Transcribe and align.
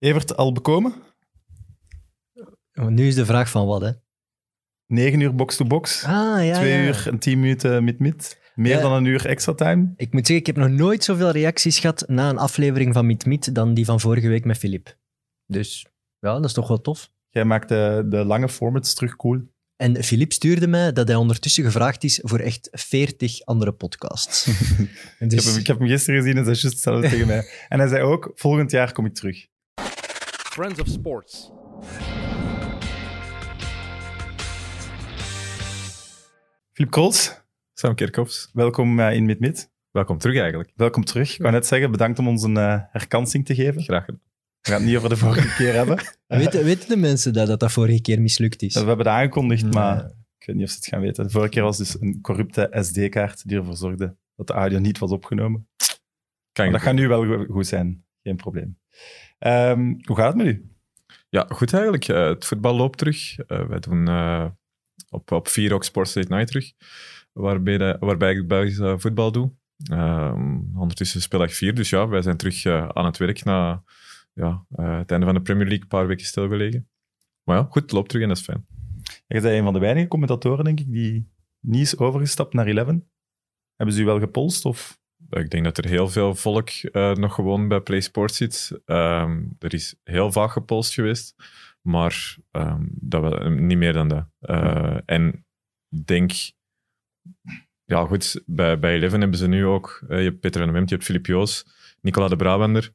Evert, 0.00 0.36
al 0.36 0.52
bekomen? 0.52 0.94
Nu 2.72 3.06
is 3.06 3.14
de 3.14 3.24
vraag 3.24 3.50
van 3.50 3.66
wat, 3.66 3.80
hè? 3.80 3.90
9 4.86 5.20
uur 5.20 5.34
box-to-box, 5.34 6.04
Ah, 6.04 6.44
ja, 6.44 6.54
2 6.54 6.72
ja. 6.72 6.84
uur 6.84 7.08
en 7.08 7.18
10 7.18 7.40
minuten 7.40 7.84
mid-mid. 7.84 8.38
Meer 8.54 8.76
Ja. 8.76 8.80
dan 8.80 8.92
een 8.92 9.04
uur 9.04 9.26
extra 9.26 9.54
time. 9.54 9.92
Ik 9.96 10.12
moet 10.12 10.26
zeggen, 10.26 10.46
ik 10.46 10.46
heb 10.46 10.56
nog 10.68 10.78
nooit 10.78 11.04
zoveel 11.04 11.30
reacties 11.30 11.78
gehad 11.78 12.04
na 12.06 12.28
een 12.28 12.38
aflevering 12.38 12.92
van 12.94 13.06
Meet 13.06 13.54
dan 13.54 13.74
die 13.74 13.84
van 13.84 14.00
vorige 14.00 14.28
week 14.28 14.44
met 14.44 14.58
Filip. 14.58 14.96
Dus 15.46 15.86
ja, 16.18 16.32
dat 16.34 16.44
is 16.44 16.52
toch 16.52 16.68
wel 16.68 16.80
tof. 16.80 17.10
Jij 17.28 17.44
maakt 17.44 17.68
de, 17.68 18.06
de 18.08 18.24
lange 18.24 18.48
formats 18.48 18.94
terug 18.94 19.16
cool. 19.16 19.40
En 19.76 20.04
Filip 20.04 20.32
stuurde 20.32 20.66
mij 20.66 20.92
dat 20.92 21.08
hij 21.08 21.16
ondertussen 21.16 21.64
gevraagd 21.64 22.04
is 22.04 22.20
voor 22.22 22.38
echt 22.38 22.68
40 22.72 23.40
andere 23.44 23.72
podcasts. 23.72 24.46
Ik, 25.18 25.30
dus, 25.30 25.44
heb 25.44 25.52
hem, 25.52 25.60
ik 25.60 25.66
heb 25.66 25.78
hem 25.78 25.88
gisteren 25.88 26.20
gezien 26.20 26.36
en 26.36 26.44
hij 26.44 26.54
zei 26.54 26.60
juist 26.60 26.84
hetzelfde 26.84 27.08
tegen 27.14 27.26
mij. 27.26 27.48
En 27.68 27.78
hij 27.78 27.88
zei 27.88 28.02
ook, 28.02 28.32
volgend 28.34 28.70
jaar 28.70 28.92
kom 28.92 29.06
ik 29.06 29.14
terug. 29.14 29.46
Friends 30.50 30.80
of 30.80 30.88
Sports. 30.88 31.50
Filip 36.72 36.90
Krols, 36.90 37.40
Sam 37.74 37.94
Kerkhoffs, 37.94 38.50
welkom 38.52 39.00
eh, 39.00 39.14
in 39.14 39.24
Mid-Mid. 39.24 39.70
welkom 39.90 40.18
terug 40.18 40.38
eigenlijk. 40.38 40.72
Welkom 40.74 41.04
terug. 41.04 41.32
Ik 41.34 41.40
wou 41.40 41.52
net 41.52 41.66
zeggen, 41.66 41.90
bedankt 41.90 42.18
om 42.18 42.28
ons 42.28 42.42
een 42.42 42.56
eh, 42.56 42.80
herkansing 42.90 43.46
te 43.46 43.54
geven. 43.54 43.82
Graag 43.82 44.04
gedaan. 44.04 44.20
We 44.60 44.70
gaan 44.70 44.78
het 44.80 44.86
niet 44.88 44.96
over 44.96 45.08
de 45.08 45.16
vorige 45.16 45.54
keer 45.62 45.74
hebben. 45.74 45.98
weten, 46.26 46.64
weten 46.64 46.88
de 46.88 46.96
mensen 46.96 47.32
dat, 47.32 47.46
dat 47.46 47.60
dat 47.60 47.72
vorige 47.72 48.00
keer 48.00 48.20
mislukt 48.20 48.62
is? 48.62 48.72
We 48.74 48.78
hebben 48.78 48.98
het 48.98 49.06
aangekondigd, 49.14 49.62
Nee. 49.62 49.72
maar 49.72 50.04
ik 50.38 50.46
weet 50.46 50.56
niet 50.56 50.64
of 50.64 50.70
ze 50.70 50.76
het 50.76 50.86
gaan 50.86 51.00
weten. 51.00 51.24
De 51.24 51.30
vorige 51.30 51.50
keer 51.50 51.62
was 51.62 51.76
dus 51.78 52.00
een 52.00 52.20
corrupte 52.20 52.68
SD-kaart 52.80 53.48
die 53.48 53.56
ervoor 53.58 53.76
zorgde 53.76 54.16
dat 54.36 54.46
de 54.46 54.52
audio 54.52 54.78
niet 54.78 54.98
was 54.98 55.10
opgenomen. 55.10 55.68
Kan 56.52 56.72
dat 56.72 56.80
gaat 56.80 56.94
nu 56.94 57.08
wel 57.08 57.24
go- 57.26 57.44
goed 57.46 57.66
zijn. 57.66 58.04
Geen 58.22 58.36
probleem. 58.36 58.78
Ehm, 59.40 59.94
hoe 60.04 60.16
gaat 60.16 60.34
het 60.34 60.36
met 60.36 60.46
u? 60.46 60.70
Ja, 61.28 61.46
goed 61.48 61.72
eigenlijk. 61.72 62.08
Eh, 62.08 62.26
het 62.26 62.44
voetbal 62.44 62.76
loopt 62.76 62.98
terug. 62.98 63.38
Eh, 63.38 63.66
wij 63.66 63.78
doen 63.78 64.08
eh, 64.08 64.46
op, 65.10 65.32
op 65.32 65.48
4 65.48 65.72
ook 65.74 65.84
Sports 65.84 66.14
Late 66.14 66.28
Night 66.28 66.46
terug, 66.46 66.72
waarbij, 67.32 67.78
de, 67.78 67.96
waarbij 68.00 68.34
ik 68.34 68.48
Belgisch 68.48 69.00
voetbal 69.02 69.32
doe. 69.32 69.52
Ehm, 69.90 70.58
ondertussen 70.76 71.20
speel 71.20 71.42
ik 71.42 71.50
4, 71.50 71.74
dus 71.74 71.90
ja, 71.90 72.08
wij 72.08 72.22
zijn 72.22 72.36
terug 72.36 72.66
aan 72.66 73.04
het 73.04 73.16
werk 73.16 73.44
na 73.44 73.82
ja, 74.32 74.64
het 74.68 75.10
einde 75.10 75.26
van 75.26 75.34
de 75.34 75.42
Premier 75.42 75.66
League, 75.66 75.82
een 75.82 75.88
paar 75.88 76.06
weken 76.06 76.26
stilgelegen. 76.26 76.88
Maar 77.44 77.56
ja, 77.56 77.66
goed, 77.70 77.82
het 77.82 77.92
loopt 77.92 78.08
terug 78.08 78.22
en 78.22 78.28
dat 78.28 78.38
is 78.38 78.44
fijn. 78.44 78.66
Je 79.02 79.40
bent 79.40 79.44
een 79.44 79.64
van 79.64 79.72
de 79.72 79.78
weinige 79.78 80.08
commentatoren, 80.08 80.64
denk 80.64 80.80
ik, 80.80 80.92
die 80.92 81.30
niet 81.60 81.80
is 81.82 81.98
overgestapt 81.98 82.54
naar 82.54 82.66
Eleven. 82.66 83.10
Hebben 83.76 83.94
ze 83.94 84.02
u 84.02 84.04
wel 84.04 84.18
gepolst? 84.18 84.64
Of? 84.64 84.99
Ik 85.30 85.50
denk 85.50 85.64
dat 85.64 85.78
er 85.78 85.86
heel 85.86 86.08
veel 86.08 86.34
volk 86.34 86.68
eh, 86.68 87.14
nog 87.14 87.34
gewoon 87.34 87.68
bij 87.68 87.80
Play 87.80 88.00
Sports 88.00 88.36
zit. 88.36 88.80
Ehm, 88.84 89.42
er 89.58 89.74
is 89.74 89.94
heel 90.04 90.32
vaak 90.32 90.50
gepolst 90.50 90.94
geweest, 90.94 91.34
maar 91.82 92.36
ehm, 92.50 92.86
dat 92.90 93.20
wel, 93.20 93.50
niet 93.50 93.78
meer 93.78 93.92
dan 93.92 94.08
dat. 94.08 94.26
Eh, 94.40 94.98
en 95.04 95.46
denk, 96.04 96.32
ja 97.84 98.06
goed, 98.06 98.42
bij, 98.46 98.78
bij 98.78 98.94
Eleven 98.94 99.20
hebben 99.20 99.38
ze 99.38 99.48
nu 99.48 99.66
ook, 99.66 100.04
eh, 100.08 100.18
je 100.18 100.24
hebt 100.24 100.40
Peter 100.40 100.62
en 100.62 100.72
Wemt, 100.72 100.88
je 100.88 100.94
hebt 100.94 101.06
Filip 101.06 101.26
Joos, 101.26 101.66
Nicola 102.00 102.28
de 102.28 102.36
Brabander. 102.36 102.92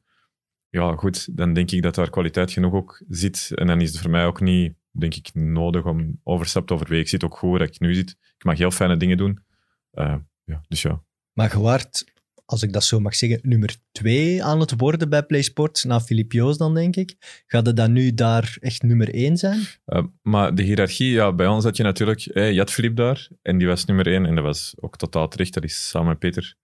Ja 0.68 0.92
goed, 0.92 1.36
dan 1.36 1.52
denk 1.52 1.70
ik 1.70 1.82
dat 1.82 1.94
daar 1.94 2.10
kwaliteit 2.10 2.52
genoeg 2.52 2.72
ook 2.72 3.02
zit. 3.08 3.52
En 3.54 3.66
dan 3.66 3.80
is 3.80 3.92
het 3.92 4.00
voor 4.00 4.10
mij 4.10 4.26
ook 4.26 4.40
niet, 4.40 4.74
denk 4.90 5.14
ik, 5.14 5.34
nodig 5.34 5.84
om 5.84 6.20
overstap 6.22 6.66
te 6.66 6.74
overwegen. 6.74 7.02
Ik 7.04 7.10
zit 7.10 7.24
ook 7.24 7.36
goed 7.36 7.50
waar 7.50 7.68
ik 7.68 7.80
nu 7.80 7.94
zit. 7.94 8.10
Ik 8.10 8.44
mag 8.44 8.58
heel 8.58 8.70
fijne 8.70 8.96
dingen 8.96 9.16
doen. 9.16 9.44
Eh, 9.90 10.16
ja, 10.44 10.62
dus 10.68 10.82
ja. 10.82 11.02
Maar 11.32 11.52
je 11.52 11.60
waart, 11.60 12.04
als 12.46 12.62
ik 12.62 12.72
dat 12.72 12.84
zo 12.84 13.00
mag 13.00 13.14
zeggen, 13.14 13.38
nummer 13.42 13.76
twee 13.92 14.44
aan 14.44 14.60
het 14.60 14.74
worden 14.76 15.08
bij 15.08 15.22
PlaySports, 15.22 15.84
na 15.84 16.00
Filip 16.00 16.32
Joos 16.32 16.58
dan, 16.58 16.74
denk 16.74 16.96
ik. 16.96 17.42
Gaat 17.46 17.66
het 17.66 17.76
dan 17.76 17.92
nu 17.92 18.14
daar 18.14 18.56
echt 18.60 18.82
nummer 18.82 19.14
één 19.14 19.36
zijn? 19.36 19.60
Uh, 19.86 20.02
maar 20.22 20.54
de 20.54 20.62
hiërarchie, 20.62 21.10
ja, 21.10 21.32
bij 21.32 21.46
ons 21.46 21.64
had 21.64 21.76
je 21.76 21.82
natuurlijk, 21.82 22.20
eh, 22.20 22.52
je 22.52 22.58
had 22.58 22.70
Filip 22.70 22.96
daar 22.96 23.28
en 23.42 23.58
die 23.58 23.66
was 23.66 23.84
nummer 23.84 24.06
één 24.06 24.26
en 24.26 24.34
dat 24.34 24.44
was 24.44 24.74
ook 24.80 24.96
totaal 24.96 25.28
terecht. 25.28 25.54
Dat 25.54 25.64
is 25.64 25.88
samen 25.88 26.08
met 26.08 26.18
Peter, 26.18 26.54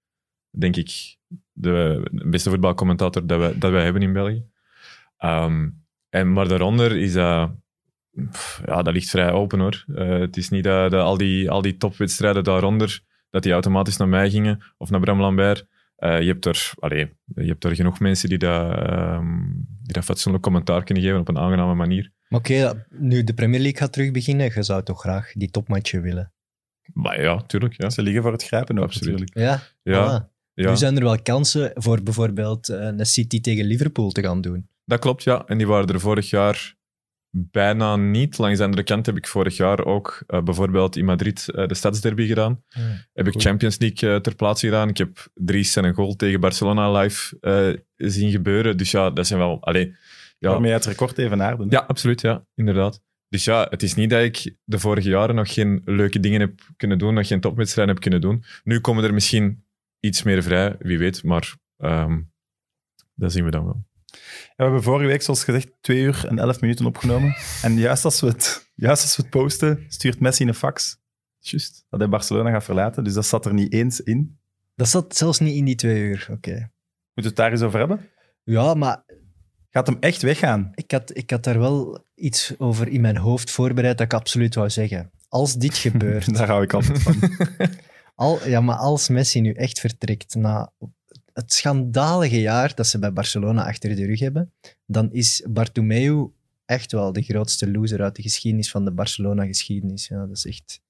denk 0.51 0.77
ik, 0.77 1.17
de 1.53 2.03
beste 2.13 2.51
voetbalcommentator 2.51 3.27
dat 3.27 3.39
wij, 3.39 3.59
dat 3.59 3.71
wij 3.71 3.85
hebben 3.85 4.03
in 4.03 4.13
België. 4.13 4.45
Ehm, 5.17 5.69
en, 6.09 6.33
maar 6.33 6.49
daaronder 6.49 6.97
is 6.97 7.13
dat, 7.13 7.51
ja, 8.65 8.83
dat 8.83 8.95
ligt 8.95 9.11
vrij 9.11 9.33
open 9.33 9.61
hoor. 9.61 9.85
Uh, 9.87 10.19
het 10.19 10.37
is 10.37 10.49
niet 10.49 10.65
dat, 10.65 10.91
dat 10.91 11.05
al, 11.05 11.17
die, 11.17 11.51
al 11.51 11.63
die 11.63 11.77
topwedstrijden 11.77 12.45
daaronder, 12.45 13.01
dat 13.31 13.43
die 13.43 13.53
automatisch 13.53 13.97
naar 13.97 14.09
mij 14.09 14.31
gingen 14.31 14.63
of 14.77 14.91
naar 14.91 15.01
Bram 15.01 15.21
Lambert. 15.21 15.67
Uh, 16.05 16.21
je, 16.21 16.27
hebt 16.27 16.45
er, 16.45 16.73
allez, 16.79 17.09
je 17.35 17.47
hebt 17.47 17.65
er 17.65 17.75
genoeg 17.75 18.01
mensen 18.01 18.29
die 18.29 18.39
dat, 18.39 18.91
um, 18.91 19.67
die 19.83 19.93
dat 19.93 20.05
fatsoenlijk 20.05 20.45
commentaar 20.45 20.85
kunnen 20.85 21.05
geven 21.05 21.21
op 21.21 21.29
een 21.29 21.39
aangename 21.39 21.75
manier. 21.75 22.13
Maar 22.29 22.41
oké, 22.41 22.53
okay, 22.53 22.85
nu 22.89 23.25
de 23.25 23.35
Premier 23.35 23.61
League 23.61 23.79
gaat 23.79 23.93
terug 23.93 24.11
beginnen, 24.11 24.51
je 24.55 24.63
zou 24.63 24.83
toch 24.83 25.01
graag 25.01 25.33
die 25.33 25.51
topmatchen 25.51 26.03
willen? 26.03 26.33
Maar 26.93 27.23
ja, 27.23 27.43
tuurlijk. 27.43 27.83
Ja. 27.83 27.91
Ze 27.91 28.03
liggen 28.03 28.23
voor 28.23 28.33
het 28.33 28.45
grijpen 28.45 28.79
ook, 28.79 28.85
Absoluut. 28.85 29.19
natuurlijk. 29.19 29.39
Ja, 29.39 29.93
Ja, 29.93 30.07
voilà. 30.07 30.31
ja. 30.55 30.71
Nu 30.71 30.77
zijn 30.77 30.97
er 30.97 31.03
wel 31.03 31.23
kansen 31.23 31.71
voor 31.75 32.03
bijvoorbeeld 32.03 32.69
uh, 32.69 32.77
een 32.79 33.07
City 33.07 33.41
tegen 33.41 33.65
Liverpool 33.65 34.11
te 34.11 34.23
gaan 34.23 34.41
doen. 34.41 34.69
Dat 34.85 35.01
klopt, 35.01 35.23
ja. 35.23 35.45
En 35.47 35.59
die 35.59 35.67
waren 35.67 35.89
er 35.89 36.01
vorig 36.01 36.31
jaar 36.31 36.75
bijna 37.37 37.97
niet. 37.97 38.39
Langs 38.39 38.59
de 38.59 38.65
andere 38.65 38.83
kant 38.83 39.07
heb 39.07 39.17
ik 39.17 39.27
vorig 39.27 39.57
jaar 39.57 39.85
ook 39.85 40.25
uh, 40.29 40.43
bijvoorbeeld 40.43 40.97
in 40.97 41.05
Madrid 41.05 41.47
uh, 41.49 41.67
de 41.67 41.75
Stadsderby 41.75 42.27
gedaan. 42.27 42.63
Ja, 42.69 42.81
heb 43.13 43.27
ik 43.27 43.41
Champions 43.41 43.79
League 43.79 44.11
uh, 44.11 44.17
ter 44.17 44.35
plaatse 44.35 44.67
gedaan. 44.67 44.89
Ik 44.89 44.99
heb 44.99 45.27
Dries 45.35 45.77
en 45.77 45.85
een 45.85 45.95
goal 45.95 46.17
tegen 46.17 46.41
Barcelona 46.41 46.99
live 46.99 47.37
uh, 47.41 48.09
zien 48.11 48.31
gebeuren. 48.31 48.77
Dus 48.77 48.91
ja, 48.91 49.11
dat 49.11 49.27
zijn 49.27 49.39
wel... 49.39 49.63
Allee, 49.63 49.95
ja. 50.39 50.51
Waarmee 50.51 50.71
je 50.71 50.77
het 50.77 50.87
record 50.87 51.19
even 51.19 51.43
aarden. 51.43 51.67
Ja, 51.71 51.79
absoluut, 51.79 52.21
ja. 52.21 52.47
Inderdaad. 52.55 53.03
Dus 53.29 53.45
ja, 53.45 53.67
het 53.71 53.83
is 53.83 53.95
niet 53.95 54.11
dat 54.11 54.23
ik 54.23 54.57
de 54.65 54.79
vorige 54.79 55.09
jaren 55.09 55.35
nog 55.35 55.53
geen 55.53 55.83
leuke 55.85 56.21
dingen 56.21 56.41
heb 56.41 56.61
kunnen 56.77 56.99
doen, 56.99 57.15
nog 57.15 57.27
geen 57.27 57.41
topwedstrijden 57.41 57.95
heb 57.95 58.03
kunnen 58.03 58.21
doen. 58.21 58.45
Nu 58.65 58.81
komen 58.81 59.05
er 59.05 59.15
misschien 59.15 59.65
iets 60.01 60.23
meer 60.23 60.43
vrij, 60.43 60.77
wie 60.79 60.99
weet, 60.99 61.23
maar 61.23 61.55
um, 61.79 62.33
dat 63.15 63.33
zien 63.33 63.45
we 63.45 63.51
dan 63.51 63.65
wel. 63.65 63.85
We 64.57 64.63
hebben 64.63 64.83
vorige 64.83 65.07
week, 65.07 65.23
zoals 65.23 65.45
gezegd, 65.45 65.73
twee 65.81 66.01
uur 66.01 66.27
en 66.29 66.39
elf 66.39 66.61
minuten 66.61 66.87
opgenomen. 66.87 67.37
En 67.63 67.79
juist 67.79 68.05
als 68.05 68.21
we 68.21 68.27
het, 68.27 68.71
juist 68.75 69.03
als 69.03 69.17
we 69.17 69.23
het 69.23 69.31
posten, 69.31 69.85
stuurt 69.89 70.21
Messi 70.21 70.47
een 70.47 70.55
fax. 70.55 71.01
Juist. 71.39 71.85
Dat 71.91 72.01
hij 72.01 72.09
Barcelona 72.09 72.51
gaat 72.51 72.65
verlaten. 72.65 73.05
Dus 73.05 73.15
dat 73.15 73.27
zat 73.27 73.47
er 73.47 73.55
niet 73.55 73.73
eens 73.73 74.01
in. 74.01 74.39
Dat 74.75 74.89
zat 74.89 75.17
zelfs 75.17 75.39
niet 75.39 75.57
in 75.57 75.65
die 75.65 75.75
twee 75.75 76.03
uur, 76.03 76.21
oké. 76.23 76.33
Okay. 76.33 76.55
Moeten 76.55 76.73
we 77.15 77.23
het 77.23 77.37
daar 77.37 77.51
eens 77.51 77.63
over 77.63 77.79
hebben? 77.79 78.09
Ja, 78.45 78.75
maar... 78.75 79.05
Gaat 79.71 79.87
hem 79.87 79.97
echt 80.01 80.23
weggaan? 80.23 80.71
Ik 80.75 80.91
had, 80.91 81.17
ik 81.17 81.31
had 81.31 81.45
daar 81.45 81.59
wel 81.59 82.07
iets 82.15 82.55
over 82.59 82.89
in 82.89 83.01
mijn 83.01 83.17
hoofd 83.17 83.51
voorbereid 83.51 83.99
dat 83.99 84.07
ik 84.07 84.15
absoluut 84.15 84.55
wou 84.55 84.71
zeggen. 84.71 85.11
Als 85.29 85.55
dit 85.55 85.77
gebeurt... 85.77 86.35
daar 86.37 86.49
hou 86.49 86.63
ik 86.63 86.73
altijd 86.73 87.03
van. 87.03 87.17
Al, 88.15 88.49
ja, 88.49 88.61
maar 88.61 88.77
als 88.77 89.09
Messi 89.09 89.41
nu 89.41 89.53
echt 89.53 89.81
vertrekt 89.81 90.35
na 90.35 90.73
het 91.33 91.53
schandalige 91.53 92.41
jaar 92.41 92.75
dat 92.75 92.87
ze 92.87 92.99
bij 92.99 93.13
Barcelona 93.13 93.67
achter 93.67 93.97
de 93.97 94.07
rug 94.07 94.21
hebben, 94.21 94.53
dan 94.87 95.13
is 95.13 95.47
Bartomeu 95.51 96.27
echt 96.65 96.93
wel 96.93 97.13
de 97.13 97.23
grootste 97.23 97.71
loser 97.71 98.03
uit 98.03 98.17
de 98.17 98.23
geschiedenis 98.23 98.71
van 98.71 98.85
de 98.85 98.91
Barcelona-geschiedenis. 98.91 100.09
Ja, 100.09 100.27
dat 100.27 100.37
is 100.37 100.47
echt... 100.47 100.81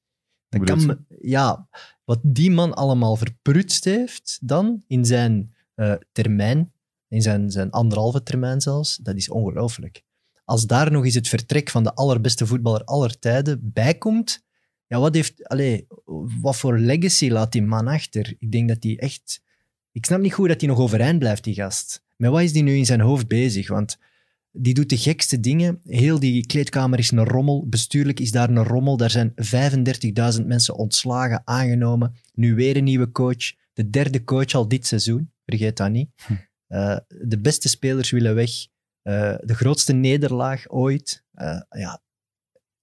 Dat 0.48 0.64
kan 0.64 0.86
me, 0.86 0.98
ja, 1.20 1.68
wat 2.04 2.18
die 2.22 2.50
man 2.50 2.74
allemaal 2.74 3.16
verprutst 3.16 3.84
heeft 3.84 4.38
dan 4.42 4.84
in 4.86 5.04
zijn 5.04 5.54
uh, 5.76 5.94
termijn, 6.12 6.72
in 7.08 7.22
zijn, 7.22 7.50
zijn 7.50 7.70
anderhalve 7.70 8.22
termijn 8.22 8.60
zelfs, 8.60 8.96
dat 8.96 9.16
is 9.16 9.28
ongelooflijk. 9.28 10.02
Als 10.44 10.66
daar 10.66 10.92
nog 10.92 11.04
eens 11.04 11.14
het 11.14 11.28
vertrek 11.28 11.70
van 11.70 11.82
de 11.82 11.94
allerbeste 11.94 12.46
voetballer 12.46 12.84
aller 12.84 13.18
tijden 13.18 13.72
bij 13.72 13.94
komt, 13.94 14.44
ja, 14.86 14.98
wat, 14.98 15.14
heeft, 15.14 15.48
allez, 15.48 15.82
wat 16.40 16.56
voor 16.56 16.78
legacy 16.78 17.28
laat 17.28 17.52
die 17.52 17.62
man 17.62 17.88
achter? 17.88 18.34
Ik 18.38 18.52
denk 18.52 18.68
dat 18.68 18.82
hij 18.82 18.98
echt... 18.98 19.40
Ik 19.92 20.06
snap 20.06 20.20
niet 20.20 20.32
goed 20.32 20.48
dat 20.48 20.60
hij 20.60 20.70
nog 20.70 20.78
overeind 20.78 21.18
blijft, 21.18 21.44
die 21.44 21.54
gast. 21.54 22.04
Met 22.16 22.30
wat 22.30 22.42
is 22.42 22.52
die 22.52 22.62
nu 22.62 22.76
in 22.76 22.86
zijn 22.86 23.00
hoofd 23.00 23.28
bezig? 23.28 23.68
Want 23.68 23.98
die 24.52 24.74
doet 24.74 24.88
de 24.88 24.96
gekste 24.96 25.40
dingen. 25.40 25.80
Heel 25.84 26.18
die 26.18 26.46
kleedkamer 26.46 26.98
is 26.98 27.10
een 27.10 27.24
rommel. 27.24 27.66
Bestuurlijk 27.68 28.20
is 28.20 28.30
daar 28.30 28.48
een 28.48 28.64
rommel. 28.64 28.96
Daar 28.96 29.10
zijn 29.10 29.34
35.000 30.40 30.46
mensen 30.46 30.74
ontslagen, 30.74 31.42
aangenomen. 31.44 32.14
Nu 32.34 32.54
weer 32.54 32.76
een 32.76 32.84
nieuwe 32.84 33.10
coach. 33.10 33.52
De 33.72 33.90
derde 33.90 34.24
coach 34.24 34.54
al 34.54 34.68
dit 34.68 34.86
seizoen. 34.86 35.32
Vergeet 35.46 35.76
dat 35.76 35.90
niet. 35.90 36.10
Uh, 36.68 36.96
de 37.08 37.38
beste 37.40 37.68
spelers 37.68 38.10
willen 38.10 38.34
weg. 38.34 38.50
Uh, 39.02 39.34
de 39.40 39.54
grootste 39.54 39.92
nederlaag 39.92 40.70
ooit. 40.70 41.24
Uh, 41.34 41.60
ja, 41.68 42.02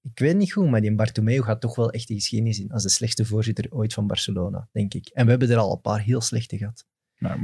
ik 0.02 0.20
weet 0.20 0.36
niet 0.36 0.52
goed, 0.52 0.70
maar 0.70 0.82
die 0.82 0.96
Bartomeu 0.96 1.42
gaat 1.42 1.62
toch 1.62 1.76
wel 1.76 1.92
echt 1.92 2.08
de 2.08 2.14
geschiedenis 2.14 2.60
in 2.60 2.72
als 2.72 2.84
de 2.84 2.90
slechtste 2.90 3.26
voorzitter 3.26 3.66
ooit 3.70 3.94
van 3.94 4.08
Barcelona, 4.08 4.68
denk 4.72 4.94
ik. 4.94 5.08
En 5.08 5.24
we 5.24 5.30
hebben 5.30 5.50
er 5.50 5.58
al 5.58 5.72
een 5.72 5.82
paar 5.82 6.02
heel 6.02 6.22
slechte 6.22 6.58
gehad. 6.58 6.86
Maar 7.20 7.38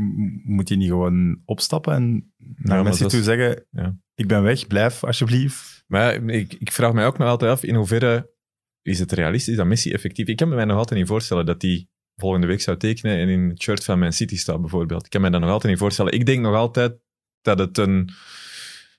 moet 0.44 0.70
hij 0.70 0.78
niet 0.78 0.90
gewoon 0.90 1.42
opstappen 1.46 1.94
en 1.94 2.34
naar 2.56 2.86
Ja, 2.86 3.08
toe 3.08 3.24
zeggen, 3.24 3.66
ja. 3.72 3.98
ik 4.16 4.28
ben 4.28 4.44
weg, 4.44 4.68
blijf 4.68 5.04
alsjeblieft. 5.04 5.84
Maar 5.88 6.30
ik, 6.30 6.54
ik 6.54 6.72
vraag 6.72 6.94
mij 6.94 7.06
ook 7.06 7.18
nog 7.18 7.28
altijd 7.28 7.52
af, 7.52 7.64
in 7.64 7.76
hoeverre 7.76 8.34
is 8.82 9.00
het 9.00 9.12
realistisch 9.12 9.56
dat 9.56 9.66
Messi 9.66 9.92
effectief... 9.92 10.28
Ik 10.28 10.36
kan 10.36 10.50
me 10.50 10.56
mij 10.56 10.66
nog 10.66 10.78
altijd 10.78 11.00
niet 11.00 11.10
voorstellen 11.10 11.46
dat 11.46 11.62
hij 11.62 11.88
volgende 12.16 12.48
week 12.48 12.62
zou 12.62 12.78
tekenen 12.78 13.18
en 13.18 13.30
in 13.30 13.50
het 13.50 13.62
shirt 13.62 13.84
van 13.84 14.00
Man 14.00 14.14
City 14.14 14.38
staat, 14.38 14.62
bijvoorbeeld. 14.62 15.06
Ik 15.06 15.12
kan 15.12 15.22
me 15.22 15.30
dat 15.30 15.42
nog 15.42 15.50
altijd 15.50 15.72
niet 15.72 15.82
voorstellen. 15.82 16.14
Ik 16.14 16.26
denk 16.26 16.42
nog 16.42 16.56
altijd 16.56 16.98
dat 17.42 17.60
het 17.60 17.78
een 17.78 18.10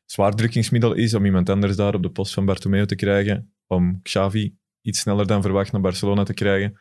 zwaardrukkingsmiddel 0.05 0.93
is 0.93 1.15
om 1.15 1.25
iemand 1.25 1.51
anders 1.51 1.77
daar 1.77 1.95
op 1.95 2.03
de 2.03 2.11
post 2.11 2.35
van 2.35 2.45
Bartomeu 2.45 2.87
te 2.87 2.95
krijgen, 2.95 3.55
om 3.67 4.03
Xavi 4.03 4.57
iets 4.81 5.01
sneller 5.01 5.27
dan 5.27 5.43
verwacht 5.43 5.73
naar 5.73 5.81
Barcelona 5.81 6.23
te 6.23 6.35
krijgen. 6.35 6.79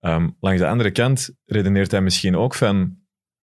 Ehm, 0.00 0.30
langs 0.40 0.60
de 0.60 0.66
andere 0.66 0.90
kant 0.90 1.30
redeneert 1.44 1.90
hij 1.90 2.00
misschien 2.00 2.36
ook 2.36 2.54
van, 2.54 2.98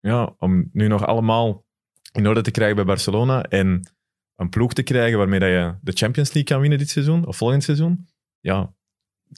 ja, 0.01 0.35
om 0.37 0.69
nu 0.73 0.87
nog 0.87 1.05
allemaal 1.05 1.65
in 2.11 2.27
orde 2.27 2.41
te 2.41 2.51
krijgen 2.51 2.75
bij 2.75 2.85
Barcelona 2.85 3.43
en 3.43 3.91
een 4.35 4.49
ploeg 4.49 4.73
te 4.73 4.83
krijgen 4.83 5.17
waarmee 5.17 5.39
dat 5.39 5.49
je 5.49 5.75
de 5.81 5.91
Champions 5.91 6.33
League 6.33 6.51
kan 6.51 6.61
winnen 6.61 6.79
dit 6.79 6.89
seizoen, 6.89 7.25
of 7.25 7.37
volgend 7.37 7.63
seizoen, 7.63 8.07
ja, 8.39 8.73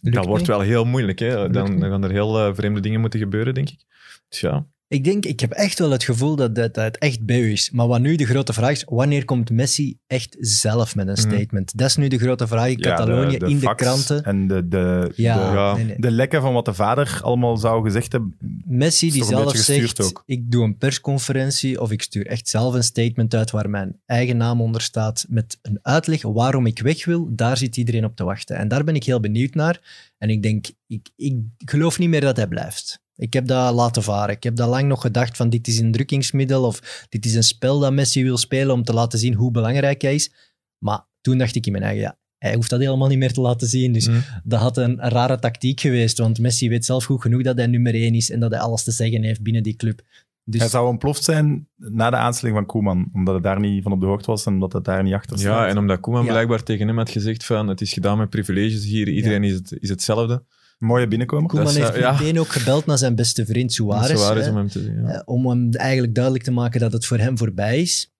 Lukt 0.01 0.15
dat 0.15 0.25
wordt 0.25 0.47
wel 0.47 0.59
heel 0.59 0.85
moeilijk. 0.85 1.19
Hè? 1.19 1.49
Dan 1.49 1.81
gaan 1.81 2.03
er 2.03 2.11
heel 2.11 2.39
eh, 2.39 2.53
vreemde 2.53 2.79
dingen 2.79 3.01
moeten 3.01 3.19
gebeuren, 3.19 3.53
denk 3.53 3.69
ik. 3.69 3.85
Dus 4.27 4.39
ja, 4.39 4.67
Ik 4.93 5.03
denk, 5.03 5.25
ik 5.25 5.39
heb 5.39 5.51
echt 5.51 5.79
wel 5.79 5.91
het 5.91 6.03
gevoel 6.03 6.35
dat, 6.35 6.55
dat, 6.55 6.73
dat 6.73 6.83
het 6.83 6.97
echt 6.97 7.25
bij 7.25 7.39
u 7.39 7.51
is. 7.51 7.71
Maar 7.71 7.87
wat 7.87 7.99
nu 7.99 8.15
de 8.15 8.25
grote 8.25 8.53
vraag 8.53 8.71
is, 8.71 8.83
wanneer 8.89 9.25
komt 9.25 9.49
Messi 9.49 9.97
echt 10.07 10.35
zelf 10.39 10.95
met 10.95 11.07
een 11.07 11.13
Mhm. 11.13 11.21
statement? 11.33 11.77
Dat 11.77 11.87
is 11.89 11.95
nu 11.95 12.07
de 12.07 12.17
grote 12.17 12.47
vraag 12.47 12.67
in 12.67 12.79
Catalonië, 12.81 13.35
in 13.35 13.59
de 13.59 13.75
kranten. 13.75 14.23
En 14.23 14.47
de, 14.47 14.67
de, 14.67 15.11
Ja, 15.15 15.49
de, 15.49 15.55
Ja. 15.55 15.75
nee, 15.75 15.85
nee. 15.85 15.95
de 15.99 16.11
lekken 16.11 16.41
van 16.41 16.53
wat 16.53 16.65
de 16.65 16.73
vader 16.73 17.19
allemaal 17.21 17.57
zou 17.57 17.83
gezegd 17.83 18.11
hebben. 18.11 18.37
Messi 18.65 19.11
die 19.11 19.23
zelf 19.23 19.55
zegt, 19.55 20.01
ook. 20.01 20.23
ik 20.25 20.51
doe 20.51 20.63
een 20.63 20.77
persconferentie 20.77 21.81
of 21.81 21.91
ik 21.91 22.01
stuur 22.01 22.27
echt 22.27 22.49
zelf 22.49 22.73
een 22.73 22.83
statement 22.83 23.35
uit 23.35 23.51
waar 23.51 23.69
mijn 23.69 23.99
eigen 24.05 24.37
naam 24.37 24.61
onder 24.61 24.81
staat 24.81 25.25
met 25.29 25.59
een 25.61 25.79
uitleg 25.81 26.21
waarom 26.21 26.65
ik 26.65 26.79
weg 26.79 27.05
wil, 27.05 27.27
daar 27.35 27.57
zit 27.57 27.77
iedereen 27.77 28.05
op 28.05 28.15
te 28.15 28.23
wachten. 28.23 28.57
En 28.57 28.67
daar 28.67 28.83
ben 28.83 28.95
ik 28.95 29.03
heel 29.03 29.19
benieuwd 29.19 29.53
naar. 29.53 30.11
En 30.17 30.29
ik 30.29 30.43
denk, 30.43 30.65
ik, 30.87 31.09
ik 31.15 31.35
geloof 31.65 31.99
niet 31.99 32.09
meer 32.09 32.21
dat 32.21 32.35
hij 32.37 32.47
blijft. 32.47 33.01
Ik 33.15 33.33
heb 33.33 33.47
dat 33.47 33.73
laten 33.73 34.03
varen. 34.03 34.35
Ik 34.35 34.43
heb 34.43 34.55
dat 34.55 34.69
lang 34.69 34.87
nog 34.87 35.01
gedacht 35.01 35.37
van 35.37 35.49
dit 35.49 35.67
is 35.67 35.79
een 35.79 35.91
drukkingsmiddel 35.91 36.63
of 36.63 37.05
dit 37.09 37.25
is 37.25 37.33
een 37.35 37.43
spel 37.43 37.79
dat 37.79 37.93
Messi 37.93 38.23
wil 38.23 38.37
spelen 38.37 38.73
om 38.75 38.83
te 38.83 38.93
laten 38.93 39.19
zien 39.19 39.33
hoe 39.33 39.51
belangrijk 39.51 40.01
hij 40.01 40.15
is. 40.15 40.33
Maar 40.77 41.05
toen 41.21 41.37
dacht 41.37 41.55
ik 41.55 41.65
in 41.65 41.71
mijn 41.71 41.83
eigen, 41.83 42.01
ja, 42.01 42.17
hij 42.37 42.53
hoeft 42.53 42.69
dat 42.69 42.79
helemaal 42.79 43.07
niet 43.07 43.17
meer 43.17 43.33
te 43.33 43.41
laten 43.41 43.67
zien. 43.67 43.93
Dus 43.93 44.07
Mm. 44.07 44.23
dat 44.43 44.59
had 44.59 44.77
een, 44.77 44.99
rare 44.99 45.39
tactiek 45.39 45.79
geweest, 45.79 46.17
want 46.17 46.39
Messi 46.39 46.69
weet 46.69 46.85
zelf 46.85 47.03
goed 47.03 47.21
genoeg 47.21 47.41
dat 47.41 47.57
hij 47.57 47.67
nummer 47.67 47.93
één 47.93 48.13
is 48.15 48.31
en 48.31 48.39
dat 48.39 48.51
hij 48.51 48.59
alles 48.59 48.83
te 48.83 48.91
zeggen 48.91 49.23
heeft 49.23 49.41
binnen 49.41 49.63
die 49.63 49.75
club. 49.75 50.01
Dus 50.45 50.59
Hij 50.59 50.69
zou 50.69 50.87
ontploft 50.87 51.23
zijn 51.23 51.67
na 51.75 52.09
de 52.09 52.15
aanstelling 52.15 52.57
van 52.57 52.65
Koeman, 52.65 53.09
omdat 53.13 53.33
het 53.33 53.43
daar 53.43 53.59
niet 53.59 53.83
van 53.83 53.91
op 53.91 53.99
de 53.99 54.05
hoogte 54.05 54.25
was 54.31 54.45
en 54.45 54.53
omdat 54.53 54.73
het 54.73 54.85
daar 54.85 55.03
niet 55.03 55.13
achter 55.13 55.37
staat. 55.39 55.51
ja 55.51 55.67
en 55.67 55.77
omdat 55.77 55.99
Koeman 55.99 56.23
Ja. 56.25 56.31
blijkbaar 56.31 56.63
tegen 56.63 56.87
hem 56.87 56.97
had 56.97 57.09
gezegd 57.09 57.45
van 57.45 57.67
het 57.67 57.81
is 57.81 57.93
gedaan 57.93 58.17
met 58.17 58.29
privileges 58.29 58.83
hier, 58.85 59.07
iedereen 59.09 59.43
is, 59.43 59.53
het, 59.53 59.75
is 59.79 59.89
hetzelfde. 59.89 60.43
Mooie 60.83 61.07
binnenkomer. 61.07 61.49
Koeman 61.49 61.73
heeft 61.75 61.89
eh, 61.93 61.99
ja. 61.99 62.11
meteen 62.11 62.39
ook 62.39 62.47
gebeld 62.47 62.85
naar 62.85 62.97
zijn 62.97 63.15
beste 63.15 63.45
vriend 63.45 63.73
Suarez, 63.73 64.27
hè, 64.27 64.49
om 64.49 64.55
hem 64.55 64.67
te 64.67 64.79
zien. 64.79 65.01
Ja. 65.01 65.07
eh, 65.07 65.21
om 65.25 65.47
hem 65.49 65.71
eigenlijk 65.71 66.13
duidelijk 66.15 66.43
te 66.43 66.51
maken 66.51 66.79
dat 66.79 66.93
het 66.93 67.05
voor 67.05 67.17
hem 67.17 67.37
voorbij 67.37 67.81
is. 67.81 68.11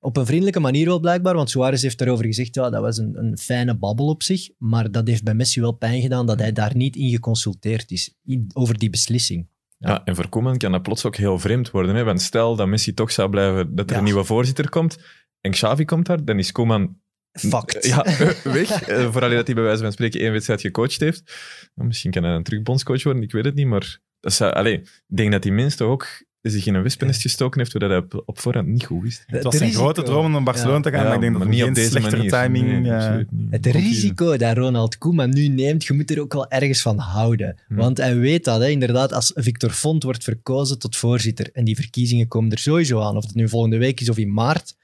Op 0.00 0.16
een 0.16 0.26
vriendelijke 0.26 0.60
manier 0.60 0.86
wel 0.86 1.00
blijkbaar, 1.00 1.34
want 1.34 1.50
Suarez 1.50 1.82
heeft 1.82 1.98
daarover 1.98 2.24
gezegd, 2.24 2.54
ja, 2.54 2.70
dat 2.70 2.80
was 2.80 2.98
een, 2.98 3.18
een 3.18 3.38
fijne 3.38 3.74
babbel 3.76 4.06
op 4.08 4.22
zich, 4.22 4.48
maar 4.58 4.90
dat 4.90 5.08
heeft 5.08 5.22
bij 5.24 5.34
Messi 5.34 5.60
wel 5.60 5.72
pijn 5.72 6.00
gedaan 6.00 6.26
dat 6.26 6.38
hij 6.38 6.52
daar 6.52 6.76
niet 6.76 6.96
in 6.96 7.10
geconsulteerd 7.10 7.90
is, 7.90 8.14
in- 8.24 8.50
over 8.52 8.78
die 8.78 8.90
beslissing. 8.90 9.46
Ja, 9.78 10.04
en 10.04 10.14
voor 10.14 10.28
Koeman 10.28 10.56
kan 10.56 10.72
dat 10.72 10.82
plots 10.82 11.04
ook 11.04 11.16
heel 11.16 11.38
vreemd 11.38 11.70
worden. 11.70 11.94
Hè? 11.94 12.04
Want 12.04 12.22
stel 12.22 12.56
dat 12.56 12.66
Messi 12.66 12.94
toch 12.94 13.10
zou 13.12 13.30
blijven, 13.30 13.74
dat 13.74 13.86
er 13.86 13.92
Ja. 13.92 13.98
een 13.98 14.04
nieuwe 14.04 14.24
voorzitter 14.24 14.68
komt 14.68 14.98
en 15.40 15.50
Xavi 15.50 15.84
komt 15.84 16.06
daar, 16.06 16.24
dan 16.24 16.38
is 16.38 16.52
Koeman 16.52 16.96
Fucked. 17.38 17.86
ja, 17.86 18.04
eh, 18.04 18.30
weg. 18.42 18.82
Eh, 18.82 19.12
Voor 19.12 19.22
alleen 19.22 19.36
dat 19.36 19.46
hij 19.46 19.54
bij 19.54 19.64
wijze 19.64 19.82
van 19.82 19.92
spreken 19.92 20.20
één 20.20 20.32
wedstrijd 20.32 20.60
gecoacht 20.60 21.00
heeft. 21.00 21.22
Nou, 21.74 21.88
misschien 21.88 22.10
kan 22.10 22.24
hij 22.24 22.34
een 22.34 22.42
terug 22.42 22.62
bondscoach 22.62 23.02
worden, 23.02 23.22
ik 23.22 23.32
weet 23.32 23.44
het 23.44 23.54
niet. 23.54 23.66
Maar 23.66 23.98
dat 24.20 24.32
zou, 24.32 24.52
allee, 24.52 24.74
ik 24.80 25.02
denk 25.06 25.32
dat 25.32 25.42
die 25.42 25.52
mens 25.52 25.76
toch 25.76 25.88
ook 25.88 26.24
zich 26.50 26.66
in 26.66 26.74
een 26.74 26.82
wespennest 26.82 27.20
gestoken 27.20 27.58
heeft, 27.60 27.72
doordat 27.72 27.90
hij 27.90 27.98
op, 27.98 28.22
op 28.26 28.38
voorhand 28.38 28.66
niet 28.68 28.84
goed 28.84 29.02
wist. 29.02 29.22
Het 29.26 29.42
was 29.42 29.56
zijn 29.56 29.72
grote 29.72 30.02
droom 30.02 30.24
om 30.24 30.30
naar 30.32 30.42
Barcelona 30.42 30.76
Ja. 30.76 30.80
te 30.82 30.90
gaan, 30.90 31.04
maar 31.04 31.14
ik 31.14 31.20
denk 31.20 31.32
dat 31.38 31.46
het 31.46 31.78
geen 31.78 31.90
slechtere 31.90 32.26
timing... 32.26 32.82
Nee, 32.82 32.92
eh, 32.92 33.16
niet. 33.16 33.26
Het 33.50 33.66
risico 33.66 34.36
dat 34.36 34.56
Ronald 34.56 34.98
Koeman 34.98 35.30
nu 35.30 35.48
neemt, 35.48 35.84
je 35.84 35.92
moet 35.92 36.10
er 36.10 36.20
ook 36.20 36.32
wel 36.32 36.50
ergens 36.50 36.82
van 36.82 36.98
houden. 36.98 37.56
Hmm. 37.68 37.76
Want 37.76 37.96
hij 37.96 38.16
weet 38.16 38.44
dat, 38.44 38.60
hè, 38.60 38.68
inderdaad, 38.68 39.12
als 39.12 39.32
Victor 39.34 39.70
Font 39.70 40.02
wordt 40.02 40.24
verkozen 40.24 40.78
tot 40.78 40.96
voorzitter, 40.96 41.48
en 41.52 41.64
die 41.64 41.76
verkiezingen 41.76 42.28
komen 42.28 42.50
er 42.50 42.58
sowieso 42.58 43.00
aan, 43.00 43.16
of 43.16 43.24
het 43.26 43.34
nu 43.34 43.48
volgende 43.48 43.78
week 43.78 44.00
is 44.00 44.08
of 44.08 44.18
in 44.18 44.32
maart, 44.32 44.76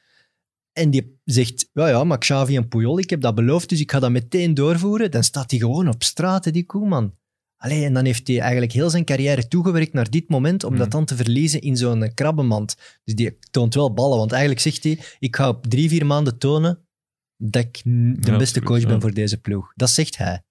en 0.81 0.91
die 0.91 1.21
zegt, 1.25 1.69
ja 1.73 1.88
ja, 1.88 2.05
maar 2.05 2.19
Xavi 2.19 2.56
en 2.56 2.69
Puyol, 2.69 2.99
ik 2.99 3.11
heb 3.11 3.21
dat 3.21 3.35
beloofd, 3.35 3.69
dus 3.69 3.81
ik 3.81 3.91
ga 3.91 3.99
dat 3.99 4.11
meteen 4.11 4.55
doorvoeren, 4.55 5.11
dan 5.11 5.25
staat 5.25 5.50
hij 5.50 5.61
gewoon 5.61 5.88
op 5.88 6.03
straat, 6.03 6.53
die 6.53 6.67
Koeman. 6.67 7.19
Allee, 7.56 7.85
en 7.85 7.94
dan 7.94 8.05
heeft 8.05 8.27
hij 8.29 8.41
eigenlijk 8.41 8.73
heel 8.73 8.91
zijn 8.91 9.05
carrière 9.05 9.49
toegewerkt 9.49 9.93
naar 9.93 10.11
dit 10.11 10.29
moment, 10.29 10.65
om 10.65 10.71
Hmm. 10.71 10.79
dat 10.79 10.91
dan 10.91 11.05
te 11.05 11.17
verliezen 11.17 11.61
in 11.61 11.77
zo'n 11.77 12.15
krabbenmand. 12.15 12.77
Dus 13.05 13.15
die 13.15 13.38
toont 13.50 13.75
wel 13.75 13.93
ballen, 13.94 14.19
want 14.19 14.31
eigenlijk 14.32 14.61
zegt 14.61 14.85
hij, 14.85 14.99
ik 15.19 15.37
ga 15.37 15.49
op 15.49 15.67
drie, 15.67 15.88
vier 15.88 16.06
maanden 16.06 16.38
tonen 16.38 16.88
dat 17.37 17.65
ik 17.65 17.81
de 17.85 18.17
Ja, 18.31 18.37
beste 18.37 18.62
coach 18.62 18.82
ben 18.82 18.94
ja. 18.94 19.00
voor 19.00 19.15
deze 19.15 19.41
ploeg. 19.41 19.73
Dat 19.75 19.91
zegt 19.91 20.17
hij, 20.17 20.43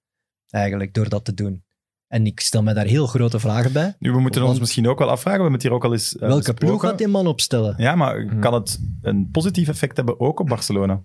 eigenlijk, 0.48 0.94
door 0.94 1.08
dat 1.08 1.24
te 1.24 1.34
doen. 1.34 1.64
En 2.10 2.26
ik 2.26 2.40
stel 2.40 2.62
me 2.62 2.74
daar 2.74 2.86
heel 2.86 3.06
grote 3.06 3.38
vragen 3.38 3.72
bij. 3.72 3.94
Nu, 3.98 4.12
we 4.12 4.20
moeten 4.20 4.42
ons 4.42 4.58
misschien 4.58 4.88
ook 4.88 4.98
wel 4.98 5.10
afvragen, 5.10 5.38
we 5.44 5.50
hebben 5.50 5.52
het 5.60 5.62
hier 5.68 5.72
ook 5.72 5.84
al 5.84 5.92
eens 5.92 6.16
eh, 6.16 6.28
Welke 6.28 6.54
ploeg 6.54 6.80
gaat 6.80 6.98
die 6.98 7.08
man 7.08 7.26
opstellen? 7.26 7.74
Ja, 7.78 7.94
maar 7.94 8.20
Hmm. 8.20 8.40
kan 8.40 8.54
het 8.54 8.80
een 9.02 9.30
positief 9.30 9.68
effect 9.68 9.96
hebben 9.96 10.20
ook 10.20 10.40
op 10.40 10.48
Barcelona? 10.48 11.02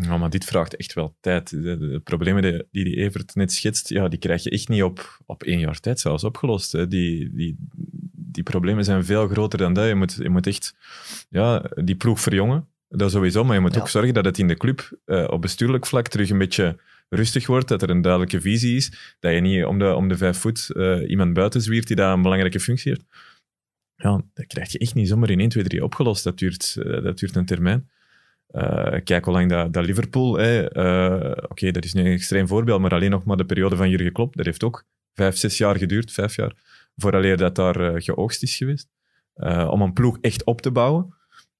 Ja, 0.00 0.16
maar 0.16 0.30
dit 0.30 0.44
vraagt 0.44 0.76
echt 0.76 0.92
wel 0.94 1.16
tijd. 1.20 1.50
De, 1.50 1.60
de- 1.60 1.78
de 1.88 2.00
problemen 2.04 2.42
die, 2.42 2.66
die 2.70 2.84
die 2.84 2.96
Evert 2.96 3.34
net 3.34 3.52
schetst, 3.52 3.88
ja, 3.88 4.08
die 4.08 4.18
krijg 4.18 4.42
je 4.42 4.50
echt 4.50 4.68
niet 4.68 4.82
op, 4.82 5.18
op 5.26 5.42
één 5.42 5.58
jaar 5.58 5.80
tijd 5.80 6.00
zelfs 6.00 6.24
opgelost. 6.24 6.72
Hè. 6.72 6.88
Die, 6.88 7.30
die, 7.34 7.56
die 8.12 8.42
problemen 8.42 8.84
zijn 8.84 9.04
veel 9.04 9.28
groter 9.28 9.58
dan 9.58 9.72
dat. 9.72 9.86
Je 9.88 9.94
moet, 9.94 10.14
je 10.22 10.30
moet 10.30 10.46
echt 10.46 10.74
ja, 11.28 11.70
die 11.84 11.94
ploeg 11.96 12.20
verjongen, 12.20 12.66
dat 12.88 13.10
sowieso. 13.10 13.44
Maar 13.44 13.54
je 13.54 13.60
moet 13.60 13.74
Ja. 13.74 13.80
ook 13.80 13.88
zorgen 13.88 14.14
dat 14.14 14.24
het 14.24 14.38
in 14.38 14.48
de 14.48 14.56
club 14.56 14.98
eh, 15.04 15.26
op 15.30 15.42
bestuurlijk 15.42 15.86
vlak 15.86 16.08
terug 16.08 16.30
een 16.30 16.38
beetje 16.38 16.76
rustig 17.14 17.46
wordt, 17.46 17.68
dat 17.68 17.82
er 17.82 17.90
een 17.90 18.00
duidelijke 18.00 18.40
visie 18.40 18.76
is, 18.76 19.16
dat 19.20 19.32
je 19.32 19.40
niet 19.40 19.64
om 19.64 19.78
de, 19.78 19.94
om 19.94 20.08
de 20.08 20.16
vijf 20.16 20.38
voet 20.38 20.70
eh, 20.70 21.10
iemand 21.10 21.32
buiten 21.32 21.60
zwiert 21.60 21.86
die 21.86 21.96
daar 21.96 22.12
een 22.12 22.22
belangrijke 22.22 22.60
functie 22.60 22.92
heeft. 22.92 23.04
Ja, 23.96 24.22
dat 24.34 24.46
krijg 24.46 24.72
je 24.72 24.78
echt 24.78 24.94
niet 24.94 25.08
zomaar 25.08 25.30
in 25.30 25.40
1, 25.40 25.48
2, 25.48 25.64
3 25.64 25.84
opgelost. 25.84 26.24
Dat 26.24 26.38
duurt, 26.38 26.76
eh, 26.76 27.02
dat 27.02 27.18
duurt 27.18 27.36
een 27.36 27.44
termijn. 27.44 27.90
Eh, 28.46 29.00
kijk 29.04 29.24
hoe 29.24 29.34
lang 29.34 29.70
dat, 29.70 29.86
Liverpool... 29.86 30.30
Oké, 31.48 31.70
dat 31.70 31.84
is 31.84 31.94
nu 31.94 32.00
een 32.00 32.12
extreem 32.12 32.46
voorbeeld, 32.46 32.80
maar 32.80 32.94
alleen 32.94 33.10
nog 33.10 33.24
maar 33.24 33.36
de 33.36 33.44
periode 33.44 33.76
van 33.76 33.90
Jurgen 33.90 34.12
Klopp, 34.12 34.36
dat 34.36 34.46
heeft 34.46 34.64
ook 34.64 34.84
vijf, 35.14 35.36
zes 35.36 35.58
jaar 35.58 35.76
geduurd, 35.76 36.12
vijf 36.12 36.36
jaar, 36.36 36.52
vooraleer 36.96 37.36
dat 37.36 37.54
daar 37.54 38.02
geoogst 38.02 38.42
is 38.42 38.56
geweest. 38.56 38.88
Om 39.68 39.82
een 39.82 39.92
ploeg 39.92 40.18
echt 40.20 40.44
op 40.44 40.60
te 40.60 40.70
bouwen. 40.70 41.14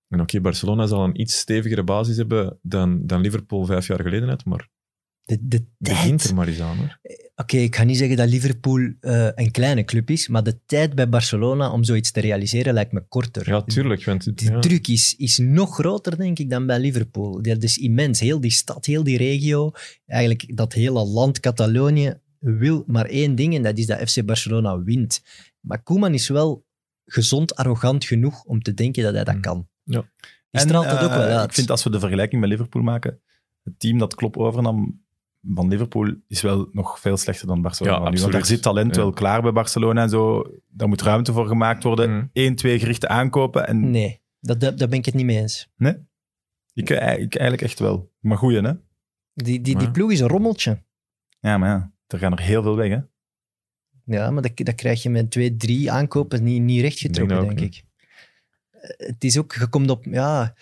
En 0.09 0.21
oké, 0.21 0.41
Barcelona 0.41 0.87
zal 0.87 1.05
een 1.05 1.21
iets 1.21 1.39
stevigere 1.39 1.83
basis 1.83 2.17
hebben 2.17 2.59
dan, 2.63 3.07
dan 3.07 3.21
Liverpool 3.21 3.65
vijf 3.65 3.87
jaar 3.87 4.01
geleden 4.01 4.29
had, 4.29 4.45
maar 4.45 4.69
De, 5.27 5.39
de 5.41 5.65
begint 5.79 6.19
tijd. 6.19 6.31
er 6.31 6.35
maar 6.37 6.49
eens 6.49 6.61
aan, 6.61 6.77
hoor. 6.77 6.99
Oké, 7.37 7.57
ik 7.57 7.77
ga 7.77 7.85
niet 7.85 7.97
zeggen 7.97 8.17
dat 8.17 8.29
Liverpool 8.29 8.93
eh, 9.01 9.29
een 9.35 9.51
kleine 9.51 9.85
club 9.85 10.11
is, 10.11 10.29
maar 10.29 10.43
de 10.43 10.59
tijd 10.67 10.95
bij 10.95 11.09
Barcelona 11.09 11.71
om 11.73 11.85
zoiets 11.85 12.11
te 12.11 12.21
realiseren 12.21 12.75
lijkt 12.75 12.93
me 12.93 13.01
korter. 13.09 13.49
Ja, 13.49 13.63
tuurlijk. 13.63 14.05
Want, 14.05 14.25
het- 14.25 14.41
ja. 14.41 14.59
druk 14.61 14.89
is, 14.89 15.15
is 15.17 15.39
nog 15.39 15.75
groter, 15.75 16.17
denk 16.17 16.39
ik, 16.39 16.51
dan 16.51 16.67
bij 16.67 16.79
Liverpool. 16.79 17.43
Dat 17.43 17.63
is 17.63 17.79
immens. 17.79 18.21
Heel 18.21 18.41
die 18.41 18.51
stad, 18.51 18.87
heel 18.87 19.03
die 19.05 19.17
regio, 19.17 19.71
eigenlijk 20.07 20.57
dat 20.57 20.73
hele 20.73 21.05
land 21.05 21.41
Catalonië 21.41 22.21
wil 22.39 22.85
maar 22.87 23.07
één 23.07 23.35
ding 23.35 23.55
en 23.55 23.63
dat 23.63 23.79
is 23.79 23.87
dat 23.87 24.11
FC 24.11 24.25
Barcelona 24.25 24.83
wint. 24.83 25.23
Maar 25.61 25.83
Koeman 25.83 26.15
is 26.15 26.29
wel 26.29 26.65
gezond 27.05 27.55
arrogant 27.55 28.05
genoeg 28.05 28.45
om 28.45 28.63
te 28.63 28.75
denken 28.75 29.03
dat 29.03 29.15
hij 29.15 29.25
dat 29.25 29.35
Mm. 29.35 29.41
kan. 29.41 29.69
Ja. 29.85 30.11
Die 30.51 30.61
straalt 30.61 30.85
dat 30.85 30.99
eh, 30.99 31.05
ook 31.05 31.11
wel 31.11 31.21
uit. 31.39 31.49
Ik 31.49 31.55
vind 31.55 31.71
als 31.71 31.83
we 31.85 31.91
de 31.91 31.99
vergelijking 31.99 32.41
met 32.41 32.51
Liverpool 32.51 32.83
maken, 32.83 33.21
het 33.63 33.79
team 33.79 33.99
dat 33.99 34.15
Klopp 34.15 34.37
overnam 34.37 35.03
van 35.55 35.69
Liverpool 35.69 36.15
is 36.29 36.41
wel 36.43 36.69
nog 36.73 37.01
veel 37.01 37.17
slechter 37.17 37.47
dan 37.47 37.63
Barcelona. 37.63 38.05
Ja, 38.05 38.11
nu, 38.11 38.21
want 38.21 38.33
daar 38.33 38.45
zit 38.47 38.63
talent 38.63 38.95
Ja. 38.95 39.01
wel 39.01 39.11
klaar 39.13 39.43
bij 39.43 39.53
Barcelona 39.53 40.03
en 40.03 40.09
zo. 40.09 40.45
Daar 40.69 40.89
moet 40.89 41.03
ruimte 41.03 41.33
voor 41.33 41.47
gemaakt 41.47 41.83
worden. 41.83 42.11
Mm. 42.11 42.31
Eén, 42.33 42.55
twee 42.57 42.79
gerichte 42.79 43.09
aankopen. 43.09 43.67
En 43.67 43.91
Nee, 43.91 44.21
dat, 44.41 44.61
dat, 44.61 44.79
daar 44.79 44.89
ben 44.89 44.99
ik 44.99 45.05
het 45.05 45.15
niet 45.15 45.25
mee 45.25 45.37
eens. 45.41 45.73
ik, 46.75 46.91
ik 46.91 46.91
eigenlijk 47.35 47.63
echt 47.63 47.79
wel. 47.79 48.13
Maar 48.21 48.39
goeie, 48.39 48.61
hè? 48.61 48.73
Die, 49.35 49.61
die, 49.61 49.77
die 49.77 49.87
Ja. 49.87 49.91
ploeg 49.91 50.11
is 50.13 50.21
een 50.21 50.29
rommeltje. 50.29 50.83
Ja, 51.41 51.59
maar 51.59 51.69
ja, 51.69 51.93
er 52.07 52.19
gaan 52.19 52.33
er 52.33 52.41
heel 52.41 52.63
veel 52.63 52.77
weg, 52.77 52.89
hè? 52.91 52.99
Ja, 54.07 54.31
maar 54.31 54.43
dat, 54.43 54.53
dat 54.57 54.75
krijg 54.75 55.03
je 55.03 55.11
met 55.11 55.31
twee, 55.31 55.57
drie 55.57 55.91
aankopen 55.91 56.43
niet, 56.43 56.63
niet 56.63 56.81
rechtgetrokken, 56.81 57.37
denk 57.41 57.59
dat 57.59 57.67
ik. 57.67 57.85
Eh, 58.71 59.07
Het 59.07 59.25
is 59.25 59.39
ook, 59.39 59.53
je 59.55 59.67
komt 59.69 59.91
op, 59.91 60.05
ja... 60.05 60.55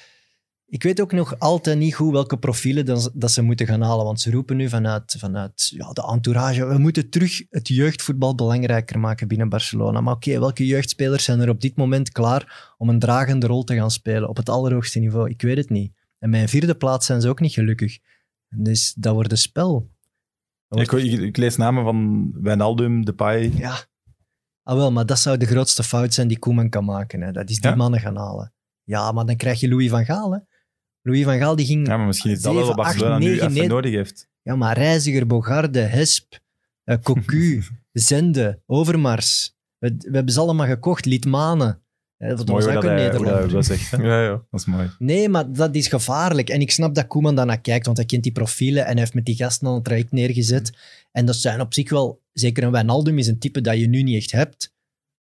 Ik 0.73 0.83
weet 0.83 1.01
ook 1.01 1.13
nog 1.13 1.39
altijd 1.39 1.79
niet 1.79 1.95
goed 1.95 2.13
welke 2.13 2.39
profielen 2.39 2.85
dat, 2.87 3.03
ze- 3.03 3.11
dat 3.15 3.31
ze 3.31 3.43
moeten 3.43 3.67
gaan 3.67 3.81
halen, 3.83 4.05
want 4.05 4.21
ze 4.21 4.31
roepen 4.31 4.57
nu 4.57 4.69
vanuit, 4.69 5.15
vanuit 5.19 5.69
ja, 5.77 5.93
de 5.93 6.03
entourage, 6.13 6.67
we 6.67 6.79
moeten 6.79 7.11
terug 7.11 7.43
het 7.51 7.69
jeugdvoetbal 7.69 8.35
belangrijker 8.35 8.99
maken 8.99 9.29
binnen 9.29 9.49
Barcelona. 9.49 10.01
Maar 10.01 10.15
oké, 10.15 10.39
welke 10.39 10.67
jeugdspelers 10.67 11.25
zijn 11.25 11.41
er 11.41 11.49
op 11.49 11.61
dit 11.61 11.77
moment 11.77 12.11
klaar 12.11 12.75
om 12.79 12.89
een 12.89 12.99
dragende 12.99 13.47
rol 13.47 13.65
te 13.65 13.75
gaan 13.75 13.91
spelen 13.91 14.29
op 14.29 14.37
het 14.37 14.49
allerhoogste 14.49 14.99
niveau? 14.99 15.31
Ik 15.31 15.43
weet 15.43 15.57
het 15.57 15.71
niet. 15.71 15.93
En 16.19 16.31
mijn 16.31 16.49
vierde 16.49 16.75
plaats 16.75 17.07
zijn 17.07 17.21
ze 17.21 17.29
ook 17.29 17.41
niet 17.41 17.53
gelukkig. 17.53 17.99
Dus 18.49 18.95
dat 18.97 19.15
wordt 19.15 19.31
een 19.31 19.39
spel. 19.39 19.91
Ik, 20.69 20.91
wordt- 20.91 21.07
ik, 21.07 21.21
ik 21.21 21.37
lees 21.37 21.57
namen 21.57 21.85
van 21.85 22.31
Wijnaldum, 22.43 23.05
Depay. 23.05 23.53
ja. 23.55 23.75
Ah 24.63 24.77
wel, 24.77 24.93
maar 24.93 25.07
dat 25.07 25.19
zou 25.19 25.37
de 25.37 25.47
grootste 25.47 25.83
fout 25.83 26.15
zijn 26.15 26.29
die 26.29 26.39
Koeman 26.39 26.69
kan 26.69 26.85
maken. 26.85 27.21
Hè. 27.21 27.33
Dat 27.33 27.51
is 27.51 27.61
die 27.61 27.71
Ja? 27.71 27.77
mannen 27.77 28.01
gaan 28.01 28.17
halen. 28.17 28.53
Ja, 28.85 29.13
maar 29.13 29.27
dan 29.27 29.37
krijg 29.37 29.61
je 29.61 29.69
Louis 29.69 29.91
van 29.91 30.05
Gaal. 30.05 30.33
Hè. 30.33 30.39
Louis 31.03 31.25
van 31.25 31.39
Gaal 31.39 31.57
die 31.57 31.67
ging... 31.67 31.87
Ja, 31.87 31.97
maar 31.97 32.07
misschien 32.07 32.31
is 32.31 32.43
dat 32.43 32.55
wel 32.55 32.67
wat 32.67 32.77
Barcelona 32.77 33.19
nu 33.19 33.41
even 33.41 33.69
nodig 33.69 33.93
heeft. 33.93 34.29
Ja, 34.43 34.57
maar 34.57 34.77
Reiziger, 34.77 35.27
Bogarde, 35.27 35.81
Hesp, 35.81 36.41
eh, 36.85 36.97
Cocu, 37.03 37.63
Zende, 37.93 38.63
Overmars. 38.67 39.57
We, 39.79 39.95
we 39.99 40.15
hebben 40.15 40.33
ze 40.33 40.41
allemaal 40.41 40.67
gekocht. 40.67 41.05
Litmanen. 41.05 41.83
Eh, 42.17 42.37
dat 42.37 42.49
was 42.49 42.67
ook 42.67 42.73
dat 42.73 42.85
een 42.85 42.97
dat 42.97 42.99
Nederlander. 42.99 43.81
Ja, 44.07 44.23
ja. 44.23 44.31
Dat 44.51 44.61
is 44.61 44.67
mooi. 44.67 44.91
Nee, 44.99 45.29
maar 45.29 45.53
dat 45.53 45.75
is 45.75 45.89
gevaarlijk. 45.89 46.49
En 46.49 46.61
ik 46.61 46.71
snap 46.71 46.95
dat 46.95 47.07
Koeman 47.07 47.35
daarnaar 47.35 47.61
kijkt, 47.61 47.85
want 47.85 47.97
hij 47.97 48.07
kent 48.07 48.23
die 48.23 48.33
profielen 48.33 48.85
en 48.85 48.91
hij 48.91 49.01
heeft 49.01 49.15
met 49.15 49.25
die 49.25 49.37
gasten 49.37 49.67
al 49.67 49.77
een 49.77 49.83
traject 49.83 50.13
neergezet. 50.13 50.73
En 51.13 51.27
dat 51.27 51.37
zijn 51.37 51.61
op 51.61 51.75
zich 51.75 51.91
wel... 51.91 52.21
Zeker 52.33 52.63
een 52.63 52.71
Wijnaldum 52.71 53.19
is 53.19 53.27
een 53.27 53.39
type 53.39 53.61
dat 53.61 53.79
je 53.79 53.89
nu 53.89 54.03
niet 54.03 54.17
echt 54.17 54.33
hebt. 54.33 54.75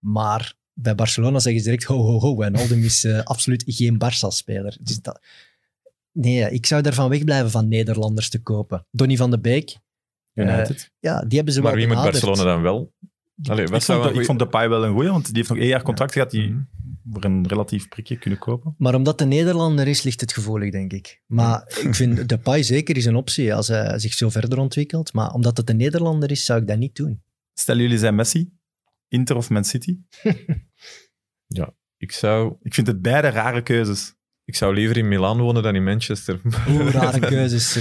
Maar 0.05 0.53
bij 0.73 0.95
Barcelona 0.95 1.39
zeggen 1.39 1.61
ze 1.61 1.69
direct, 1.69 1.87
ho, 1.87 1.97
ho, 1.97 2.19
ho, 2.19 2.37
Wijnaldum 2.37 2.83
is 2.83 3.03
eh, 3.03 3.23
absoluut 3.23 3.63
geen 3.67 3.97
Barça-speler. 4.03 4.77
Dus 4.81 5.01
dat... 5.01 5.19
Nee, 6.21 6.51
ik 6.51 6.65
zou 6.65 6.81
daarvan 6.81 7.09
wegblijven 7.09 7.51
van 7.51 7.67
Nederlanders 7.67 8.29
te 8.29 8.41
kopen. 8.41 8.85
Donny 8.91 9.15
van 9.17 9.31
de 9.31 9.39
Beek, 9.39 9.77
United. 10.33 10.91
ja, 10.99 11.21
die 11.21 11.35
hebben 11.35 11.53
ze 11.53 11.61
Maar 11.61 11.71
wel 11.75 11.79
wie 11.85 11.95
moet. 11.95 12.03
Barcelona 12.03 12.43
dan 12.43 12.61
wel? 12.61 12.93
Allee, 13.43 13.65
wat 13.65 13.75
ik, 13.75 13.81
zou 13.81 14.01
vond, 14.01 14.13
een 14.13 14.19
ik 14.19 14.25
vond 14.25 14.39
Depay 14.39 14.69
wel 14.69 14.85
een 14.85 14.93
goeie, 14.93 15.09
want 15.09 15.25
die 15.25 15.35
heeft 15.35 15.49
nog 15.49 15.57
één 15.57 15.67
jaar 15.67 15.81
contract 15.81 16.11
gehad. 16.11 16.31
Die 16.31 16.49
Mhm. 16.49 16.61
voor 17.11 17.23
een 17.23 17.47
relatief 17.47 17.87
prikje 17.87 18.17
kunnen 18.17 18.39
kopen. 18.39 18.75
Maar 18.77 18.95
omdat 18.95 19.17
de 19.17 19.25
Nederlander 19.25 19.87
is, 19.87 20.03
ligt 20.03 20.21
het 20.21 20.33
gevoelig, 20.33 20.71
denk 20.71 20.93
ik. 20.93 21.21
Maar 21.25 21.63
ik 21.87 21.95
vind 21.95 22.29
Depay 22.29 22.63
zeker 22.63 22.97
is 22.97 23.05
een 23.05 23.15
optie 23.15 23.53
als 23.53 23.67
hij 23.67 23.99
zich 23.99 24.13
zo 24.13 24.29
verder 24.29 24.59
ontwikkelt. 24.59 25.13
Maar 25.13 25.33
omdat 25.33 25.57
het 25.57 25.69
een 25.69 25.77
Nederlander 25.77 26.31
is, 26.31 26.45
zou 26.45 26.61
ik 26.61 26.67
dat 26.67 26.77
niet 26.77 26.95
doen. 26.95 27.23
Stel 27.53 27.77
jullie 27.77 27.97
zijn 27.97 28.15
Messi, 28.15 28.51
Inter 29.07 29.35
of 29.35 29.49
Man 29.49 29.63
City. 29.63 29.97
Ik 31.97 32.11
zou, 32.11 32.55
Ik 32.61 32.73
vind 32.73 32.87
het 32.87 33.01
beide 33.01 33.29
rare 33.29 33.63
keuzes. 33.63 34.15
Ik 34.49 34.55
zou 34.55 34.73
liever 34.73 34.97
in 34.97 35.07
Milaan 35.07 35.37
wonen 35.39 35.63
dan 35.63 35.75
in 35.75 35.83
Manchester. 35.83 36.39
Hoe 36.65 36.91
rare 36.91 37.19
keuzes. 37.33 37.79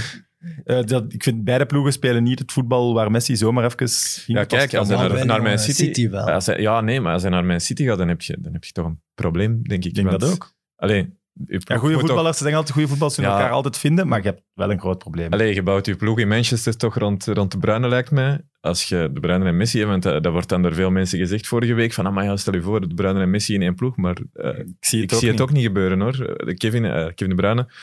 Eh, 0.63 0.83
dat, 0.83 1.13
ik 1.13 1.23
vind 1.23 1.43
beide 1.43 1.65
ploegen 1.65 1.93
spelen 1.93 2.23
niet 2.23 2.39
het 2.39 2.51
voetbal 2.51 2.93
waar 2.93 3.11
Messi 3.11 3.35
zomaar 3.35 3.65
even... 3.65 3.89
Ja, 4.25 4.43
kijk, 4.43 4.73
als 4.73 4.87
hij 4.87 4.97
naar, 4.97 5.25
naar 5.25 5.37
jongen, 5.37 5.59
City... 5.59 5.83
City 5.83 6.09
wel. 6.09 6.29
Als 6.29 6.45
hij- 6.45 6.61
ja, 6.61 6.81
nee, 6.81 7.01
maar 7.01 7.13
als 7.13 7.21
hij 7.21 7.31
naar 7.31 7.45
Man 7.45 7.59
City 7.59 7.83
gaat, 7.85 7.97
dan 7.97 8.07
heb 8.07 8.21
je, 8.21 8.37
dan 8.39 8.53
heb 8.53 8.63
je 8.63 8.71
toch 8.71 8.85
een 8.85 9.01
probleem, 9.13 9.63
denk 9.63 9.83
ik. 9.83 9.89
Ik 9.89 9.95
denk 9.95 10.07
Want- 10.09 10.21
dat 10.21 10.31
ook. 10.31 10.53
Allee, 10.75 10.97
je 10.97 11.18
Ja, 11.47 11.77
goede 11.77 11.99
voetballers, 11.99 12.37
ze 12.37 12.43
zeggen 12.43 12.57
altijd 12.57 12.71
goede 12.73 12.87
voetballers 12.89 13.17
Ja. 13.17 13.23
elkaar 13.23 13.49
altijd 13.51 13.77
vinden, 13.77 14.07
maar 14.07 14.21
je 14.21 14.27
hebt 14.27 14.41
wel 14.53 14.71
een 14.71 14.79
groot 14.79 14.97
probleem. 14.97 15.33
Allee, 15.33 15.53
je 15.53 15.63
bouwt 15.63 15.85
je 15.85 15.95
ploeg 15.95 16.19
in 16.19 16.27
Manchester 16.27 16.77
toch 16.77 16.97
rond, 16.97 17.25
rond 17.25 17.51
de 17.51 17.57
Bruyne, 17.57 17.87
lijkt 17.87 18.11
mij. 18.11 18.41
Als 18.61 18.83
je 18.83 19.09
de 19.13 19.19
Bruyne 19.19 19.45
en 19.45 19.57
Messi 19.57 19.77
hebt, 19.77 19.89
want 19.89 20.03
dat, 20.03 20.23
dat 20.23 20.31
wordt 20.31 20.49
dan 20.49 20.61
door 20.61 20.73
veel 20.73 20.91
mensen 20.91 21.19
gezegd 21.19 21.47
vorige 21.47 21.73
week, 21.73 21.93
van, 21.93 22.23
ja, 22.23 22.37
stel 22.37 22.53
je 22.53 22.61
voor, 22.61 22.87
de 22.87 22.93
Bruyne 22.93 23.21
en 23.21 23.29
Messi 23.29 23.53
in 23.53 23.61
één 23.61 23.75
ploeg, 23.75 23.97
maar 23.97 24.17
eh, 24.33 24.57
ik 24.59 24.75
zie 24.79 25.01
ik 25.01 25.09
het 25.09 25.13
ook 25.13 25.19
zie 25.19 25.29
het 25.29 25.37
niet. 25.39 25.41
ook 25.47 25.51
niet 25.51 25.63
gebeuren, 25.65 25.99
hoor. 26.01 26.25
Eh, 26.25 26.55
Kevin, 26.55 26.85
eh, 26.85 27.05
Kevin 27.05 27.29
de 27.29 27.35
Bruyne, 27.35 27.61
eh, 27.61 27.73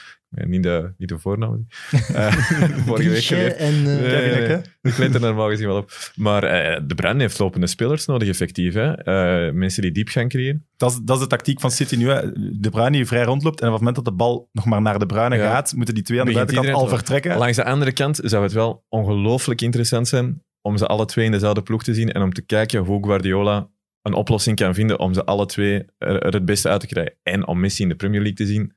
niet, 0.45 0.63
de, 0.63 0.93
niet 0.99 1.09
de 1.09 1.19
voornaam, 1.19 1.67
Eh, 2.15 2.33
vorige 2.87 3.09
week 3.09 3.23
geleerd. 3.23 3.57
en... 3.57 3.75
eh, 3.75 3.83
Nee, 3.85 3.97
Kevin, 3.97 4.11
nee, 4.11 4.41
hè? 4.43 4.49
nee. 4.49 4.61
Ik 4.83 4.99
let 4.99 5.15
er 5.15 5.21
normaal 5.21 5.49
gezien 5.49 5.67
wel 5.67 5.77
op. 5.77 5.91
Maar 6.15 6.43
eh, 6.45 6.81
de 6.87 6.95
Bruyne 6.95 7.21
heeft 7.21 7.39
lopende 7.39 7.67
spelers 7.67 8.07
nodig, 8.07 8.29
effectief. 8.29 8.75
Hè? 8.75 8.93
Eh, 8.93 9.53
mensen 9.53 9.83
die 9.83 9.93
diep 9.93 10.09
gaan 10.09 10.29
creëren. 10.29 10.67
Dat 10.77 10.91
is, 10.91 10.99
dat 11.03 11.17
is 11.17 11.23
de 11.23 11.29
tactiek 11.29 11.61
van 11.61 11.71
City 11.71 11.97
nu. 11.97 12.09
Hè. 12.09 12.33
De 12.61 12.71
Bruyne 12.71 12.91
die 12.91 13.07
vrij 13.07 13.23
rondloopt 13.25 13.61
en 13.61 13.67
op 13.67 13.73
het 13.73 13.83
moment 13.83 14.05
dat 14.05 14.05
de 14.15 14.19
bal 14.19 14.49
nog 14.53 14.65
maar 14.65 14.83
naar 14.83 14.99
de 14.99 15.07
Bruyne 15.07 15.37
Ja. 15.37 15.51
gaat, 15.51 15.73
moeten 15.77 15.95
die 15.95 16.03
twee 16.05 16.21
aan 16.21 16.27
de 16.27 16.33
Begint 16.33 16.51
buitenkant 16.53 16.83
al 16.85 16.97
vertrekken. 16.97 17.37
Langs 17.39 17.57
de 17.57 17.65
andere 17.65 17.93
kant 17.93 18.21
zou 18.23 18.43
het 18.43 18.53
wel 18.53 18.85
ongelooflijk 18.89 19.61
interessant 19.61 20.09
zijn 20.09 20.43
om 20.63 20.77
ze 20.77 20.87
alle 20.87 21.05
twee 21.05 21.25
in 21.25 21.31
dezelfde 21.33 21.63
ploeg 21.63 21.83
te 21.83 21.95
zien 21.95 22.13
en 22.13 22.23
om 22.23 22.33
te 22.33 22.43
kijken 22.43 22.81
hoe 22.81 23.05
Guardiola 23.05 23.69
een 24.03 24.15
oplossing 24.15 24.57
kan 24.57 24.75
vinden 24.75 24.99
om 24.99 25.15
ze 25.15 25.25
alle 25.25 25.47
twee 25.47 25.85
er, 25.99 26.23
er 26.23 26.33
het 26.33 26.45
beste 26.45 26.69
uit 26.69 26.81
te 26.81 26.87
krijgen. 26.87 27.15
En 27.23 27.47
om 27.47 27.61
Messi 27.61 27.83
in 27.83 27.89
de 27.89 27.95
Premier 27.95 28.21
League 28.21 28.37
te 28.37 28.47
zien, 28.53 28.73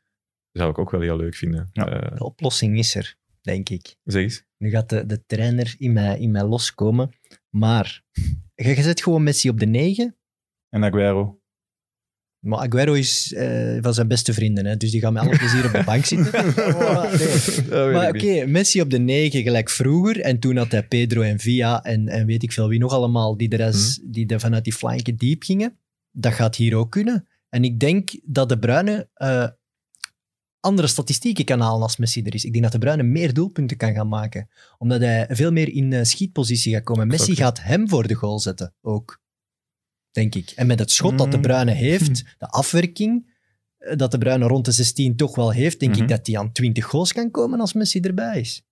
zou 0.59 0.71
ik 0.71 0.77
ook 0.77 0.91
wel 0.91 1.01
heel 1.01 1.17
leuk 1.17 1.35
vinden. 1.35 1.69
Ja. 1.73 1.87
Eh, 1.89 2.17
De 2.17 2.23
oplossing 2.23 2.77
is 2.77 2.95
er, 2.95 3.15
denk 3.41 3.69
ik. 3.69 3.95
zeg 4.03 4.21
eens. 4.23 4.43
Nu 4.57 4.69
gaat 4.69 4.89
de, 4.89 5.05
de 5.05 5.25
trainer 5.25 5.75
in 5.77 5.93
mij, 5.93 6.19
in 6.19 6.31
mij 6.31 6.43
loskomen. 6.43 7.09
Maar 7.49 8.03
je, 8.55 8.67
je 8.75 8.81
zet 8.81 9.01
gewoon 9.03 9.23
Messi 9.23 9.49
op 9.49 9.59
de 9.59 9.65
negen. 9.65 10.17
En 10.69 10.83
Aguero. 10.83 11.37
Maar 12.45 12.59
Aguero 12.59 12.93
is 12.93 13.33
eh, 13.33 13.77
van 13.81 13.93
zijn 13.93 14.07
beste 14.07 14.33
vrienden, 14.33 14.65
hè, 14.65 14.77
dus 14.77 14.91
die 14.91 15.01
gaan 15.01 15.13
met 15.13 15.21
alle 15.23 15.37
plezier 15.37 15.65
op 15.65 15.71
de 15.71 15.83
bank 15.83 16.05
zitten. 16.05 16.45
Oh, 16.75 17.13
nee. 17.13 17.91
Maar 17.91 18.07
oké, 18.09 18.45
Messi 18.45 18.81
op 18.81 18.89
de 18.89 18.99
negen 18.99 19.41
gelijk 19.43 19.69
vroeger. 19.69 20.19
En 20.21 20.39
toen 20.39 20.57
had 20.57 20.71
hij 20.71 20.87
Pedro 20.87 21.21
en 21.21 21.39
Villa 21.39 21.83
en, 21.83 22.07
en 22.07 22.25
weet 22.25 22.43
ik 22.43 22.51
veel 22.51 22.67
wie 22.67 22.79
nog 22.79 22.93
allemaal, 22.93 23.37
die, 23.37 23.49
de 23.49 23.55
rest, 23.55 24.13
die 24.13 24.27
er 24.27 24.39
vanuit 24.39 24.63
die 24.63 24.73
flanken 24.73 25.15
diep 25.15 25.43
gingen. 25.43 25.77
Dat 26.11 26.33
gaat 26.33 26.55
hier 26.55 26.75
ook 26.75 26.91
kunnen. 26.91 27.27
En 27.49 27.63
ik 27.63 27.79
denk 27.79 28.09
dat 28.23 28.49
de 28.49 28.59
Bruyne 28.59 29.09
eh, 29.13 29.47
andere 30.59 30.87
statistieken 30.87 31.45
kan 31.45 31.59
halen 31.59 31.81
als 31.81 31.97
Messi 31.97 32.23
er 32.23 32.33
is. 32.33 32.45
Ik 32.45 32.51
denk 32.51 32.63
dat 32.63 32.73
de 32.73 32.79
Bruyne 32.79 33.03
meer 33.03 33.33
doelpunten 33.33 33.77
kan 33.77 33.93
gaan 33.93 34.07
maken. 34.07 34.49
Omdat 34.77 34.99
hij 35.01 35.27
veel 35.29 35.51
meer 35.51 35.69
in 35.73 35.93
eh, 35.93 36.03
schietpositie 36.03 36.73
gaat 36.73 36.83
komen. 36.83 37.07
Messi 37.07 37.35
gaat 37.35 37.61
hem 37.61 37.89
voor 37.89 38.07
de 38.07 38.13
goal 38.13 38.39
zetten, 38.39 38.73
ook. 38.81 39.21
Denk 40.11 40.35
ik. 40.35 40.49
En 40.55 40.67
met 40.67 40.79
het 40.79 40.91
schot 40.91 41.17
dat 41.17 41.31
de 41.31 41.37
Mm. 41.37 41.43
Bruyne 41.43 41.71
heeft, 41.87 42.23
de 42.37 42.47
afwerking 42.47 43.37
eh, 43.77 43.95
dat 43.97 44.11
de 44.11 44.17
Bruyne 44.17 44.47
rond 44.47 44.65
de 44.65 44.71
16 44.71 45.15
toch 45.15 45.35
wel 45.35 45.51
heeft, 45.51 45.79
denk 45.79 45.93
Mhm. 45.93 46.01
ik 46.01 46.07
dat 46.09 46.27
hij 46.27 46.37
aan 46.37 46.51
20 46.51 46.85
goals 46.85 47.13
kan 47.13 47.31
komen 47.31 47.59
als 47.59 47.73
Messi 47.73 47.99
erbij 47.99 48.39
is. 48.39 48.63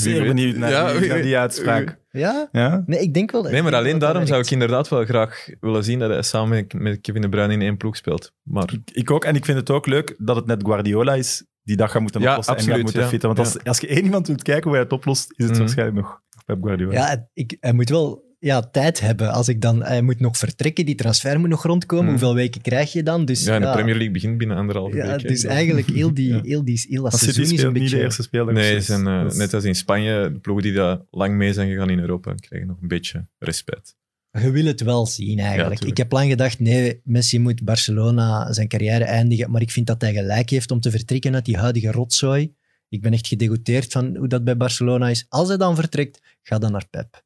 Zeer 0.00 0.24
benieuwd 0.26 0.56
naar, 0.56 0.70
Ja, 0.70 0.98
die, 0.98 1.08
naar 1.08 1.22
die 1.22 1.36
uitspraak. 1.38 1.98
Ja? 2.10 2.48
Ja? 2.52 2.82
Nee, 2.86 3.00
ik 3.00 3.14
denk 3.14 3.30
wel... 3.30 3.42
Nee, 3.42 3.62
maar 3.62 3.74
alleen 3.74 3.98
daarom 3.98 4.26
zou 4.26 4.40
ik 4.40 4.46
in. 4.46 4.52
inderdaad 4.52 4.88
wel 4.88 5.04
graag 5.04 5.48
willen 5.60 5.84
zien 5.84 5.98
dat 5.98 6.10
hij 6.10 6.22
samen 6.22 6.66
met- 6.76 7.00
Kevin 7.00 7.20
De 7.22 7.28
Bruyne 7.28 7.52
in 7.52 7.62
één 7.62 7.76
ploeg 7.76 7.96
speelt. 7.96 8.32
Maar 8.42 8.72
Ik, 8.72 8.90
ik 8.96 9.10
ook. 9.10 9.24
En 9.24 9.34
ik 9.34 9.44
vind 9.44 9.58
het 9.58 9.70
ook 9.70 9.86
leuk 9.86 10.14
dat 10.18 10.36
het 10.36 10.46
net 10.46 10.62
Guardiola 10.64 11.14
is 11.14 11.44
die 11.62 11.76
dat 11.76 11.90
gaat 11.90 12.02
moeten 12.02 12.20
Ja, 12.20 12.28
oplossen 12.30 12.56
en 12.56 12.62
gaat 12.62 12.82
moeten 12.82 13.00
ja. 13.00 13.06
fitten. 13.08 13.28
Want 13.34 13.40
als, 13.40 13.64
als 13.64 13.80
je 13.80 13.86
één 13.86 14.04
iemand 14.04 14.26
wilt 14.26 14.42
kijken 14.42 14.62
hoe 14.64 14.72
hij 14.72 14.82
het 14.82 14.92
oplost, 14.92 15.32
is 15.36 15.44
het 15.44 15.50
Mhm. 15.50 15.60
waarschijnlijk 15.60 15.98
nog 15.98 16.20
Pep 16.46 16.62
Guardiola. 16.62 16.92
Ja, 16.92 17.28
ik, 17.32 17.56
hij 17.60 17.72
moet 17.72 17.88
wel 17.88 18.31
ja, 18.42 18.60
tijd 18.60 19.00
hebben. 19.00 19.32
Als 19.32 19.48
ik 19.48 19.60
dan, 19.60 19.82
hij 19.82 20.02
moet 20.02 20.20
nog 20.20 20.36
vertrekken, 20.36 20.86
die 20.86 20.94
transfer 20.94 21.40
moet 21.40 21.48
nog 21.48 21.62
rondkomen. 21.64 22.04
Mhm. 22.04 22.12
Hoeveel 22.12 22.34
weken 22.34 22.60
krijg 22.60 22.92
je 22.92 23.02
dan? 23.02 23.24
Dus, 23.24 23.44
ja, 23.44 23.54
in 23.54 23.60
de 23.60 23.66
ja, 23.66 23.72
Premier 23.72 23.94
League 23.94 24.12
begint 24.12 24.38
binnen 24.38 24.56
anderhalve 24.56 24.96
ja, 24.96 25.16
week. 25.16 25.28
dus 25.28 25.44
eigenlijk 25.44 25.86
heel, 25.98 26.14
die, 26.14 26.28
Ja. 26.28 26.40
heel, 26.42 26.64
die, 26.64 26.84
heel 26.88 27.02
dat 27.02 27.18
seizoen 27.18 27.42
is 27.44 27.50
een 27.50 27.56
speelt 27.58 27.72
niet 27.72 27.82
beetje... 27.82 27.96
de 27.96 28.02
eerste 28.02 28.22
speeldag. 28.22 28.54
Nee, 28.54 28.74
dus 28.74 28.86
ze 28.86 28.92
zijn, 28.92 29.06
eh, 29.06 29.26
is- 29.26 29.36
net 29.36 29.54
als 29.54 29.64
in 29.64 29.74
Spanje, 29.74 30.30
de 30.32 30.38
ploegen 30.38 30.64
die 30.64 30.72
daar 30.72 31.00
lang 31.10 31.34
mee 31.34 31.52
zijn 31.52 31.68
gegaan 31.70 31.90
in 31.90 31.98
Europa, 31.98 32.34
krijgen 32.34 32.68
nog 32.68 32.80
een 32.82 32.88
beetje 32.88 33.26
respect. 33.38 33.96
Je 34.30 34.50
wil 34.50 34.64
het 34.64 34.80
wel 34.80 35.06
zien, 35.06 35.38
eigenlijk. 35.38 35.84
ik 35.84 35.96
heb 35.96 36.12
lang 36.12 36.30
gedacht, 36.30 36.60
nee, 36.60 37.00
Messi 37.04 37.38
moet 37.38 37.64
Barcelona 37.64 38.52
zijn 38.52 38.68
carrière 38.68 39.04
eindigen. 39.04 39.50
Maar 39.50 39.60
ik 39.60 39.70
vind 39.70 39.86
dat 39.86 40.00
hij 40.00 40.12
gelijk 40.12 40.50
heeft 40.50 40.70
om 40.70 40.80
te 40.80 40.90
vertrekken 40.90 41.34
uit 41.34 41.44
die 41.44 41.56
huidige 41.56 41.90
rotzooi. 41.90 42.54
Ik 42.88 43.00
ben 43.00 43.12
echt 43.12 43.26
gedegoteerd 43.26 43.92
van 43.92 44.16
hoe 44.16 44.28
dat 44.28 44.44
bij 44.44 44.56
Barcelona 44.56 45.08
is. 45.08 45.26
Als 45.28 45.48
hij 45.48 45.56
dan 45.56 45.74
vertrekt, 45.74 46.20
ga 46.42 46.58
dan 46.58 46.72
naar 46.72 46.86
Pep. 46.90 47.22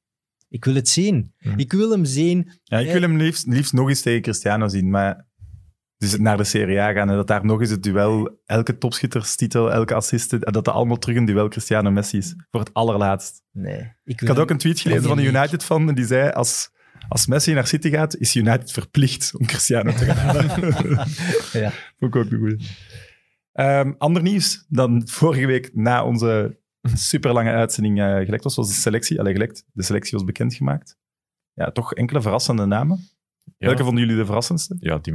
Ik 0.48 0.64
wil 0.64 0.74
het 0.74 0.88
zien. 0.88 1.34
Ik 1.56 1.72
wil 1.72 1.90
hem 1.90 2.04
zien. 2.04 2.50
Ja, 2.62 2.78
ik 2.78 2.92
wil 2.92 3.00
hem 3.00 3.16
liefst, 3.16 3.46
liefst 3.46 3.72
nog 3.72 3.88
eens 3.88 4.00
tegen 4.00 4.22
Cristiano 4.22 4.68
zien, 4.68 4.90
maar 4.90 5.26
dus 5.98 6.18
naar 6.18 6.36
de 6.36 6.44
Serie 6.44 6.80
A 6.80 6.92
gaan 6.92 7.10
en 7.10 7.16
dat 7.16 7.26
daar 7.26 7.44
nog 7.44 7.60
eens 7.60 7.70
het 7.70 7.82
duel, 7.82 8.40
elke 8.44 8.78
topschitterstitel, 8.78 9.72
elke 9.72 9.94
assist, 9.94 10.32
en 10.32 10.40
dat 10.40 10.64
dat 10.64 10.68
allemaal 10.68 10.98
terug 10.98 11.16
een 11.16 11.24
duel 11.24 11.48
Cristiano-Messi 11.48 12.18
is, 12.18 12.34
voor 12.50 12.60
het 12.60 12.74
allerlaatst. 12.74 13.42
Nee. 13.52 13.94
Ik, 14.04 14.20
Ik 14.20 14.28
had 14.28 14.38
ook 14.38 14.50
een 14.50 14.58
tweet 14.58 14.80
gelezen 14.80 15.02
van 15.02 15.14
Premier 15.14 15.34
United 15.34 15.64
fan 15.64 15.94
die 15.94 16.06
zei, 16.06 16.30
als, 16.30 16.70
als 17.08 17.26
Messi 17.26 17.52
naar 17.52 17.66
City 17.66 17.90
gaat, 17.90 18.16
is 18.16 18.36
United 18.36 18.72
verplicht 18.72 19.32
om 19.38 19.46
Cristiano 19.46 19.92
te 19.92 20.04
gaan 20.04 20.16
halen. 20.16 20.46
Ja. 21.52 21.72
Vond 21.98 22.14
ik 22.14 22.16
ook 22.16 22.30
een 22.30 22.38
goeie. 22.38 22.58
Ehm, 23.52 23.92
ander 23.98 24.22
nieuws 24.22 24.64
dan 24.68 25.02
vorige 25.08 25.46
week 25.46 25.70
na 25.74 26.04
onze 26.04 26.58
superlange 27.11 27.50
uitzending 27.50 28.00
eh, 28.00 28.25
gelekt 28.25 28.45
was, 28.45 28.55
was 28.55 28.69
de 28.69 28.75
selectie. 28.75 29.21
Allee, 29.21 29.33
gelekt. 29.33 29.64
De 29.73 29.83
selectie 29.83 30.12
was 30.12 30.25
bekendgemaakt. 30.25 30.97
Ja, 31.52 31.71
toch 31.71 31.95
enkele 31.95 32.23
verrassende 32.23 32.66
namen. 32.66 33.09
Ja. 33.59 33.66
Welke 33.66 33.85
vonden 33.85 34.02
jullie 34.02 34.16
de 34.19 34.25
verrassendste? 34.25 34.76
Ja, 34.81 34.99
die 34.99 35.12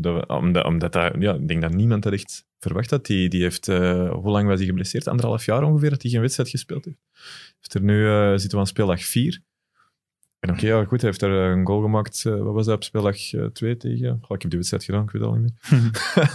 dat- 0.00 0.28
omdat, 0.28 0.64
omdat 0.64 0.92
dat, 0.92 1.14
ja, 1.18 1.34
ik 1.34 1.48
denk 1.48 1.62
dat 1.62 1.74
niemand 1.74 2.02
dat 2.02 2.12
echt 2.12 2.46
verwacht 2.58 2.90
had. 2.90 3.06
Die, 3.06 3.28
die 3.28 3.42
heeft, 3.42 3.68
eh, 3.68 4.10
hoe 4.10 4.30
lang 4.30 4.48
was 4.48 4.58
hij 4.58 4.66
geblesseerd? 4.66 5.08
Anderhalf 5.08 5.44
jaar 5.44 5.62
ongeveer 5.62 5.90
dat 5.90 6.02
hij 6.02 6.10
geen 6.10 6.20
wedstrijd 6.20 6.48
gespeeld 6.48 6.84
heeft. 6.84 6.98
Heeft 7.56 7.74
er 7.74 7.82
nu, 7.82 8.08
eh, 8.08 8.30
zitten 8.30 8.50
we 8.50 8.56
aan 8.56 8.66
speeldag 8.66 9.04
4. 9.04 9.42
En 10.38 10.50
oké, 10.50 10.66
ja, 10.66 10.84
goed, 10.84 11.00
hij 11.00 11.10
heeft 11.10 11.22
er 11.22 11.30
een 11.30 11.66
goal 11.66 11.80
gemaakt. 11.82 12.22
wat 12.22 12.54
was 12.54 12.66
dat 12.66 12.74
op 12.74 12.84
speeldag 12.84 13.16
2 13.52 13.76
tegen? 13.76 14.18
Goh, 14.20 14.36
ik 14.36 14.42
heb 14.42 14.50
die 14.50 14.58
wedstrijd 14.58 14.84
gedaan, 14.84 15.02
ik 15.02 15.10
weet 15.10 15.22
het 15.22 15.30
al 15.30 15.36
niet 15.36 15.52
meer. 15.70 15.92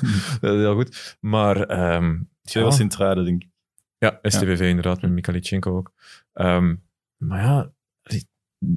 dat 0.42 0.54
is 0.54 0.60
heel 0.60 0.75
goed. 0.75 1.18
Maar 1.20 1.62
ehm 1.62 2.16
Twee 2.48 2.63
was 2.63 2.80
in 2.80 2.89
denk 3.25 3.44
ik. 3.44 3.50
ja, 3.98 4.20
STVV 4.22 4.60
inderdaad, 4.60 5.01
met 5.01 5.12
Mikhailichenko 5.12 5.77
ook. 5.77 5.94
Ehm, 6.34 6.75
maar 7.18 7.42
ja, 7.42 7.72
die, 8.04 8.27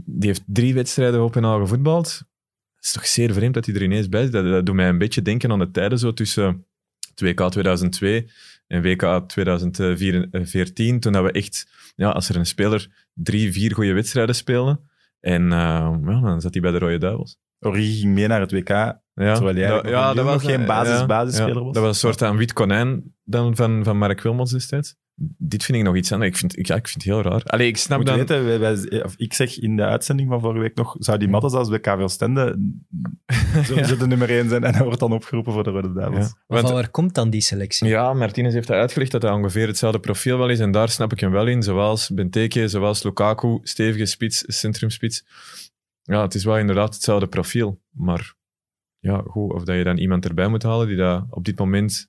die 0.05 0.29
heeft 0.29 0.43
drie 0.47 0.75
wedstrijden 0.75 1.23
op 1.23 1.37
en 1.37 1.45
al 1.45 1.61
gevoetbald. 1.61 2.25
Het 2.75 2.85
is 2.85 2.93
toch 2.93 3.07
zeer 3.07 3.33
vreemd 3.33 3.55
dat 3.55 3.67
hij 3.67 3.75
er 3.75 3.83
ineens 3.83 4.09
bij 4.09 4.23
is. 4.23 4.31
Dat, 4.31 4.45
dat 4.45 4.67
doet 4.67 4.75
mij 4.75 4.89
een 4.89 4.99
beetje 4.99 5.23
denken 5.23 5.53
aan 5.53 5.59
de 5.59 5.71
tijden 5.71 5.99
zo 5.99 6.13
tussen 6.13 6.67
2K 7.25 7.49
2002 7.49 8.31
en 8.67 8.83
WK 8.83 9.29
2014. 9.29 11.01
Toen 11.01 11.13
dat 11.13 11.25
we 11.25 11.33
echt, 11.33 11.69
ja, 11.97 12.11
als 12.11 12.29
er 12.29 12.37
een 12.37 12.47
speler 12.47 13.07
drie, 13.13 13.53
vier 13.53 13.75
goede 13.75 13.93
wedstrijden 13.93 14.35
speelde, 14.35 14.81
en 15.21 15.53
eh, 15.53 15.97
ja, 16.05 16.21
dan 16.21 16.41
zat 16.41 16.53
hij 16.53 16.63
bij 16.63 16.71
de 16.71 16.79
Rode 16.79 16.99
Duivels. 16.99 17.39
Origi 17.59 18.01
ging 18.01 18.15
mee 18.15 18.27
naar 18.27 18.41
het 18.41 18.53
WK. 18.53 18.99
Ja. 19.21 19.27
Ja, 19.27 19.35
Terwijl 19.35 19.57
jij 19.57 19.69
dat, 19.69 19.83
nog 19.83 19.93
ja, 19.93 20.15
dat 20.15 20.25
was 20.25 20.33
nog 20.43 20.43
geen 20.51 20.61
een- 20.61 20.67
basis- 20.67 20.99
ja, 20.99 21.07
basisspeler 21.07 21.55
ja. 21.57 21.63
was. 21.63 21.73
Dat 21.75 21.83
was 21.83 21.93
een 22.03 22.09
soort 22.09 22.23
aan 22.23 22.37
wit 22.37 22.53
konijn 22.53 23.15
dan 23.25 23.57
van, 23.57 23.85
van 23.85 23.99
Mark 23.99 24.21
Wilmots 24.23 24.53
destijds. 24.53 24.99
Dit 25.39 25.65
vind 25.65 25.79
ik 25.79 25.85
nog 25.85 25.97
iets 25.97 26.13
anders. 26.13 26.31
Ik 26.31 26.37
vind, 26.37 26.59
ik, 26.59 26.67
ja, 26.67 26.75
ik 26.75 26.89
vind 26.89 27.05
het 27.05 27.13
heel 27.15 27.23
raar. 27.23 27.43
Allee, 27.45 27.67
ik 27.67 27.77
snap 27.77 27.99
Moet 27.99 28.07
dan... 28.07 28.17
weten, 28.17 28.45
wij, 28.45 28.59
wij- 28.59 29.05
of 29.05 29.15
ik 29.17 29.33
zeg 29.35 29.59
in 29.59 29.77
de 29.77 29.83
uitzending 29.85 30.29
van 30.29 30.41
vorige 30.41 30.61
week 30.61 30.75
nog, 30.75 30.97
zou 30.99 31.19
die 31.19 31.29
Mattes 31.29 31.53
als 31.53 31.69
bij 31.69 31.81
KV 31.81 32.09
Stende 32.09 32.71
zullen 33.65 33.87
ze 33.93 33.97
de 33.97 34.07
nummer 34.07 34.31
1 34.31 34.49
zijn 34.49 34.65
en 34.65 34.75
hij 34.75 34.85
wordt 34.85 35.01
dan 35.01 35.13
opgeroepen 35.13 35.53
voor 35.53 35.65
de 35.65 35.71
Rode 35.71 35.93
Duivels. 35.93 36.25
Ja. 36.27 36.33
Maar 36.33 36.43
Want- 36.47 36.67
van 36.67 36.75
waar 36.75 36.89
komt 36.91 37.15
dan 37.15 37.31
die 37.31 37.41
selectie? 37.41 37.89
Ja, 37.89 38.13
Martinez 38.13 38.53
heeft 38.55 38.71
uitgelegd 38.71 39.11
dat 39.11 39.23
hij 39.23 39.33
ongeveer 39.33 39.67
hetzelfde 39.67 40.01
profiel 40.01 40.39
wel 40.39 40.49
is. 40.49 40.59
En 40.61 40.71
daar 40.71 40.89
snap 40.89 41.13
ik 41.13 41.21
hem 41.21 41.31
wel 41.31 41.47
in. 41.47 41.63
Zoals 41.63 42.09
Benteke, 42.09 42.69
zoals 42.69 43.03
Lukaku, 43.03 43.59
stevige 43.63 44.07
spits, 44.07 44.45
centrumspits. 44.47 45.25
Ja, 46.03 46.23
het 46.23 46.35
is 46.35 46.45
wel 46.45 46.59
inderdaad 46.59 46.95
hetzelfde 46.95 47.27
profiel. 47.27 47.81
Maar 47.91 48.35
ja, 49.01 49.23
goed, 49.27 49.53
of 49.53 49.65
dat 49.65 49.77
je 49.77 49.85
dan 49.85 49.97
iemand 49.99 50.25
erbij 50.25 50.49
moet 50.49 50.63
halen 50.63 50.87
die 50.87 50.97
dat 50.97 51.25
op 51.31 51.45
dit 51.45 51.59
moment 51.59 52.09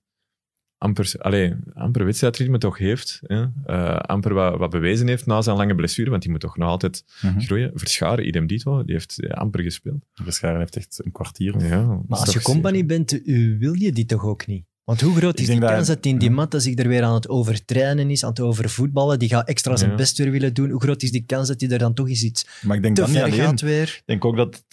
amper, 0.78 1.14
allez, 1.18 1.54
amper 1.74 2.06
wedstrijdritme 2.06 2.58
toch 2.58 2.78
heeft. 2.78 3.20
Hè? 3.24 3.46
Eh, 3.66 3.96
amper 3.96 4.34
wat, 4.34 4.58
wat 4.58 4.70
bewezen 4.70 5.08
heeft 5.08 5.26
na 5.26 5.42
zijn 5.42 5.58
lange 5.58 5.76
blessure, 5.76 6.10
want 6.10 6.22
die 6.22 6.32
moet 6.32 6.40
toch 6.40 6.58
nog 6.58 6.70
altijd 6.70 7.06
Mhm. 7.22 7.40
groeien. 7.40 7.72
Verscharen, 7.74 8.28
idem 8.28 8.48
dito, 8.48 8.84
die 8.84 8.94
heeft 8.94 9.20
eh, 9.24 9.30
amper 9.30 9.62
gespeeld. 9.64 10.06
Verscharen 10.14 10.60
heeft 10.60 10.76
echt 10.76 11.02
een 11.06 11.12
kwartier. 11.12 11.56
of- 11.56 11.70
Ja, 11.70 11.86
Maar 11.86 12.20
als 12.20 12.34
je 12.34 12.42
company 12.42 12.86
bent, 12.86 13.28
uh, 13.28 13.58
wil 13.60 13.74
je 13.74 13.92
die 13.92 14.06
toch 14.06 14.24
ook 14.26 14.48
niet? 14.48 14.66
Want 14.92 15.04
hoe 15.04 15.16
groot 15.16 15.40
is 15.40 15.48
die 15.48 15.60
kans 15.60 15.88
dat 15.88 16.06
in 16.06 16.18
die 16.18 16.30
ja. 16.30 16.36
matta 16.36 16.60
zich 16.60 16.78
er 16.78 16.88
weer 16.88 17.04
aan 17.04 17.14
het 17.14 17.30
overtrainen 17.30 18.10
is, 18.10 18.24
aan 18.24 18.30
het 18.30 18.40
overvoetballen? 18.40 19.20
Die 19.20 19.30
gaat 19.30 19.48
extra 19.48 19.76
zijn 19.76 19.90
Ja. 19.90 19.96
best 19.96 20.18
weer 20.18 20.32
willen 20.32 20.54
doen. 20.54 20.70
Hoe 20.70 20.82
groot 20.82 21.04
is 21.04 21.12
die 21.12 21.24
kans 21.26 21.48
dat 21.48 21.62
hij 21.62 21.70
er 21.70 21.78
dan 21.80 21.94
toch 21.94 22.10
eens 22.10 22.24
iets 22.24 22.46
Maar 22.62 22.76
ik 22.76 22.82
denk 22.84 22.96
te 22.96 23.02
dat 23.02 23.10
niet 23.10 23.20
ver 23.20 23.32
alleen. 23.32 23.40
gaat 23.40 23.62
weer? 23.62 23.82
Ik 23.84 24.04
denk 24.06 24.26
ook 24.26 24.36
dat 24.38 24.64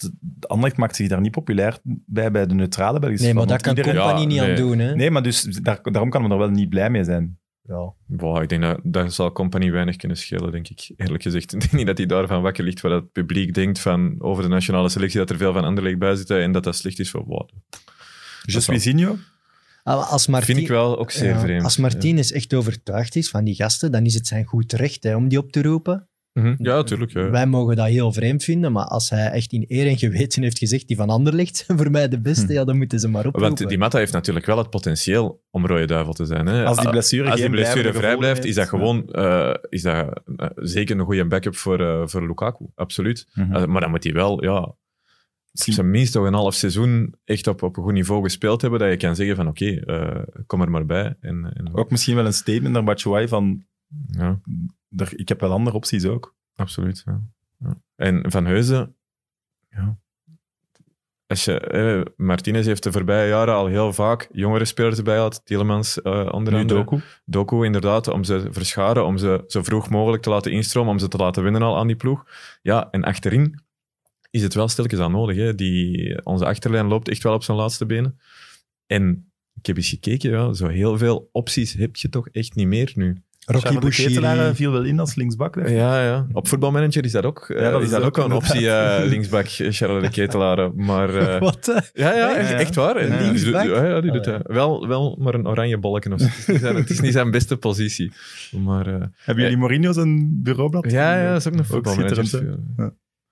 Anderlecht 0.41 0.77
maakt 0.77 0.95
zich 0.95 1.07
daar 1.07 1.21
niet 1.21 1.31
populair 1.31 1.77
bij, 2.05 2.31
bij 2.31 2.45
de 2.45 2.53
neutrale 2.53 2.99
Belgische 2.99 3.25
Nee, 3.25 3.33
maar 3.33 3.47
dat 3.47 3.61
kan 3.61 3.75
iedereen- 3.77 4.01
company 4.01 4.21
Ja, 4.21 4.27
niet 4.27 4.39
aan 4.39 4.55
doen. 4.55 4.79
Hè? 4.79 4.95
Nee, 4.95 5.11
maar 5.11 5.23
dus, 5.23 5.41
daar, 5.41 5.79
daarom 5.83 6.09
kan 6.09 6.21
men 6.21 6.31
er 6.31 6.37
wel 6.37 6.49
niet 6.49 6.69
blij 6.69 6.89
mee 6.89 7.03
zijn. 7.03 7.37
Ja. 7.67 8.41
Ik 8.41 8.49
denk 8.49 8.61
dat 8.61 8.79
dat 8.83 9.13
zal 9.13 9.31
Company 9.31 9.71
weinig 9.71 9.95
kunnen 9.95 10.17
schelen, 10.17 10.51
denk 10.51 10.67
ik. 10.67 10.91
Eerlijk 10.97 11.23
gezegd. 11.23 11.53
Ik 11.53 11.59
denk 11.59 11.71
niet 11.71 11.87
dat 11.87 11.97
hij 11.97 12.07
daarvan 12.07 12.41
wakker 12.41 12.63
ligt 12.63 12.81
waar 12.81 12.91
het 12.91 13.11
publiek 13.11 13.53
denkt 13.53 13.79
van 13.79 14.15
over 14.19 14.43
de 14.43 14.49
nationale 14.49 14.89
selectie 14.89 15.19
dat 15.19 15.29
er 15.29 15.37
veel 15.37 15.53
van 15.53 15.63
Anderlecht 15.63 15.99
bij 15.99 16.15
zitten 16.15 16.41
en 16.41 16.51
dat 16.51 16.63
dat 16.63 16.75
slecht 16.75 16.99
is 16.99 17.09
voor 17.09 17.23
wat. 17.27 17.51
Just 18.45 18.67
wel. 18.67 19.17
Als 19.95 20.27
Martin, 20.27 20.47
Vind 20.55 20.67
ik 20.67 20.71
wel 20.71 20.99
ook 20.99 21.11
zeer 21.11 21.29
ja, 21.29 21.39
vreemd. 21.39 21.63
Als 21.63 21.77
Martinez 21.77 22.31
echt 22.31 22.53
overtuigd 22.53 23.15
is 23.15 23.29
van 23.29 23.43
die 23.43 23.55
gasten, 23.55 23.91
dan 23.91 24.05
is 24.05 24.13
het 24.13 24.27
zijn 24.27 24.45
goed 24.45 24.73
recht 24.73 25.03
hè, 25.03 25.15
om 25.15 25.27
die 25.27 25.37
op 25.39 25.51
te 25.51 25.61
roepen. 25.61 25.93
Ja, 26.33 26.41
Mhm. 26.41 26.53
ja 26.57 26.75
natuurlijk. 26.75 27.11
Ja. 27.13 27.29
Wij 27.29 27.45
mogen 27.47 27.75
dat 27.75 27.87
heel 27.87 28.13
vreemd 28.13 28.43
vinden, 28.43 28.71
maar 28.71 28.85
als 28.85 29.09
hij 29.09 29.31
echt 29.31 29.51
in 29.51 29.65
eer 29.67 29.87
en 29.87 29.97
geweten 29.97 30.43
heeft 30.43 30.57
gezegd 30.57 30.87
die 30.87 30.95
van 30.97 31.09
Anderlecht 31.09 31.57
zijn 31.65 31.77
voor 31.79 31.91
mij 31.91 32.07
de 32.07 32.19
beste, 32.21 32.45
Hm. 32.45 32.51
ja, 32.51 32.63
dan 32.63 32.77
moeten 32.77 32.99
ze 32.99 33.07
maar 33.07 33.25
oproepen. 33.25 33.41
Want 33.55 33.69
die 33.69 33.77
Matta 33.77 33.97
heeft 33.97 34.11
natuurlijk 34.13 34.45
wel 34.45 34.57
het 34.57 34.69
potentieel 34.69 35.41
om 35.51 35.65
rode 35.65 35.85
duivel 35.85 36.13
te 36.13 36.25
zijn. 36.25 36.45
Hè. 36.45 36.65
als 36.65 36.77
die 36.79 36.89
blessure 36.89 37.23
als 37.29 37.33
die 37.35 37.43
geen 37.43 37.51
blessure 37.51 37.93
vrij 37.93 38.17
blijft, 38.17 38.45
is 38.45 38.55
dat 38.55 38.67
gewoon 38.67 39.09
eh, 39.09 39.53
is 39.69 39.81
dat, 39.81 40.21
eh, 40.37 40.47
zeker 40.55 40.99
een 40.99 41.05
goede 41.05 41.25
backup 41.27 41.55
voor, 41.55 41.79
eh, 41.79 42.01
voor 42.07 42.27
Lukaku. 42.27 42.65
Absoluut. 42.75 43.27
Mhm. 43.33 43.71
Maar 43.71 43.81
dan 43.81 43.89
moet 43.89 44.03
hij 44.03 44.13
wel, 44.13 44.43
ja, 44.43 44.75
op 45.67 45.73
zijn 45.73 45.89
minst 45.89 46.13
toch 46.13 46.25
een 46.25 46.33
half 46.33 46.53
seizoen 46.53 47.15
echt 47.25 47.47
op, 47.47 47.63
op 47.63 47.77
een 47.77 47.83
goed 47.83 47.93
niveau 47.93 48.23
gespeeld 48.23 48.61
hebben, 48.61 48.79
dat 48.79 48.89
je 48.89 48.97
kan 48.97 49.15
zeggen 49.15 49.35
van 49.35 49.47
oké, 49.47 49.65
eh, 49.65 50.43
kom 50.45 50.61
er 50.61 50.71
maar 50.71 50.85
bij. 50.85 51.17
En, 51.19 51.53
en, 51.53 51.73
Ook 51.73 51.91
misschien 51.91 52.15
wel 52.15 52.25
een 52.25 52.33
statement 52.33 52.73
naar 52.73 52.83
Batshuayi 52.83 53.27
van, 53.27 53.65
ja. 54.07 54.39
er, 54.89 55.11
ik 55.15 55.29
heb 55.29 55.39
wel 55.39 55.51
andere 55.51 55.75
opties 55.75 56.05
ook. 56.05 56.35
Absoluut. 56.55 57.03
Ja. 57.05 57.21
Ja. 57.59 57.81
En 57.95 58.31
Van 58.31 58.45
Heuzen, 58.45 58.95
ja. 59.69 59.97
Als 61.29 61.45
je, 61.45 61.59
eh, 61.59 62.01
Martinez 62.15 62.65
heeft 62.65 62.83
de 62.83 62.91
voorbije 62.91 63.27
jaren 63.27 63.53
al 63.53 63.65
heel 63.65 63.93
vaak 63.93 64.29
jongere 64.31 64.65
spelers 64.65 64.97
erbij 64.97 65.15
gehad. 65.15 65.45
Tielemans 65.45 66.01
eh 66.01 66.27
onder 66.31 66.53
Nu 66.53 66.59
andere. 66.59 66.79
Doku. 66.79 67.01
Doku 67.25 67.65
inderdaad, 67.65 68.07
om 68.07 68.23
ze 68.23 68.43
te 68.43 68.53
verscharen, 68.53 69.05
om 69.05 69.17
ze 69.17 69.43
zo 69.47 69.63
vroeg 69.63 69.89
mogelijk 69.89 70.23
te 70.23 70.29
laten 70.29 70.51
instromen, 70.51 70.91
om 70.91 70.99
ze 70.99 71.07
te 71.07 71.17
laten 71.17 71.43
winnen 71.43 71.61
al 71.61 71.77
aan 71.77 71.87
die 71.87 71.95
ploeg. 71.95 72.25
Ja, 72.61 72.87
en 72.91 73.03
achterin 73.03 73.59
is 74.29 74.41
het 74.41 74.53
wel 74.53 74.67
stilletjes 74.67 74.99
aan 74.99 75.11
nodig. 75.11 75.35
Hè. 75.37 75.55
Die, 75.55 76.25
onze 76.25 76.45
achterlijn 76.45 76.85
loopt 76.87 77.09
echt 77.09 77.23
wel 77.23 77.33
op 77.33 77.43
zijn 77.43 77.57
laatste 77.57 77.85
benen. 77.85 78.19
En 78.85 79.31
ik 79.59 79.65
heb 79.65 79.77
eens 79.77 79.89
gekeken, 79.89 80.29
ja, 80.29 80.53
zo 80.53 80.67
heel 80.67 80.97
veel 80.97 81.29
opties 81.31 81.73
heb 81.73 81.95
je 81.95 82.09
toch 82.09 82.27
echt 82.31 82.55
niet 82.55 82.67
meer 82.67 82.91
nu. 82.95 83.21
Rocky 83.45 83.79
Bushiri. 83.79 84.53
viel 84.55 84.71
wel 84.71 84.83
in 84.83 84.99
als 84.99 85.15
linksbak. 85.15 85.55
hè. 85.55 85.67
Ja, 85.67 86.03
ja. 86.03 86.27
Op 86.31 86.47
voetbalmanager 86.47 87.03
is 87.03 87.11
dat 87.11 87.23
ook, 87.25 87.49
eh, 87.49 87.61
Ja, 87.61 87.71
dat 87.71 87.79
is 87.79 87.85
is 87.85 87.91
dat 87.91 88.01
ook 88.01 88.17
ook 88.17 88.25
een 88.25 88.31
optie, 88.31 88.69
eh, 88.69 89.05
linksback, 89.09 89.45
eh, 89.45 89.71
Charles 89.71 90.03
de 90.03 90.09
Ketelaar. 90.09 90.73
Maar 90.75 91.15
eh, 91.15 91.39
Wat? 91.49 91.89
ja, 91.93 92.13
ja, 92.15 92.35
echt, 92.35 92.75
waar. 92.75 93.07
Ja, 93.07 93.31
die 93.31 93.49
ja, 93.49 93.63
ja, 93.85 94.01
die 94.01 94.09
Oh, 94.09 94.15
doet 94.15 94.25
ja. 94.25 94.31
dat. 94.37 94.41
Wel, 94.47 94.87
wel 94.87 95.15
maar 95.19 95.33
een 95.33 95.47
oranje 95.47 95.77
bolken 95.77 96.13
of 96.13 96.19
zo. 96.19 96.25
Het 96.27 96.37
is 96.39 96.47
niet 96.47 96.59
zijn, 96.61 96.75
het 96.75 96.89
is 96.89 96.99
niet 96.99 97.13
zijn 97.13 97.31
beste 97.31 97.57
positie. 97.57 98.11
Maar 98.51 98.87
eh, 98.87 99.03
Hebben 99.15 99.43
jullie 99.43 99.59
Mourinho 99.59 99.91
zijn 99.91 100.39
bureaublad? 100.43 100.91
ja, 100.91 101.21
ja, 101.21 101.31
dat 101.31 101.39
is 101.39 101.47
ook 101.47 101.53
een 101.53 101.59
Ook 101.59 101.65
voetbalmanager. 101.65 102.57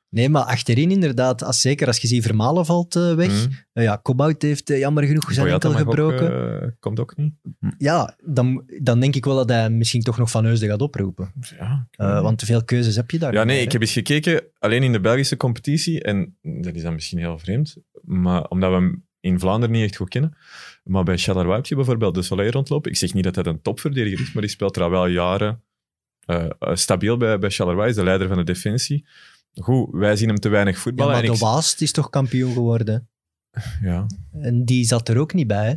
Nee, 0.09 0.29
maar 0.29 0.43
achterin 0.43 0.91
inderdaad, 0.91 1.43
als, 1.43 1.61
zeker 1.61 1.87
als 1.87 1.97
je 1.97 2.07
ziet 2.07 2.23
Vermalen 2.23 2.65
valt 2.65 2.95
eh, 2.95 3.15
weg. 3.15 3.47
Eh, 3.73 3.83
ja, 3.83 3.95
Kobout 3.95 4.41
heeft 4.41 4.69
eh, 4.69 4.79
jammer 4.79 5.03
genoeg 5.03 5.33
zijn 5.33 5.47
enkel 5.47 5.71
gebroken. 5.71 6.53
Ook, 6.55 6.61
eh, 6.61 6.67
komt 6.79 6.99
ook 6.99 7.15
niet. 7.15 7.33
Ja, 7.77 8.17
dan, 8.23 8.63
dan 8.81 8.99
denk 8.99 9.15
ik 9.15 9.25
wel 9.25 9.35
dat 9.35 9.49
hij 9.49 9.69
misschien 9.69 10.01
toch 10.01 10.17
nog 10.17 10.31
Van 10.31 10.45
Heusden 10.45 10.69
gaat 10.69 10.81
oproepen. 10.81 11.33
Ja, 11.57 11.87
Eh, 11.91 12.21
want 12.21 12.37
te 12.37 12.45
veel 12.45 12.63
keuzes 12.63 12.95
heb 12.95 13.11
je 13.11 13.19
daar 13.19 13.33
ja, 13.33 13.43
nee, 13.43 13.57
ik 13.59 13.65
hè. 13.65 13.71
heb 13.71 13.81
eens 13.81 13.91
gekeken, 13.91 14.43
alleen 14.59 14.83
in 14.83 14.91
de 14.91 14.99
Belgische 14.99 15.37
competitie, 15.37 16.03
en 16.03 16.37
dat 16.41 16.75
is 16.75 16.81
dan 16.81 16.93
misschien 16.93 17.19
heel 17.19 17.39
vreemd, 17.39 17.75
maar 18.01 18.47
omdat 18.47 18.69
we 18.69 18.75
hem 18.75 19.05
in 19.19 19.39
Vlaanderen 19.39 19.75
niet 19.75 19.83
echt 19.83 19.95
goed 19.95 20.09
kennen, 20.09 20.37
maar 20.83 21.03
bij 21.03 21.17
je 21.17 21.75
bijvoorbeeld 21.75 22.15
de 22.15 22.21
Soleil 22.21 22.51
rondlopen. 22.51 22.91
Ik 22.91 22.97
zeg 22.97 23.13
niet 23.13 23.23
dat 23.23 23.35
hij 23.35 23.45
een 23.45 23.61
topverdediger 23.61 24.19
is, 24.19 24.33
maar 24.33 24.41
die 24.41 24.51
speelt 24.51 24.75
er 24.75 24.81
al 24.83 24.89
wel 24.89 25.07
jaren 25.07 25.61
stabiel 26.73 27.17
bij, 27.17 27.39
bij 27.39 27.49
Charleroi, 27.49 27.89
is 27.89 27.95
de 27.95 28.03
leider 28.03 28.27
van 28.27 28.37
de 28.37 28.43
defensie. 28.43 29.05
Goed, 29.61 29.87
wij 29.91 30.15
zien 30.15 30.27
hem 30.27 30.37
te 30.39 30.49
weinig 30.49 30.75
Ja, 30.75 30.81
voetballen. 30.81 31.11
maar 31.13 31.21
en 31.23 31.27
de 31.29 31.35
ik- 31.35 31.41
Waast 31.41 31.81
is 31.81 31.91
toch 31.91 32.09
kampioen 32.09 32.53
geworden? 32.53 33.09
ja, 33.81 34.05
En 34.31 34.65
die 34.65 34.85
zat 34.85 35.09
er 35.09 35.17
ook 35.17 35.33
niet 35.33 35.47
bij. 35.47 35.67
hè. 35.67 35.75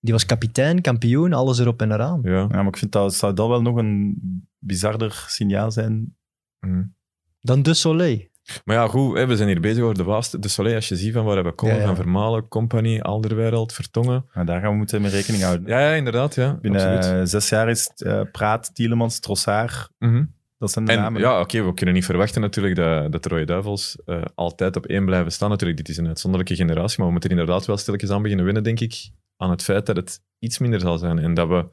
Die 0.00 0.12
was 0.12 0.26
kapitein, 0.26 0.80
kampioen, 0.80 1.32
alles 1.32 1.58
erop 1.58 1.80
en 1.82 1.92
eraan. 1.92 2.20
ja. 2.22 2.30
Ja, 2.30 2.46
maar 2.46 2.66
ik 2.66 2.76
vind 2.76 2.92
dat 2.92 3.14
zou 3.14 3.34
dat 3.34 3.48
wel 3.48 3.62
nog 3.62 3.76
een 3.76 4.18
bizarder 4.58 5.24
signaal 5.28 5.70
zijn. 5.70 6.16
Mm. 6.60 6.94
Dan 7.40 7.62
de 7.62 7.74
Soleil. 7.74 8.28
Maar 8.64 8.76
ja, 8.76 8.86
goed, 8.88 9.16
hè, 9.16 9.26
we 9.26 9.36
zijn 9.36 9.48
hier 9.48 9.60
bezig 9.60 9.82
over 9.82 9.96
de 9.96 10.02
Waast. 10.04 10.42
De 10.42 10.48
Soleil, 10.48 10.74
als 10.74 10.88
je 10.88 10.96
ziet 10.96 11.12
van 11.12 11.24
waar 11.24 11.44
we 11.44 11.52
komen, 11.52 11.74
Ja, 11.74 11.80
ja. 11.80 11.86
van 11.86 11.96
Vermalen, 11.96 12.48
Compagnie, 12.48 13.02
Alderwereld, 13.02 13.72
Vertongen. 13.72 14.26
Maar 14.34 14.46
daar 14.46 14.60
gaan 14.60 14.70
we 14.70 14.76
moeten 14.76 15.02
mee 15.02 15.10
rekening 15.10 15.42
houden. 15.42 15.66
Ja, 15.68 15.80
ja 15.80 15.94
inderdaad. 15.94 16.34
Ja, 16.34 16.54
Binnen 16.54 16.96
absoluut. 16.96 17.18
eh, 17.20 17.24
zes 17.26 17.48
jaar 17.48 17.68
is 17.70 17.84
het 17.88 18.00
eh, 18.02 18.20
Praat, 18.32 18.74
Tielemans, 18.74 19.18
Trossard. 19.18 19.90
Mhm. 19.98 20.24
Dat 20.64 20.72
zijn 20.72 20.84
de 20.84 20.92
En 20.92 20.98
namen. 20.98 21.20
ja, 21.20 21.40
oké, 21.40 21.62
we 21.64 21.74
kunnen 21.74 21.94
niet 21.94 22.04
verwachten 22.04 22.40
natuurlijk 22.40 22.76
dat, 22.76 23.12
dat 23.12 23.22
de 23.22 23.28
Rode 23.28 23.44
Duivels 23.44 23.96
eh, 24.04 24.22
altijd 24.34 24.76
op 24.76 24.86
één 24.86 25.04
blijven 25.04 25.32
staan. 25.32 25.50
Natuurlijk, 25.50 25.78
dit 25.78 25.88
is 25.88 25.96
een 25.96 26.06
uitzonderlijke 26.06 26.56
generatie, 26.56 26.96
maar 26.96 27.06
we 27.06 27.12
moeten 27.12 27.30
inderdaad 27.30 27.66
wel 27.66 27.76
stilletjes 27.76 28.10
aan 28.10 28.22
beginnen 28.22 28.44
winnen, 28.44 28.62
denk 28.62 28.80
ik, 28.80 29.10
aan 29.36 29.50
het 29.50 29.62
feit 29.62 29.86
dat 29.86 29.96
het 29.96 30.20
iets 30.38 30.58
minder 30.58 30.80
zal 30.80 30.98
zijn 30.98 31.18
en 31.18 31.34
dat 31.34 31.48
we 31.48 31.66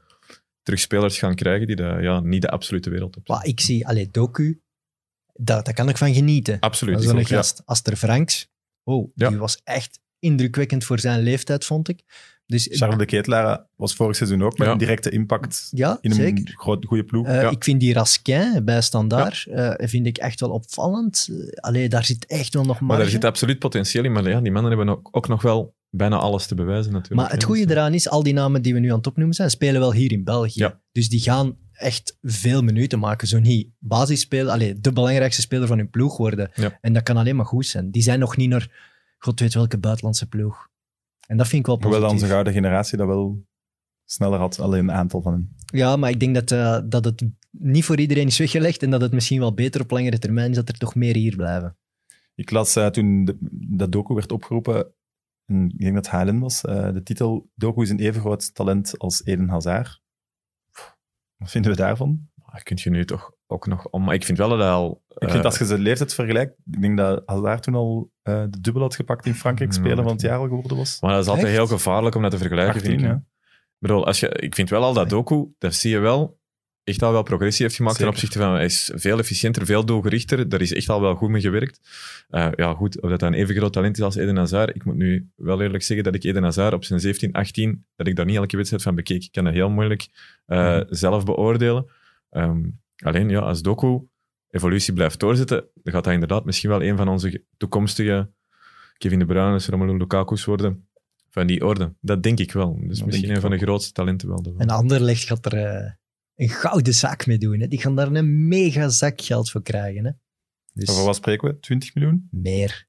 terug 0.62 0.80
spelers 0.80 1.18
gaan 1.18 1.34
krijgen 1.34 1.66
die 1.66 1.76
de, 1.76 1.98
ja, 2.00 2.20
niet 2.20 2.42
de 2.42 2.50
absolute 2.50 2.90
wereld 2.90 3.16
op 3.16 3.22
zijn. 3.26 3.38
Maar 3.38 3.46
ik 3.46 3.60
zie, 3.60 3.86
allee, 3.86 4.10
Doku, 4.10 4.60
daar, 5.32 5.62
daar 5.62 5.74
kan 5.74 5.88
ik 5.88 5.96
van 5.96 6.14
genieten. 6.14 6.60
Absoluut. 6.60 6.94
Dat 6.94 7.04
een 7.04 7.18
ook, 7.18 7.26
ja. 7.26 7.36
gast. 7.36 7.62
Aster 7.64 7.96
Franks, 7.96 8.48
oh, 8.82 9.10
Ja. 9.14 9.28
die 9.28 9.38
was 9.38 9.60
echt 9.64 10.00
indrukwekkend 10.18 10.84
voor 10.84 10.98
zijn 10.98 11.20
leeftijd, 11.20 11.64
vond 11.64 11.88
ik. 11.88 12.02
Dus 12.46 12.68
Charles 12.70 12.98
de 12.98 13.04
Ketelaar 13.04 13.66
was 13.76 13.94
vorig 13.94 14.16
seizoen 14.16 14.42
ook 14.42 14.58
met 14.58 14.66
Ja. 14.66 14.72
een 14.72 14.78
directe 14.78 15.10
impact 15.10 15.68
ja, 15.70 15.98
in 16.00 16.10
een 16.10 16.16
zeker. 16.16 16.54
groot, 16.56 16.84
goede 16.84 17.04
ploeg. 17.04 17.26
Eh, 17.26 17.42
Ja. 17.42 17.50
Ik 17.50 17.64
vind 17.64 17.80
die 17.80 17.92
Raskin 17.92 18.64
bij 18.64 18.80
Standaard 18.80 19.46
eh, 19.46 19.88
vind 19.88 20.06
ik 20.06 20.18
echt 20.18 20.40
wel 20.40 20.50
opvallend. 20.50 21.28
Eh, 21.30 21.36
allee, 21.60 21.88
daar 21.88 22.04
zit 22.04 22.26
echt 22.26 22.54
wel 22.54 22.64
nog 22.64 22.74
Maar 22.74 22.84
marge. 22.88 23.02
daar 23.02 23.10
zit 23.10 23.24
absoluut 23.24 23.58
potentieel 23.58 24.04
in, 24.04 24.12
maar 24.12 24.28
ja, 24.28 24.40
die 24.40 24.52
mannen 24.52 24.76
hebben 24.76 24.88
ook, 24.96 25.08
ook 25.10 25.28
nog 25.28 25.42
wel 25.42 25.74
bijna 25.90 26.16
alles 26.16 26.46
te 26.46 26.54
bewijzen 26.54 26.92
natuurlijk. 26.92 27.20
Maar 27.20 27.30
het 27.30 27.44
goede 27.44 27.62
Dus, 27.66 27.70
eraan 27.72 27.94
is, 27.94 28.08
al 28.08 28.22
die 28.22 28.32
namen 28.34 28.62
die 28.62 28.74
we 28.74 28.80
nu 28.80 28.90
aan 28.90 28.96
het 28.96 29.06
opnoemen 29.06 29.34
zijn, 29.34 29.50
spelen 29.50 29.80
wel 29.80 29.92
hier 29.92 30.12
in 30.12 30.24
België. 30.24 30.60
Ja. 30.60 30.80
Dus 30.92 31.08
die 31.08 31.20
gaan 31.20 31.56
echt 31.72 32.18
veel 32.22 32.62
minuten 32.62 32.98
maken. 32.98 33.28
Zo 33.28 33.38
niet 33.38 33.68
basisspeler, 33.78 34.52
allee, 34.52 34.80
de 34.80 34.92
belangrijkste 34.92 35.42
speler 35.42 35.66
van 35.66 35.78
hun 35.78 35.90
ploeg 35.90 36.16
worden. 36.16 36.50
Ja. 36.54 36.78
En 36.80 36.92
dat 36.92 37.02
kan 37.02 37.16
alleen 37.16 37.36
maar 37.36 37.46
goed 37.46 37.66
zijn. 37.66 37.90
Die 37.90 38.02
zijn 38.02 38.18
nog 38.18 38.36
niet 38.36 38.48
naar 38.48 38.70
god 39.18 39.40
weet 39.40 39.54
welke 39.54 39.78
buitenlandse 39.78 40.26
ploeg. 40.28 40.70
En 41.26 41.36
dat 41.36 41.48
vind 41.48 41.60
ik 41.60 41.66
wel 41.66 41.76
Hoewel 41.80 41.92
positief. 42.00 42.20
onze 42.20 42.32
gouden 42.32 42.52
generatie 42.52 42.98
dat 42.98 43.06
wel 43.06 43.46
sneller 44.04 44.38
had, 44.38 44.58
alleen 44.60 44.80
een 44.88 44.92
aantal 44.92 45.22
van 45.22 45.32
hen. 45.32 45.54
Ja, 45.66 45.96
maar 45.96 46.10
ik 46.10 46.20
denk 46.20 46.34
dat, 46.34 46.50
eh, 46.50 46.80
dat 46.84 47.04
het 47.04 47.24
niet 47.50 47.84
voor 47.84 47.98
iedereen 48.00 48.26
is 48.26 48.38
weggelegd 48.38 48.82
en 48.82 48.90
dat 48.90 49.00
het 49.00 49.12
misschien 49.12 49.38
wel 49.40 49.54
beter 49.54 49.80
op 49.80 49.90
langere 49.90 50.18
termijn 50.18 50.50
is 50.50 50.56
dat 50.56 50.68
er 50.68 50.78
toch 50.78 50.94
meer 50.94 51.14
hier 51.14 51.36
blijven. 51.36 51.76
Ik 52.34 52.50
las 52.50 52.76
eh, 52.76 52.86
toen 52.86 53.24
de- 53.24 53.36
dat 53.76 53.92
Doku 53.92 54.14
werd 54.14 54.32
opgeroepen, 54.32 54.94
en 55.46 55.64
ik 55.68 55.78
denk 55.78 55.94
dat 55.94 56.06
het 56.10 56.14
HLN 56.22 56.38
was, 56.38 56.64
eh, 56.64 56.92
de 56.92 57.02
titel 57.02 57.50
Doku 57.54 57.82
is 57.82 57.90
een 57.90 57.98
even 58.00 58.20
groot 58.20 58.54
talent 58.54 58.98
als 58.98 59.24
Eden 59.24 59.48
Hazard. 59.48 60.00
Wat 61.36 61.50
vinden 61.50 61.70
we 61.70 61.76
daarvan? 61.76 62.30
Kun 62.62 62.78
je 62.80 62.90
nu 62.90 63.04
toch 63.04 63.32
ook 63.46 63.66
nog 63.66 63.86
om. 63.88 64.04
Maar 64.04 64.14
ik 64.14 64.24
vind 64.24 64.38
wel 64.38 64.48
dat 64.48 64.58
hij 64.58 64.68
al. 64.68 65.02
Ik 65.08 65.28
vind 65.28 65.38
eh, 65.38 65.44
als 65.44 65.58
je 65.58 65.64
zijn 65.64 65.80
leeftijd 65.80 66.14
vergelijkt, 66.14 66.54
ik 66.72 66.80
denk 66.80 66.96
dat 66.96 67.22
Hazard 67.26 67.62
toen 67.62 67.74
al 67.74 68.10
eh, 68.22 68.42
de 68.50 68.60
dubbel 68.60 68.82
had 68.82 68.94
gepakt 68.94 69.26
in 69.26 69.34
Frankrijk, 69.34 69.72
Ja, 69.72 69.78
speler 69.78 70.02
van 70.02 70.12
het 70.12 70.20
jaar 70.20 70.38
al 70.38 70.48
geworden 70.48 70.76
was. 70.76 71.00
Maar 71.00 71.12
dat 71.12 71.22
is 71.22 71.28
altijd 71.28 71.46
Echt? 71.46 71.56
heel 71.56 71.66
gevaarlijk 71.66 72.14
om 72.14 72.22
dat 72.22 72.30
te 72.30 72.38
vergelijken. 72.38 72.74
18, 72.74 72.90
vind 72.90 73.02
ik. 73.02 73.08
ja. 73.08 73.14
Ik 73.52 73.88
bedoel, 73.88 74.06
als 74.06 74.20
je, 74.20 74.28
ik 74.28 74.54
vind 74.54 74.70
wel 74.70 74.82
al 74.82 74.92
dat 74.94 75.08
Doku, 75.08 75.46
dat 75.58 75.74
zie 75.74 75.90
je 75.90 75.98
wel, 75.98 76.38
echt 76.84 77.02
al 77.02 77.12
wel 77.12 77.22
progressie 77.22 77.64
heeft 77.64 77.76
gemaakt 77.76 77.96
ten 77.96 78.04
Zeker. 78.06 78.20
opzichte 78.22 78.44
van, 78.44 78.54
hij 78.54 78.64
is 78.64 78.90
veel 78.94 79.18
efficiënter, 79.18 79.66
veel 79.66 79.84
doelgerichter, 79.84 80.48
daar 80.48 80.60
is 80.60 80.72
echt 80.72 80.88
al 80.88 81.00
wel 81.00 81.14
goed 81.14 81.28
mee 81.28 81.40
gewerkt. 81.40 81.80
Eh, 82.28 82.48
ja 82.56 82.74
goed, 82.74 83.00
of 83.02 83.10
dat 83.10 83.20
dan 83.20 83.32
even 83.32 83.54
groot 83.54 83.72
talent 83.72 83.96
is 83.96 84.02
als 84.04 84.16
Eden 84.16 84.36
Hazard, 84.36 84.74
ik 84.74 84.84
moet 84.84 84.96
nu 84.96 85.30
wel 85.36 85.62
eerlijk 85.62 85.82
zeggen 85.82 86.04
dat 86.04 86.14
ik 86.14 86.24
Eden 86.24 86.42
Hazard 86.42 86.74
op 86.74 86.84
zijn 86.84 87.00
17, 87.00 87.32
18, 87.32 87.84
dat 87.96 88.06
ik 88.06 88.16
daar 88.16 88.26
niet 88.26 88.36
elke 88.36 88.56
wedstrijd 88.56 88.82
van 88.82 88.94
bekeek. 88.94 89.22
Ik 89.24 89.32
kan 89.32 89.44
dat 89.44 89.52
heel 89.52 89.70
moeilijk 89.70 90.08
eh, 90.46 90.58
Mhm. 90.58 90.82
zelf 90.88 91.24
beoordelen. 91.24 91.86
Ehm, 92.32 92.70
alleen, 92.96 93.28
ja, 93.28 93.40
als 93.40 93.62
Doku 93.62 94.00
evolutie 94.48 94.92
blijft 94.92 95.20
doorzetten, 95.20 95.68
dan 95.82 95.92
gaat 95.92 96.04
hij 96.04 96.14
inderdaad 96.14 96.44
misschien 96.44 96.70
wel 96.70 96.82
een 96.82 96.96
van 96.96 97.08
onze 97.08 97.30
ge- 97.30 97.44
toekomstige 97.56 98.32
Kevin 98.98 99.18
De 99.18 99.24
Bruyne's, 99.26 99.66
Romelu 99.68 99.96
Lukaku's 99.96 100.44
worden 100.44 100.88
van 101.30 101.46
die 101.46 101.64
orde. 101.64 101.94
Dat 102.00 102.22
denk 102.22 102.38
ik 102.38 102.52
wel. 102.52 102.78
Dus 102.86 103.02
misschien 103.04 103.30
een 103.30 103.40
van 103.40 103.50
de 103.50 103.58
grootste 103.58 103.92
talenten 103.92 104.28
wel. 104.28 104.54
En 104.58 104.68
Anderlecht 104.68 105.24
gaat 105.24 105.46
er 105.46 105.54
eh, 105.66 105.90
een 106.34 106.48
gouden 106.48 106.94
zak 106.94 107.26
mee 107.26 107.38
doen. 107.38 107.60
Hè. 107.60 107.68
Die 107.68 107.80
gaan 107.80 107.96
daar 107.96 108.12
een 108.12 108.48
mega 108.48 108.88
zak 108.88 109.20
geld 109.20 109.50
voor 109.50 109.62
krijgen. 109.62 110.04
Hè. 110.04 110.10
Dus 110.72 110.88
Over 110.90 111.04
wat 111.04 111.16
spreken 111.16 111.48
we? 111.48 111.58
20 111.58 111.94
miljoen? 111.94 112.28
meer. 112.30 112.86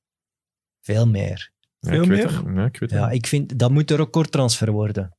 Veel 0.81 1.07
meer. 1.07 1.51
Ja, 1.79 1.89
veel 1.91 2.01
ik 2.03 2.09
weet 2.09 2.17
meer? 2.25 2.35
het. 2.45 2.55
Ja, 2.55 2.65
ik 2.65 2.77
weet 2.79 2.89
Ja, 2.91 3.05
het. 3.05 3.13
ik 3.15 3.27
vind, 3.27 3.59
dat 3.59 3.71
moet 3.71 3.91
een 3.91 3.97
recordtransfer 3.97 4.71
worden. 4.71 5.17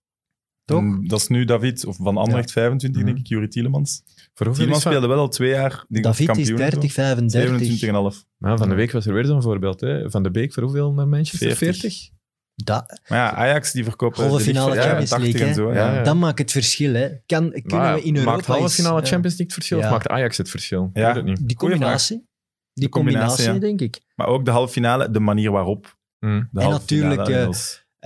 Toch? 0.64 0.78
En 0.80 1.04
dat 1.06 1.20
is 1.20 1.28
nu 1.28 1.44
David, 1.44 1.86
of 1.86 1.96
van 1.96 2.16
Anderlecht 2.16 2.52
25, 2.52 3.00
Mhm. 3.02 3.10
denk 3.10 3.22
ik, 3.24 3.26
Juri 3.26 3.48
Tielemans. 3.48 4.02
Voor 4.34 4.48
is 4.70 4.80
speelde 4.80 5.06
wel 5.06 5.18
al 5.18 5.28
twee 5.28 5.50
jaar. 5.50 5.84
David 5.88 6.20
is 6.20 6.26
kampioen 6.26 6.38
en 6.38 6.44
zo. 6.46 6.70
30, 6.70 6.92
35. 6.92 7.58
27,5. 7.58 8.24
Ja, 8.38 8.56
van 8.56 8.68
de 8.68 8.74
week 8.74 8.92
was 8.92 9.06
er 9.06 9.14
weer 9.14 9.24
zo'n 9.24 9.42
voorbeeld. 9.42 9.80
Hè. 9.80 10.10
Van 10.10 10.22
de 10.22 10.30
Beek 10.30 10.52
voor 10.52 10.62
hoeveel 10.62 10.92
naar 10.92 11.08
Manchester? 11.08 11.56
40. 11.56 11.80
40? 11.80 12.12
Dat, 12.56 13.00
Maar 13.08 13.18
ja, 13.18 13.32
Ajax 13.34 13.72
die 13.72 13.84
verkoopt 13.84 14.16
Halve 14.16 14.40
finale 14.44 14.74
Champions 14.80 15.10
League, 15.10 15.46
en 15.46 15.54
zo. 15.54 15.70
hè? 15.70 15.78
Ja. 15.78 15.86
Ja, 15.90 15.94
ja. 15.94 16.02
dat 16.02 16.16
maakt 16.16 16.38
het 16.38 16.50
verschil. 16.52 16.94
Hè. 16.94 17.08
Kan, 17.26 17.50
kunnen 17.50 17.76
Maar 17.78 17.94
we 17.94 18.02
in 18.02 18.14
Europa 18.16 18.32
maakt 18.34 18.46
halve 18.46 18.68
finale 18.74 19.00
ja, 19.00 19.06
Champions 19.06 19.36
League 19.38 19.44
het 19.46 19.52
verschil 19.54 19.78
Ja. 19.78 19.84
of 19.84 19.90
maakt 19.90 20.08
Ajax 20.08 20.36
het 20.36 20.50
verschil? 20.50 20.90
Ik 20.92 20.96
Ja. 21.00 21.06
weet 21.06 21.14
het 21.16 21.24
niet. 21.24 21.48
Die 21.48 21.56
combinatie. 21.56 22.26
Die 22.72 22.88
combinatie, 22.88 23.26
combinatie, 23.28 23.54
ja. 23.54 23.76
denk 23.76 23.80
ik. 23.80 24.00
Maar 24.14 24.26
ook 24.26 24.44
de 24.44 24.50
halve 24.50 24.72
finale, 24.72 25.10
de 25.10 25.20
manier 25.20 25.50
waarop. 25.50 25.96
Mm. 26.20 26.48
De 26.52 26.60
En 26.60 26.68
natuurlijk, 26.70 27.24
finale, 27.26 27.54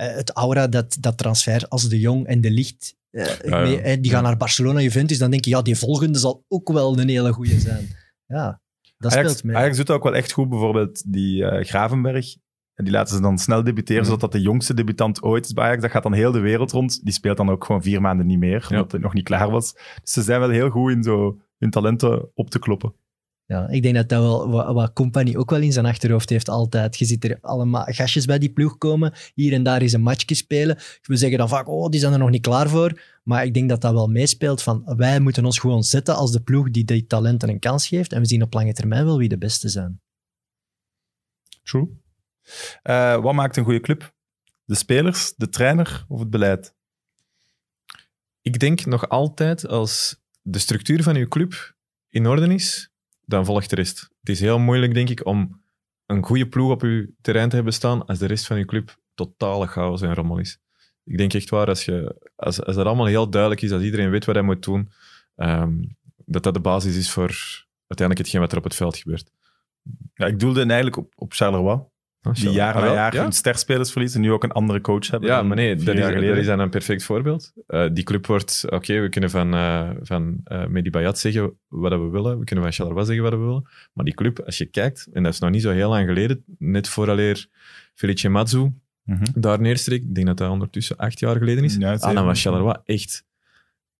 het 0.03 0.31
aura 0.31 0.67
dat, 0.67 0.97
dat 0.99 1.17
transfer 1.17 1.67
als 1.67 1.89
de 1.89 1.99
Jong 1.99 2.25
en 2.27 2.41
de 2.41 2.51
Licht 2.51 2.95
eh, 3.11 3.25
ja. 3.43 3.59
mee- 3.61 3.81
eh, 3.81 4.01
die 4.01 4.11
gaan 4.11 4.23
naar 4.23 4.37
Barcelona, 4.37 4.81
Juventus, 4.81 5.17
dan 5.17 5.31
denk 5.31 5.43
je, 5.45 5.49
ja, 5.49 5.61
die 5.61 5.77
volgende 5.77 6.19
zal 6.19 6.43
ook 6.47 6.71
wel 6.71 6.99
een 6.99 7.09
hele 7.09 7.33
goede 7.33 7.59
zijn. 7.59 7.87
Ja, 8.25 8.61
dat 8.97 9.11
Ajax, 9.11 9.29
speelt 9.29 9.43
mee. 9.43 9.55
Ajax 9.55 9.77
doet 9.77 9.89
ook 9.89 10.03
wel 10.03 10.15
echt 10.15 10.31
goed. 10.31 10.49
Bijvoorbeeld 10.49 11.11
die 11.13 11.45
eh, 11.45 11.65
Gravenberg. 11.65 12.35
En 12.73 12.85
die 12.85 12.93
laten 12.93 13.15
ze 13.15 13.21
dan 13.21 13.37
snel 13.37 13.63
debuteren, 13.63 14.05
zodat 14.05 14.19
dat 14.19 14.31
de 14.31 14.41
jongste 14.41 14.73
debutant 14.73 15.23
ooit 15.23 15.45
is 15.45 15.53
bij 15.53 15.63
Ajax. 15.65 15.81
Dat 15.81 15.91
gaat 15.91 16.03
dan 16.03 16.13
heel 16.13 16.31
de 16.31 16.39
wereld 16.39 16.71
rond. 16.71 17.03
Die 17.03 17.13
speelt 17.13 17.37
dan 17.37 17.49
ook 17.49 17.65
gewoon 17.65 17.81
vier 17.83 18.01
maanden 18.01 18.25
niet 18.25 18.39
meer, 18.39 18.65
Ja. 18.69 18.75
omdat 18.75 18.91
het 18.91 19.01
nog 19.01 19.13
niet 19.13 19.23
klaar 19.23 19.49
was. 19.51 19.73
Dus 20.01 20.11
ze 20.13 20.21
zijn 20.21 20.39
wel 20.39 20.49
heel 20.49 20.69
goed 20.69 20.91
in 20.91 21.03
zo 21.03 21.37
hun 21.57 21.69
talenten 21.69 22.29
op 22.33 22.49
te 22.49 22.59
kloppen. 22.59 22.93
Ja, 23.49 23.67
ik 23.69 23.81
denk 23.81 23.95
dat 23.95 24.09
dat 24.09 24.21
wel 24.21 24.49
wat, 24.49 24.73
wat 24.73 24.93
Company 24.93 25.35
ook 25.35 25.49
wel 25.49 25.61
in 25.61 25.71
zijn 25.71 25.85
achterhoofd 25.85 26.29
heeft 26.29 26.49
altijd. 26.49 26.97
Je 26.97 27.05
ziet 27.05 27.23
er 27.23 27.37
allemaal 27.41 27.83
gastjes 27.85 28.25
bij 28.25 28.39
die 28.39 28.51
ploeg 28.51 28.77
komen, 28.77 29.13
hier 29.33 29.53
en 29.53 29.63
daar 29.63 29.81
eens 29.81 29.93
een 29.93 30.01
matchje 30.01 30.35
spelen. 30.35 30.77
We 31.01 31.15
zeggen 31.15 31.37
dan 31.37 31.49
vaak, 31.49 31.67
oh, 31.67 31.89
die 31.89 31.99
zijn 31.99 32.13
er 32.13 32.19
nog 32.19 32.29
niet 32.29 32.41
klaar 32.41 32.69
voor. 32.69 33.01
Maar 33.23 33.45
ik 33.45 33.53
denk 33.53 33.69
dat 33.69 33.81
dat 33.81 33.93
wel 33.93 34.07
meespeelt 34.07 34.63
van, 34.63 34.83
wij 34.97 35.19
moeten 35.19 35.45
ons 35.45 35.59
gewoon 35.59 35.83
zetten 35.83 36.15
als 36.15 36.31
de 36.31 36.41
ploeg 36.41 36.71
die 36.71 36.85
die 36.85 37.05
talenten 37.05 37.49
een 37.49 37.59
kans 37.59 37.87
geeft. 37.87 38.13
En 38.13 38.21
we 38.21 38.27
zien 38.27 38.41
op 38.41 38.53
lange 38.53 38.73
termijn 38.73 39.05
wel 39.05 39.17
wie 39.17 39.29
de 39.29 39.37
beste 39.37 39.69
zijn. 39.69 40.01
True. 41.63 41.89
Eh, 42.81 43.21
wat 43.21 43.33
maakt 43.33 43.57
een 43.57 43.63
goede 43.63 43.79
club? 43.79 44.13
De 44.65 44.75
spelers, 44.75 45.33
de 45.35 45.49
trainer 45.49 46.05
of 46.07 46.19
het 46.19 46.29
beleid? 46.29 46.75
Ik 48.41 48.59
denk 48.59 48.85
nog 48.85 49.09
altijd, 49.09 49.67
als 49.67 50.21
de 50.41 50.59
structuur 50.59 51.03
van 51.03 51.15
uw 51.15 51.27
club 51.27 51.75
in 52.09 52.27
orde 52.27 52.53
is, 52.53 52.89
dan 53.29 53.45
volgt 53.45 53.69
de 53.69 53.75
rest. 53.75 53.99
Het 54.19 54.29
is 54.29 54.39
heel 54.39 54.59
moeilijk, 54.59 54.93
denk 54.93 55.09
ik, 55.09 55.25
om 55.25 55.61
een 56.05 56.23
goede 56.23 56.47
ploeg 56.47 56.71
op 56.71 56.81
uw 56.81 57.07
terrein 57.21 57.49
te 57.49 57.55
hebben 57.55 57.73
staan 57.73 58.05
als 58.05 58.19
de 58.19 58.25
rest 58.25 58.47
van 58.47 58.57
uw 58.57 58.65
club 58.65 58.97
totale 59.13 59.67
chaos 59.67 60.01
en 60.01 60.15
rommel 60.15 60.37
is. 60.37 60.59
Ik 61.03 61.17
denk 61.17 61.33
echt 61.33 61.49
waar, 61.49 61.67
als, 61.67 61.85
je, 61.85 62.29
als, 62.35 62.63
als 62.63 62.75
dat 62.75 62.85
allemaal 62.85 63.05
heel 63.05 63.29
duidelijk 63.29 63.61
is, 63.61 63.71
als 63.71 63.83
iedereen 63.83 64.09
weet 64.09 64.25
wat 64.25 64.35
hij 64.35 64.43
moet 64.43 64.63
doen, 64.63 64.89
ehm, 65.35 65.83
dat 66.25 66.43
dat 66.43 66.53
de 66.53 66.59
basis 66.59 66.97
is 66.97 67.11
voor 67.11 67.27
uiteindelijk 67.87 68.17
hetgeen 68.17 68.41
wat 68.41 68.51
er 68.51 68.57
op 68.57 68.63
het 68.63 68.75
veld 68.75 68.97
gebeurt. 68.97 69.31
Ja, 70.13 70.25
ik 70.25 70.39
doelde 70.39 70.59
eigenlijk 70.59 70.97
op, 70.97 71.13
op 71.15 71.33
Charleroi. 71.33 71.81
Die 72.33 72.49
jaar 72.49 72.73
na 72.75 72.87
Ah, 72.87 72.93
jaar 72.93 73.13
Ja? 73.15 73.21
hun 73.21 73.31
sterspelers 73.31 73.91
verliezen 73.91 74.19
en 74.21 74.25
nu 74.27 74.31
ook 74.33 74.43
een 74.43 74.51
andere 74.51 74.81
coach 74.81 75.07
hebben. 75.07 75.29
Ja, 75.29 75.41
maar 75.43 75.55
nee, 75.55 75.75
vier 75.75 75.85
dat 75.85 75.93
is, 75.95 75.99
jaar 76.01 76.09
geleden. 76.11 76.29
dat 76.29 76.39
is 76.39 76.45
dan 76.45 76.59
een 76.59 76.69
perfect 76.69 77.03
voorbeeld. 77.03 77.53
Eh, 77.67 77.85
die 77.93 78.03
club 78.03 78.25
wordt, 78.25 78.65
oké, 78.69 78.99
we 78.99 79.09
kunnen 79.09 79.29
van, 79.29 79.53
eh 79.53 79.89
van 80.01 80.41
eh 80.43 80.65
Mehdi 80.65 80.89
Bayat 80.89 81.19
zeggen 81.19 81.57
wat 81.67 81.91
we 81.91 81.97
willen, 82.09 82.39
we 82.39 82.43
kunnen 82.45 82.63
van 82.65 82.73
Charleroi 82.73 83.05
zeggen 83.05 83.23
wat 83.23 83.33
we 83.33 83.39
willen, 83.39 83.67
maar 83.93 84.05
die 84.05 84.13
club, 84.13 84.39
als 84.39 84.57
je 84.57 84.65
kijkt, 84.65 85.07
en 85.13 85.23
dat 85.23 85.33
is 85.33 85.39
nog 85.39 85.49
niet 85.49 85.61
zo 85.61 85.71
heel 85.71 85.89
lang 85.89 86.07
geleden, 86.07 86.43
net 86.57 86.87
vooraleer 86.89 87.47
Felice 87.93 88.29
Mazzu 88.29 88.71
Mhm. 89.03 89.23
daar 89.35 89.61
neerstreek, 89.61 90.01
ik 90.01 90.15
denk 90.15 90.27
dat 90.27 90.37
dat 90.37 90.49
ondertussen 90.49 90.97
acht 90.97 91.19
jaar 91.19 91.37
geleden 91.37 91.63
is, 91.63 91.75
Ja, 91.75 91.93
ah, 91.93 92.13
dan 92.13 92.25
was 92.25 92.41
Charleroi 92.41 92.75
echt 92.85 93.25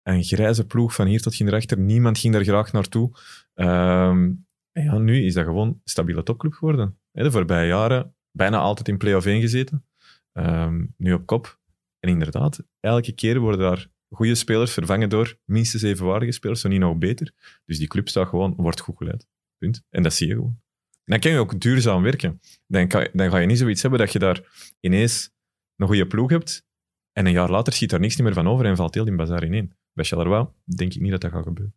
een 0.03 0.23
grijze 0.23 0.65
ploeg 0.65 0.93
van 0.93 1.07
hier 1.07 1.21
tot 1.21 1.33
hier 1.33 1.53
achter. 1.55 1.77
Niemand 1.79 2.17
ging 2.17 2.33
daar 2.33 2.43
graag 2.43 2.71
naartoe. 2.71 3.11
Ehm, 3.53 4.29
en 4.71 4.83
ja, 4.83 4.97
nu 4.97 5.23
is 5.25 5.33
dat 5.33 5.45
gewoon 5.45 5.67
een 5.67 5.81
stabiele 5.83 6.23
topclub 6.23 6.53
geworden. 6.53 6.97
Hè, 7.19 7.25
De 7.25 7.31
voorbije 7.31 7.67
jaren 7.67 8.15
bijna 8.31 8.57
altijd 8.57 8.87
in 8.87 8.97
play-off 8.97 9.25
1 9.25 9.41
gezeten. 9.41 9.85
Ehm, 10.31 10.85
nu 10.97 11.13
op 11.13 11.25
kop. 11.25 11.59
En 11.99 12.09
inderdaad, 12.09 12.63
elke 12.79 13.11
keer 13.11 13.39
worden 13.39 13.59
daar 13.59 13.87
goede 14.09 14.35
spelers 14.35 14.71
vervangen 14.71 15.09
door 15.09 15.39
minstens 15.45 15.83
evenwaardige 15.83 16.31
spelers, 16.31 16.61
zo 16.61 16.67
niet 16.67 16.79
nog 16.79 16.97
beter. 16.97 17.33
Dus 17.65 17.77
die 17.77 17.87
club 17.87 18.09
staat 18.09 18.27
gewoon, 18.27 18.53
wordt 18.55 18.79
goed 18.79 18.97
geleid. 18.97 19.27
Punt. 19.57 19.83
En 19.89 20.03
dat 20.03 20.13
zie 20.13 20.27
je 20.27 20.33
gewoon. 20.33 20.61
En 20.91 21.01
dan 21.03 21.19
kan 21.19 21.31
je 21.31 21.37
ook 21.37 21.59
duurzaam 21.59 22.03
werken. 22.03 22.39
Dan, 22.67 22.87
kan, 22.87 23.07
dan 23.13 23.29
ga 23.29 23.37
je 23.37 23.47
niet 23.47 23.57
zoiets 23.57 23.81
hebben 23.81 23.99
dat 23.99 24.11
je 24.11 24.19
daar 24.19 24.73
ineens 24.79 25.31
een 25.75 25.87
goede 25.87 26.07
ploeg 26.07 26.29
hebt 26.29 26.65
en 27.11 27.25
een 27.25 27.31
jaar 27.31 27.49
later 27.49 27.73
schiet 27.73 27.89
daar 27.89 27.99
niks 27.99 28.17
meer 28.17 28.33
van 28.33 28.47
over 28.47 28.65
en 28.65 28.75
valt 28.75 28.93
heel 28.93 29.05
die 29.05 29.15
bazaar 29.15 29.45
ineen. 29.45 29.73
Bij 29.93 30.05
Charleroi 30.05 30.47
denk 30.63 30.93
ik 30.93 31.01
niet 31.01 31.11
dat 31.11 31.21
dat 31.21 31.31
gaat 31.31 31.43
gebeuren. 31.43 31.75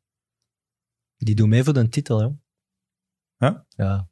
Die 1.17 1.35
doen 1.35 1.49
mee 1.49 1.65
voor 1.65 1.75
de 1.75 1.89
titel, 1.89 2.21
hè. 2.21 2.29
Ja? 3.37 3.67
Ja. 3.69 4.11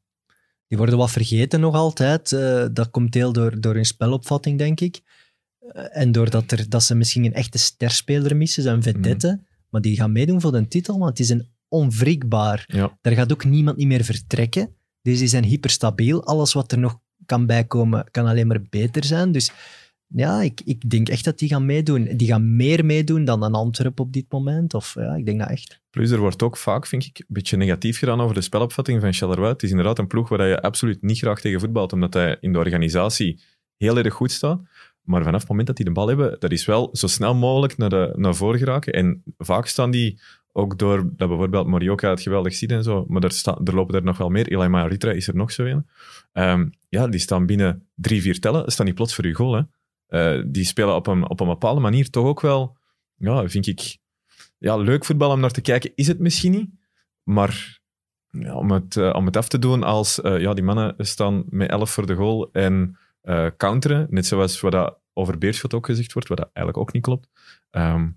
Die 0.70 0.78
worden 0.78 0.98
wat 0.98 1.11
vergeten 1.11 1.61
nog 1.61 1.74
altijd. 1.74 2.33
Eh, 2.33 2.64
dat 2.72 2.90
komt 2.90 3.14
heel 3.14 3.33
door, 3.33 3.61
door 3.61 3.74
hun 3.74 3.85
spelopvatting, 3.85 4.59
denk 4.59 4.80
ik. 4.80 5.00
Eh, 5.59 5.96
en 5.96 6.12
doordat 6.12 6.52
er, 6.52 6.68
dat 6.68 6.83
ze 6.83 6.94
misschien 6.94 7.24
een 7.24 7.35
echte 7.35 7.59
sterspeler 7.59 8.37
missen, 8.37 8.66
een 8.66 8.83
vedette. 8.83 9.40
Maar 9.70 9.80
die 9.80 9.96
gaan 9.96 10.12
meedoen 10.12 10.40
voor 10.40 10.52
de 10.52 10.68
titel, 10.68 10.98
want 10.98 11.16
die 11.16 11.26
zijn 11.26 11.48
onwrikbaar. 11.68 12.64
Ja. 12.66 12.98
Daar 13.00 13.12
gaat 13.12 13.33
ook 13.33 13.44
niemand 13.44 13.76
niet 13.76 13.87
meer 13.87 14.04
vertrekken. 14.04 14.74
Dus 15.02 15.18
die 15.18 15.28
zijn 15.28 15.44
hyperstabiel. 15.44 16.24
Alles 16.24 16.52
wat 16.52 16.72
er 16.72 16.78
nog 16.78 17.00
kan 17.26 17.46
bijkomen, 17.46 18.09
kan 18.11 18.26
alleen 18.26 18.46
maar 18.46 18.62
beter 18.70 19.04
zijn. 19.04 19.33
Dus 19.33 19.50
ja, 20.14 20.42
ik, 20.42 20.61
ik 20.64 20.90
denk 20.90 21.09
echt 21.09 21.25
dat 21.25 21.38
die 21.38 21.49
gaan 21.49 21.66
meedoen. 21.66 22.05
Die 22.16 22.29
gaan 22.29 22.57
meer 22.57 22.85
meedoen 22.85 23.25
dan 23.25 23.42
een 23.42 23.55
Antwerp 23.55 24.01
op 24.01 24.12
dit 24.12 24.25
moment. 24.29 24.75
Of 24.75 24.94
ja, 24.94 25.14
ik 25.14 25.27
denk 25.27 25.38
dat 25.38 25.49
echt. 25.49 25.81
Plus, 25.90 26.11
er 26.11 26.18
wordt 26.18 26.42
ook 26.42 26.57
vaak, 26.57 26.87
vind 26.87 27.05
ik, 27.05 27.18
een 27.18 27.25
beetje 27.29 27.57
negatief 27.57 27.99
gedaan 27.99 28.20
over 28.20 28.35
de 28.35 28.40
spelopvatting 28.40 29.01
van 29.01 29.12
Charleroi. 29.12 29.53
Het 29.53 29.62
is 29.62 29.70
inderdaad 29.70 29.99
een 29.99 30.07
ploeg 30.07 30.29
waar 30.29 30.46
je 30.46 30.62
absoluut 30.62 31.03
niet 31.03 31.18
graag 31.18 31.40
tegen 31.40 31.61
voetbalt, 31.61 31.92
omdat 31.92 32.14
hij 32.14 32.37
in 32.40 32.53
de 32.53 32.59
organisatie 32.59 33.40
heel 33.77 33.99
erg 33.99 34.14
goed 34.14 34.31
staat. 34.31 34.61
Maar 35.03 35.23
vanaf 35.23 35.40
het 35.40 35.49
moment 35.49 35.66
dat 35.66 35.77
die 35.77 35.85
de 35.85 35.92
bal 35.92 36.09
hebben, 36.09 36.37
dat 36.38 36.53
is 36.53 36.64
wel 36.64 36.88
zo 36.92 37.07
snel 37.07 37.35
mogelijk 37.35 37.77
naar, 37.77 37.88
de, 37.88 38.12
naar 38.16 38.35
voren 38.35 38.59
geraken. 38.59 38.92
En 38.92 39.23
vaak 39.38 39.66
staan 39.66 39.90
die 39.90 40.20
ook 40.53 40.79
door 40.79 40.96
dat 41.16 41.29
bijvoorbeeld 41.29 41.66
Morioka 41.66 42.11
het 42.11 42.20
geweldig 42.20 42.55
ziet 42.55 42.70
en 42.70 42.83
zo, 42.83 43.05
maar 43.09 43.23
er, 43.23 43.33
sta, 43.33 43.59
er 43.64 43.75
lopen 43.75 43.94
er 43.94 44.03
nog 44.03 44.18
wel 44.18 44.29
meer. 44.29 44.51
Ilaima 44.51 44.87
Ritra 44.87 45.11
is 45.11 45.29
er 45.29 45.37
nog 45.37 45.53
zo 45.53 45.64
een. 45.64 45.87
Ehm, 46.33 46.68
ja, 46.88 47.09
die 47.09 47.20
staan 47.20 47.46
binnen 47.46 47.87
drie, 47.94 48.23
vier 48.23 48.40
tellen, 48.40 48.73
staan 48.73 48.87
die 48.87 48.94
plots 48.94 49.14
voor 49.14 49.27
je 49.27 49.35
goal. 49.35 49.55
Hè. 49.55 49.62
Eh, 50.11 50.42
die 50.46 50.64
spelen 50.64 50.94
op 50.94 51.07
een, 51.07 51.29
op 51.29 51.40
een 51.40 51.46
bepaalde 51.46 51.81
manier 51.81 52.11
toch 52.11 52.25
ook 52.25 52.40
wel, 52.40 52.77
ja, 53.16 53.49
vind 53.49 53.66
ik, 53.66 53.99
ja, 54.59 54.77
leuk 54.77 55.05
voetbal 55.05 55.31
om 55.31 55.40
naar 55.40 55.51
te 55.51 55.61
kijken. 55.61 55.92
Is 55.94 56.07
het 56.07 56.18
misschien 56.18 56.53
niet, 56.53 56.70
maar 57.23 57.81
ja, 58.31 58.55
om, 58.55 58.70
het, 58.70 58.96
eh, 58.96 59.14
om 59.14 59.27
het 59.27 59.37
af 59.37 59.49
te 59.49 59.59
doen 59.59 59.83
als 59.83 60.20
eh, 60.20 60.40
ja, 60.40 60.55
die 60.55 60.64
mannen 60.64 60.94
staan 60.99 61.44
met 61.49 61.70
11 61.70 61.90
voor 61.90 62.07
de 62.07 62.14
goal 62.14 62.53
en 62.53 62.99
counteren, 63.57 64.07
net 64.11 64.27
zoals 64.27 64.61
wat 64.61 64.73
dat 64.73 64.99
over 65.12 65.38
Beerschot 65.38 65.75
ook 65.75 65.87
gezegd 65.87 66.12
wordt, 66.12 66.29
wat 66.29 66.38
dat 66.38 66.51
eigenlijk 66.53 66.77
ook 66.77 66.92
niet 66.92 67.03
klopt. 67.03 67.29
Ehm, 67.70 68.09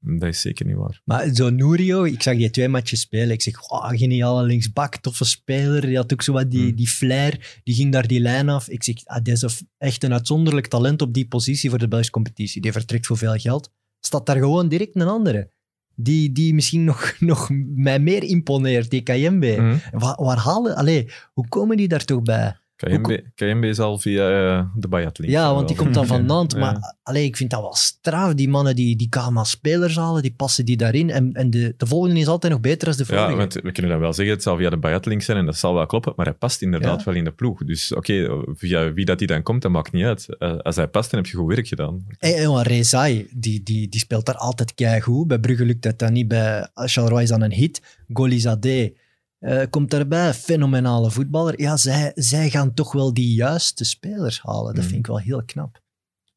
dat 0.00 0.28
is 0.28 0.40
zeker 0.40 0.66
niet 0.66 0.76
waar. 0.76 1.00
Maar 1.04 1.34
zo 1.34 1.50
Nurio, 1.50 2.04
ik 2.04 2.22
zag 2.22 2.36
die 2.36 2.50
twee 2.50 2.68
matches 2.68 3.00
spelen. 3.00 3.30
Ik 3.30 3.42
zeg, 3.42 3.68
oh, 3.70 3.88
geniale 3.88 4.42
linksbak, 4.46 4.96
toffe 4.96 5.24
speler. 5.24 5.80
Die 5.80 5.96
had 5.96 6.12
ook 6.12 6.22
zo 6.22 6.32
wat 6.32 6.50
die, 6.50 6.66
Hmm. 6.66 6.74
die 6.76 6.88
flair. 6.88 7.60
Die 7.64 7.74
ging 7.74 7.92
daar 7.92 8.06
die 8.06 8.20
lijn 8.20 8.48
af. 8.48 8.68
Ik 8.68 8.82
zeg, 8.82 9.04
ah, 9.04 9.22
dit 9.22 9.42
is 9.42 9.62
echt 9.78 10.04
een 10.04 10.12
uitzonderlijk 10.12 10.66
talent 10.66 11.02
op 11.02 11.14
die 11.14 11.28
positie 11.28 11.70
voor 11.70 11.78
de 11.78 11.88
Belgische 11.88 12.12
competitie. 12.12 12.60
Die 12.62 12.72
vertrekt 12.72 13.06
voor 13.06 13.16
veel 13.18 13.36
geld. 13.36 13.72
Staat 14.00 14.26
daar 14.26 14.36
gewoon 14.38 14.68
direct 14.68 14.94
een 14.96 15.08
andere. 15.08 15.50
die, 15.94 16.32
die 16.32 16.54
misschien 16.54 16.84
nog, 16.84 17.14
nog 17.32 17.50
mij 17.74 17.98
meer 17.98 18.22
imponeert, 18.22 18.90
die 18.90 19.02
Kayembe. 19.02 19.56
Mhm. 19.60 19.98
Waar, 19.98 20.22
waar 20.22 20.38
halen... 20.38 20.76
Allee, 20.76 21.08
hoe 21.32 21.48
komen 21.48 21.76
die 21.76 21.88
daar 21.88 22.04
toch 22.04 22.22
bij? 22.22 22.58
KMB, 22.86 23.18
KMB 23.34 23.64
is 23.64 23.78
al 23.78 23.98
via 23.98 24.28
eh, 24.58 24.64
de 24.74 24.88
Bayat 24.88 25.18
link. 25.18 25.32
Ja, 25.32 25.54
want 25.54 25.68
die 25.68 25.76
komt 25.76 25.94
dan 25.94 26.06
van 26.06 26.26
Nantes. 26.32 26.58
Ja. 26.58 26.64
Maar 26.64 26.94
allee, 27.02 27.24
ik 27.24 27.36
vind 27.36 27.50
dat 27.50 27.60
wel 27.60 27.74
straf. 27.74 28.34
Die 28.34 28.48
mannen 28.48 28.76
die, 28.76 28.96
die 28.96 29.08
als 29.36 29.50
spelers 29.50 29.96
halen, 29.96 30.22
die 30.22 30.34
passen 30.36 30.64
die 30.64 30.76
daarin. 30.76 31.10
En, 31.10 31.32
en 31.32 31.50
de, 31.50 31.74
de 31.76 31.86
volgende 31.86 32.20
is 32.20 32.26
altijd 32.26 32.52
nog 32.52 32.62
beter 32.62 32.88
dan 32.88 32.96
de 32.96 33.04
vorige. 33.04 33.30
Ja, 33.30 33.36
want 33.36 33.52
we 33.54 33.72
kunnen 33.72 33.90
dat 33.92 34.00
wel 34.00 34.12
zeggen. 34.12 34.34
Het 34.34 34.42
zal 34.42 34.56
via 34.56 34.70
de 34.70 34.76
Bayat 34.76 35.06
link 35.06 35.22
zijn 35.22 35.38
en 35.38 35.46
dat 35.46 35.56
zal 35.56 35.74
wel 35.74 35.86
kloppen, 35.86 36.12
maar 36.16 36.26
hij 36.26 36.34
past 36.34 36.62
inderdaad 36.62 36.98
Ja. 36.98 37.04
wel 37.04 37.14
in 37.14 37.24
de 37.24 37.32
ploeg. 37.32 37.64
Dus 37.64 37.94
oké, 37.94 38.42
via 38.54 38.92
wie 38.92 39.04
dat 39.04 39.18
die 39.18 39.26
dan 39.26 39.42
komt, 39.42 39.62
dat 39.62 39.70
maakt 39.70 39.92
niet 39.92 40.04
uit. 40.04 40.36
Eh, 40.38 40.56
als 40.58 40.76
hij 40.76 40.88
past, 40.88 41.10
dan 41.10 41.20
heb 41.20 41.30
je 41.30 41.36
goed 41.36 41.54
werk 41.54 41.68
gedaan. 41.68 42.06
En 42.18 42.42
jongen, 42.42 42.62
Rezai, 42.62 43.28
die, 43.32 43.62
die, 43.62 43.88
die 43.88 44.00
speelt 44.00 44.26
daar 44.26 44.36
altijd 44.36 44.74
keigoed. 44.74 45.26
Bij 45.28 45.38
Brugge 45.38 45.64
lukt 45.64 45.82
dat 45.82 45.98
dan 45.98 46.12
niet. 46.12 46.28
Bij 46.28 46.68
Charleroi 46.74 47.22
is 47.22 47.28
dan 47.28 47.42
een 47.42 47.52
hit. 47.52 47.98
Golizade 48.12 48.92
eh, 49.40 49.62
komt 49.70 49.90
daarbij. 49.90 50.34
Fenomenale 50.34 51.10
voetballer. 51.10 51.60
Ja, 51.60 51.76
zij, 51.76 52.12
zij 52.14 52.50
gaan 52.50 52.74
toch 52.74 52.92
wel 52.92 53.14
die 53.14 53.34
juiste 53.34 53.84
spelers 53.84 54.40
halen. 54.42 54.64
Dat 54.64 54.74
Mhm. 54.74 54.84
vind 54.86 54.98
ik 54.98 55.06
wel 55.06 55.18
heel 55.18 55.42
knap. 55.44 55.80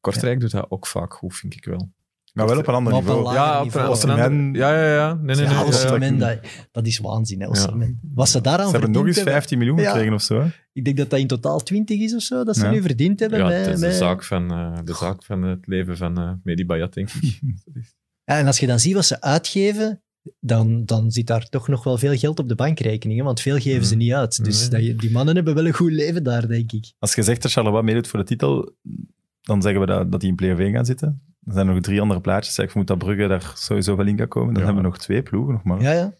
Kortrijk 0.00 0.40
doet 0.40 0.50
dat 0.50 0.70
ook 0.70 0.86
vaak 0.86 1.14
goed, 1.14 1.34
vind 1.36 1.54
ik 1.56 1.64
wel. 1.64 1.90
Maar 2.32 2.46
wel 2.46 2.58
op 2.58 2.66
een 2.66 2.74
ander 2.74 2.92
Maar 2.92 3.02
op 3.02 3.08
een 3.08 3.14
niveau. 3.14 3.34
Ja, 3.34 3.58
op, 3.58 3.64
niveau. 3.64 3.94
op 3.96 4.02
een 4.02 4.10
ander- 4.10 4.60
ja, 4.60 4.82
ja, 4.84 4.94
ja. 4.94 5.14
Nee, 5.14 5.36
nee, 5.36 5.46
nee. 5.46 5.54
Ja, 5.54 5.64
lekker. 5.64 6.18
dat, 6.18 6.38
dat 6.72 6.86
is 6.86 6.98
waanzin, 6.98 7.40
hè, 7.40 7.46
Ja. 7.46 7.76
Wat 8.14 8.28
ze 8.28 8.40
daaraan 8.40 8.66
Ze 8.66 8.72
hebben 8.72 8.90
nog 8.90 9.06
eens 9.06 9.14
verdiend 9.14 9.14
hebben- 9.16 9.32
15 9.32 9.58
miljoen 9.58 9.78
Ja. 9.78 9.90
gekregen 9.90 10.14
of 10.14 10.22
zo. 10.22 10.40
Hè? 10.40 10.46
Ik 10.72 10.84
denk 10.84 10.96
dat 10.96 11.10
dat 11.10 11.18
in 11.18 11.26
totaal 11.26 11.58
20 11.62 12.00
is 12.00 12.14
of 12.14 12.22
zo, 12.22 12.44
dat 12.44 12.56
ze 12.56 12.64
Ja. 12.64 12.70
nu 12.70 12.82
verdiend 12.82 13.20
hebben. 13.20 13.38
Ja, 13.38 13.50
het 13.50 13.66
is 13.66 13.80
de 13.80 13.92
zaak 13.92 14.24
van, 14.24 14.50
eh, 14.52 14.78
de 14.84 14.94
zaak 14.94 15.24
van 15.24 15.42
het 15.42 15.66
leven 15.66 15.96
van 15.96 16.18
eh 16.18 16.32
Mehdi 16.42 16.66
Bayat, 16.66 16.92
denk 16.94 17.10
ik. 17.10 17.40
Ja, 18.24 18.38
en 18.38 18.46
als 18.46 18.58
je 18.58 18.66
dan 18.66 18.80
ziet 18.80 18.94
wat 18.94 19.04
ze 19.04 19.20
uitgeven, 19.20 20.02
dan, 20.40 20.84
dan 20.84 21.10
zit 21.10 21.26
daar 21.26 21.48
toch 21.48 21.68
nog 21.68 21.84
wel 21.84 21.98
veel 21.98 22.16
geld 22.16 22.38
op 22.38 22.48
de 22.48 22.54
bankrekening. 22.54 23.18
hè, 23.18 23.24
Want 23.24 23.40
veel 23.40 23.58
geven 23.58 23.84
ze 23.86 23.94
Mhm. 23.94 24.04
niet 24.04 24.12
uit. 24.12 24.44
Dus 24.44 24.60
Nee. 24.60 24.68
dat 24.70 24.84
je- 24.88 24.96
die 24.96 25.10
mannen 25.10 25.34
hebben 25.34 25.54
wel 25.54 25.66
een 25.66 25.72
goed 25.74 25.92
leven 25.92 26.22
daar, 26.22 26.48
denk 26.48 26.72
ik. 26.72 26.92
Als 26.98 27.14
je 27.14 27.22
zegt 27.22 27.42
dat 27.42 27.52
Charleroi 27.52 27.82
meedoet 27.82 28.08
voor 28.08 28.18
de 28.18 28.24
titel, 28.24 28.72
dan 29.42 29.62
zeggen 29.62 29.80
we 29.80 29.86
dat, 29.86 30.10
dat 30.12 30.20
die 30.20 30.28
in 30.30 30.36
play-off 30.36 30.60
1 30.60 30.72
gaan 30.72 30.84
zitten. 30.84 31.22
Er 31.46 31.52
zijn 31.52 31.66
nog 31.66 31.80
drie 31.80 32.00
andere 32.00 32.20
plaatjes. 32.20 32.58
Ik 32.58 32.70
vermoed 32.70 32.88
dat 32.88 32.98
Brugge 32.98 33.26
daar 33.26 33.52
sowieso 33.56 33.96
wel 33.96 34.06
in 34.06 34.16
kan 34.16 34.28
komen. 34.28 34.54
Dan 34.54 34.62
Ja. 34.62 34.64
hebben 34.66 34.82
we 34.84 34.88
nog 34.88 34.98
twee 34.98 35.22
ploegen 35.22 35.52
nog 35.52 35.64
maar. 35.64 35.80
Ja, 35.82 35.92
ja. 35.92 36.12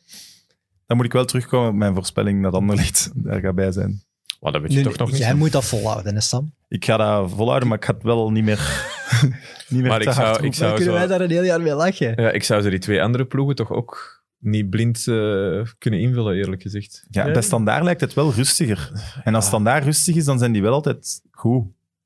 Dan 0.86 0.96
moet 0.96 1.06
ik 1.06 1.12
wel 1.12 1.24
terugkomen 1.24 1.68
op 1.68 1.74
mijn 1.74 1.94
voorspelling 1.94 2.42
dat 2.42 2.54
Anderlecht 2.54 3.10
daar 3.14 3.40
gaat 3.40 3.54
bij 3.54 3.72
zijn. 3.72 4.02
Maar 4.40 4.52
dat 4.52 4.60
weet 4.62 4.70
je 4.72 4.76
Nu, 4.78 4.84
toch 4.84 4.96
nog 4.96 5.10
niet. 5.10 5.18
jij 5.18 5.34
moet 5.34 5.52
dat 5.52 5.64
volhouden, 5.64 6.14
hè, 6.14 6.20
Sam. 6.20 6.54
Ik 6.68 6.84
ga 6.84 6.96
dat 6.96 7.30
volhouden, 7.30 7.68
maar 7.68 7.78
ik 7.78 7.84
ga 7.84 7.94
het 7.94 8.02
wel 8.02 8.30
niet 8.30 8.44
meer, 8.44 8.86
niet 9.68 9.80
meer 9.80 9.82
Maar 9.90 10.00
te 10.00 10.06
ik 10.08 10.12
zou- 10.14 10.26
hard 10.26 10.42
ik 10.44 10.54
zou- 10.54 10.68
Dan 10.68 10.76
kunnen 10.78 10.94
zo- 11.00 11.06
wij 11.08 11.16
daar 11.18 11.20
een 11.26 11.30
heel 11.30 11.44
jaar 11.44 11.60
mee 11.60 11.74
lachen. 11.74 12.22
Ja, 12.22 12.30
ik 12.30 12.42
zou 12.42 12.62
ze 12.62 12.70
die 12.70 12.78
twee 12.78 13.02
andere 13.02 13.24
ploegen 13.26 13.54
toch 13.54 13.70
ook 13.72 14.22
niet 14.38 14.70
blind 14.70 14.96
eh, 15.08 15.62
kunnen 15.78 16.00
invullen, 16.00 16.36
eerlijk 16.36 16.62
gezegd. 16.62 17.06
Ja, 17.10 17.32
bij 17.32 17.42
Standaard 17.42 17.84
lijkt 17.84 18.00
het 18.00 18.14
wel 18.14 18.32
rustiger. 18.32 18.90
En 19.24 19.34
als 19.34 19.46
Standaard 19.46 19.84
rustig 19.84 20.16
is, 20.16 20.24
dan 20.24 20.38
zijn 20.38 20.52
die 20.52 20.62
wel 20.62 20.72
altijd 20.72 21.20
goed. 21.30 21.64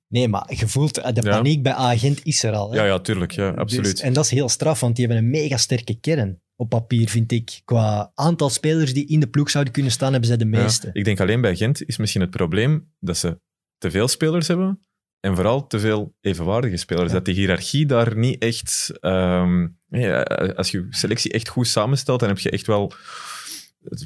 Nee, 0.08 0.28
maar 0.28 0.46
je 0.56 0.68
voelt, 0.68 0.98
eh, 0.98 1.12
de 1.12 1.22
Ja. 1.22 1.30
paniek 1.36 1.62
bij 1.62 1.72
Agent 1.72 2.24
is 2.24 2.42
er 2.42 2.52
al. 2.52 2.70
Hè? 2.72 2.78
Ja, 2.78 2.84
ja, 2.84 2.98
tuurlijk. 2.98 3.32
Ja, 3.32 3.50
Dus- 3.50 3.58
absoluut. 3.60 4.00
en 4.00 4.12
dat 4.12 4.24
is 4.24 4.30
heel 4.30 4.48
straf, 4.48 4.80
want 4.80 4.96
die 4.96 5.06
hebben 5.06 5.24
een 5.24 5.30
mega 5.30 5.56
sterke 5.56 6.00
kern. 6.00 6.40
Op 6.56 6.68
papier, 6.68 7.08
vind 7.08 7.32
ik. 7.32 7.60
Qua 7.64 8.12
aantal 8.14 8.50
spelers 8.50 8.94
die 8.94 9.06
in 9.06 9.20
de 9.20 9.26
ploeg 9.28 9.50
zouden 9.50 9.72
kunnen 9.72 9.92
staan, 9.92 10.10
hebben 10.10 10.28
zij 10.28 10.38
de 10.38 10.48
Ja. 10.50 10.62
meeste. 10.62 10.90
Ik 10.92 11.04
denk 11.04 11.20
alleen 11.20 11.40
bij 11.40 11.56
Gent 11.56 11.86
is 11.86 11.96
misschien 11.96 12.20
het 12.20 12.30
probleem 12.30 12.92
dat 13.00 13.16
ze 13.16 13.40
te 13.78 13.90
veel 13.90 14.08
spelers 14.08 14.48
hebben 14.48 14.80
en 15.20 15.34
vooral 15.34 15.66
te 15.66 15.78
veel 15.78 16.14
evenwaardige 16.20 16.76
spelers. 16.76 17.06
Ja. 17.06 17.12
Dat 17.12 17.24
die 17.24 17.34
hiërarchie 17.34 17.86
daar 17.86 18.16
niet 18.16 18.42
echt... 18.42 18.92
ehm, 19.00 19.66
ja, 19.88 20.22
als 20.56 20.70
je 20.70 20.86
selectie 20.90 21.32
echt 21.32 21.48
goed 21.48 21.66
samenstelt, 21.66 22.20
dan 22.20 22.28
heb 22.28 22.38
je 22.38 22.50
echt 22.50 22.66
wel, 22.66 22.92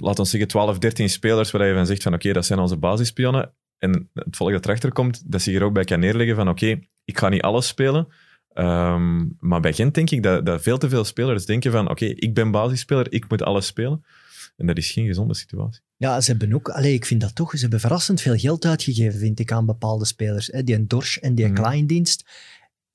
laten 0.01 0.25
we 0.25 0.31
zeggen, 0.31 0.49
12, 0.49 0.79
13 0.79 1.11
spelers 1.11 1.51
waar 1.51 1.67
je 1.67 1.75
van 1.75 1.87
zegt 1.87 2.03
van 2.03 2.15
oké, 2.15 2.33
dat 2.33 2.47
zijn 2.47 2.59
onze 2.59 2.77
basispionnen. 2.77 3.55
En 3.79 4.11
het 4.15 4.37
volk 4.37 4.53
dat 4.53 4.65
erachter 4.65 4.93
komt, 4.93 5.23
dat 5.33 5.43
zich 5.43 5.55
er 5.55 5.63
ook 5.63 5.73
bij 5.73 5.85
kan 5.85 6.01
neerleggen 6.01 6.37
van 6.37 6.49
oké, 6.49 6.79
ik 7.05 7.19
ga 7.19 7.29
niet 7.29 7.43
alles 7.43 7.67
spelen. 7.67 8.09
Ehm, 8.49 9.25
maar 9.39 9.61
bij 9.61 9.73
Gent 9.73 9.95
denk 9.95 10.11
ik 10.11 10.23
dat, 10.23 10.47
dat 10.47 10.63
veel 10.63 10.79
te 10.79 10.89
veel 10.89 11.05
spelers 11.05 11.47
denken 11.47 11.73
van 11.73 11.91
oké, 11.91 12.05
ik 12.05 12.35
ben 12.35 12.51
basisspeler, 12.51 13.13
ik 13.13 13.29
moet 13.29 13.43
alles 13.43 13.67
spelen. 13.67 14.05
En 14.57 14.67
dat 14.67 14.77
is 14.77 14.91
geen 14.91 15.07
gezonde 15.07 15.35
situatie. 15.35 15.81
Ja, 15.97 16.21
ze 16.21 16.31
hebben 16.31 16.53
ook, 16.55 16.69
allee, 16.69 16.95
ik 16.95 17.07
vind 17.07 17.21
dat 17.21 17.35
toch, 17.35 17.51
ze 17.51 17.59
hebben 17.61 17.81
verrassend 17.81 18.21
veel 18.21 18.37
geld 18.37 18.65
uitgegeven, 18.65 19.19
vind 19.19 19.39
ik, 19.39 19.53
aan 19.53 19.67
bepaalde 19.67 20.05
spelers. 20.05 20.47
Hè. 20.47 20.65
Die 20.65 20.87
Dorsch 20.87 21.17
en 21.17 21.35
die 21.35 21.45
Mhm. 21.47 21.55
Kleindienst. 21.55 22.25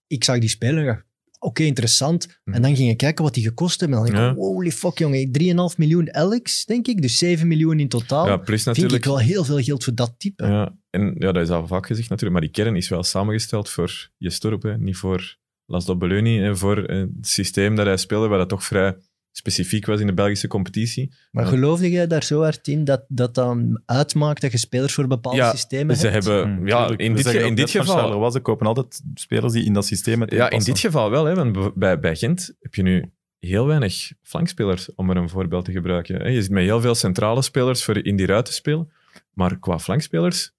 Ik 0.08 0.24
zag 0.24 0.40
die 0.40 0.50
spelen, 0.50 0.84
ja, 0.84 1.04
oké, 1.40 1.64
interessant. 1.64 2.28
Mhm. 2.44 2.56
En 2.56 2.62
dan 2.62 2.76
ging 2.76 2.90
ik 2.90 2.98
kijken 2.98 3.24
wat 3.24 3.34
die 3.34 3.44
gekost 3.44 3.80
hebben. 3.80 3.98
En 3.98 4.04
dan 4.06 4.14
denk 4.14 4.26
ik, 4.30 4.36
Ja. 4.36 4.42
holy 4.42 4.72
fuck, 4.72 4.98
jongen, 4.98 5.32
3,5 5.32 5.78
miljoen 5.78 6.14
Alex, 6.14 6.66
denk 6.66 6.88
ik. 6.88 7.02
Dus 7.02 7.18
7 7.18 7.48
miljoen 7.48 7.80
in 7.80 7.88
totaal. 7.90 8.28
Ja, 8.28 8.38
plus 8.38 8.64
vind 8.64 8.76
natuurlijk... 8.78 9.06
ik 9.06 9.12
wel 9.12 9.20
heel 9.20 9.44
veel 9.44 9.60
geld 9.62 9.84
voor 9.84 9.96
dat 9.96 10.14
type. 10.18 10.46
Ja, 10.46 10.78
en 10.90 11.16
ja, 11.20 11.32
dat 11.32 11.44
is 11.44 11.50
al 11.50 11.68
vaak 11.68 11.86
gezegd 11.86 12.10
natuurlijk, 12.10 12.40
maar 12.42 12.52
die 12.52 12.64
kern 12.64 12.76
is 12.76 12.90
wel 12.90 13.04
samengesteld 13.04 13.70
voor 13.70 14.10
je 14.18 14.30
Storp, 14.30 14.64
hè, 14.64 14.78
niet 14.78 14.98
voor 14.98 15.38
Laszlo 15.66 15.98
Belloni 15.98 16.42
en 16.44 16.58
voor 16.58 16.84
eh, 16.86 17.00
het 17.00 17.28
systeem 17.28 17.76
dat 17.76 17.86
hij 17.86 17.98
speelde, 17.98 18.28
waar 18.28 18.38
dat 18.38 18.50
toch 18.50 18.64
vrij 18.64 18.96
specifiek 19.38 19.86
was 19.86 20.00
in 20.00 20.08
de 20.08 20.14
Belgische 20.14 20.48
competitie. 20.48 21.14
Maar 21.32 21.46
geloofde 21.46 21.90
jij 21.90 22.08
daar 22.08 22.24
zo 22.24 22.42
hard 22.42 22.68
in 22.68 22.84
dat 22.84 23.06
dat 23.08 23.36
dan 23.36 23.82
uitmaakt 23.86 24.42
dat 24.42 24.52
je 24.52 24.58
spelers 24.58 24.94
voor 24.94 25.08
bepaalde 25.08 25.38
Ja, 25.38 25.52
systemen 25.52 25.96
Ze 25.96 26.08
hebt? 26.08 26.26
hebben, 26.26 26.56
Hm, 26.56 26.68
ja, 26.68 26.80
tuurlijk. 26.80 27.02
in 27.02 27.12
We 27.16 27.24
dit, 27.24 27.28
ge- 27.32 27.44
in 27.46 27.56
dit 27.56 27.70
geval... 27.70 27.98
Charleroi, 27.98 28.32
ze 28.32 28.40
kopen 28.40 28.68
altijd 28.68 29.02
spelers 29.14 29.54
die 29.54 29.66
in 29.66 29.74
dat 29.74 29.86
systeem 29.86 30.24
Ja, 30.28 30.50
in 30.50 30.60
dit 30.64 30.80
geval 30.80 31.10
wel, 31.10 31.26
hè, 31.26 31.36
want 31.36 31.74
bij, 31.76 32.00
bij 32.00 32.16
Gent 32.16 32.56
heb 32.60 32.76
je 32.76 32.82
nu 32.82 33.12
heel 33.40 33.66
weinig 33.68 34.12
flankspelers, 34.22 34.96
om 34.96 35.10
er 35.10 35.18
een 35.18 35.30
voorbeeld 35.30 35.66
te 35.66 35.72
gebruiken. 35.72 36.16
hè. 36.22 36.28
Je 36.28 36.42
zit 36.42 36.52
met 36.52 36.64
heel 36.64 36.82
veel 36.82 36.96
centrale 36.96 37.42
spelers 37.42 37.84
voor 37.84 38.06
in 38.06 38.16
die 38.16 38.26
ruit 38.26 38.46
te 38.46 38.54
spelen, 38.54 38.92
maar 39.34 39.60
qua 39.60 39.80
flankspelers 39.80 40.52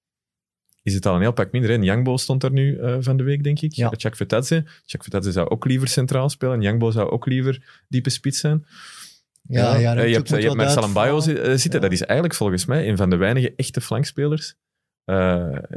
is 0.88 0.94
het 0.94 1.06
al 1.06 1.14
een 1.14 1.20
heel 1.20 1.32
pak 1.32 1.52
minder. 1.52 1.70
hè. 1.70 1.76
Njangbo 1.76 2.16
stond 2.16 2.42
er 2.42 2.50
nu 2.52 2.78
eh, 2.78 2.96
van 3.00 3.16
de 3.16 3.22
week, 3.22 3.44
denk 3.44 3.60
ik. 3.60 3.72
Ja. 3.72 3.92
Jack 3.96 4.16
Vetadze. 4.16 4.64
Jack 4.84 5.04
zou 5.32 5.48
ook 5.48 5.64
liever 5.64 5.88
centraal 5.88 6.28
spelen. 6.28 6.58
Njangbo 6.58 6.90
zou 6.90 7.10
ook 7.10 7.26
liever 7.26 7.82
diepe 7.88 8.10
spits 8.10 8.40
zijn. 8.40 8.66
Ja, 9.42 9.76
ja, 9.76 9.96
Eh, 9.96 10.08
je 10.08 10.14
hebt, 10.14 10.28
je 10.28 10.34
hebt 10.36 10.54
Marcel 10.54 10.94
eh, 11.16 11.20
zitten. 11.20 11.72
Ja. 11.72 11.78
Dat 11.78 11.92
is 11.92 12.02
eigenlijk 12.02 12.38
volgens 12.38 12.64
mij 12.64 12.88
een 12.88 12.96
van 12.96 13.10
de 13.10 13.16
weinige 13.16 13.52
echte 13.56 13.80
flankspelers 13.80 14.54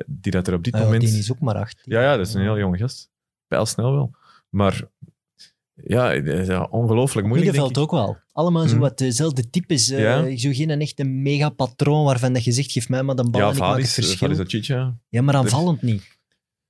die 0.06 0.32
dat 0.32 0.48
er 0.48 0.54
op 0.54 0.64
dit 0.64 0.74
Ah, 0.74 0.80
ja, 0.80 0.86
moment... 0.86 1.04
die 1.04 1.18
is 1.20 1.32
ook 1.32 1.40
maar 1.40 1.56
18. 1.56 1.82
Ja, 1.86 2.02
ja, 2.02 2.18
dat 2.18 2.28
is 2.28 2.34
een 2.34 2.42
heel 2.42 2.58
jonge 2.58 2.78
gast. 2.78 3.10
Pijlsnel 3.48 3.92
wel. 3.94 4.16
Maar 4.50 4.82
ja, 5.84 6.10
het 6.12 6.28
is 6.28 6.48
ja, 6.48 6.64
ongelooflijk 6.64 7.28
moeilijk, 7.28 7.52
Middenveld 7.52 7.84
ook 7.84 7.92
wel. 7.92 8.18
Allemaal 8.32 8.68
zo 8.68 8.72
Mhm. 8.74 8.82
wat 8.82 8.98
dezelfde 8.98 9.50
types. 9.50 9.90
eh, 9.90 10.00
Ja. 10.00 10.38
Zo 10.38 10.50
geen 10.54 10.70
een 10.70 10.82
echte 10.82 11.04
megapatroon 11.04 12.04
waarvan 12.06 12.34
dat 12.34 12.44
je 12.44 12.52
zegt, 12.52 12.72
geef 12.72 12.90
mij 12.90 13.04
maar 13.04 13.16
de 13.16 13.30
bal 13.30 13.42
Ja, 13.42 13.48
en 13.48 13.54
ik 13.54 13.60
maak 13.60 13.68
het 13.70 13.76
Valis, 13.78 13.94
verschil. 13.94 14.18
Valis 14.18 14.40
Achicha. 14.40 14.98
Ja, 15.10 15.22
maar 15.22 15.36
aanvallend 15.36 15.82
niet. 15.82 16.20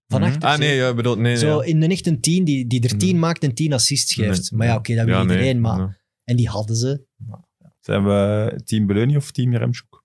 Van 0.08 0.24
achter 0.24 0.42
Ah, 0.50 0.58
nee, 0.58 0.76
ja, 0.76 0.94
bedoel, 0.94 1.16
nee. 1.18 1.38
Zo 1.38 1.58
ja. 1.62 1.66
in 1.68 1.82
een 1.82 1.92
echt 1.92 2.08
een 2.08 2.22
10 2.22 2.44
die, 2.44 2.68
die 2.68 2.82
er 2.84 2.98
10 2.98 3.10
Mhm. 3.10 3.20
maakt 3.20 3.44
en 3.44 3.54
10 3.54 3.74
assists 3.74 4.14
geeft. 4.14 4.52
Nee. 4.52 4.60
Maar 4.60 4.68
ja, 4.68 4.76
oké, 4.76 4.96
dat 4.96 5.06
wil 5.06 5.14
Ja, 5.16 5.24
nee, 5.24 5.36
iedereen. 5.36 5.62
Maar... 5.62 6.00
En 6.24 6.36
die 6.36 6.50
hadden 6.50 6.76
ze. 6.76 7.06
Zijn 7.80 8.04
we 8.06 8.62
team 8.66 8.86
Beleuni 8.88 9.16
of 9.18 9.32
team 9.32 9.56
Remchuk? 9.56 10.04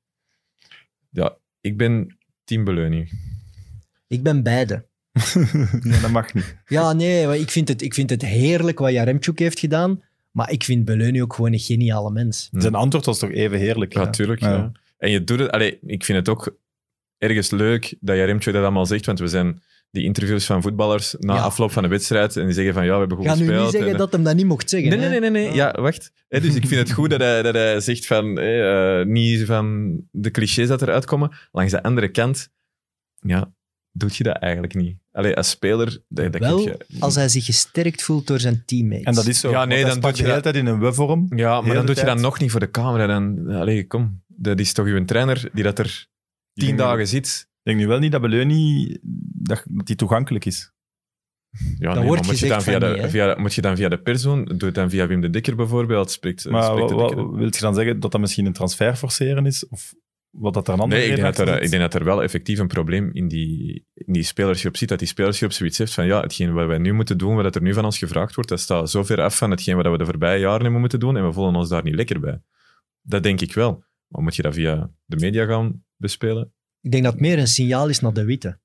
Ja, 1.10 1.36
ik 1.60 1.76
ben 1.76 2.18
team 2.44 2.64
Beleuning. 2.64 3.10
Ik 4.08 4.22
ben 4.22 4.42
beide. 4.42 4.86
nee, 5.82 6.00
dat 6.00 6.10
mag 6.10 6.34
niet. 6.34 6.56
Ja, 6.66 6.92
nee, 6.92 7.26
maar 7.26 7.36
ik 7.36 7.50
vind 7.50 7.68
het, 7.68 7.82
ik 7.82 7.94
vind 7.94 8.10
het 8.10 8.22
heerlijk 8.24 8.78
wat 8.78 8.92
Jaremchuk 8.92 9.38
heeft 9.38 9.58
gedaan. 9.58 10.02
Maar 10.30 10.50
ik 10.50 10.64
vind 10.64 10.84
Beleuni 10.84 11.22
ook 11.22 11.34
gewoon 11.34 11.52
een 11.52 11.58
geniale 11.58 12.10
mens. 12.10 12.48
Zijn 12.52 12.74
antwoord 12.74 13.04
was 13.04 13.18
toch 13.18 13.30
even 13.30 13.58
heerlijk? 13.58 13.92
Ja, 13.92 14.04
hè? 14.04 14.12
tuurlijk. 14.12 14.40
Ja. 14.40 14.52
Ja. 14.52 14.72
En 14.98 15.10
je 15.10 15.24
doet 15.24 15.38
het... 15.38 15.50
Allee, 15.50 15.78
ik 15.86 16.04
vind 16.04 16.18
het 16.18 16.28
ook 16.28 16.56
ergens 17.18 17.50
leuk 17.50 17.94
dat 18.00 18.16
Jaremtje 18.16 18.52
dat 18.52 18.62
allemaal 18.62 18.86
zegt, 18.86 19.06
want 19.06 19.18
we 19.18 19.26
zijn 19.28 19.62
die 19.90 20.04
interviews 20.04 20.44
van 20.46 20.62
voetballers 20.62 21.14
na 21.18 21.34
Ja. 21.34 21.40
afloop 21.40 21.72
van 21.72 21.82
de 21.82 21.88
wedstrijd 21.88 22.36
en 22.36 22.44
die 22.44 22.54
zeggen 22.54 22.74
van 22.74 22.84
ja, 22.84 22.92
we 22.92 22.98
hebben 22.98 23.16
goed 23.16 23.26
Ik 23.26 23.32
ga 23.32 23.36
nu 23.38 23.44
gespeeld. 23.44 23.62
niet 23.64 23.72
zeggen 23.72 23.92
en- 23.92 23.98
dat 23.98 24.12
hem 24.12 24.22
dat 24.22 24.34
niet 24.36 24.46
mocht 24.46 24.70
zeggen. 24.70 24.88
Nee, 24.90 24.98
nee, 24.98 25.08
hè. 25.08 25.18
nee, 25.20 25.30
nee, 25.30 25.46
nee. 25.46 25.54
Ja, 25.54 25.72
wacht. 25.80 26.12
Hè, 26.28 26.40
dus 26.40 26.54
ik 26.54 26.66
vind 26.66 26.80
het 26.88 26.92
goed 26.92 27.10
dat 27.10 27.20
hij, 27.20 27.42
dat 27.42 27.54
hij 27.54 27.80
zegt 27.80 28.06
van 28.06 28.36
hè, 28.38 29.00
eh, 29.00 29.06
niet 29.06 29.44
van 29.44 29.96
de 30.10 30.30
clichés 30.30 30.68
dat 30.68 30.82
eruit 30.82 31.04
komen. 31.04 31.32
Langs 31.52 31.72
de 31.72 31.82
andere 31.82 32.08
kant, 32.08 32.48
ja, 33.20 33.52
doet 33.96 34.16
je 34.16 34.24
dat 34.24 34.36
eigenlijk 34.36 34.74
niet. 34.74 34.96
Allee, 35.12 35.36
als 35.36 35.50
speler, 35.50 35.98
dat, 36.08 36.32
dat 36.32 36.40
Wel, 36.40 36.60
je... 36.60 36.86
Als 36.98 37.14
hij 37.14 37.28
zich 37.28 37.44
gesterkt 37.44 38.02
voelt 38.02 38.26
door 38.26 38.40
zijn 38.40 38.62
teammates. 38.66 39.04
En 39.04 39.14
dat 39.14 39.26
is 39.26 39.40
zo. 39.40 39.50
Ja, 39.50 39.64
nee, 39.64 39.84
dan 39.84 40.00
doe 40.00 40.10
je 40.16 40.22
de 40.22 40.28
hele 40.28 40.40
tijd 40.40 40.56
in 40.56 40.66
een 40.66 40.80
we-vorm. 40.80 41.26
Ja, 41.36 41.60
maar 41.60 41.74
dan 41.74 41.86
doe 41.86 41.94
je 41.94 42.04
dat 42.04 42.20
nog 42.20 42.38
niet 42.40 42.50
voor 42.50 42.60
de 42.60 42.70
camera. 42.70 43.06
Dan, 43.06 43.48
allee, 43.48 43.86
kom. 43.86 44.22
Dat 44.26 44.60
is 44.60 44.72
toch 44.72 44.86
uw 44.86 45.04
trainer 45.04 45.50
die 45.52 45.64
dat 45.64 45.78
er 45.78 46.06
tien 46.52 46.66
denk 46.66 46.78
dagen 46.78 47.08
zit. 47.08 47.48
Ik 47.48 47.62
denk 47.62 47.78
nu 47.78 47.86
wel 47.86 47.98
niet 47.98 48.12
dat 48.12 48.20
Beleuni 48.20 48.96
dat, 49.42 49.62
dat 49.68 49.86
die 49.86 49.96
toegankelijk 49.96 50.44
is. 50.44 50.74
Ja, 51.78 51.88
Dan 51.88 51.98
nee, 51.98 52.06
wordt 52.06 52.26
moet 52.26 52.38
je, 52.38 52.48
dan 52.48 52.62
via 52.62 52.78
de, 52.78 52.98
niet, 53.00 53.10
via, 53.10 53.34
moet 53.38 53.54
je 53.54 53.60
dan 53.60 53.76
via 53.76 53.88
de 53.88 53.98
pers 53.98 54.22
doen? 54.22 54.44
Doe 54.44 54.64
het 54.64 54.74
dan 54.74 54.90
via 54.90 55.06
Wim 55.06 55.20
de 55.20 55.30
Dikker 55.30 55.56
bijvoorbeeld. 55.56 56.10
Spreekt, 56.10 56.48
Maar 56.48 56.62
spreekt 56.62 56.80
wat, 56.80 56.88
de 56.88 56.94
wat, 56.94 57.08
Dikker. 57.08 57.36
wil 57.36 57.46
je 57.46 57.60
dan 57.60 57.74
zeggen 57.74 58.00
dat 58.00 58.12
dat 58.12 58.20
misschien 58.20 58.46
een 58.46 58.52
transfer 58.52 58.96
forceren 58.96 59.46
is? 59.46 59.68
Of 59.68 59.94
wat 60.38 60.54
dat 60.54 60.68
er 60.68 60.74
een 60.74 60.80
andere 60.80 61.00
Nee, 61.00 61.10
ik 61.10 61.16
denk, 61.16 61.26
dat 61.26 61.38
er, 61.38 61.42
achter 61.42 61.56
ik 61.56 61.62
zit. 61.62 61.70
denk 61.78 61.90
dat 61.92 62.00
er 62.00 62.06
wel 62.06 62.22
effectief 62.22 62.58
een 62.58 62.66
probleem 62.66 63.10
in 63.12 63.28
die, 63.28 63.86
in 63.94 64.12
die 64.12 64.22
spelerschap 64.22 64.76
zit. 64.76 64.88
Dat 64.88 64.98
die 64.98 65.08
spelerschap 65.08 65.52
zoiets 65.52 65.78
heeft 65.78 65.94
van 65.94 66.06
ja, 66.06 66.20
hetgeen 66.20 66.52
wat 66.52 66.66
wij 66.66 66.78
nu 66.78 66.92
moeten 66.92 67.18
doen, 67.18 67.36
wat 67.36 67.54
er 67.54 67.62
nu 67.62 67.72
van 67.74 67.84
ons 67.84 67.98
gevraagd 67.98 68.34
wordt, 68.34 68.50
dat 68.50 68.60
staat 68.60 68.90
zo 68.90 69.04
ver 69.04 69.20
af 69.20 69.36
van 69.36 69.50
hetgeen 69.50 69.76
wat 69.76 69.86
we 69.90 69.98
de 69.98 70.04
voorbije 70.04 70.38
jaren 70.40 70.62
hebben 70.62 70.80
moeten 70.80 71.00
doen 71.00 71.16
en 71.16 71.26
we 71.26 71.32
voelen 71.32 71.54
ons 71.54 71.68
daar 71.68 71.82
niet 71.82 71.94
lekker 71.94 72.20
bij. 72.20 72.42
Dat 73.02 73.22
denk 73.22 73.40
ik 73.40 73.54
wel. 73.54 73.84
Maar 74.06 74.22
moet 74.22 74.36
je 74.36 74.42
dat 74.42 74.54
via 74.54 74.90
de 75.04 75.16
media 75.16 75.44
gaan 75.46 75.84
bespelen? 75.96 76.52
Ik 76.80 76.90
denk 76.90 77.04
dat 77.04 77.12
het 77.12 77.22
meer 77.22 77.38
een 77.38 77.46
signaal 77.46 77.88
is 77.88 78.00
naar 78.00 78.12
de 78.12 78.24
witte. 78.24 78.58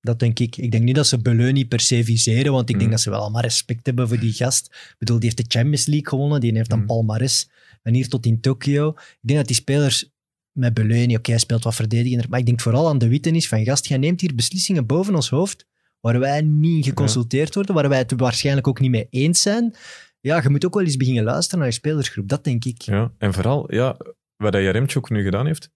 Dat 0.00 0.18
denk 0.18 0.38
ik. 0.38 0.56
Ik 0.56 0.70
denk 0.70 0.84
niet 0.84 0.94
dat 0.94 1.06
ze 1.06 1.18
Beleuni 1.22 1.66
per 1.68 1.80
se 1.80 2.04
viseren, 2.04 2.52
want 2.52 2.68
ik 2.68 2.74
denk 2.74 2.84
Mm. 2.86 2.90
dat 2.90 3.00
ze 3.00 3.10
wel 3.10 3.20
allemaal 3.20 3.42
respect 3.42 3.86
hebben 3.86 4.08
voor 4.08 4.18
die 4.18 4.32
gast. 4.32 4.66
Ik 4.66 4.94
bedoel, 4.98 5.18
die 5.18 5.24
heeft 5.24 5.50
de 5.50 5.58
Champions 5.58 5.86
League 5.86 6.08
gewonnen, 6.08 6.40
die 6.40 6.56
heeft 6.56 6.72
een 6.72 6.78
Mm. 6.78 6.86
palmares 6.86 7.50
van 7.82 7.92
hier 7.94 8.08
tot 8.08 8.26
in 8.26 8.40
Tokio. 8.40 8.88
Ik 8.88 9.18
denk 9.20 9.38
dat 9.38 9.46
die 9.48 9.56
spelers 9.56 10.12
met 10.58 10.74
Beleuni, 10.74 11.16
oké, 11.16 11.30
hij 11.30 11.40
speelt 11.40 11.64
wat 11.64 11.74
verdedigender, 11.74 12.26
maar 12.28 12.38
ik 12.38 12.46
denk 12.46 12.60
vooral 12.60 12.88
aan 12.88 12.98
de 12.98 13.08
witte 13.08 13.30
is 13.30 13.48
van 13.48 13.64
gast, 13.64 13.86
jij 13.86 13.98
neemt 13.98 14.20
hier 14.20 14.34
beslissingen 14.34 14.86
boven 14.86 15.14
ons 15.14 15.28
hoofd 15.30 15.66
waar 16.00 16.18
wij 16.18 16.42
niet 16.42 16.84
geconsulteerd 16.84 17.54
worden, 17.54 17.74
waar 17.74 17.88
wij 17.88 17.98
het 17.98 18.12
waarschijnlijk 18.16 18.66
ook 18.68 18.80
niet 18.80 18.90
mee 18.90 19.06
eens 19.10 19.42
zijn. 19.42 19.74
Ja, 20.20 20.42
je 20.42 20.48
moet 20.48 20.64
ook 20.66 20.74
wel 20.74 20.82
eens 20.84 20.96
beginnen 20.96 21.24
luisteren 21.24 21.58
naar 21.58 21.68
je 21.68 21.74
spelersgroep, 21.74 22.28
dat 22.28 22.44
denk 22.44 22.64
ik. 22.64 22.82
Ja. 22.82 23.12
En 23.18 23.32
vooral, 23.32 23.74
ja, 23.74 23.96
wat 24.36 24.52
dat 24.52 24.62
Jaremchuk 24.62 25.10
nu 25.10 25.22
gedaan 25.22 25.46
heeft, 25.46 25.70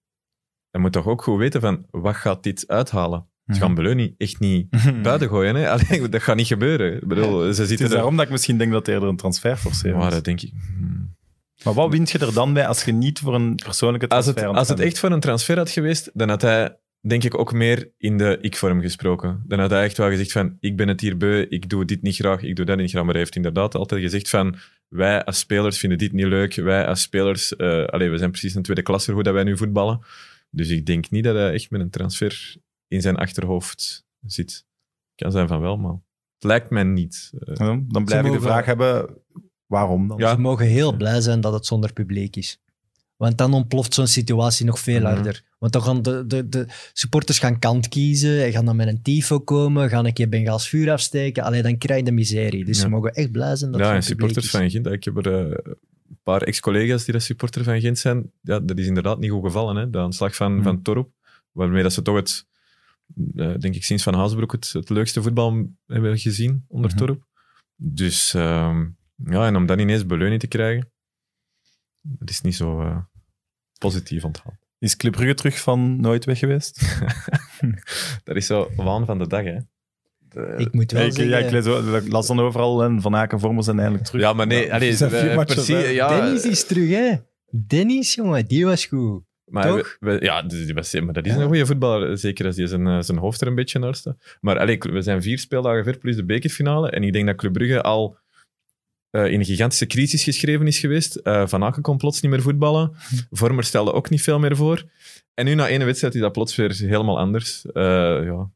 hij 0.69 0.81
moet 0.81 0.91
toch 0.91 1.05
ook 1.07 1.21
goed 1.23 1.37
weten 1.37 1.61
van 1.61 1.85
wat 1.91 2.15
gaat 2.15 2.43
dit 2.43 2.67
uithalen? 2.67 3.27
Ze 3.45 3.51
Mhm. 3.55 3.59
gaan 3.63 3.73
Beleuni 3.75 4.13
echt 4.17 4.39
niet 4.39 4.67
buiten 5.03 5.27
gooien. 5.29 5.55
Hè? 5.55 5.69
Allee, 5.71 6.09
dat 6.09 6.21
gaat 6.21 6.35
niet 6.35 6.47
gebeuren. 6.47 6.95
Ik 6.95 7.07
bedoel, 7.07 7.39
ze 7.39 7.45
Het 7.47 7.55
zitten 7.55 7.75
is 7.75 7.81
er... 7.81 7.89
daarom 7.89 8.15
dat 8.15 8.25
ik 8.25 8.31
misschien 8.31 8.57
denk 8.57 8.71
dat 8.71 8.85
hij 8.85 8.95
er 8.95 9.03
een 9.03 9.15
transfer 9.15 9.57
forceert. 9.57 9.95
Maar 9.95 10.11
dat 10.11 10.23
denk 10.23 10.41
ik... 10.41 10.51
hmm. 10.77 11.17
Maar 11.63 11.73
wat 11.73 11.91
wint 11.91 12.09
je 12.09 12.19
er 12.19 12.33
dan 12.33 12.53
bij 12.53 12.67
als 12.67 12.83
je 12.83 12.91
niet 12.91 13.19
voor 13.19 13.35
een 13.35 13.55
persoonlijke 13.55 14.07
Als 14.07 14.25
transfer 14.25 14.47
het, 14.47 14.57
als 14.57 14.69
het 14.69 14.79
echt 14.79 14.99
voor 14.99 15.11
een 15.11 15.19
transfer 15.19 15.57
had 15.57 15.69
geweest, 15.69 16.09
dan 16.13 16.29
had 16.29 16.41
hij, 16.41 16.77
denk 16.99 17.23
ik, 17.23 17.37
ook 17.37 17.53
meer 17.53 17.91
in 17.97 18.17
de 18.17 18.37
ik-vorm 18.41 18.81
gesproken. 18.81 19.43
Dan 19.47 19.59
had 19.59 19.69
hij 19.69 19.83
echt 19.83 19.97
wel 19.97 20.09
gezegd 20.09 20.31
van, 20.31 20.57
ik 20.59 20.75
ben 20.75 20.87
het 20.87 21.01
hier 21.01 21.17
beu, 21.17 21.45
ik 21.49 21.69
doe 21.69 21.85
dit 21.85 22.01
niet 22.01 22.15
graag, 22.15 22.41
ik 22.41 22.55
doe 22.55 22.65
dat 22.65 22.77
niet 22.77 22.89
graag. 22.89 23.03
Maar 23.03 23.11
hij 23.11 23.21
heeft 23.21 23.35
inderdaad 23.35 23.75
altijd 23.75 24.01
gezegd 24.01 24.29
van, 24.29 24.55
wij 24.87 25.23
als 25.23 25.39
spelers 25.39 25.79
vinden 25.79 25.97
dit 25.97 26.11
niet 26.11 26.25
leuk, 26.25 26.55
wij 26.55 26.85
als 26.87 27.01
spelers, 27.01 27.55
eh 27.55 27.85
allee, 27.85 28.09
we 28.09 28.17
zijn 28.17 28.31
precies 28.31 28.55
een 28.55 28.61
tweede 28.63 28.81
klasse 28.81 29.11
hoe 29.11 29.23
dat 29.23 29.33
wij 29.33 29.43
nu 29.43 29.57
voetballen. 29.57 29.99
Dus 30.49 30.69
ik 30.69 30.85
denk 30.85 31.09
niet 31.09 31.23
dat 31.23 31.35
hij 31.35 31.53
echt 31.53 31.69
met 31.69 31.81
een 31.81 31.89
transfer 31.89 32.55
in 32.87 33.01
zijn 33.01 33.15
achterhoofd 33.15 34.05
zit. 34.25 34.65
Kan 35.15 35.31
zijn 35.31 35.47
van 35.47 35.59
wel, 35.59 35.77
maar 35.77 35.91
het 36.33 36.43
lijkt 36.43 36.69
mij 36.69 36.83
niet. 36.83 37.31
Eh, 37.39 37.55
Dan 37.87 38.05
blijf 38.05 38.25
ik 38.25 38.31
de 38.31 38.41
vraag 38.41 38.65
hebben, 38.65 39.17
waarom 39.69 40.07
dan? 40.07 40.17
Ja. 40.17 40.33
Ze 40.33 40.39
mogen 40.39 40.65
heel 40.65 40.95
blij 40.97 41.21
zijn 41.21 41.41
dat 41.41 41.53
het 41.53 41.65
zonder 41.65 41.93
publiek 41.93 42.35
is. 42.35 42.59
Want 43.15 43.37
dan 43.37 43.53
ontploft 43.53 43.93
zo'n 43.93 44.07
situatie 44.07 44.65
nog 44.65 44.79
veel 44.79 44.99
Mhm. 45.01 45.13
harder. 45.13 45.43
Want 45.57 45.73
dan 45.73 45.81
gaan 45.81 46.01
de, 46.01 46.23
de, 46.27 46.49
de 46.49 46.65
supporters 46.93 47.39
gaan 47.39 47.59
kant 47.59 47.87
kiezen, 47.87 48.45
en 48.45 48.51
gaan 48.51 48.65
dan 48.65 48.75
met 48.75 48.87
een 48.87 49.01
tifo 49.01 49.39
komen, 49.39 49.89
gaan 49.89 50.05
een 50.05 50.13
keer 50.13 50.29
Bengaals 50.29 50.69
vuur 50.69 50.91
afsteken. 50.91 51.43
Alleen 51.43 51.63
dan 51.63 51.77
krijg 51.77 51.99
je 51.99 52.05
de 52.05 52.11
miserie. 52.11 52.65
Dus 52.65 52.75
Ja. 52.77 52.83
ze 52.83 52.89
mogen 52.89 53.13
echt 53.13 53.31
blij 53.31 53.55
zijn 53.55 53.71
dat 53.71 53.79
ja, 53.81 53.89
er 53.89 53.95
en 53.95 54.03
supporters 54.03 54.45
is. 54.45 54.51
van 54.51 54.69
Gent. 54.69 54.85
Ik 54.87 55.03
heb 55.03 55.17
er 55.25 55.33
eh, 55.33 55.57
een 56.09 56.19
paar 56.23 56.41
ex-collega's 56.41 57.03
die 57.03 57.13
dat 57.13 57.23
supporter 57.23 57.63
van 57.63 57.79
Gent 57.81 57.99
zijn. 57.99 58.31
Ja, 58.41 58.59
dat 58.59 58.77
is 58.77 58.85
inderdaad 58.87 59.19
niet 59.19 59.31
goed 59.31 59.43
gevallen. 59.43 59.75
Hè? 59.75 59.89
De 59.89 59.97
aanslag 59.97 60.35
van, 60.35 60.51
Hmm. 60.53 60.63
van 60.63 60.81
Torp. 60.81 61.09
Waarmee 61.51 61.83
dat 61.83 61.93
ze 61.93 62.01
toch 62.01 62.15
het, 62.15 62.45
eh, 63.35 63.53
denk 63.57 63.75
ik, 63.75 63.83
sinds 63.83 64.03
Van 64.03 64.13
Haasbroek 64.13 64.51
het, 64.51 64.69
het 64.73 64.89
leukste 64.89 65.21
voetbal 65.21 65.69
hebben 65.87 66.17
gezien 66.19 66.65
onder 66.67 66.89
Mhm. 66.89 66.99
Torp. 66.99 67.23
Dus 67.75 68.33
ehm, 68.33 68.85
ja, 69.25 69.45
en 69.47 69.55
om 69.55 69.65
dan 69.65 69.79
ineens 69.79 70.05
beleuning 70.05 70.39
te 70.39 70.47
krijgen, 70.47 70.91
dat 72.01 72.29
is 72.29 72.41
niet 72.41 72.55
zo 72.55 72.81
eh, 72.81 72.97
positief 73.77 74.23
onthaald. 74.23 74.55
Is 74.79 74.95
Club 74.95 75.11
Brugge 75.13 75.33
terug 75.33 75.59
van 75.59 76.01
nooit 76.01 76.25
weg 76.25 76.39
geweest? 76.39 76.81
Dat 78.23 78.35
is 78.35 78.45
zo 78.45 78.69
waan 78.75 79.05
van 79.05 79.17
de 79.17 79.27
dag, 79.27 79.43
hè. 79.43 79.57
De- 80.19 80.53
Ik 80.57 80.73
moet 80.73 80.91
wel 80.91 81.01
Ja, 81.01 81.07
ik, 81.07 81.13
zeggen... 81.13 81.33
ja, 81.39 81.45
ik 81.45 81.51
lees 81.51 82.07
las 82.09 82.27
dan 82.27 82.39
overal 82.39 82.83
en 82.83 83.01
Van 83.01 83.15
Aken 83.15 83.39
Vormen 83.39 83.63
zijn 83.63 83.79
eindelijk 83.79 84.05
terug. 84.05 84.21
ja, 84.21 84.33
maar 84.33 84.47
nee, 84.47 84.73
allee, 84.73 84.93
zijn 84.95 85.09
vier 85.09 85.29
eh, 85.29 85.35
matches, 85.35 85.65
precies, 85.65 85.89
ja, 85.91 86.07
Dennis 86.19 86.45
is 86.45 86.65
terug, 86.65 86.89
hè? 86.89 87.15
Dennis, 87.67 88.15
jongen, 88.15 88.47
die 88.47 88.65
was 88.65 88.85
goed. 88.85 89.23
Maar, 89.45 89.67
Toch? 89.67 89.97
we- 89.99 90.11
we- 90.17 90.25
ja, 90.25 90.41
die 90.41 90.73
was, 90.73 90.93
maar 90.93 91.13
dat 91.13 91.25
is 91.25 91.33
Ja. 91.33 91.39
een 91.39 91.47
goede 91.47 91.65
voetballer, 91.65 92.17
zeker 92.17 92.45
als 92.45 92.55
hij 92.57 92.67
zijn, 92.67 92.87
eh, 92.87 92.99
zijn 93.01 93.17
hoofd 93.17 93.41
er 93.41 93.47
een 93.47 93.55
beetje 93.55 93.79
naar 93.79 93.95
staat. 93.95 94.37
Maar 94.41 94.59
allee, 94.59 94.77
we 94.77 95.01
zijn 95.01 95.21
vier 95.21 95.39
speeldagen 95.39 95.83
ver 95.83 95.97
plus 95.97 96.15
de 96.15 96.25
bekerfinale. 96.25 96.89
En 96.89 97.03
ik 97.03 97.13
denk 97.13 97.25
dat 97.25 97.35
Club 97.35 97.53
Brugge 97.53 97.81
al 97.81 98.17
eh, 99.11 99.25
in 99.25 99.39
een 99.39 99.45
gigantische 99.45 99.85
crisis 99.85 100.23
geschreven 100.23 100.67
is 100.67 100.79
geweest. 100.79 101.15
Eh, 101.15 101.47
Van 101.47 101.63
Aken 101.63 101.81
kon 101.81 101.97
plots 101.97 102.21
niet 102.21 102.31
meer 102.31 102.41
voetballen. 102.41 102.91
Vormer 103.31 103.63
stelde 103.63 103.93
ook 103.93 104.09
niet 104.09 104.21
veel 104.21 104.39
meer 104.39 104.55
voor. 104.55 104.83
En 105.33 105.45
nu 105.45 105.53
na 105.53 105.67
één 105.67 105.85
wedstrijd 105.85 106.15
is 106.15 106.21
dat 106.21 106.31
plots 106.31 106.55
weer 106.55 106.75
helemaal 106.75 107.19
anders. 107.19 107.65
Eh, 107.65 107.83
ja, 108.23 108.49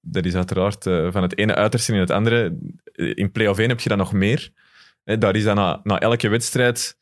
dat 0.00 0.24
is 0.24 0.34
uiteraard 0.34 0.82
van 0.84 1.22
het 1.22 1.38
ene 1.38 1.54
uiterste 1.54 1.92
in 1.92 1.98
het 1.98 2.10
andere. 2.10 2.58
In 2.92 3.30
play-off 3.32 3.58
1 3.58 3.68
heb 3.68 3.80
je 3.80 3.88
dat 3.88 3.98
nog 3.98 4.12
meer. 4.12 4.50
Daar 5.04 5.36
is 5.36 5.44
na, 5.44 5.80
na 5.82 5.98
elke 5.98 6.28
wedstrijd... 6.28 6.96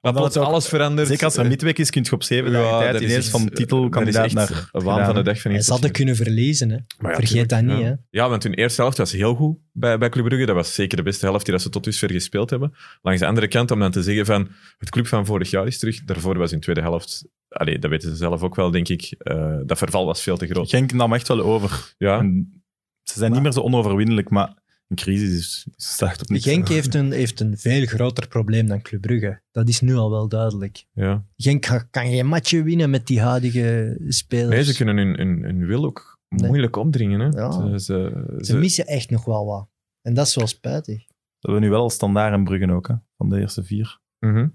Maar 0.00 0.12
plots 0.12 0.36
ook- 0.36 0.44
alles 0.44 0.68
veranderd. 0.68 1.08
Zeker 1.08 1.24
als 1.24 1.36
er 1.36 1.42
Eh, 1.42 1.48
midweek 1.48 1.78
is, 1.78 1.90
kun 1.90 2.02
je 2.04 2.12
op 2.12 2.22
zeven 2.22 2.52
dagen 2.52 2.68
ja, 2.68 2.78
tijd 2.78 2.92
dat 2.92 3.02
is 3.02 3.08
ineens 3.10 3.28
van 3.28 3.48
titelkandidaat 3.48 4.32
naar... 4.32 4.68
waan 4.72 5.04
van 5.04 5.14
de 5.14 5.22
dag 5.22 5.40
van 5.40 5.62
ze 5.62 5.70
hadden 5.70 5.90
kunnen 5.92 6.16
verliezen, 6.16 6.70
hè. 6.70 6.76
Ja, 7.08 7.14
Vergeet 7.14 7.48
dat 7.48 7.62
niet, 7.62 7.78
ja. 7.78 7.84
hè. 7.84 7.92
Ja, 8.10 8.28
want 8.28 8.42
hun 8.42 8.54
eerste 8.54 8.80
helft 8.82 8.98
was 8.98 9.12
heel 9.12 9.34
goed 9.34 9.58
bij, 9.72 9.98
bij 9.98 10.08
Club 10.08 10.24
Brugge. 10.24 10.46
Dat 10.46 10.54
was 10.54 10.74
zeker 10.74 10.96
de 10.96 11.02
beste 11.02 11.26
helft 11.26 11.44
die 11.44 11.54
dat 11.54 11.62
ze 11.62 11.68
tot 11.68 11.84
dusver 11.84 12.10
gespeeld 12.12 12.50
hebben. 12.50 12.74
Langs 13.02 13.20
de 13.20 13.26
andere 13.26 13.48
kant, 13.48 13.70
om 13.70 13.78
dan 13.80 13.90
te 13.90 14.02
zeggen 14.02 14.26
van 14.26 14.48
het 14.78 14.90
club 14.90 15.06
van 15.06 15.26
vorig 15.26 15.50
jaar 15.50 15.66
is 15.66 15.78
terug. 15.78 16.04
Daarvoor 16.04 16.38
was 16.38 16.50
hun 16.50 16.60
tweede 16.60 16.80
helft... 16.80 17.24
Allee, 17.48 17.78
dat 17.78 17.90
weten 17.90 18.10
ze 18.10 18.16
zelf 18.16 18.42
ook 18.42 18.54
wel, 18.54 18.70
denk 18.70 18.88
ik. 18.88 19.14
eh, 19.18 19.56
dat 19.66 19.78
verval 19.78 20.06
was 20.06 20.22
veel 20.22 20.36
te 20.36 20.46
groot. 20.46 20.68
Genk 20.70 20.92
nam 20.92 21.12
echt 21.14 21.28
wel 21.28 21.40
over. 21.40 21.94
Ja, 21.98 22.18
En 22.18 22.62
ze 23.02 23.18
zijn 23.18 23.32
niet 23.32 23.42
meer 23.42 23.52
zo 23.52 23.60
onoverwinnelijk, 23.60 24.30
maar 24.30 24.54
een 24.88 24.96
crisis 24.96 25.38
is, 25.38 25.66
staat 25.76 26.20
op 26.22 26.28
niets. 26.28 26.44
Genk 26.44 26.68
heeft 26.68 26.94
een, 26.94 27.12
heeft 27.12 27.40
een 27.40 27.58
veel 27.58 27.86
groter 27.86 28.28
probleem 28.28 28.66
dan 28.66 28.82
Club 28.82 29.00
Brugge. 29.00 29.40
Dat 29.50 29.68
is 29.68 29.80
nu 29.80 29.94
al 29.94 30.10
wel 30.10 30.28
duidelijk. 30.28 30.84
ja. 30.92 31.24
Genk 31.36 31.86
kan 31.90 32.06
geen 32.06 32.26
matje 32.26 32.62
winnen 32.62 32.90
met 32.90 33.06
die 33.06 33.20
huidige 33.20 33.96
spelers. 34.08 34.48
Nee, 34.54 34.64
ze 34.64 34.76
kunnen 34.76 34.96
hun, 34.96 35.16
hun, 35.16 35.42
hun 35.42 35.66
wil 35.66 35.84
ook 35.84 36.16
Nee. 36.28 36.48
moeilijk 36.48 36.76
opdringen. 36.76 37.20
Hè. 37.20 37.26
Ja. 37.40 37.50
Ze, 37.52 37.80
ze, 37.80 38.24
Ze 38.38 38.44
ze- 38.44 38.56
missen 38.58 38.86
echt 38.86 39.10
nog 39.10 39.24
wel 39.24 39.46
wat. 39.46 39.68
En 40.02 40.14
dat 40.14 40.26
is 40.26 40.34
wel 40.34 40.46
spijtig. 40.46 41.06
Dat 41.06 41.06
hebben 41.40 41.60
we 41.60 41.66
nu 41.66 41.72
wel 41.72 41.82
als 41.82 41.94
standaard 41.94 42.34
in 42.34 42.44
Bruggen 42.44 42.70
ook, 42.70 42.88
hè, 42.88 42.94
van 43.16 43.28
de 43.28 43.40
eerste 43.40 43.64
vier. 43.64 43.98
Mhm. 44.18 44.48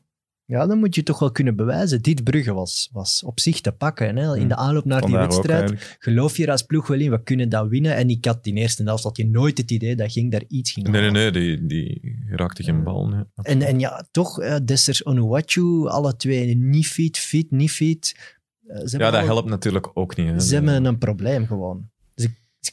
Ja, 0.45 0.67
dan 0.67 0.77
moet 0.79 0.95
je 0.95 1.03
toch 1.03 1.19
wel 1.19 1.31
kunnen 1.31 1.55
bewijzen. 1.55 2.01
Dit 2.01 2.23
Brugge 2.23 2.53
was, 2.53 2.89
was 2.91 3.23
op 3.25 3.39
zich 3.39 3.61
te 3.61 3.71
pakken. 3.71 4.15
Hè? 4.15 4.33
In 4.33 4.39
Hmm. 4.39 4.47
de 4.47 4.55
aanloop 4.55 4.85
naar 4.85 5.01
die 5.01 5.09
Vandaar 5.09 5.27
wedstrijd 5.27 5.97
geloof 5.99 6.37
je 6.37 6.43
er 6.45 6.51
als 6.51 6.61
ploeg 6.61 6.87
wel 6.87 6.99
in, 6.99 7.11
we 7.11 7.23
kunnen 7.23 7.49
dat 7.49 7.67
winnen. 7.67 7.95
En 7.95 8.09
ik 8.09 8.25
had 8.25 8.45
in 8.45 8.55
eerste 8.57 8.83
helft 8.83 9.03
had 9.03 9.17
je 9.17 9.27
nooit 9.27 9.57
het 9.57 9.71
idee 9.71 9.95
dat 9.95 10.11
ging 10.11 10.31
daar 10.31 10.43
iets 10.47 10.71
ging 10.71 10.87
Nee, 10.87 11.01
nee, 11.01 11.11
nee, 11.11 11.31
die, 11.31 11.65
die 11.65 12.15
raakte 12.29 12.63
geen 12.63 12.83
bal. 12.83 13.07
Nee. 13.07 13.23
En, 13.35 13.61
en 13.61 13.79
ja, 13.79 14.05
toch, 14.11 14.39
eh, 14.41 14.55
Dessers 14.65 15.05
Onuwachu, 15.05 15.87
alle 15.87 16.15
twee 16.15 16.55
niet 16.57 16.87
fit, 16.87 17.17
fit, 17.17 17.51
niet 17.51 17.71
fit. 17.71 18.35
Eh, 18.67 18.81
Ja, 18.85 19.11
dat 19.11 19.23
helpt 19.25 19.49
natuurlijk 19.49 19.89
ook 19.93 20.15
niet. 20.15 20.27
Hè. 20.29 20.39
Ze 20.39 20.53
hebben 20.53 20.85
een 20.85 20.97
probleem 20.97 21.47
gewoon. 21.47 21.91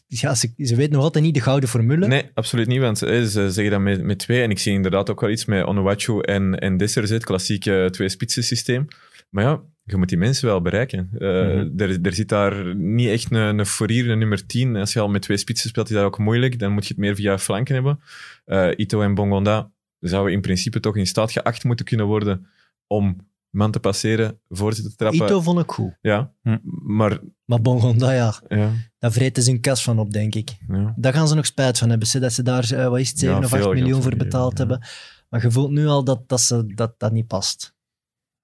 Ja, 0.07 0.35
ze, 0.35 0.53
ze 0.57 0.76
weten 0.76 0.92
nog 0.92 1.03
altijd 1.03 1.24
niet 1.24 1.35
de 1.35 1.40
gouden 1.40 1.68
formule. 1.68 2.07
Nee, 2.07 2.31
absoluut 2.35 2.66
niet. 2.66 2.81
Want 2.81 3.03
eh, 3.03 3.22
ze 3.22 3.50
zeggen 3.50 3.70
dat 3.70 3.81
met, 3.81 4.03
met 4.03 4.18
twee. 4.18 4.42
En 4.42 4.50
ik 4.50 4.59
zie 4.59 4.72
inderdaad 4.72 5.11
ook 5.11 5.20
wel 5.20 5.31
iets 5.31 5.44
met 5.44 5.64
Onuwachu 5.64 6.20
en, 6.20 6.59
en 6.59 6.76
Dessers, 6.76 7.11
het 7.11 7.24
klassieke 7.24 7.88
twee-spitsen 7.90 8.44
systeem. 8.44 8.87
Maar 9.31 9.44
ja, 9.44 9.61
je 9.85 9.96
moet 9.96 10.09
die 10.09 10.18
mensen 10.18 10.46
wel 10.46 10.61
bereiken. 10.62 11.09
Mhm. 11.12 11.68
er, 11.76 11.98
er 12.03 12.14
zit 12.14 12.29
daar 12.29 12.76
niet 12.76 13.09
echt 13.09 13.31
een, 13.31 13.59
een 13.59 13.66
fourier, 13.66 14.11
een 14.11 14.18
nummer 14.18 14.46
10. 14.46 14.76
Als 14.76 14.92
je 14.92 15.00
al 15.00 15.09
met 15.09 15.22
twee 15.22 15.37
spitsen 15.37 15.68
speelt, 15.68 15.88
is 15.88 15.94
dat 15.94 16.05
ook 16.05 16.18
moeilijk. 16.18 16.59
Dan 16.59 16.72
moet 16.72 16.87
je 16.87 16.94
het 16.94 17.03
meer 17.03 17.14
via 17.14 17.38
flanken 17.38 17.74
hebben. 17.74 18.00
Eh, 18.44 18.68
Ito 18.76 19.03
en 19.03 19.14
Bongonda 19.14 19.70
zouden 20.00 20.33
in 20.33 20.40
principe 20.40 20.81
toch 20.81 20.96
in 20.96 21.07
staat 21.07 21.33
geacht 21.33 21.64
moeten 21.64 21.85
kunnen 21.85 22.07
worden 22.07 22.46
om 22.87 23.16
man 23.50 23.70
te 23.70 23.80
passeren, 23.80 24.40
voorzitter 24.48 24.90
te 24.92 24.96
trappen. 24.96 25.26
Ito 25.26 25.40
vond 25.40 25.60
ik 25.60 25.70
goed. 25.70 25.92
Ja, 26.00 26.32
Hm. 26.42 26.58
maar 26.96 27.20
Maar 27.44 27.60
Bongonda, 27.60 28.12
ja, 28.12 28.34
ja, 28.48 28.70
daar 28.98 29.12
vreten 29.12 29.42
ze 29.42 29.50
een 29.50 29.60
kas 29.60 29.82
van 29.82 29.98
op, 29.98 30.12
denk 30.12 30.34
ik. 30.34 30.50
ja. 30.68 30.94
Daar 30.96 31.12
gaan 31.12 31.28
ze 31.28 31.34
nog 31.34 31.46
spijt 31.46 31.78
van 31.78 31.88
hebben. 31.90 32.08
ze, 32.08 32.18
Dat 32.18 32.32
ze 32.32 32.42
daar, 32.42 32.72
eh, 32.72 32.88
wat 32.88 32.98
is 32.98 33.08
het, 33.08 33.18
7 33.18 33.36
Ja, 33.36 33.42
of 33.42 33.48
veel 33.48 33.58
8 33.58 33.66
geld 33.66 33.78
miljoen 33.78 34.02
voor 34.02 34.16
betaald 34.16 34.58
hebben. 34.58 34.86
Maar 35.28 35.42
je 35.42 35.50
voelt 35.50 35.70
nu 35.70 35.86
al 35.86 36.04
dat 36.04 36.28
dat, 36.28 36.40
ze, 36.40 36.66
dat, 36.74 36.94
dat 36.98 37.12
niet 37.12 37.26
past. 37.26 37.74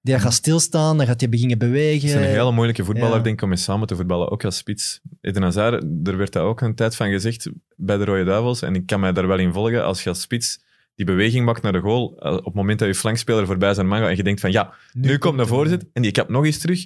Die 0.01 0.19
gaat 0.19 0.33
stilstaan, 0.33 0.97
dan 0.97 1.05
gaat 1.05 1.19
hij 1.19 1.29
beginnen 1.29 1.57
bewegen. 1.57 2.09
Het 2.09 2.17
is 2.19 2.25
een 2.25 2.33
hele 2.33 2.51
moeilijke 2.51 2.83
voetballer, 2.85 3.17
Ja. 3.17 3.23
denk 3.23 3.35
ik, 3.35 3.41
om 3.41 3.49
mee 3.49 3.57
samen 3.57 3.87
te 3.87 3.95
voetballen, 3.95 4.31
ook 4.31 4.45
als 4.45 4.57
spits. 4.57 5.01
Eden 5.21 5.41
Hazard, 5.43 5.83
er 6.07 6.17
werd 6.17 6.33
dat 6.33 6.43
ook 6.43 6.61
een 6.61 6.75
tijd 6.75 6.95
van 6.95 7.09
gezegd 7.09 7.49
bij 7.75 7.97
de 7.97 8.05
Rode 8.05 8.23
Duivels, 8.23 8.61
en 8.61 8.75
ik 8.75 8.85
kan 8.85 8.99
mij 8.99 9.11
daar 9.13 9.27
wel 9.27 9.39
in 9.39 9.53
volgen, 9.53 9.83
als 9.85 10.03
je 10.03 10.09
als 10.09 10.21
spits 10.21 10.59
die 10.97 11.05
beweging 11.05 11.45
maakt 11.45 11.61
naar 11.61 11.71
de 11.71 11.79
goal, 11.79 12.17
eh, 12.19 12.33
op 12.33 12.45
het 12.45 12.53
moment 12.53 12.79
dat 12.79 12.87
je 12.87 12.95
flankspeler 12.95 13.45
voorbij 13.45 13.73
zijn 13.73 13.87
mag, 13.87 14.01
en 14.01 14.15
je 14.15 14.23
denkt 14.23 14.39
van 14.41 14.51
ja, 14.51 14.73
nu, 14.93 15.17
komt 15.17 15.33
de 15.35 15.39
het, 15.39 15.49
voorzet, 15.49 15.85
en 15.93 16.01
die 16.01 16.11
kap 16.11 16.29
nog 16.29 16.45
eens 16.45 16.57
terug, 16.57 16.85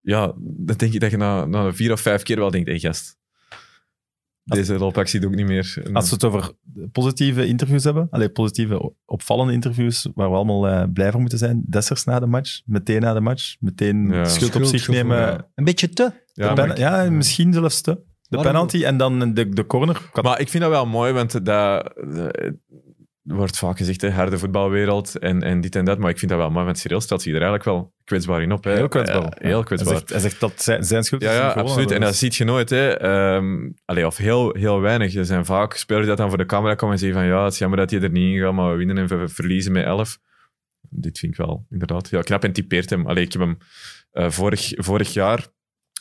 ja, 0.00 0.32
dan 0.38 0.76
denk 0.76 0.92
ik 0.92 1.00
dat 1.00 1.10
je 1.10 1.16
na, 1.16 1.44
na 1.44 1.72
vier 1.72 1.92
of 1.92 2.00
vijf 2.00 2.22
keer 2.22 2.36
wel 2.38 2.50
denkt, 2.50 2.68
hé 2.68 2.78
gast, 2.78 3.16
Deze 4.44 4.78
loopactie 4.78 5.20
doe 5.20 5.30
ik 5.30 5.36
niet 5.36 5.46
meer. 5.46 5.82
Als 5.92 6.08
we 6.08 6.14
het 6.14 6.24
over 6.24 6.52
positieve 6.92 7.46
interviews 7.46 7.84
hebben, 7.84 8.06
allee, 8.10 8.28
positieve, 8.28 8.92
opvallende 9.04 9.52
interviews, 9.52 10.08
waar 10.14 10.30
we 10.30 10.36
allemaal 10.36 10.68
eh, 10.68 10.82
blij 10.92 11.10
voor 11.10 11.20
moeten 11.20 11.38
zijn. 11.38 11.62
Dessers 11.66 12.04
na 12.04 12.18
de 12.20 12.26
match, 12.26 12.60
meteen 12.64 13.00
na 13.00 13.12
de 13.14 13.20
match, 13.20 13.56
meteen 13.60 14.08
Ja. 14.10 14.24
schuld 14.24 14.56
op 14.56 14.64
zich 14.64 14.88
nemen. 14.88 15.16
ja. 15.16 15.48
Een 15.54 15.64
beetje 15.64 15.88
te. 15.88 16.12
ja, 16.32 16.52
pen- 16.52 16.76
ja, 16.76 17.10
misschien 17.10 17.52
zelfs 17.52 17.80
te. 17.80 18.00
De 18.28 18.38
penalty 18.40 18.84
en 18.84 18.96
dan 18.96 19.34
de, 19.34 19.48
de 19.48 19.66
corner. 19.66 20.10
Maar 20.22 20.40
ik 20.40 20.48
vind 20.48 20.62
dat 20.62 20.72
wel 20.72 20.86
mooi, 20.86 21.12
want 21.12 21.44
dat 21.44 21.92
eh, 21.94 22.50
wordt 23.34 23.58
vaak 23.58 23.76
gezegd, 23.76 24.00
hè, 24.00 24.10
harde 24.10 24.38
voetbalwereld 24.38 25.18
en, 25.18 25.42
en 25.42 25.60
dit 25.60 25.76
en 25.76 25.84
dat. 25.84 25.98
Maar 25.98 26.10
ik 26.10 26.18
vind 26.18 26.30
dat 26.30 26.40
wel 26.40 26.50
mooi, 26.50 26.64
want 26.64 26.78
Cyril 26.78 27.00
stelt 27.00 27.22
zich 27.22 27.32
er 27.34 27.40
eigenlijk 27.42 27.64
wel 27.70 27.92
kwetsbaar 28.04 28.42
in 28.42 28.52
op. 28.52 28.64
Hè. 28.64 28.72
heel 28.74 28.88
kwetsbaar. 28.88 29.22
Ja, 29.22 29.48
heel 29.48 29.62
kwetsbaar. 29.62 29.92
Hij 29.92 29.98
zegt, 30.06 30.10
hij 30.12 30.20
zegt 30.20 30.40
dat 30.40 30.62
zijn, 30.62 30.84
zijn 30.84 31.02
schuld 31.04 31.22
Ja, 31.22 31.30
is 31.30 31.36
ja 31.36 31.50
gewoon, 31.50 31.64
absoluut. 31.66 31.90
En 31.90 32.00
dat 32.00 32.12
is- 32.12 32.18
ziet 32.18 32.34
je 32.36 32.44
nooit. 32.44 32.70
Hè. 32.70 32.88
Ehm, 32.98 33.70
allee, 33.84 34.06
of 34.06 34.16
heel, 34.16 34.54
heel 34.54 34.80
weinig. 34.80 35.14
Er 35.14 35.24
zijn 35.24 35.44
vaak 35.44 35.74
spelers 35.74 36.06
die 36.06 36.16
dan 36.16 36.28
voor 36.28 36.38
de 36.38 36.46
camera 36.46 36.74
komen 36.74 36.94
en 36.94 37.00
zeggen 37.00 37.18
van 37.18 37.28
ja, 37.28 37.44
het 37.44 37.52
is 37.52 37.58
jammer 37.58 37.78
dat 37.78 37.90
je 37.90 38.00
er 38.00 38.10
niet 38.10 38.34
in 38.34 38.40
gaat, 38.40 38.52
maar 38.52 38.70
we 38.70 38.76
winnen 38.76 38.98
en 38.98 39.06
we 39.06 39.28
verliezen 39.28 39.72
met 39.72 39.84
11. 39.84 40.18
Dit 40.90 41.18
vind 41.18 41.32
ik 41.32 41.38
wel 41.38 41.66
inderdaad 41.70 42.08
heel 42.10 42.22
knap 42.22 42.44
en 42.44 42.52
typeert 42.52 42.90
hem. 42.90 43.06
Allee, 43.06 43.24
ik 43.24 43.32
heb 43.32 43.40
hem 43.42 43.58
eh, 44.12 44.30
vorig, 44.30 44.72
vorig 44.76 45.12
jaar, 45.12 45.46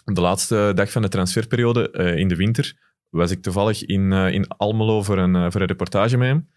op 0.05 0.15
de 0.15 0.21
laatste 0.21 0.71
dag 0.75 0.91
van 0.91 1.01
de 1.01 1.07
transferperiode, 1.07 1.91
eh, 1.91 2.15
in 2.15 2.27
de 2.27 2.35
winter, 2.35 2.77
was 3.09 3.31
ik 3.31 3.41
toevallig 3.41 3.85
in, 3.85 4.13
eh, 4.13 4.33
in 4.33 4.47
Almelo 4.47 5.03
voor 5.03 5.17
een, 5.17 5.35
eh, 5.35 5.45
voor 5.49 5.61
een 5.61 5.67
reportage 5.67 6.17
met 6.17 6.27
hem. 6.27 6.49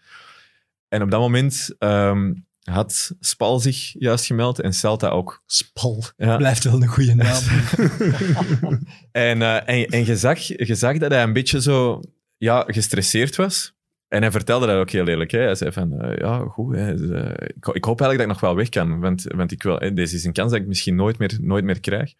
En 0.91 1.01
op 1.01 1.11
dat 1.11 1.19
moment 1.19 1.75
ehm, 1.77 2.33
had 2.63 3.15
Spal 3.19 3.59
zich 3.59 3.93
juist 3.99 4.25
gemeld 4.25 4.59
en 4.59 4.73
Celta 4.73 5.09
ook. 5.09 5.43
Spal. 5.45 6.03
Ja. 6.17 6.37
Blijft 6.37 6.63
wel 6.63 6.81
een 6.81 6.87
goede 6.87 7.15
naam. 7.15 7.43
En, 9.11 9.41
eh, 9.41 9.55
en, 9.55 9.85
en 9.85 10.05
je, 10.05 10.17
zag, 10.17 10.39
je 10.39 10.75
zag 10.75 10.97
dat 10.97 11.11
hij 11.11 11.23
een 11.23 11.33
beetje 11.33 11.61
zo 11.61 12.01
ja, 12.37 12.63
gestresseerd 12.67 13.35
was. 13.35 13.73
En 14.07 14.21
hij 14.21 14.31
vertelde 14.31 14.65
dat 14.65 14.75
ook 14.75 14.89
heel 14.89 15.07
eerlijk. 15.07 15.31
Hè. 15.31 15.39
Hij 15.39 15.55
zei 15.55 15.71
van, 15.71 16.01
eh, 16.01 16.17
ja, 16.17 16.39
goed, 16.39 16.75
hè, 16.75 16.95
dus, 16.95 17.09
ik, 17.37 17.67
ik 17.67 17.83
hoop 17.83 18.01
eigenlijk 18.01 18.17
dat 18.17 18.19
ik 18.19 18.27
nog 18.27 18.39
wel 18.39 18.55
weg 18.55 18.69
kan. 18.69 18.99
Want, 18.99 19.23
want 19.23 19.51
ik 19.51 19.63
wil, 19.63 19.77
hè, 19.77 19.93
deze 19.93 20.15
is 20.15 20.23
een 20.23 20.33
kans 20.33 20.51
dat 20.51 20.61
ik 20.61 20.67
misschien 20.67 20.95
nooit 20.95 21.17
meer, 21.17 21.37
nooit 21.41 21.63
meer 21.63 21.79
krijg. 21.79 22.13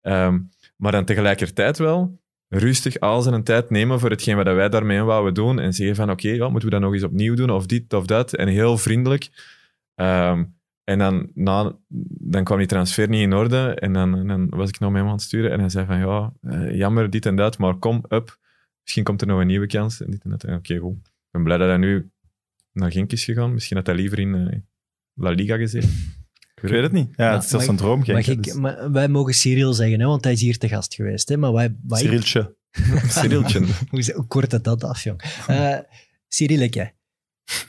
Ehm, 0.00 0.38
maar 0.76 0.92
dan 0.92 1.04
tegelijkertijd 1.04 1.78
wel 1.78 2.18
rustig 2.54 3.00
al 3.00 3.22
zijn 3.22 3.42
tijd 3.42 3.70
nemen 3.70 4.00
voor 4.00 4.10
hetgeen 4.10 4.36
wat 4.36 4.46
wij 4.46 4.68
daarmee 4.68 5.02
wouden 5.02 5.34
doen. 5.34 5.58
En 5.58 5.72
zeggen 5.72 5.96
van, 5.96 6.10
oké, 6.10 6.28
ja, 6.28 6.48
moeten 6.48 6.68
we 6.68 6.74
dat 6.74 6.84
nog 6.84 6.92
eens 6.92 7.02
opnieuw 7.02 7.34
doen? 7.34 7.50
Of 7.50 7.66
dit 7.66 7.92
of 7.92 8.06
dat? 8.06 8.34
En 8.34 8.48
heel 8.48 8.78
vriendelijk. 8.78 9.30
Ehm, 9.94 10.44
en 10.84 10.98
dan, 10.98 11.30
dan 12.08 12.44
kwam 12.44 12.58
die 12.58 12.66
transfer 12.66 13.08
niet 13.08 13.20
in 13.20 13.32
orde. 13.32 13.74
En 13.74 13.92
dan, 13.92 14.26
dan 14.26 14.48
was 14.48 14.68
ik 14.68 14.78
nog 14.78 14.90
met 14.90 15.00
hem 15.00 15.08
aan 15.08 15.16
het 15.16 15.24
sturen. 15.24 15.50
En 15.50 15.60
hij 15.60 15.68
zei 15.68 15.86
van, 15.86 15.98
ja, 15.98 16.32
eh, 16.40 16.76
jammer, 16.76 17.10
dit 17.10 17.26
en 17.26 17.36
dat. 17.36 17.58
Maar 17.58 17.74
kom, 17.74 18.04
up. 18.08 18.38
Misschien 18.82 19.04
komt 19.04 19.20
er 19.20 19.26
nog 19.26 19.40
een 19.40 19.46
nieuwe 19.46 19.66
kans. 19.66 20.02
En 20.02 20.10
dit 20.10 20.24
en 20.24 20.30
dat. 20.30 20.44
Oké, 20.44 20.78
goed. 20.78 20.96
Ik 20.96 21.30
ben 21.30 21.42
blij 21.44 21.56
dat 21.56 21.68
hij 21.68 21.76
nu 21.76 22.10
naar 22.72 22.92
Genk 22.92 23.12
is 23.12 23.24
gegaan. 23.24 23.52
Misschien 23.52 23.76
had 23.76 23.86
hij 23.86 23.94
liever 23.94 24.18
in 24.18 24.34
eh, 24.34 24.58
La 25.14 25.30
Liga 25.30 25.56
gezeten. 25.56 26.22
Ik 26.64 26.70
weet 26.70 26.82
het 26.82 26.92
niet. 26.92 27.08
Ja, 27.16 27.32
het 27.34 27.42
is 27.44 27.48
zelfs 27.50 27.66
een 27.66 27.76
droom. 27.76 28.02
Hè, 28.04 28.18
ik- 28.18 28.42
dus- 28.42 28.52
maar 28.52 28.92
wij 28.92 29.08
mogen 29.08 29.34
Cyril 29.34 29.72
zeggen, 29.72 30.00
hè, 30.00 30.06
want 30.06 30.24
hij 30.24 30.32
is 30.32 30.40
hier 30.40 30.58
te 30.58 30.68
gast 30.68 30.94
geweest. 30.94 31.28
Hè, 31.28 31.36
maar 31.36 31.52
wij, 31.52 31.76
wij, 31.86 32.00
Cyriltje. 32.00 32.56
Cyriltje. 33.08 33.66
hoe, 33.90 34.26
kort 34.28 34.52
het 34.52 34.64
dat 34.64 34.84
af, 34.84 35.02
jong. 35.02 35.20
Cyrileke 36.28 36.92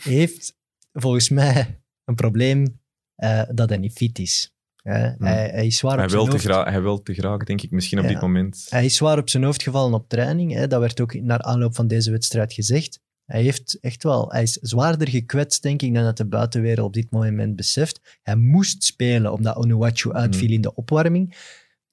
heeft 0.03 0.55
volgens 0.93 1.29
mij 1.29 1.81
een 2.05 2.15
probleem 2.15 2.79
eh, 3.15 3.41
dat 3.53 3.69
hij 3.69 3.77
niet 3.77 3.93
fit 3.93 4.19
is. 4.19 4.53
Hè. 4.81 4.97
Hij, 4.99 5.49
hij 5.49 5.65
is 5.65 5.77
zwaar 5.77 5.95
Hij 5.95 6.03
op 6.03 6.09
zijn 6.09 6.21
wil, 6.21 6.31
te 6.31 6.37
hoofd. 6.37 6.45
gra- 6.63 6.71
hij 6.71 6.81
wil 6.81 7.01
te 7.01 7.13
graag, 7.13 7.43
denk 7.43 7.61
ik, 7.61 7.71
misschien 7.71 7.97
op 7.99 8.03
Ja. 8.05 8.11
dit 8.11 8.21
moment. 8.21 8.65
Hij 8.69 8.85
is 8.85 8.95
zwaar 8.95 9.17
op 9.17 9.29
zijn 9.29 9.43
hoofd 9.43 9.63
gevallen 9.63 9.93
op 9.93 10.09
training. 10.09 10.53
Hè. 10.53 10.67
Dat 10.67 10.79
werd 10.79 11.01
ook 11.01 11.13
naar 11.13 11.41
aanloop 11.41 11.75
van 11.75 11.87
deze 11.87 12.11
wedstrijd 12.11 12.53
gezegd. 12.53 12.99
Hij 13.25 13.41
heeft 13.41 13.77
echt 13.81 14.03
wel, 14.03 14.31
hij 14.31 14.43
is 14.43 14.51
zwaarder 14.51 15.09
gekwetst, 15.09 15.61
denk 15.61 15.81
ik, 15.81 15.93
dan 15.93 16.03
dat 16.03 16.17
de 16.17 16.25
buitenwereld 16.25 16.87
op 16.87 16.93
dit 16.93 17.11
moment 17.11 17.55
beseft. 17.55 18.19
Hij 18.23 18.35
moest 18.35 18.83
spelen 18.83 19.31
omdat 19.33 19.55
Onuachu 19.55 20.13
uitviel 20.13 20.51
in 20.51 20.61
de 20.61 20.75
opwarming. 20.75 21.35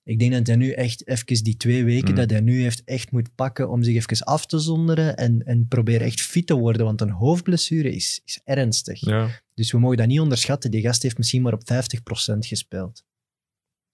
Ik 0.04 0.18
denk 0.18 0.32
dat 0.32 0.46
hij 0.46 0.56
nu 0.56 0.70
echt 0.70 1.06
even 1.06 1.44
die 1.44 1.56
twee 1.56 1.84
weken 1.84 2.08
Mm. 2.10 2.14
dat 2.14 2.30
hij 2.30 2.40
nu 2.40 2.62
heeft 2.62 2.84
echt 2.84 3.10
moet 3.10 3.34
pakken 3.34 3.70
om 3.70 3.82
zich 3.82 3.96
even 3.96 4.26
af 4.26 4.46
te 4.46 4.58
zonderen 4.58 5.16
en, 5.16 5.42
en 5.46 5.66
proberen 5.68 6.06
echt 6.06 6.20
fit 6.20 6.46
te 6.46 6.54
worden, 6.54 6.84
want 6.84 7.00
een 7.00 7.10
hoofdblessure 7.10 7.94
is, 7.94 8.20
is 8.24 8.40
ernstig. 8.44 9.00
Ja. 9.00 9.28
Dus 9.54 9.72
we 9.72 9.78
mogen 9.78 9.96
dat 9.96 10.06
niet 10.06 10.20
onderschatten. 10.20 10.70
Die 10.70 10.80
gast 10.80 11.02
heeft 11.02 11.18
misschien 11.18 11.42
maar 11.42 11.52
op 11.52 11.62
50% 11.72 12.38
gespeeld. 12.38 13.04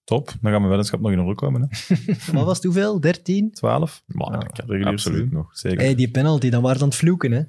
Top. 0.09 0.33
Dan 0.41 0.51
gaan 0.51 0.61
we 0.61 0.67
weddenschap 0.67 0.99
nog 0.99 1.11
in 1.11 1.19
orde 1.19 1.35
komen. 1.35 1.61
Hè. 1.69 1.95
Wat 2.33 2.45
was 2.45 2.55
het 2.55 2.63
hoeveel? 2.65 2.99
13? 2.99 3.51
12. 3.51 4.03
Maar, 4.05 4.31
Ja, 4.31 4.37
regulier 4.55 4.85
absoluut 4.85 5.17
seizoen. 5.17 5.29
nog. 5.37 5.49
Zeker. 5.57 5.79
Hey, 5.79 5.95
die 5.95 6.11
penalty, 6.11 6.49
dan 6.49 6.61
waren 6.61 6.77
we 6.77 6.83
aan 6.83 6.89
het 6.89 6.97
vloeken, 6.97 7.31
hè? 7.31 7.41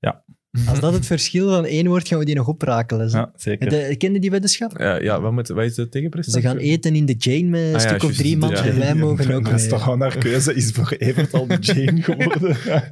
Ja. 0.00 0.22
Als 0.68 0.80
dat 0.80 0.92
het 0.92 1.06
verschil 1.06 1.48
van 1.50 1.64
één 1.64 1.86
wordt, 1.86 2.08
gaan 2.08 2.18
we 2.18 2.24
die 2.24 2.34
nog 2.34 2.48
oprakelen. 2.48 3.10
ze. 3.10 3.16
Ja, 3.16 3.32
zeker. 3.36 3.68
De, 3.68 3.94
kende 3.98 4.18
die 4.18 4.30
weddenschap? 4.30 4.78
Ja, 4.78 4.96
ja 5.00 5.20
wat, 5.20 5.32
moet, 5.32 5.48
wat 5.48 5.64
is 5.64 5.74
de 5.74 5.88
tegenprestatie? 5.88 6.40
Ze 6.42 6.48
gaan 6.48 6.56
eten 6.56 6.94
in 6.94 7.06
de 7.06 7.14
Jane 7.18 7.42
met 7.48 7.60
een 7.60 7.66
Ah 7.74 7.80
ja, 7.82 7.88
stuk 7.88 8.02
of 8.02 8.12
drie 8.12 8.36
man 8.36 8.50
ja. 8.50 8.64
en 8.64 8.78
wij 8.78 8.94
mogen 8.94 9.34
ook 9.34 9.44
Dat 9.44 9.52
is 9.54 9.60
mee. 9.60 9.70
toch 9.70 9.82
gewoon 9.82 9.98
naar 9.98 10.18
keuze. 10.18 10.54
Is 10.54 10.70
voor 10.70 10.88
Evert 10.98 11.32
al 11.32 11.46
de 11.46 11.56
Jane 11.60 12.02
geworden. 12.02 12.56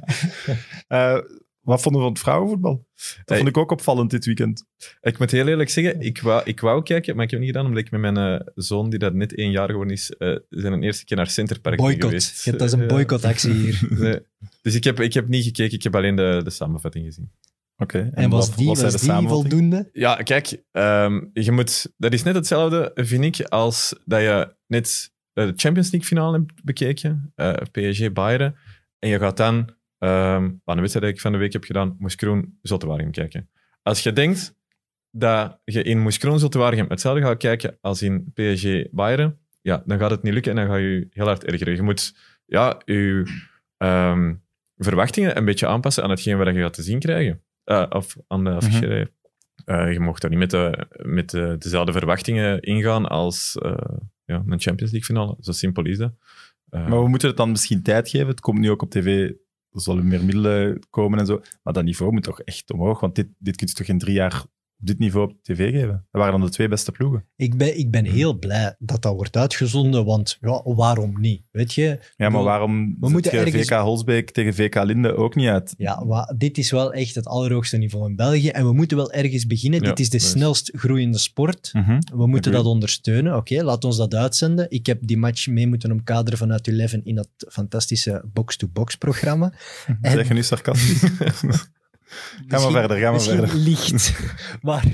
Eh, 0.87 1.17
wat 1.69 1.81
vonden 1.81 2.01
we 2.01 2.07
van 2.07 2.13
het 2.15 2.23
vrouwenvoetbal? 2.23 2.87
Dat 2.95 3.21
Hey. 3.25 3.37
vond 3.37 3.49
ik 3.49 3.57
ook 3.57 3.71
opvallend 3.71 4.09
dit 4.11 4.25
weekend. 4.25 4.65
Ik 5.01 5.19
moet 5.19 5.31
heel 5.31 5.47
eerlijk 5.47 5.69
zeggen, 5.69 6.01
ik 6.01 6.21
wou, 6.21 6.41
ik 6.45 6.59
wou 6.59 6.83
kijken, 6.83 7.15
maar 7.15 7.23
ik 7.25 7.31
heb 7.31 7.39
het 7.39 7.47
niet 7.49 7.57
gedaan, 7.57 7.69
omdat 7.71 7.85
ik 7.85 7.91
met 7.91 8.01
mijn 8.13 8.17
eh, 8.41 8.47
zoon, 8.55 8.89
die 8.89 8.99
dat 8.99 9.13
net 9.13 9.35
één 9.35 9.51
jaar 9.51 9.69
geworden 9.69 9.93
is, 9.93 10.11
eh 10.11 10.35
zijn 10.49 10.73
een 10.73 10.83
eerste 10.83 11.05
keer 11.05 11.17
naar 11.17 11.27
Centerpark 11.29 11.77
Boycott. 11.77 12.03
geweest. 12.03 12.43
Je 12.43 12.49
hebt- 12.49 12.63
Dat 12.63 12.73
is 12.73 12.79
een 12.79 12.87
boycottactie 12.87 13.53
hier. 13.53 13.87
Nee. 13.99 14.19
Dus 14.61 14.75
ik 14.75 14.83
heb, 14.83 14.99
ik 14.99 15.13
heb 15.13 15.27
niet 15.27 15.43
gekeken, 15.43 15.73
ik 15.77 15.83
heb 15.83 15.95
alleen 15.95 16.15
de, 16.15 16.41
de 16.43 16.49
samenvatting 16.49 17.05
gezien. 17.05 17.31
Oké. 17.77 18.09
En 18.13 18.29
was 18.29 18.47
wat- 18.47 18.57
die, 18.57 18.67
was 18.67 19.01
die 19.01 19.11
voldoende? 19.27 19.89
Ja, 19.93 20.15
kijk, 20.15 20.63
ehm, 20.71 21.21
je 21.33 21.51
moet, 21.51 21.93
dat 21.97 22.13
is 22.13 22.23
net 22.23 22.35
hetzelfde, 22.35 22.91
vind 22.95 23.23
ik, 23.39 23.45
als 23.47 23.95
dat 24.05 24.21
je 24.21 24.55
net 24.67 25.11
de 25.33 25.53
Champions 25.55 25.91
League 25.91 26.07
finale 26.09 26.37
hebt 26.37 26.63
bekeken, 26.63 27.31
eh, 27.35 27.53
PSG 27.71 28.11
Bayern, 28.11 28.55
en 28.99 29.09
je 29.09 29.19
gaat 29.19 29.37
dan, 29.37 29.69
ehm 29.99 30.43
aan 30.65 30.75
de 30.75 30.81
wedstrijd 30.81 31.05
die 31.05 31.13
ik 31.13 31.21
van 31.21 31.31
de 31.31 31.37
week 31.37 31.53
heb 31.53 31.63
gedaan, 31.63 31.95
Moeskroen 31.99 32.57
Zottewaregem 32.61 33.11
kijken. 33.11 33.49
Als 33.81 34.03
je 34.03 34.13
denkt 34.13 34.57
dat 35.11 35.59
je 35.65 35.83
in 35.83 35.99
Moeskroen 35.99 36.39
Zottewaregem 36.39 36.85
hetzelfde 36.89 37.21
gaat 37.21 37.37
kijken 37.37 37.77
als 37.81 38.01
in 38.01 38.31
PSG 38.33 38.89
Bayern, 38.91 39.37
ja, 39.61 39.83
dan 39.85 39.99
gaat 39.99 40.11
het 40.11 40.23
niet 40.23 40.33
lukken 40.33 40.51
en 40.51 40.57
dan 40.57 40.67
ga 40.67 40.75
je 40.75 41.07
heel 41.09 41.25
hard 41.25 41.45
ergeren. 41.45 41.75
Je 41.75 41.81
moet 41.81 42.15
ja, 42.45 42.81
je 42.85 43.23
ehm, 43.77 44.33
verwachtingen 44.77 45.37
een 45.37 45.45
beetje 45.45 45.67
aanpassen 45.67 46.03
aan 46.03 46.09
hetgeen 46.09 46.37
wat 46.37 46.47
je 46.47 46.61
gaat 46.61 46.73
te 46.73 46.83
zien 46.83 46.99
krijgen. 46.99 47.41
Eh, 47.63 47.85
of 47.89 48.17
aan 48.27 48.43
de 48.43 48.49
affiche. 48.49 49.11
Eh, 49.65 49.93
je 49.93 49.99
mocht 49.99 50.21
daar 50.21 50.29
niet 50.29 50.39
met, 50.39 50.49
de, 50.49 50.87
met 51.03 51.29
de, 51.29 51.55
dezelfde 51.59 51.91
verwachtingen 51.91 52.61
ingaan 52.61 53.07
als 53.07 53.57
eh, 53.57 53.97
ja, 54.25 54.43
een 54.47 54.59
Champions 54.59 54.91
League 54.91 55.03
finale. 55.03 55.35
Zo 55.39 55.51
simpel 55.51 55.85
is 55.85 55.97
dat. 55.97 56.13
Maar 56.69 57.03
we 57.03 57.07
moeten 57.07 57.27
het 57.27 57.37
dan 57.37 57.51
misschien 57.51 57.83
tijd 57.83 58.09
geven. 58.09 58.27
Het 58.27 58.39
komt 58.39 58.59
nu 58.59 58.69
ook 58.69 58.81
op 58.81 58.89
tv. 58.89 59.31
Er 59.71 59.81
zullen 59.81 60.07
meer 60.07 60.23
middelen 60.23 60.79
komen 60.89 61.19
en 61.19 61.25
zo. 61.25 61.41
Maar 61.63 61.73
dat 61.73 61.83
niveau 61.83 62.11
moet 62.11 62.23
toch 62.23 62.41
echt 62.41 62.71
omhoog. 62.71 62.99
Want 62.99 63.15
dit, 63.15 63.27
dit 63.37 63.55
kun 63.55 63.67
je 63.67 63.73
toch 63.73 63.87
in 63.87 63.97
drie 63.97 64.13
jaar 64.13 64.45
dit 64.81 64.99
niveau 64.99 65.27
op 65.29 65.35
tv 65.41 65.71
geven? 65.71 65.89
Dat 66.11 66.21
waren 66.21 66.31
dan 66.31 66.41
de 66.41 66.49
twee 66.49 66.67
beste 66.67 66.91
ploegen. 66.91 67.25
Ik 67.35 67.57
ben, 67.57 67.77
ik 67.79 67.91
ben 67.91 68.05
heel 68.05 68.37
blij 68.39 68.75
dat 68.79 69.01
dat 69.01 69.13
wordt 69.15 69.37
uitgezonden, 69.37 70.05
want 70.05 70.37
ja, 70.41 70.61
waarom 70.63 71.19
niet? 71.19 71.41
Weet 71.51 71.73
je? 71.73 71.99
Ja, 72.17 72.29
maar 72.29 72.43
waarom 72.43 72.95
we 72.99 73.09
moeten 73.09 73.31
ergens- 73.31 73.67
VK 73.67 73.73
Holsbeek 73.79 74.31
tegen 74.31 74.53
VK 74.53 74.83
Linde 74.83 75.15
ook 75.15 75.35
niet 75.35 75.47
uit? 75.47 75.73
Ja, 75.77 76.33
dit 76.37 76.57
is 76.57 76.71
wel 76.71 76.93
echt 76.93 77.15
het 77.15 77.25
allerhoogste 77.27 77.77
niveau 77.77 78.09
in 78.09 78.15
België 78.15 78.49
en 78.49 78.65
we 78.65 78.73
moeten 78.73 78.97
wel 78.97 79.11
ergens 79.11 79.45
beginnen. 79.47 79.81
Ja, 79.81 79.87
dit 79.87 79.99
is 79.99 80.09
de 80.09 80.19
snelst 80.19 80.71
groeiende 80.75 81.17
sport. 81.17 81.69
Mhm. 81.73 81.99
We 82.15 82.27
moeten 82.27 82.51
dat 82.51 82.65
ondersteunen. 82.65 83.35
Oké, 83.35 83.63
laat 83.63 83.83
ons 83.85 83.97
dat 83.97 84.15
uitzenden. 84.15 84.65
Ik 84.71 84.85
heb 84.85 84.99
die 85.07 85.17
match 85.17 85.47
mee 85.47 85.67
moeten 85.67 85.91
omkaderen 85.91 86.39
vanuit 86.39 86.67
Eleven 86.67 87.05
in 87.05 87.15
dat 87.15 87.29
fantastische 87.49 88.23
box-to-box-programma. 88.33 89.53
En- 90.01 90.11
Zeg 90.17 90.27
je 90.27 90.33
nu 90.33 90.43
sarcastisch? 90.43 91.03
Ga 92.47 92.59
maar 92.59 92.71
verder, 92.71 92.97
ga 92.97 93.11
maar 93.11 93.21
verder. 93.21 93.55
licht. 93.69 94.13
maar 94.61 94.85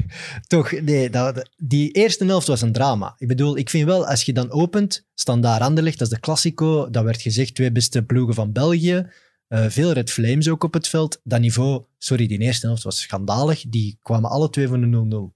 toch, 0.47 0.71
nee, 0.71 1.09
dat, 1.09 1.49
die 1.57 1.91
eerste 1.91 2.25
helft 2.25 2.47
was 2.47 2.61
een 2.61 2.71
drama. 2.71 3.15
Ik 3.17 3.27
bedoel, 3.27 3.57
ik 3.57 3.69
vind 3.69 3.85
wel, 3.85 4.07
als 4.07 4.23
je 4.23 4.33
dan 4.33 4.51
opent, 4.51 5.05
Standaard 5.13 5.61
Anderlecht, 5.61 5.99
dat 5.99 6.07
is 6.07 6.13
de 6.13 6.19
Classico, 6.19 6.89
dat 6.89 7.03
werd 7.03 7.21
gezegd, 7.21 7.55
twee 7.55 7.71
beste 7.71 8.03
ploegen 8.03 8.35
van 8.35 8.51
België. 8.51 9.07
Eh, 9.47 9.65
veel 9.67 9.91
Red 9.91 10.11
Flames 10.11 10.49
ook 10.49 10.63
op 10.63 10.73
het 10.73 10.87
veld. 10.87 11.21
Dat 11.23 11.39
niveau, 11.39 11.83
sorry, 11.97 12.27
die 12.27 12.39
eerste 12.39 12.67
helft 12.67 12.83
was 12.83 12.99
schandalig. 12.99 13.65
Die 13.67 13.97
kwamen 14.01 14.29
alle 14.29 14.49
twee 14.49 14.67
van 14.67 14.81
de 14.81 15.31
0-0. 15.31 15.35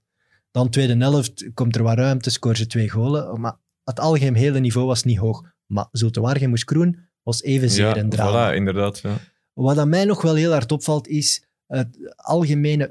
Dan 0.50 0.70
tweede 0.70 0.96
helft 0.96 1.50
komt 1.54 1.76
er 1.76 1.82
wat 1.82 1.98
ruimte, 1.98 2.30
scoren 2.30 2.56
ze 2.56 2.66
twee 2.66 2.90
golen. 2.90 3.40
Maar 3.40 3.56
het 3.84 4.00
algemeen 4.00 4.34
hele 4.34 4.58
niveau 4.58 4.86
was 4.86 5.04
niet 5.04 5.18
hoog. 5.18 5.42
Maar 5.66 5.88
Zulte 5.92 6.20
Waregem 6.20 6.48
moest 6.48 6.64
Kroen 6.64 6.98
was 7.22 7.42
evenzeer 7.42 7.86
ja, 7.86 7.96
een 7.96 8.08
drama. 8.08 8.52
voilà, 8.52 8.54
inderdaad. 8.54 8.98
Ja. 8.98 9.16
Wat 9.52 9.78
aan 9.78 9.88
mij 9.88 10.04
nog 10.04 10.22
wel 10.22 10.34
heel 10.34 10.52
hard 10.52 10.72
opvalt, 10.72 11.08
is 11.08 11.44
het 11.78 12.14
algemene 12.16 12.90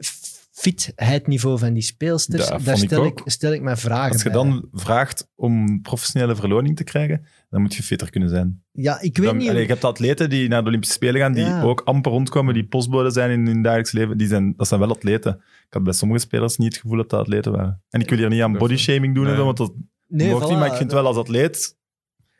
fitheidniveau 0.52 1.60
van 1.60 1.74
die 1.74 1.84
speelsters, 1.84 2.48
Dat 2.50 2.64
daar 2.66 2.78
ik 2.78 2.84
stel 2.86 3.06
ik, 3.06 3.22
stel 3.26 3.54
ik 3.54 3.62
mij 3.62 3.76
vragen 3.78 4.12
Als 4.12 4.24
je 4.24 4.30
bij. 4.30 4.38
dan 4.38 4.68
vraagt 4.72 5.28
om 5.36 5.82
professionele 5.82 6.36
verloning 6.36 6.76
te 6.76 6.84
krijgen, 6.84 7.26
dan 7.50 7.62
moet 7.62 7.76
je 7.76 7.84
fitter 7.84 8.10
kunnen 8.10 8.30
zijn. 8.30 8.64
Ja, 8.72 9.02
ik 9.02 9.18
weet 9.18 9.26
Dan, 9.26 9.38
niet... 9.38 9.50
allee, 9.50 9.62
je 9.62 9.68
hebt 9.68 9.84
atleten 9.84 10.30
die 10.30 10.48
naar 10.48 10.62
de 10.62 10.68
Olympische 10.68 10.96
Spelen 10.96 11.22
gaan, 11.22 11.34
die 11.34 11.46
Ja. 11.46 11.62
ook 11.62 11.82
amper 11.82 12.12
rondkomen, 12.12 12.54
die 12.54 12.68
postbode 12.68 13.12
zijn 13.12 13.32
in 13.32 13.46
hun 13.46 13.62
dagelijks 13.62 13.92
leven. 13.92 14.18
Die 14.18 14.28
zijn, 14.28 14.54
dat 14.58 14.68
zijn 14.68 14.80
wel 14.80 14.90
atleten. 14.90 15.34
Ik 15.36 15.74
had 15.74 15.84
bij 15.84 15.94
sommige 15.94 16.20
spelers 16.22 16.58
niet 16.58 16.74
het 16.74 16.82
gevoel 16.82 16.98
dat 16.98 17.10
dat 17.10 17.20
atleten 17.20 17.52
waren. 17.52 17.82
En 17.90 18.02
ik 18.02 18.10
wil 18.10 18.18
hier 18.18 18.30
niet 18.30 18.42
aan 18.42 18.52
Dat- 18.52 18.62
bodyshaming 18.62 19.16
doen, 19.16 19.26
Nee. 19.26 19.36
want 19.36 19.58
dat 19.58 19.74
nee, 20.08 20.30
mocht 20.30 20.46
voilà, 20.46 20.50
niet, 20.50 20.58
maar 20.58 20.68
ik 20.72 20.78
vind 20.78 20.92
wel 20.92 21.06
als 21.06 21.18
atleet, 21.18 21.78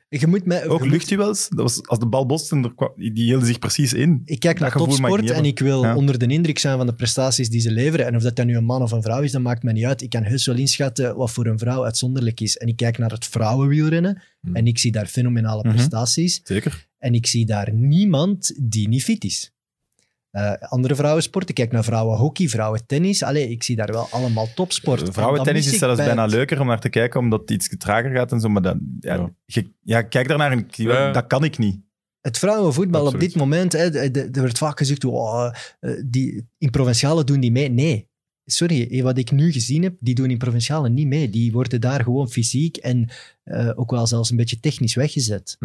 Je 0.10 0.28
moet 0.28 0.46
mij... 0.46 0.68
ook 0.68 0.86
luchtduels, 0.86 1.48
dat 1.50 1.60
was, 1.60 1.88
als 1.88 2.00
de 2.00 2.08
bal 2.08 2.26
botste, 2.26 2.74
die 2.96 3.24
hielden 3.24 3.48
zich 3.48 3.60
precies 3.60 3.94
in. 3.94 4.22
Ik 4.26 4.40
kijk 4.40 4.60
naar 4.60 4.70
ik 4.70 4.76
topsport 4.78 5.30
en 5.30 5.46
ik 5.46 5.60
wil 5.60 5.84
Ja. 5.84 5.96
onder 5.96 6.20
de 6.20 6.26
indruk 6.28 6.60
zijn 6.60 6.78
van 6.78 6.86
de 6.86 6.94
prestaties 6.94 7.50
die 7.50 7.60
ze 7.62 7.72
leveren. 7.72 8.06
En 8.06 8.16
of 8.16 8.22
dat 8.24 8.36
dan 8.36 8.46
nu 8.46 8.56
een 8.58 8.64
man 8.66 8.82
of 8.82 8.92
een 8.92 9.02
vrouw 9.02 9.22
is, 9.22 9.32
dat 9.32 9.42
maakt 9.42 9.64
mij 9.64 9.74
niet 9.74 9.86
uit. 9.86 10.02
Ik 10.02 10.10
kan 10.10 10.24
heus 10.24 10.46
wel 10.46 10.56
inschatten 10.56 11.16
wat 11.16 11.32
voor 11.32 11.46
een 11.46 11.60
vrouw 11.60 11.84
uitzonderlijk 11.84 12.40
is. 12.40 12.58
En 12.58 12.68
ik 12.68 12.76
kijk 12.76 12.98
naar 12.98 13.12
het 13.12 13.26
vrouwenwielrennen 13.26 14.22
Hmm. 14.42 14.56
en 14.56 14.68
ik 14.68 14.78
zie 14.78 14.92
daar 14.92 15.06
fenomenale 15.06 15.64
Mhm. 15.64 15.74
prestaties. 15.76 16.42
Zeker. 16.44 16.88
En 16.98 17.14
ik 17.14 17.26
zie 17.26 17.46
daar 17.46 17.74
niemand 17.74 18.54
die 18.62 18.88
niet 18.88 19.04
fit 19.04 19.24
is. 19.24 19.52
Eh, 20.32 20.52
andere 20.60 20.96
vrouwensporten, 20.96 21.50
ik 21.50 21.56
kijk 21.56 21.72
naar 21.72 21.84
vrouwenhockey, 21.84 22.48
vrouwentennis. 22.48 23.24
Allee, 23.24 23.50
ik 23.50 23.64
zie 23.64 23.76
daar 23.76 23.92
wel 23.92 24.08
allemaal 24.12 24.48
topsport. 24.56 25.00
Dat 25.00 25.14
Vrouwentennis 25.14 25.72
is 25.72 25.78
zelfs 25.80 25.96
bij 25.96 26.06
bijna 26.06 26.22
het- 26.24 26.32
leuker 26.32 26.60
om 26.60 26.68
naar 26.68 26.80
te 26.80 26.90
kijken, 26.90 27.20
omdat 27.20 27.40
het 27.40 27.52
iets 27.52 27.78
trager 27.78 28.12
gaat 28.12 28.32
en 28.32 28.40
zo. 28.40 28.50
Maar 28.50 28.62
dan, 28.62 28.80
ja, 29.00 29.16
Ja. 29.16 29.30
je- 29.46 29.74
ja, 29.84 30.02
kijk 30.02 30.28
daarnaar 30.28 30.52
en 30.52 30.60
ik- 30.60 30.76
Ja. 30.76 31.12
dat 31.12 31.28
kan 31.28 31.44
ik 31.44 31.58
niet. 31.58 31.80
Het 32.22 32.38
vrouwenvoetbal 32.38 33.06
op 33.06 33.20
dit 33.20 33.36
moment, 33.36 33.72
hè, 33.72 34.10
er 34.12 34.40
wordt 34.40 34.58
vaak 34.58 34.78
gezegd, 34.78 35.06
oh, 35.06 35.52
eh, 35.80 35.92
die, 36.06 36.48
in 36.58 36.70
provinciale 36.70 37.24
doen 37.24 37.40
die 37.40 37.52
mee. 37.52 37.70
Nee, 37.70 38.09
sorry, 38.52 38.88
eh, 38.92 39.04
wat 39.04 39.18
ik 39.18 39.32
nu 39.32 39.52
gezien 39.52 39.84
heb, 39.84 39.96
die 40.00 40.16
doen 40.16 40.30
in 40.30 40.38
provinciale 40.38 40.90
niet 40.90 41.08
mee. 41.08 41.30
Die 41.30 41.52
worden 41.52 41.82
daar 41.82 42.04
gewoon 42.04 42.30
fysiek 42.30 42.78
en 42.78 43.10
eh, 43.44 43.72
ook 43.76 43.92
wel 43.92 44.08
zelfs 44.08 44.30
een 44.30 44.38
beetje 44.38 44.60
technisch 44.60 44.96
weggezet. 44.96 45.58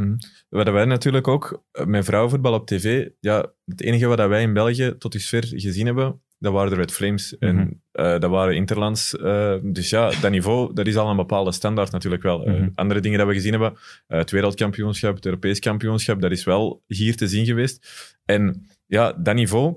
Wat 0.49 0.70
wij 0.70 0.85
natuurlijk 0.85 1.28
ook 1.28 1.64
eh, 1.72 1.87
met 1.87 2.05
vrouwenvoetbal 2.05 2.53
op 2.53 2.66
tv, 2.66 3.09
ja, 3.20 3.53
het 3.64 3.80
enige 3.80 4.07
wat 4.07 4.28
wij 4.28 4.43
in 4.43 4.53
België 4.53 4.95
tot 4.99 5.12
dusver 5.12 5.47
gezien 5.47 5.87
hebben, 5.87 6.20
dat 6.45 6.53
waren 6.53 6.70
de 6.70 6.76
Red 6.76 6.93
Flames. 6.93 7.37
Mhm. 7.39 7.59
En 7.59 7.82
eh, 7.93 8.18
dat 8.18 8.30
waren 8.30 8.55
interlands. 8.57 9.16
eh, 9.16 9.55
dus 9.62 9.91
ja, 9.91 10.20
dat 10.20 10.30
niveau, 10.30 10.74
dat 10.74 10.87
is 10.87 10.97
al 10.97 11.11
een 11.11 11.16
bepaalde 11.16 11.53
standaard 11.53 11.91
natuurlijk 11.91 12.22
wel. 12.22 12.39
Mhm. 12.39 12.68
andere 12.74 13.01
dingen 13.01 13.18
dat 13.18 13.28
we 13.28 13.35
gezien 13.35 13.53
hebben, 13.53 13.74
eh, 14.07 14.18
het 14.18 14.30
wereldkampioenschap, 14.30 15.14
het 15.14 15.24
Europees 15.26 15.59
kampioenschap, 15.59 16.20
dat 16.20 16.30
is 16.30 16.45
wel 16.45 16.82
hier 16.87 17.16
te 17.16 17.28
zien 17.28 17.45
geweest. 17.45 17.87
En 18.24 18.68
ja, 18.87 19.12
dat 19.12 19.35
niveau, 19.35 19.76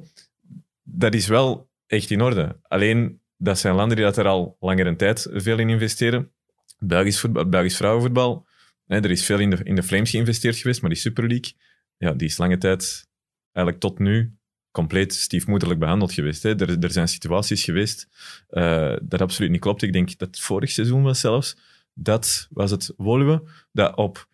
dat 0.83 1.13
is 1.13 1.27
wel 1.27 1.66
echt 1.87 2.11
in 2.11 2.21
orde. 2.21 2.59
Alleen, 2.61 3.21
dat 3.37 3.59
zijn 3.59 3.75
landen 3.75 3.95
die 3.95 4.05
dat 4.05 4.17
er 4.17 4.27
al 4.27 4.57
langere 4.59 4.95
tijd 4.95 5.27
veel 5.31 5.59
in 5.59 5.69
investeren. 5.69 6.31
Belgisch, 6.79 7.19
voetbal, 7.19 7.49
Belgisch 7.49 7.77
vrouwenvoetbal, 7.77 8.45
hè, 8.85 8.95
er 8.95 9.11
is 9.11 9.25
veel 9.25 9.39
in 9.39 9.49
de, 9.49 9.59
in 9.63 9.75
de 9.75 9.83
Flames 9.83 10.09
geïnvesteerd 10.09 10.57
geweest, 10.57 10.81
maar 10.81 10.89
die 10.89 10.99
Super 10.99 11.27
League, 11.27 11.53
ja, 11.97 12.13
die 12.13 12.27
is 12.27 12.37
lange 12.37 12.57
tijd, 12.57 13.07
eigenlijk 13.51 13.79
tot 13.79 13.99
nu, 13.99 14.37
compleet 14.71 15.13
stiefmoederlijk 15.13 15.79
behandeld 15.79 16.13
geweest. 16.13 16.43
Hè. 16.43 16.59
Er, 16.59 16.83
er 16.83 16.91
zijn 16.91 17.07
situaties 17.07 17.63
geweest 17.63 18.07
eh, 18.49 18.95
dat 19.01 19.21
absoluut 19.21 19.51
niet 19.51 19.61
klopt. 19.61 19.81
Ik 19.81 19.93
denk 19.93 20.17
dat 20.17 20.27
het 20.27 20.39
vorig 20.39 20.69
seizoen 20.71 21.03
was 21.03 21.19
zelfs, 21.19 21.57
dat 21.93 22.47
was 22.49 22.71
het 22.71 22.93
Woluwe, 22.97 23.43
dat 23.71 23.95
op 23.95 24.27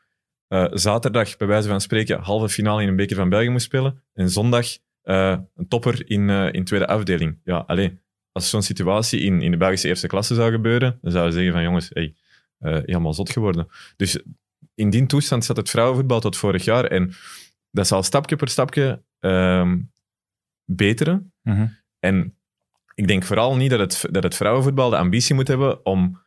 eh, 0.48 0.66
zaterdag, 0.72 1.38
bij 1.38 1.48
wijze 1.48 1.68
van 1.68 1.82
spreken, 1.82 2.20
halve 2.20 2.50
finale 2.50 2.82
in 2.82 2.88
een 2.88 2.96
beker 2.96 3.16
van 3.16 3.30
België 3.30 3.50
moest 3.50 3.66
spelen, 3.66 4.04
en 4.14 4.30
zondag 4.30 4.68
eh, 5.04 5.38
een 5.56 5.68
topper 5.68 6.10
in, 6.10 6.30
eh, 6.30 6.54
in 6.54 6.64
tweede 6.64 6.88
afdeling. 6.88 7.40
Ja, 7.44 7.58
alleen 7.58 8.02
als 8.32 8.50
zo'n 8.50 8.62
situatie 8.62 9.20
in, 9.20 9.42
in 9.42 9.52
de 9.52 9.58
Belgische 9.58 9.88
eerste 9.88 10.08
klasse 10.08 10.36
zou 10.36 10.52
gebeuren, 10.52 10.98
dan 11.02 11.12
zouden 11.12 11.34
we 11.34 11.40
zeggen 11.40 11.56
van 11.56 11.64
jongens, 11.64 11.90
hey, 11.94 12.16
eh, 12.58 12.72
helemaal 12.72 13.14
zot 13.14 13.32
geworden. 13.32 13.68
Dus 13.96 14.24
in 14.76 14.90
die 14.90 15.06
toestand 15.06 15.46
zat 15.46 15.58
het 15.58 15.70
vrouwenvoetbal 15.70 16.20
tot 16.20 16.38
vorig 16.38 16.66
jaar. 16.66 16.86
En 16.86 17.14
dat 17.72 17.88
zal 17.88 18.04
stapje 18.04 18.36
per 18.36 18.50
stapje 18.50 19.04
ehm, 19.20 19.80
beteren. 20.66 21.34
Mhm. 21.42 21.68
En 22.00 22.38
ik 22.96 23.08
denk 23.08 23.24
vooral 23.24 23.56
niet 23.56 23.70
dat 23.70 23.80
het, 23.80 24.14
dat 24.14 24.24
het 24.24 24.36
vrouwenvoetbal 24.36 24.90
de 24.90 24.98
ambitie 24.98 25.36
moet 25.36 25.48
hebben 25.48 25.86
om 25.86 26.23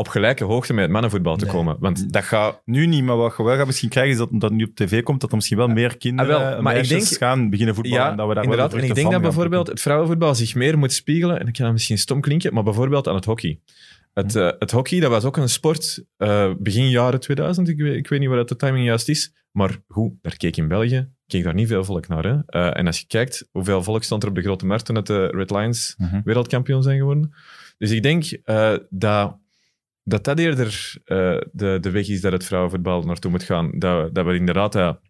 op 0.00 0.08
gelijke 0.08 0.44
hoogte 0.44 0.72
met 0.72 0.82
het 0.82 0.92
mannenvoetbal 0.92 1.36
te 1.36 1.44
Nee. 1.44 1.54
komen. 1.54 1.76
Want 1.80 2.12
dat 2.12 2.24
gaat... 2.24 2.62
Nu 2.64 2.86
niet, 2.86 3.04
maar 3.04 3.16
wat 3.16 3.34
je 3.36 3.42
wel 3.42 3.56
gaat 3.56 3.66
misschien 3.66 3.88
krijgen, 3.88 4.12
is 4.12 4.18
dat 4.18 4.30
omdat 4.30 4.48
het 4.50 4.58
nu 4.58 4.64
op 4.64 4.74
tv 4.74 5.02
komt, 5.02 5.20
dat 5.20 5.30
er 5.30 5.36
misschien 5.36 5.56
wel 5.58 5.68
meer 5.68 5.96
kinderen, 5.96 6.34
Ah, 6.34 6.40
wel, 6.40 6.56
en 6.56 6.62
maar 6.62 6.76
ik 6.76 6.88
denk- 6.88 7.02
gaan 7.04 7.50
beginnen 7.50 7.74
voetballen. 7.74 8.00
Ja, 8.00 8.10
en 8.10 8.16
dat 8.16 8.28
we 8.28 8.34
daar 8.34 8.42
inderdaad. 8.42 8.70
de 8.70 8.76
En 8.76 8.84
ik 8.84 8.94
denk 8.94 9.10
dat 9.10 9.20
bijvoorbeeld 9.22 9.66
het 9.66 9.80
vrouwenvoetbal 9.80 10.34
zich 10.34 10.54
meer 10.54 10.78
moet 10.78 10.92
spiegelen, 10.92 11.40
en 11.40 11.46
ik 11.46 11.52
kan 11.52 11.64
dat 11.64 11.72
misschien 11.72 11.98
stom 11.98 12.20
klinken, 12.20 12.54
maar 12.54 12.62
bijvoorbeeld 12.62 13.08
aan 13.08 13.14
het 13.14 13.24
hockey. 13.24 13.60
Het, 14.14 14.36
eh, 14.36 14.50
het 14.58 14.70
hockey, 14.70 15.00
dat 15.00 15.10
was 15.10 15.24
ook 15.24 15.36
een 15.36 15.48
sport 15.48 16.04
eh, 16.16 16.50
begin 16.58 16.88
jaren 16.90 17.20
2000. 17.20 17.68
Ik 17.68 17.78
weet, 17.78 17.96
ik 17.96 18.08
weet 18.08 18.18
niet 18.20 18.28
waar 18.28 18.38
dat 18.38 18.48
de 18.48 18.56
timing 18.56 18.84
juist 18.84 19.08
is. 19.08 19.32
Maar 19.52 19.76
goed, 19.88 20.12
daar 20.22 20.36
keek 20.36 20.56
in 20.56 20.68
België 20.68 21.08
keek 21.26 21.44
daar 21.44 21.54
niet 21.54 21.68
veel 21.68 21.84
volk 21.84 22.08
naar. 22.08 22.24
Hè? 22.24 22.36
Eh, 22.46 22.78
en 22.78 22.86
als 22.86 22.98
je 23.00 23.06
kijkt, 23.06 23.48
hoeveel 23.52 23.82
volk 23.82 24.02
stond 24.02 24.22
er 24.22 24.28
op 24.28 24.34
de 24.34 24.42
grote 24.42 24.66
markt 24.66 24.84
toen 24.84 24.94
dat 24.94 25.06
de 25.06 25.26
Red 25.26 25.50
Lions 25.50 25.94
Mhm. 25.98 26.20
wereldkampioen 26.24 26.82
zijn 26.82 26.98
geworden. 26.98 27.32
Dus 27.78 27.90
ik 27.90 28.02
denk 28.02 28.24
eh, 28.44 28.74
dat, 28.88 29.36
dat 30.10 30.24
dat 30.24 30.38
eerder 30.38 30.94
eh, 31.04 31.40
de, 31.52 31.78
de 31.80 31.90
weg 31.90 32.08
is 32.08 32.20
dat 32.20 32.32
het 32.32 32.44
vrouwenvoetbal 32.44 33.02
naartoe 33.02 33.30
moet 33.30 33.42
gaan. 33.42 33.78
Dat, 33.78 34.14
dat 34.14 34.26
we 34.26 34.34
inderdaad 34.34 34.72
dat 34.72 35.00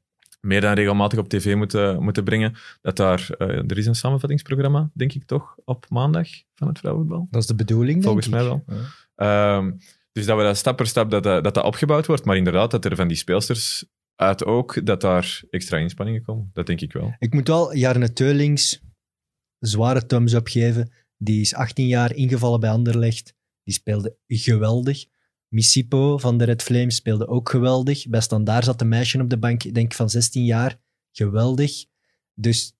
meer 0.40 0.60
dan 0.60 0.72
regelmatig 0.72 1.18
op 1.18 1.28
tv 1.28 1.54
moeten, 1.54 2.02
moeten 2.02 2.24
brengen. 2.24 2.54
Dat 2.80 2.96
daar, 2.96 3.30
eh, 3.38 3.48
er 3.48 3.78
is 3.78 3.86
een 3.86 3.94
samenvattingsprogramma, 3.94 4.90
denk 4.94 5.12
ik 5.12 5.24
toch, 5.24 5.56
op 5.64 5.86
maandag 5.88 6.28
van 6.54 6.68
het 6.68 6.78
vrouwenvoetbal. 6.78 7.26
Dat 7.30 7.42
is 7.42 7.48
de 7.48 7.54
bedoeling, 7.54 8.04
Volgens 8.04 8.28
denk 8.28 8.42
mij 8.42 8.52
ik. 8.52 8.62
wel. 8.66 8.78
Ehm, 9.14 9.72
dus 10.12 10.26
dat 10.26 10.36
we 10.36 10.42
dat 10.42 10.56
stap 10.56 10.76
per 10.76 10.86
stap 10.86 11.10
dat, 11.10 11.22
dat, 11.22 11.44
dat 11.44 11.54
dat 11.54 11.64
opgebouwd 11.64 12.06
wordt. 12.06 12.24
Maar 12.24 12.36
inderdaad, 12.36 12.70
dat 12.70 12.84
er 12.84 12.96
van 12.96 13.08
die 13.08 13.16
speelsters 13.16 13.84
uit 14.16 14.44
ook, 14.44 14.86
dat 14.86 15.00
daar 15.00 15.42
extra 15.50 15.78
inspanningen 15.78 16.22
komen. 16.22 16.50
Dat 16.52 16.66
denk 16.66 16.80
ik 16.80 16.92
wel. 16.92 17.14
Ik 17.18 17.34
moet 17.34 17.48
wel 17.48 17.74
Jarne 17.74 18.12
Teulings 18.12 18.80
zware 19.58 20.06
thumbs 20.06 20.32
up 20.32 20.46
geven. 20.46 20.92
Die 21.16 21.40
is 21.40 21.54
18 21.54 21.86
jaar 21.86 22.14
ingevallen 22.14 22.60
bij 22.60 22.70
Anderlecht. 22.70 23.34
Die 23.70 23.78
speelde 23.78 24.16
geweldig. 24.26 25.04
Missipo 25.48 26.18
van 26.18 26.38
de 26.38 26.44
Red 26.44 26.62
Flames 26.62 26.94
speelde 26.96 27.28
ook 27.28 27.48
geweldig. 27.48 28.08
Bij 28.08 28.20
Standaard 28.20 28.64
zat 28.64 28.80
een 28.80 28.88
meisje 28.88 29.20
op 29.20 29.30
de 29.30 29.38
bank, 29.38 29.64
ik 29.64 29.74
denk 29.74 29.92
van 29.92 30.10
16 30.10 30.44
jaar. 30.44 30.80
Geweldig. 31.12 31.84
Dus 32.34 32.74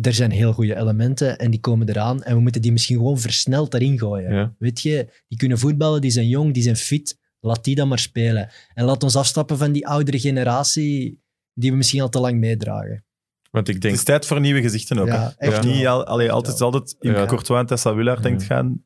er 0.00 0.14
zijn 0.14 0.30
heel 0.30 0.52
goede 0.52 0.76
elementen 0.76 1.38
en 1.38 1.50
die 1.50 1.60
komen 1.60 1.88
eraan. 1.88 2.22
En 2.22 2.34
we 2.34 2.40
moeten 2.40 2.62
die 2.62 2.72
misschien 2.72 2.96
gewoon 2.96 3.18
versneld 3.18 3.74
erin 3.74 3.98
gooien. 3.98 4.34
Ja. 4.34 4.54
Weet 4.58 4.80
je, 4.80 5.22
die 5.28 5.38
kunnen 5.38 5.58
voetballen, 5.58 6.00
die 6.00 6.10
zijn 6.10 6.28
jong, 6.28 6.54
die 6.54 6.62
zijn 6.62 6.76
fit. 6.76 7.18
Laat 7.40 7.64
die 7.64 7.74
dan 7.74 7.88
maar 7.88 7.98
spelen. 7.98 8.50
En 8.74 8.84
laat 8.84 9.02
ons 9.02 9.16
afstappen 9.16 9.58
van 9.58 9.72
die 9.72 9.86
oudere 9.86 10.18
generatie 10.18 11.22
die 11.54 11.70
we 11.70 11.76
misschien 11.76 12.00
al 12.00 12.08
te 12.08 12.20
lang 12.20 12.38
meedragen. 12.38 13.04
Want 13.50 13.68
ik 13.68 13.74
Het 13.74 13.82
denk... 13.82 13.94
is 13.94 14.04
tijd 14.04 14.26
voor 14.26 14.40
nieuwe 14.40 14.62
gezichten 14.62 14.98
ook. 14.98 15.06
Ja, 15.06 15.34
Of 15.38 15.64
niet, 15.64 15.86
al, 15.86 16.04
allee, 16.04 16.32
altijd, 16.32 16.60
altijd 16.60 16.96
in 17.00 17.12
Ja. 17.12 17.26
Courtois 17.26 17.60
en 17.60 17.66
Tessa 17.66 17.94
Willaert 17.94 18.22
denkt 18.22 18.42
gaan. 18.42 18.84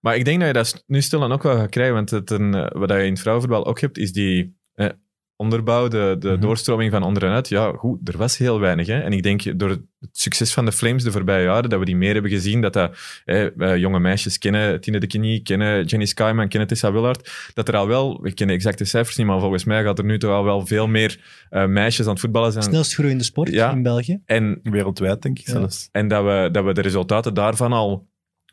Maar 0.00 0.16
ik 0.16 0.24
denk 0.24 0.38
dat 0.38 0.46
je 0.48 0.54
dat 0.54 0.84
nu 0.86 1.00
stilaan 1.02 1.32
ook 1.32 1.42
wel 1.42 1.56
gaat 1.56 1.70
krijgen. 1.70 1.94
Want 1.94 2.10
het 2.10 2.30
een, 2.30 2.54
eh, 2.54 2.66
wat 2.80 2.90
je 2.90 3.04
in 3.04 3.10
het 3.12 3.20
vrouwenvoetbal 3.20 3.66
ook 3.66 3.80
hebt, 3.80 3.98
is 3.98 4.12
die 4.12 4.58
eh, 4.74 4.88
onderbouw, 5.36 5.88
de, 5.88 6.16
de 6.18 6.28
Mhm. 6.30 6.40
doorstroming 6.40 6.90
van 6.90 7.02
onder 7.02 7.24
en 7.24 7.30
uit. 7.30 7.48
Ja, 7.48 7.72
goed, 7.76 8.08
er 8.08 8.18
was 8.18 8.38
heel 8.38 8.60
weinig. 8.60 8.86
Hè? 8.86 9.00
En 9.00 9.12
ik 9.12 9.22
denk 9.22 9.58
door 9.58 9.68
het 9.68 9.80
succes 10.12 10.52
van 10.52 10.64
de 10.64 10.72
Flames 10.72 11.02
de 11.02 11.10
voorbije 11.12 11.44
jaren, 11.44 11.70
dat 11.70 11.78
we 11.78 11.84
die 11.84 11.96
meer 11.96 12.12
hebben 12.12 12.30
gezien, 12.30 12.60
dat, 12.60 12.72
dat 12.72 12.96
eh, 13.24 13.76
jonge 13.76 13.98
meisjes 14.00 14.38
kennen 14.38 14.80
Tine 14.80 14.98
de 15.00 15.06
Kenie, 15.06 15.42
kennen 15.42 15.84
Jenny 15.84 16.06
Skyman, 16.06 16.48
kennen 16.48 16.68
Tessa 16.68 16.92
Willard, 16.92 17.50
dat 17.54 17.68
er 17.68 17.76
al 17.76 17.86
wel, 17.88 18.26
ik 18.26 18.34
ken 18.34 18.46
de 18.46 18.52
exacte 18.52 18.84
cijfers 18.84 19.16
niet, 19.16 19.26
maar 19.26 19.40
volgens 19.40 19.64
mij 19.64 19.82
gaat 19.82 19.98
er 19.98 20.04
nu 20.04 20.18
toch 20.18 20.30
al 20.30 20.44
wel 20.44 20.66
veel 20.66 20.86
meer 20.86 21.20
eh, 21.50 21.66
meisjes 21.66 22.06
aan 22.06 22.12
het 22.12 22.20
voetballen 22.20 22.52
zijn. 22.52 22.64
Snelst 22.64 22.94
groeiende 22.94 23.24
sport 23.24 23.48
Ja. 23.50 23.70
in 23.72 23.82
België. 23.82 24.20
En 24.26 24.60
Wereldwijd, 24.62 25.22
denk 25.22 25.38
ik 25.38 25.46
Ja. 25.46 25.52
zelfs. 25.52 25.88
en 25.92 26.08
dat 26.08 26.24
we, 26.24 26.48
dat 26.52 26.64
we 26.64 26.72
de 26.72 26.80
resultaten 26.80 27.34
daarvan 27.34 27.72
al 27.72 28.08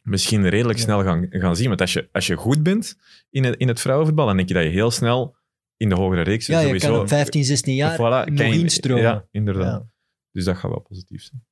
misschien 0.08 0.50
redelijk 0.50 0.78
Ja. 0.78 0.84
snel 0.84 1.04
gaan, 1.04 1.26
gaan 1.30 1.56
zien. 1.56 1.68
Want 1.68 1.82
als 1.82 1.94
je, 1.94 2.10
als 2.12 2.28
je 2.28 2.36
goed 2.36 2.64
bent 2.64 2.98
in 3.30 3.44
het, 3.44 3.56
in 3.56 3.68
het 3.68 3.80
vrouwenvoetbal, 3.80 4.26
dan 4.26 4.36
denk 4.36 4.48
je 4.48 4.54
dat 4.54 4.64
je 4.64 4.70
heel 4.70 4.92
snel 4.92 5.36
in 5.78 5.90
de 5.90 5.96
hogere 5.96 6.22
reeks 6.22 6.46
Ja, 6.46 6.60
je 6.60 6.66
sowieso... 6.66 6.92
kan 6.92 7.00
op 7.00 7.08
15, 7.08 7.44
16 7.44 7.76
jaar 7.76 7.96
Voilà, 7.96 8.32
nog 8.34 8.54
instromen. 8.54 9.04
Ja, 9.04 9.28
inderdaad. 9.32 9.82
Ja. 9.82 9.88
Dus 10.32 10.46
dat 10.46 10.58
gaat 10.58 10.72
wel 10.72 10.80
positief 10.80 11.24
zijn. 11.24 11.46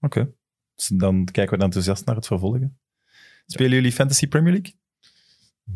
Oké. 0.00 0.32
Dus 0.74 0.86
dan 0.86 1.24
kijken 1.24 1.58
we 1.58 1.64
enthousiast 1.64 2.04
naar 2.04 2.16
het 2.16 2.26
vervolgen. 2.26 2.80
Spelen 3.46 3.72
jullie 3.72 3.92
Fantasy 3.92 4.26
Premier 4.28 4.52
League? 4.52 4.74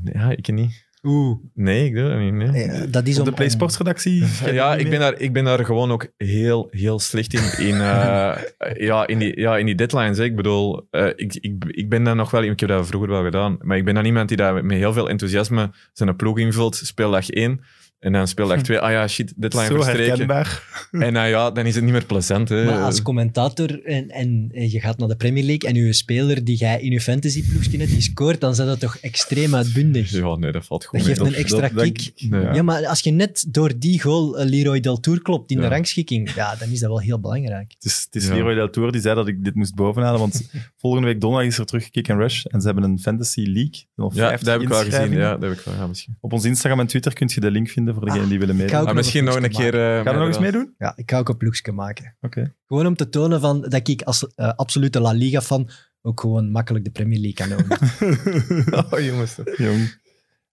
Ja, 0.05 0.31
ik 0.31 0.53
niet. 0.53 0.86
Oeh. 1.03 1.39
Nee, 1.55 1.85
ik 1.85 1.95
doe 1.95 2.09
dat 2.09 2.19
niet. 2.19 2.33
Nee. 2.33 2.91
Dat 2.91 3.07
is 3.07 3.19
om, 3.19 3.25
de 3.25 3.33
Play 3.33 3.49
Sports 3.49 3.79
redactie? 3.79 4.25
Ja, 4.45 4.75
ik 4.75 4.91
ben, 4.91 5.01
daar, 5.01 5.21
ik 5.21 5.33
ben 5.33 5.45
daar 5.45 5.65
gewoon 5.65 5.93
ook 5.93 6.07
heel, 6.17 6.69
heel 6.71 6.99
slecht 6.99 7.35
in. 7.35 7.67
In, 7.67 7.81
eh, 7.81 8.37
ja, 8.89 9.07
in, 9.07 9.19
die, 9.19 9.41
ja, 9.41 9.57
in 9.57 9.67
die 9.67 9.75
deadlines. 9.75 10.19
Hè. 10.19 10.25
Ik 10.25 10.37
bedoel, 10.37 10.87
eh, 10.91 11.07
ik, 11.07 11.35
ik, 11.35 11.65
ik 11.65 11.89
ben 11.89 12.05
daar 12.05 12.17
nog 12.17 12.31
wel... 12.31 12.43
Ik 12.43 12.61
heb 12.61 12.69
dat 12.69 12.87
vroeger 12.87 13.11
wel 13.11 13.25
gedaan. 13.25 13.59
Maar 13.61 13.77
ik 13.77 13.85
ben 13.85 13.95
dan 13.95 14.05
iemand 14.05 14.29
die 14.29 14.37
daar 14.37 14.65
met 14.65 14.77
heel 14.79 14.93
veel 14.93 15.09
enthousiasme 15.09 15.71
zijn 15.93 16.17
ploeg 16.17 16.39
invult, 16.39 16.77
speeldag 16.77 17.31
1. 17.31 17.61
En 17.99 18.13
dan 18.13 18.29
speeldag 18.29 18.63
twee, 18.63 18.79
ah 18.79 18.91
ja, 18.91 19.09
shit, 19.09 19.33
deadline 19.37 19.67
Zo 19.67 19.75
verstreken. 19.75 20.07
herkenbaar. 20.09 20.63
En 20.91 21.13
nou 21.13 21.29
ja, 21.29 21.51
dan 21.51 21.67
is 21.67 21.75
het 21.75 21.85
niet 21.85 21.93
meer 21.93 22.05
plezant. 22.05 22.49
Hè. 22.49 22.65
Maar 22.65 22.83
als 22.83 23.03
commentator 23.03 23.85
en, 23.85 24.11
en, 24.11 24.51
en 24.55 24.71
je 24.71 24.81
gaat 24.81 24.99
naar 24.99 25.09
de 25.09 25.17
Premier 25.17 25.45
League 25.45 25.69
en 25.71 25.75
je 25.77 25.93
speler 25.93 26.45
die 26.45 26.57
jij 26.57 26.81
in 26.81 26.91
je 26.91 27.01
fantasyploegje 27.01 27.79
hebt, 27.79 27.91
die 27.91 28.01
scoort, 28.01 28.41
dan 28.41 28.55
zijn 28.55 28.69
dat 28.69 28.81
toch 28.81 28.97
extreem 28.97 29.55
uitbundig. 29.55 30.11
Ja, 30.11 30.35
nee, 30.37 30.53
dat 30.53 30.67
valt 30.67 30.85
goed 30.85 30.99
Dat 30.99 31.09
mee. 31.09 31.17
geeft 31.17 31.29
een 31.31 31.35
extra 31.39 31.69
dat- 31.69 31.83
kick. 31.93 32.13
Nee. 32.31 32.55
Ja, 32.55 32.63
maar 32.63 32.87
als 32.87 33.01
je 33.01 33.11
net 33.11 33.45
door 33.49 33.79
die 33.79 34.01
goal 34.01 34.39
eh, 34.39 34.49
Leroy 34.49 34.81
Del 34.81 35.01
Tour 35.01 35.23
klopt 35.23 35.51
in 35.51 35.61
de 35.61 35.69
rangschikking, 35.69 36.35
ja, 36.35 36.57
dan 36.57 36.69
is 36.71 36.81
dat 36.81 36.89
wel 36.89 37.01
heel 37.01 37.21
belangrijk. 37.21 37.73
Het 37.75 37.85
is, 37.85 38.03
het 38.11 38.23
is 38.23 38.29
Ja. 38.29 38.35
Leroy 38.35 38.55
Del 38.55 38.71
Tour 38.71 38.93
die 38.93 39.01
zei 39.01 39.15
dat 39.15 39.29
ik 39.29 39.45
dit 39.45 39.55
moest 39.55 39.75
bovenhalen, 39.75 40.21
want 40.21 40.51
volgende 40.87 41.07
week 41.13 41.21
donderdag 41.21 41.49
is 41.51 41.59
er 41.59 41.67
terug 41.67 41.91
Kick 41.91 42.11
and 42.11 42.21
Rush 42.21 42.45
en 42.45 42.61
ze 42.61 42.67
hebben 42.67 42.85
een 42.85 42.99
Fantasy 42.99 43.41
League. 43.41 43.87
Ja, 43.95 44.09
50 44.29 44.41
dat 44.41 44.53
heb 44.55 44.63
ik 44.63 44.69
wel 44.69 44.85
gezien. 44.85 45.13
Ja, 45.13 45.31
dat 45.37 45.43
heb 45.43 45.59
ik 45.59 45.65
wel, 45.65 45.75
ja, 45.75 45.87
misschien. 45.87 46.17
Op 46.21 46.33
ons 46.33 46.45
Instagram 46.45 46.81
en 46.81 46.87
Twitter 46.87 47.13
kun 47.13 47.31
je 47.35 47.41
de 47.41 47.51
link 47.51 47.69
vinden 47.69 47.95
voor 47.95 48.05
degenen 48.05 48.29
die 48.29 48.39
willen 48.39 48.55
ik 48.55 48.61
meedoen. 48.61 48.79
Ah, 48.79 48.85
nog 48.87 48.95
misschien 48.95 49.25
nog 49.25 49.35
een 49.37 49.51
keer... 49.51 49.75
eh, 49.75 50.03
Gaan 50.03 50.13
we 50.15 50.19
nog 50.19 50.29
eens 50.29 50.39
meedoen? 50.39 50.75
Ja, 50.79 50.93
ik 50.97 51.11
ga 51.11 51.19
ook 51.19 51.29
een 51.29 51.37
ploegje 51.37 51.73
maken. 51.73 52.17
Oké. 52.21 52.55
Gewoon 52.67 52.87
om 52.87 52.97
te 52.97 53.09
tonen 53.09 53.41
van, 53.41 53.61
dat 53.61 53.89
ik 53.89 54.03
als 54.03 54.27
eh, 54.35 54.49
absolute 54.57 55.01
La 55.01 55.13
Liga 55.13 55.41
fan 55.43 55.71
ook 56.03 56.21
gewoon 56.21 56.51
makkelijk 56.51 56.85
de 56.85 56.91
Premier 56.91 57.19
League 57.21 57.47
kan 57.47 57.59
ownen. 57.59 58.85
Oh, 58.93 59.01
jongens. 59.05 59.37
Jong. 59.57 60.05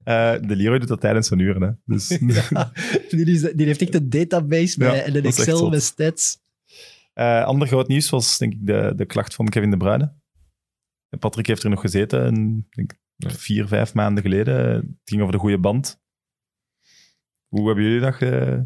Eh, 0.03 0.31
de 0.41 0.55
Leroy 0.55 0.79
doet 0.79 0.87
dat 0.87 1.01
tijdens 1.01 1.27
zijn 1.27 1.39
uren. 1.39 1.61
Hè. 1.61 1.69
Dus, 1.85 2.07
Ja, 2.49 2.71
die, 3.09 3.25
is, 3.25 3.41
die 3.41 3.65
heeft 3.65 3.81
echt 3.81 3.95
een 3.95 4.09
database 4.09 4.83
Ja, 4.83 4.91
met, 4.91 5.03
en 5.03 5.15
een 5.15 5.23
Excel 5.25 5.69
met 5.69 5.83
stats. 5.83 6.41
Eh, 7.13 7.43
ander 7.43 7.67
groot 7.67 7.87
nieuws 7.87 8.09
was 8.09 8.37
denk 8.37 8.53
ik 8.53 8.59
de, 8.61 8.93
de 8.95 9.05
klacht 9.05 9.35
van 9.35 9.49
Kevin 9.49 9.69
De 9.69 9.77
Bruyne. 9.77 10.13
Patrick 11.19 11.47
heeft 11.47 11.63
er 11.63 11.69
nog 11.69 11.81
gezeten, 11.81 12.25
een, 12.25 12.67
denk, 12.69 12.93
vier, 13.17 13.67
vijf 13.67 13.93
maanden 13.93 14.23
geleden. 14.23 14.55
Het 14.75 14.85
ging 15.05 15.21
over 15.21 15.33
de 15.33 15.39
goede 15.39 15.59
band. 15.59 16.01
Hoe 17.47 17.65
hebben 17.67 17.83
jullie 17.83 17.99
dat 17.99 18.13
ge- 18.15 18.65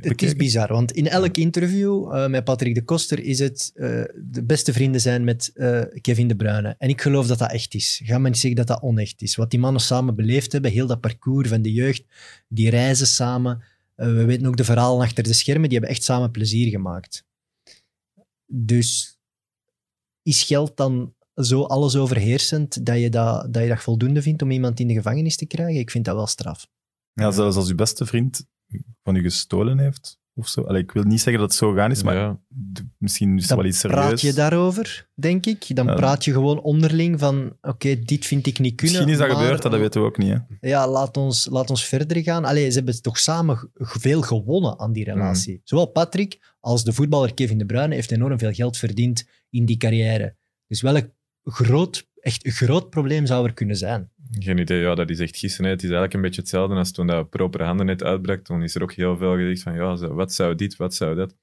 Het 0.00 0.22
is 0.22 0.34
bizar, 0.36 0.68
want 0.68 0.92
in 0.92 1.08
elk 1.08 1.36
interview 1.36 2.14
eh, 2.14 2.28
met 2.28 2.44
Patrick 2.44 2.74
de 2.74 2.84
Koster 2.84 3.20
is 3.20 3.38
het 3.38 3.70
eh, 3.74 4.02
de 4.24 4.44
beste 4.44 4.72
vrienden 4.72 5.00
zijn 5.00 5.24
met 5.24 5.50
eh, 5.54 5.82
Kevin 6.00 6.28
De 6.28 6.36
Bruyne. 6.36 6.74
En 6.78 6.88
ik 6.88 7.00
geloof 7.00 7.26
dat 7.26 7.38
dat 7.38 7.52
echt 7.52 7.74
is. 7.74 8.00
Ga 8.04 8.18
maar 8.18 8.30
niet 8.30 8.38
zeggen 8.38 8.66
dat 8.66 8.66
dat 8.66 8.82
onecht 8.82 9.22
is. 9.22 9.36
Wat 9.36 9.50
die 9.50 9.60
mannen 9.60 9.80
samen 9.82 10.14
beleefd 10.14 10.52
hebben, 10.52 10.70
heel 10.70 10.86
dat 10.86 11.00
parcours 11.00 11.48
van 11.48 11.62
de 11.62 11.72
jeugd, 11.72 12.04
die 12.48 12.70
reizen 12.70 13.06
samen. 13.06 13.62
We 13.94 14.24
weten 14.24 14.46
ook 14.46 14.56
de 14.56 14.64
verhalen 14.64 15.00
achter 15.04 15.24
de 15.24 15.32
schermen, 15.32 15.68
die 15.68 15.78
hebben 15.78 15.96
echt 15.96 16.04
samen 16.04 16.30
plezier 16.30 16.68
gemaakt. 16.70 17.24
Dus 18.46 19.18
is 20.22 20.42
geld 20.42 20.76
dan 20.76 21.13
zo 21.34 21.62
alles 21.62 21.96
overheersend 21.96 22.86
dat 22.86 22.98
je 23.00 23.10
dat, 23.10 23.52
dat 23.54 23.62
je 23.62 23.68
dat 23.68 23.82
voldoende 23.82 24.22
vindt 24.22 24.42
om 24.42 24.50
iemand 24.50 24.80
in 24.80 24.86
de 24.88 24.94
gevangenis 24.94 25.36
te 25.36 25.46
krijgen? 25.46 25.80
Ik 25.80 25.90
vind 25.90 26.04
dat 26.04 26.14
wel 26.16 26.26
straf. 26.26 26.66
Ja, 27.12 27.30
zelfs 27.30 27.56
als 27.56 27.68
uw 27.68 27.74
beste 27.76 28.06
vriend 28.06 28.46
van 29.02 29.14
u 29.16 29.22
gestolen 29.22 29.78
heeft 29.78 30.18
of 30.36 30.48
zo. 30.48 30.60
Allee, 30.62 30.82
ik 30.82 30.90
wil 30.92 31.02
niet 31.02 31.20
zeggen 31.20 31.40
dat 31.42 31.50
het 31.50 31.58
zo 31.58 31.70
gegaan 31.70 31.90
is, 31.90 32.02
maar 32.02 32.14
Ja. 32.16 32.40
misschien 32.98 33.34
is 33.34 33.40
het 33.40 33.48
Dan 33.48 33.58
wel 33.58 33.66
iets 33.66 33.78
serieus. 33.78 33.98
praat 34.06 34.20
je 34.20 34.32
daarover, 34.32 35.08
denk 35.14 35.46
ik. 35.46 35.76
Dan 35.76 35.86
Ja. 35.86 35.94
praat 35.94 36.24
je 36.24 36.32
gewoon 36.32 36.60
onderling 36.62 37.18
van, 37.18 37.56
oké, 37.60 37.98
dit 38.02 38.26
vind 38.26 38.46
ik 38.46 38.58
niet 38.58 38.74
kunnen. 38.74 38.96
Misschien 38.96 39.12
is 39.14 39.18
dat 39.18 39.28
maar- 39.28 39.44
gebeurd, 39.44 39.62
dat 39.62 39.72
weten 39.80 40.00
we 40.00 40.06
ook 40.06 40.18
niet. 40.18 40.30
Hè. 40.60 40.68
Ja, 40.68 40.88
laat 40.88 41.16
ons, 41.16 41.46
laat 41.50 41.70
ons 41.70 41.84
verder 41.84 42.22
gaan. 42.22 42.44
Allee, 42.44 42.68
ze 42.70 42.76
hebben 42.76 43.02
toch 43.02 43.18
samen 43.18 43.70
veel 43.74 44.22
gewonnen 44.22 44.78
aan 44.78 44.92
die 44.92 45.04
relatie. 45.04 45.60
Zowel 45.64 45.86
Patrick 45.86 46.54
als 46.60 46.84
de 46.84 46.92
voetballer 46.92 47.34
Kevin 47.34 47.58
De 47.58 47.66
Bruyne 47.66 47.94
heeft 47.94 48.10
enorm 48.10 48.38
veel 48.38 48.52
geld 48.52 48.76
verdiend 48.76 49.24
in 49.50 49.64
die 49.64 49.76
carrière. 49.76 50.36
Dus 50.66 50.80
welk 50.80 51.08
groot, 51.44 52.06
echt 52.20 52.46
een 52.46 52.52
groot 52.52 52.90
probleem 52.90 53.26
zou 53.26 53.46
er 53.46 53.52
kunnen 53.54 53.76
zijn? 53.76 54.10
Geen 54.38 54.58
idee, 54.58 54.80
ja, 54.80 54.94
dat 54.94 55.10
is 55.10 55.18
echt 55.20 55.36
gissen. 55.36 55.64
hè. 55.64 55.70
Het 55.70 55.78
is 55.78 55.84
eigenlijk 55.84 56.14
een 56.14 56.20
beetje 56.20 56.40
hetzelfde 56.40 56.74
als 56.74 56.92
toen 56.92 57.06
dat 57.06 57.30
propere 57.30 57.64
handen 57.64 57.86
net 57.86 58.02
uitbrak. 58.02 58.44
Toen 58.44 58.62
is 58.62 58.74
er 58.74 58.82
ook 58.82 58.92
heel 58.92 59.16
veel 59.16 59.36
gezegd 59.36 59.62
van, 59.62 59.74
ja, 59.74 59.96
zo, 59.96 60.14
wat 60.14 60.32
zou 60.32 60.54
dit, 60.54 60.76
wat 60.76 60.94
zou 60.94 61.14
dat? 61.14 61.34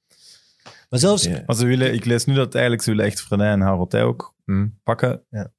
Maar 0.89 0.99
zelfs, 0.99 1.23
Ja. 1.23 1.43
Maar 1.45 1.55
ze 1.55 1.65
willen, 1.65 1.93
ik 1.93 2.05
lees 2.05 2.25
nu 2.25 2.33
dat 2.33 2.53
eigenlijk 2.53 2.83
ze 2.83 2.89
willen 2.89 3.05
echt 3.05 3.21
Frenay 3.21 3.51
en 3.51 3.61
Harotij 3.61 4.03
ook 4.03 4.35
Hm. 4.45 4.67
pakken. 4.83 5.21
Ja. 5.29 5.51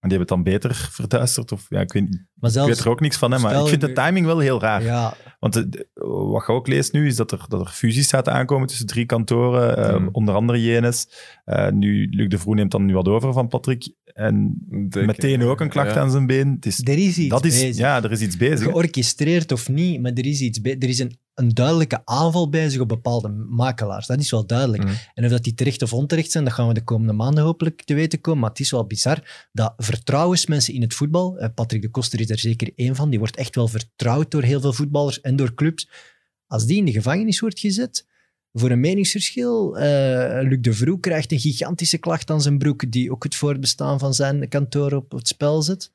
En 0.00 0.08
die 0.08 0.18
hebben 0.18 0.18
het 0.18 0.28
dan 0.28 0.42
beter 0.42 0.74
verduisterd. 0.92 1.52
Of, 1.52 1.66
ja, 1.68 1.80
ik, 1.80 1.92
weet, 1.92 2.02
niet. 2.02 2.24
Maar 2.40 2.50
ik 2.50 2.66
weet 2.66 2.78
er 2.78 2.88
ook 2.88 3.00
niks 3.00 3.16
van, 3.16 3.32
hè, 3.32 3.38
maar 3.38 3.60
ik 3.60 3.66
vind 3.68 3.80
de 3.80 3.92
timing 3.92 4.26
wel 4.26 4.38
heel 4.38 4.60
raar. 4.60 4.82
ja, 4.82 5.14
Want 5.40 5.52
de- 5.52 5.86
wat 6.30 6.46
je 6.46 6.52
ook 6.52 6.66
leest 6.66 6.92
nu, 6.92 7.06
is 7.06 7.16
dat 7.16 7.32
er, 7.32 7.44
dat 7.48 7.60
er 7.60 7.66
fusies 7.66 8.08
zaten 8.08 8.32
aankomen 8.32 8.68
tussen 8.68 8.86
drie 8.86 9.06
kantoren, 9.06 9.76
eh, 9.76 9.98
Mm. 9.98 10.08
onder 10.12 10.34
andere 10.34 10.62
JNS. 10.62 11.08
Eh, 11.44 11.70
nu, 11.70 12.08
Luc 12.10 12.28
de 12.28 12.38
Vroen 12.38 12.56
neemt 12.56 12.70
dan 12.70 12.84
nu 12.84 12.94
wat 12.94 13.08
over 13.08 13.32
van 13.32 13.48
Patrick. 13.48 13.88
En 14.04 14.58
meteen 14.90 15.42
ook 15.42 15.60
een 15.60 15.68
klacht 15.68 15.94
ja. 15.94 16.00
aan 16.00 16.10
zijn 16.10 16.26
been. 16.26 16.48
Het 16.54 16.66
is, 16.66 16.80
er 16.84 16.98
is 16.98 17.18
iets 17.18 17.28
dat 17.28 17.44
is, 17.44 17.60
bezig. 17.60 17.76
ja, 17.76 18.02
er 18.02 18.12
is 18.12 18.20
iets 18.20 18.36
bezig. 18.36 18.62
georchestreerd 18.70 19.52
of 19.52 19.68
niet, 19.68 20.00
maar 20.02 20.12
er 20.12 20.26
is 20.26 20.40
iets. 20.40 20.58
Er 20.62 20.84
is 20.88 20.98
een, 20.98 21.18
een 21.34 21.48
duidelijke 21.48 22.00
aanval 22.04 22.48
bezig 22.48 22.80
op 22.80 22.88
bepaalde 22.88 23.28
makelaars. 23.48 24.06
Dat 24.06 24.20
is 24.20 24.30
wel 24.30 24.46
duidelijk. 24.46 24.82
Mm. 24.84 24.90
En 25.14 25.24
of 25.24 25.30
dat 25.30 25.44
die 25.44 25.54
terecht 25.54 25.82
of 25.82 25.92
onterecht 25.92 26.30
zijn, 26.30 26.44
dat 26.44 26.52
gaan 26.52 26.68
we 26.68 26.74
de 26.74 26.84
komende 26.84 27.12
maanden 27.12 27.44
hopelijk 27.44 27.82
te 27.84 27.94
weten 27.94 28.20
komen. 28.20 28.40
Maar 28.40 28.50
het 28.50 28.60
is 28.60 28.70
wel 28.70 28.86
bizar 28.86 29.48
dat 29.52 29.72
vertrouwensmensen 29.76 30.74
in 30.74 30.82
het 30.82 30.94
voetbal, 30.94 31.36
eh, 31.38 31.48
Patrick 31.54 31.82
de 31.82 31.90
Koster 31.90 32.20
is 32.30 32.34
er 32.34 32.50
zeker 32.50 32.72
één 32.74 32.96
van, 32.96 33.10
die 33.10 33.18
wordt 33.18 33.36
echt 33.36 33.54
wel 33.54 33.68
vertrouwd 33.68 34.30
door 34.30 34.42
heel 34.42 34.60
veel 34.60 34.72
voetballers 34.72 35.20
en 35.20 35.36
door 35.36 35.54
clubs. 35.54 35.88
Als 36.46 36.66
die 36.66 36.76
in 36.76 36.84
de 36.84 36.92
gevangenis 36.92 37.40
wordt 37.40 37.58
gezet 37.58 38.06
voor 38.52 38.70
een 38.70 38.80
meningsverschil, 38.80 39.78
eh, 39.78 40.48
Luc 40.48 40.58
de 40.60 40.72
Vroe 40.72 41.00
krijgt 41.00 41.32
een 41.32 41.40
gigantische 41.40 41.98
klacht 41.98 42.30
aan 42.30 42.42
zijn 42.42 42.58
broek, 42.58 42.90
die 42.92 43.12
ook 43.12 43.24
het 43.24 43.34
voortbestaan 43.34 43.98
van 43.98 44.14
zijn 44.14 44.48
kantoor 44.48 44.92
op 44.92 45.12
het 45.12 45.28
spel 45.28 45.62
zet. 45.62 45.90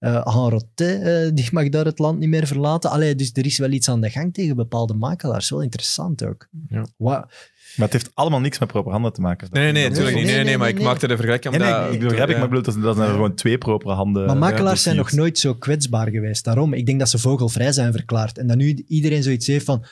Uh, 0.00 0.50
eh, 0.74 1.30
die 1.34 1.48
mag 1.52 1.68
daar 1.68 1.84
het 1.84 1.98
land 1.98 2.18
niet 2.18 2.28
meer 2.28 2.46
verlaten. 2.46 2.90
Allee, 2.90 3.14
dus 3.14 3.30
er 3.32 3.46
is 3.46 3.58
wel 3.58 3.70
iets 3.70 3.88
aan 3.88 4.00
de 4.00 4.10
gang 4.10 4.34
tegen 4.34 4.56
bepaalde 4.56 4.94
makelaars. 4.94 5.50
Wel 5.50 5.62
interessant 5.62 6.24
ook. 6.24 6.48
Ja. 6.68 6.86
Maar 7.76 7.88
het 7.88 7.92
heeft 7.92 8.10
allemaal 8.14 8.40
niks 8.40 8.58
met 8.58 8.68
propaganda 8.68 9.10
te 9.10 9.20
maken. 9.20 9.48
Nee, 9.50 9.62
nee, 9.62 9.72
nee, 9.72 9.88
natuurlijk 9.88 10.14
Nee, 10.14 10.24
niet. 10.24 10.32
Nee, 10.32 10.34
nee, 10.34 10.44
nee, 10.44 10.56
maar 10.56 10.66
nee, 10.66 10.74
ik 10.74 10.80
nee. 10.80 10.88
maakte 10.88 11.06
de 11.06 11.16
vergelijking 11.16 11.56
Nee, 11.56 11.62
nee, 11.62 11.78
omdat... 11.78 11.94
ik 11.94 12.00
begrijp 12.00 12.28
ik, 12.28 12.38
maar 12.38 12.48
bedoel, 12.48 12.62
dat, 12.62 12.82
dat 12.82 12.96
zijn 12.96 13.08
er 13.08 13.14
gewoon 13.14 13.34
twee 13.34 13.58
propere 13.58 13.94
handen. 13.94 14.26
Maar 14.26 14.36
makelaars 14.36 14.82
zijn 14.82 14.96
nog 14.96 15.12
nooit 15.12 15.38
zo 15.38 15.54
kwetsbaar 15.54 16.08
geweest. 16.10 16.44
Daarom, 16.44 16.72
ik 16.72 16.86
denk 16.86 16.98
dat 16.98 17.08
ze 17.08 17.18
vogelvrij 17.18 17.72
zijn 17.72 17.92
verklaard. 17.92 18.38
En 18.38 18.46
dat 18.46 18.56
nu 18.56 18.84
iedereen 18.86 19.22
zoiets 19.22 19.46
heeft 19.46 19.64
van, 19.64 19.84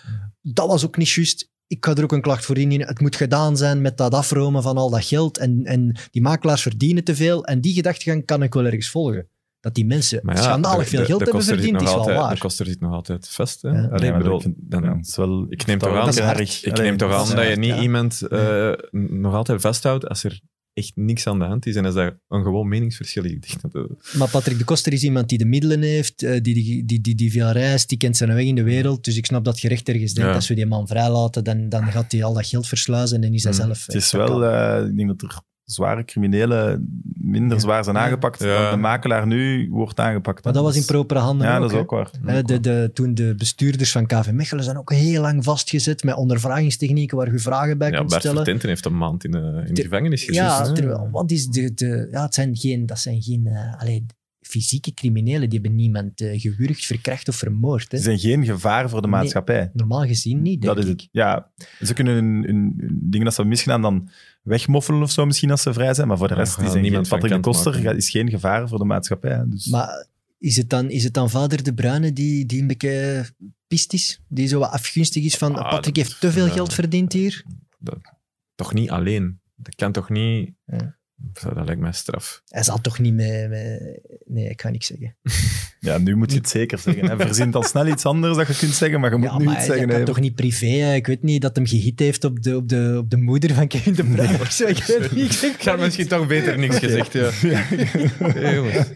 dat 0.42 0.66
was 0.66 0.84
ook 0.84 0.96
niet 0.96 1.10
juist. 1.10 1.50
Ik 1.66 1.84
ga 1.84 1.94
er 1.94 2.02
ook 2.02 2.12
een 2.12 2.20
klacht 2.20 2.44
voor 2.44 2.58
indienen. 2.58 2.86
Het 2.86 3.00
moet 3.00 3.16
gedaan 3.16 3.56
zijn 3.56 3.80
met 3.80 3.96
dat 3.96 4.14
afromen 4.14 4.62
van 4.62 4.76
al 4.76 4.90
dat 4.90 5.04
geld. 5.04 5.38
En, 5.38 5.64
en 5.64 5.96
die 6.10 6.22
makelaars 6.22 6.62
verdienen 6.62 7.04
te 7.04 7.16
veel. 7.16 7.44
En 7.44 7.60
die 7.60 7.74
gedachtegang 7.74 8.24
kan 8.24 8.42
ik 8.42 8.54
wel 8.54 8.64
ergens 8.64 8.90
volgen. 8.90 9.28
Dat 9.60 9.74
die 9.74 9.86
mensen 9.86 10.20
ja, 10.24 10.36
schandalig 10.36 10.84
de- 10.84 10.96
veel 10.96 11.04
geld 11.04 11.18
de 11.18 11.24
hebben 11.24 11.44
verdiend, 11.44 11.80
is 11.80 11.88
wel 11.88 11.98
altijd- 11.98 12.18
waar. 12.18 12.34
De 12.34 12.40
koster 12.40 12.66
zit 12.66 12.80
nog 12.80 12.92
altijd 12.92 13.28
vast. 13.28 13.62
Hè? 13.62 13.68
Ja. 13.68 13.86
Allee, 13.88 14.08
Ja, 14.10 14.16
ik 14.16 14.22
bedoel, 14.22 14.42
dan, 14.56 14.82
ja, 14.82 14.96
is 15.00 15.16
wel, 15.16 15.46
ik 15.48 15.66
neem 15.66 15.78
toch 15.78 15.96
aan- 15.96 16.16
erg. 16.16 16.64
ik 16.64 16.72
Allee, 16.72 16.84
neem 16.86 16.96
toch 16.96 17.12
aan 17.30 17.36
dat 17.36 17.48
je 17.48 17.56
niet 17.56 17.68
ja. 17.74 17.80
iemand 17.80 18.22
eh, 18.22 18.72
nog 18.92 19.34
altijd 19.34 19.60
vasthoudt 19.60 20.08
als 20.08 20.24
er 20.24 20.40
echt 20.72 20.92
niks 20.94 21.26
aan 21.26 21.38
de 21.38 21.44
hand 21.44 21.66
is 21.66 21.76
en 21.76 21.84
als 21.84 21.94
dat 21.94 22.14
een 22.28 22.42
gewoon 22.42 22.68
meningsverschil 22.68 23.24
is. 23.24 23.56
Dat- 23.70 23.88
Maar 24.16 24.28
Patrick 24.30 24.58
de 24.58 24.64
Koster 24.64 24.92
is 24.92 25.02
iemand 25.02 25.28
die 25.28 25.38
de 25.38 25.44
middelen 25.44 25.82
heeft, 25.82 26.22
eh, 26.22 26.30
die, 26.30 26.54
die, 26.54 26.84
die, 26.84 27.00
die, 27.00 27.14
die 27.14 27.30
veel 27.32 27.50
reist, 27.50 27.88
die 27.88 27.98
kent 27.98 28.16
zijn 28.16 28.34
weg 28.34 28.44
in 28.44 28.54
de 28.54 28.62
wereld. 28.62 29.04
Dus 29.04 29.16
ik 29.16 29.26
snap 29.26 29.44
dat 29.44 29.60
gerecht 29.60 29.88
ergens 29.88 30.12
denkt, 30.14 30.30
Ja. 30.30 30.36
als 30.36 30.48
we 30.48 30.54
die 30.54 30.66
man 30.66 30.86
vrijlaten, 30.86 31.44
dan, 31.44 31.68
dan 31.68 31.86
gaat 31.86 32.12
hij 32.12 32.24
al 32.24 32.32
dat 32.34 32.46
geld 32.46 32.66
versluizen 32.66 33.16
en 33.16 33.22
dan 33.22 33.32
is 33.32 33.42
hij 33.42 33.52
Mm. 33.52 33.58
zelf... 33.58 33.86
Het 33.86 33.94
is 33.94 34.12
wel, 34.12 34.44
eh, 34.44 34.86
ik 34.86 34.96
denk 34.96 35.08
dat 35.08 35.22
er 35.22 35.40
zware 35.70 36.04
criminelen 36.04 36.88
minder 37.14 37.56
Ja. 37.56 37.62
zwaar 37.62 37.84
zijn 37.84 37.98
aangepakt 37.98 38.42
Ja. 38.42 38.62
dan 38.62 38.70
de 38.70 38.76
makelaar 38.76 39.26
nu 39.26 39.68
wordt 39.70 40.00
aangepakt. 40.00 40.44
Maar 40.44 40.52
dat 40.52 40.62
was 40.62 40.76
in 40.76 40.84
propere 40.84 41.20
handen 41.20 41.46
Ja, 41.46 41.54
ook, 41.56 41.62
dat 41.62 41.72
is 41.72 41.76
ook 41.78 41.90
waar. 41.90 42.10
Eh, 42.26 42.44
de, 42.44 42.60
de, 42.60 42.90
toen 42.94 43.14
de 43.14 43.34
bestuurders 43.36 43.92
van 43.92 44.06
KV 44.06 44.30
Mechelen 44.32 44.64
zijn 44.64 44.78
ook 44.78 44.92
heel 44.92 45.20
lang 45.20 45.44
vastgezet 45.44 46.04
met 46.04 46.14
ondervragingstechnieken 46.14 47.16
waar 47.16 47.32
je 47.32 47.38
vragen 47.38 47.78
bij 47.78 47.90
ja, 47.90 47.96
kunt 47.96 48.08
Bert 48.08 48.20
stellen. 48.20 48.36
Vertenten 48.38 48.68
heeft 48.68 48.84
een 48.84 48.98
maand 48.98 49.24
in 49.24 49.30
de, 49.30 49.38
in 49.38 49.64
de 49.66 49.72
De- 49.72 49.82
gevangenis 49.82 50.24
gezeten. 50.24 50.44
Ja, 50.44 50.72
terwijl, 50.72 51.08
wat 51.10 51.30
is 51.30 51.46
de... 51.46 51.74
de 51.74 52.08
ja, 52.10 52.22
het 52.22 52.34
zijn 52.34 52.56
geen, 52.56 52.86
dat 52.86 52.98
zijn 52.98 53.22
geen 53.22 53.46
eh, 53.46 53.80
allee, 53.80 54.06
fysieke 54.40 54.94
criminelen. 54.94 55.48
Die 55.50 55.58
hebben 55.60 55.78
niemand 55.78 56.20
eh, 56.20 56.40
gewurgd, 56.40 56.86
verkracht 56.86 57.28
of 57.28 57.36
vermoord. 57.36 57.92
Hè. 57.92 57.96
Ze 57.98 58.04
zijn 58.04 58.18
geen 58.18 58.44
gevaar 58.44 58.88
voor 58.88 59.02
de 59.02 59.08
Nee. 59.08 59.20
maatschappij. 59.20 59.70
Normaal 59.72 60.06
gezien 60.06 60.42
niet, 60.42 60.62
denk 60.62 60.74
Dat 60.74 60.84
is 60.84 60.90
ik. 60.90 61.00
het. 61.00 61.08
Ja, 61.12 61.50
ze 61.80 61.94
kunnen 61.94 62.14
hun, 62.14 62.24
hun, 62.46 62.74
hun 62.76 62.98
dingen 63.02 63.24
dat 63.24 63.34
ze 63.34 63.40
hebben 63.40 63.48
misgedaan 63.48 63.82
dan 63.82 64.08
wegmoffelen 64.48 65.02
of 65.02 65.10
zo 65.10 65.26
misschien 65.26 65.50
als 65.50 65.62
ze 65.62 65.72
vrij 65.72 65.94
zijn. 65.94 66.08
Maar 66.08 66.18
voor 66.18 66.28
de 66.28 66.34
rest, 66.34 66.58
die 66.58 66.70
zijn 66.70 66.82
niemand 66.82 67.08
Patrick 67.08 67.32
de 67.32 67.40
Koster 67.40 67.72
maken. 67.74 67.96
is 67.96 68.10
geen 68.10 68.30
gevaar 68.30 68.68
voor 68.68 68.78
de 68.78 68.84
maatschappij. 68.84 69.42
Dus, 69.46 69.66
Maar 69.66 70.06
is 70.38 70.56
het 70.56 70.70
dan, 70.70 70.90
is 70.90 71.04
het 71.04 71.14
dan 71.14 71.30
vader 71.30 71.62
De 71.62 71.74
Bruyne 71.74 72.12
die, 72.12 72.46
die 72.46 72.60
een 72.60 72.66
beetje 72.66 73.24
pist 73.66 73.92
is? 73.92 74.20
Die 74.28 74.46
zo 74.48 74.58
wat 74.58 74.70
afgunstig 74.70 75.24
is 75.24 75.34
van 75.36 75.56
Ah, 75.56 75.70
Patrick 75.70 75.94
dat- 75.94 76.04
heeft 76.04 76.20
te 76.20 76.32
veel 76.32 76.46
ja. 76.46 76.52
geld 76.52 76.74
verdiend 76.74 77.12
hier? 77.12 77.44
Toch 78.54 78.72
niet 78.74 78.90
alleen. 78.90 79.40
Dat 79.56 79.74
kan 79.74 79.92
toch 79.92 80.10
niet... 80.10 80.52
Ja. 80.66 80.96
Zo, 81.40 81.54
Dat 81.54 81.66
lijkt 81.66 81.80
mij 81.80 81.92
straf. 81.92 82.42
Hij 82.48 82.62
zal 82.62 82.80
toch 82.80 82.98
niet 82.98 83.14
met- 83.14 84.00
Nee, 84.24 84.48
ik 84.48 84.60
ga 84.60 84.70
niks 84.70 84.86
zeggen. 84.86 85.16
ja, 85.88 85.98
nu 85.98 86.16
moet 86.16 86.32
je 86.32 86.38
het 86.38 86.48
zeker 86.48 86.78
zeggen. 86.78 87.06
Hij 87.06 87.16
verzint 87.16 87.54
al 87.54 87.62
snel 87.62 87.86
iets 87.86 88.04
anders 88.04 88.36
dat 88.36 88.46
je 88.46 88.54
kunt 88.56 88.72
zeggen, 88.74 89.00
maar 89.00 89.10
je 89.10 89.16
moet 89.16 89.30
Ja, 89.30 89.38
nu 89.38 89.44
maar 89.44 89.54
iets 89.54 89.66
hij 89.66 89.70
zeggen. 89.76 89.88
kan 89.88 89.98
hè. 89.98 90.04
toch 90.06 90.20
niet 90.20 90.34
privé... 90.34 90.94
Ik 90.94 91.06
weet 91.06 91.22
niet 91.22 91.42
dat 91.42 91.56
hem 91.56 91.66
gehit 91.66 91.98
heeft 91.98 92.24
op 92.24 92.42
de, 92.42 92.56
op 92.56 92.68
de, 92.68 92.94
op 92.98 93.10
de 93.10 93.16
moeder 93.16 93.54
van 93.54 93.66
Kevin 93.66 93.92
De 93.94 94.04
Bruyne. 94.04 94.38
Ik 94.66 94.84
weet 94.84 95.12
niet. 95.12 95.42
Ik 95.42 95.62
had 95.64 95.78
misschien 95.78 96.08
toch 96.08 96.26
beter 96.26 96.58
niks 96.58 96.78
gezegd, 96.78 97.12
ja. 97.12 97.30
Hey, 98.32 98.54
jongens. 98.54 98.86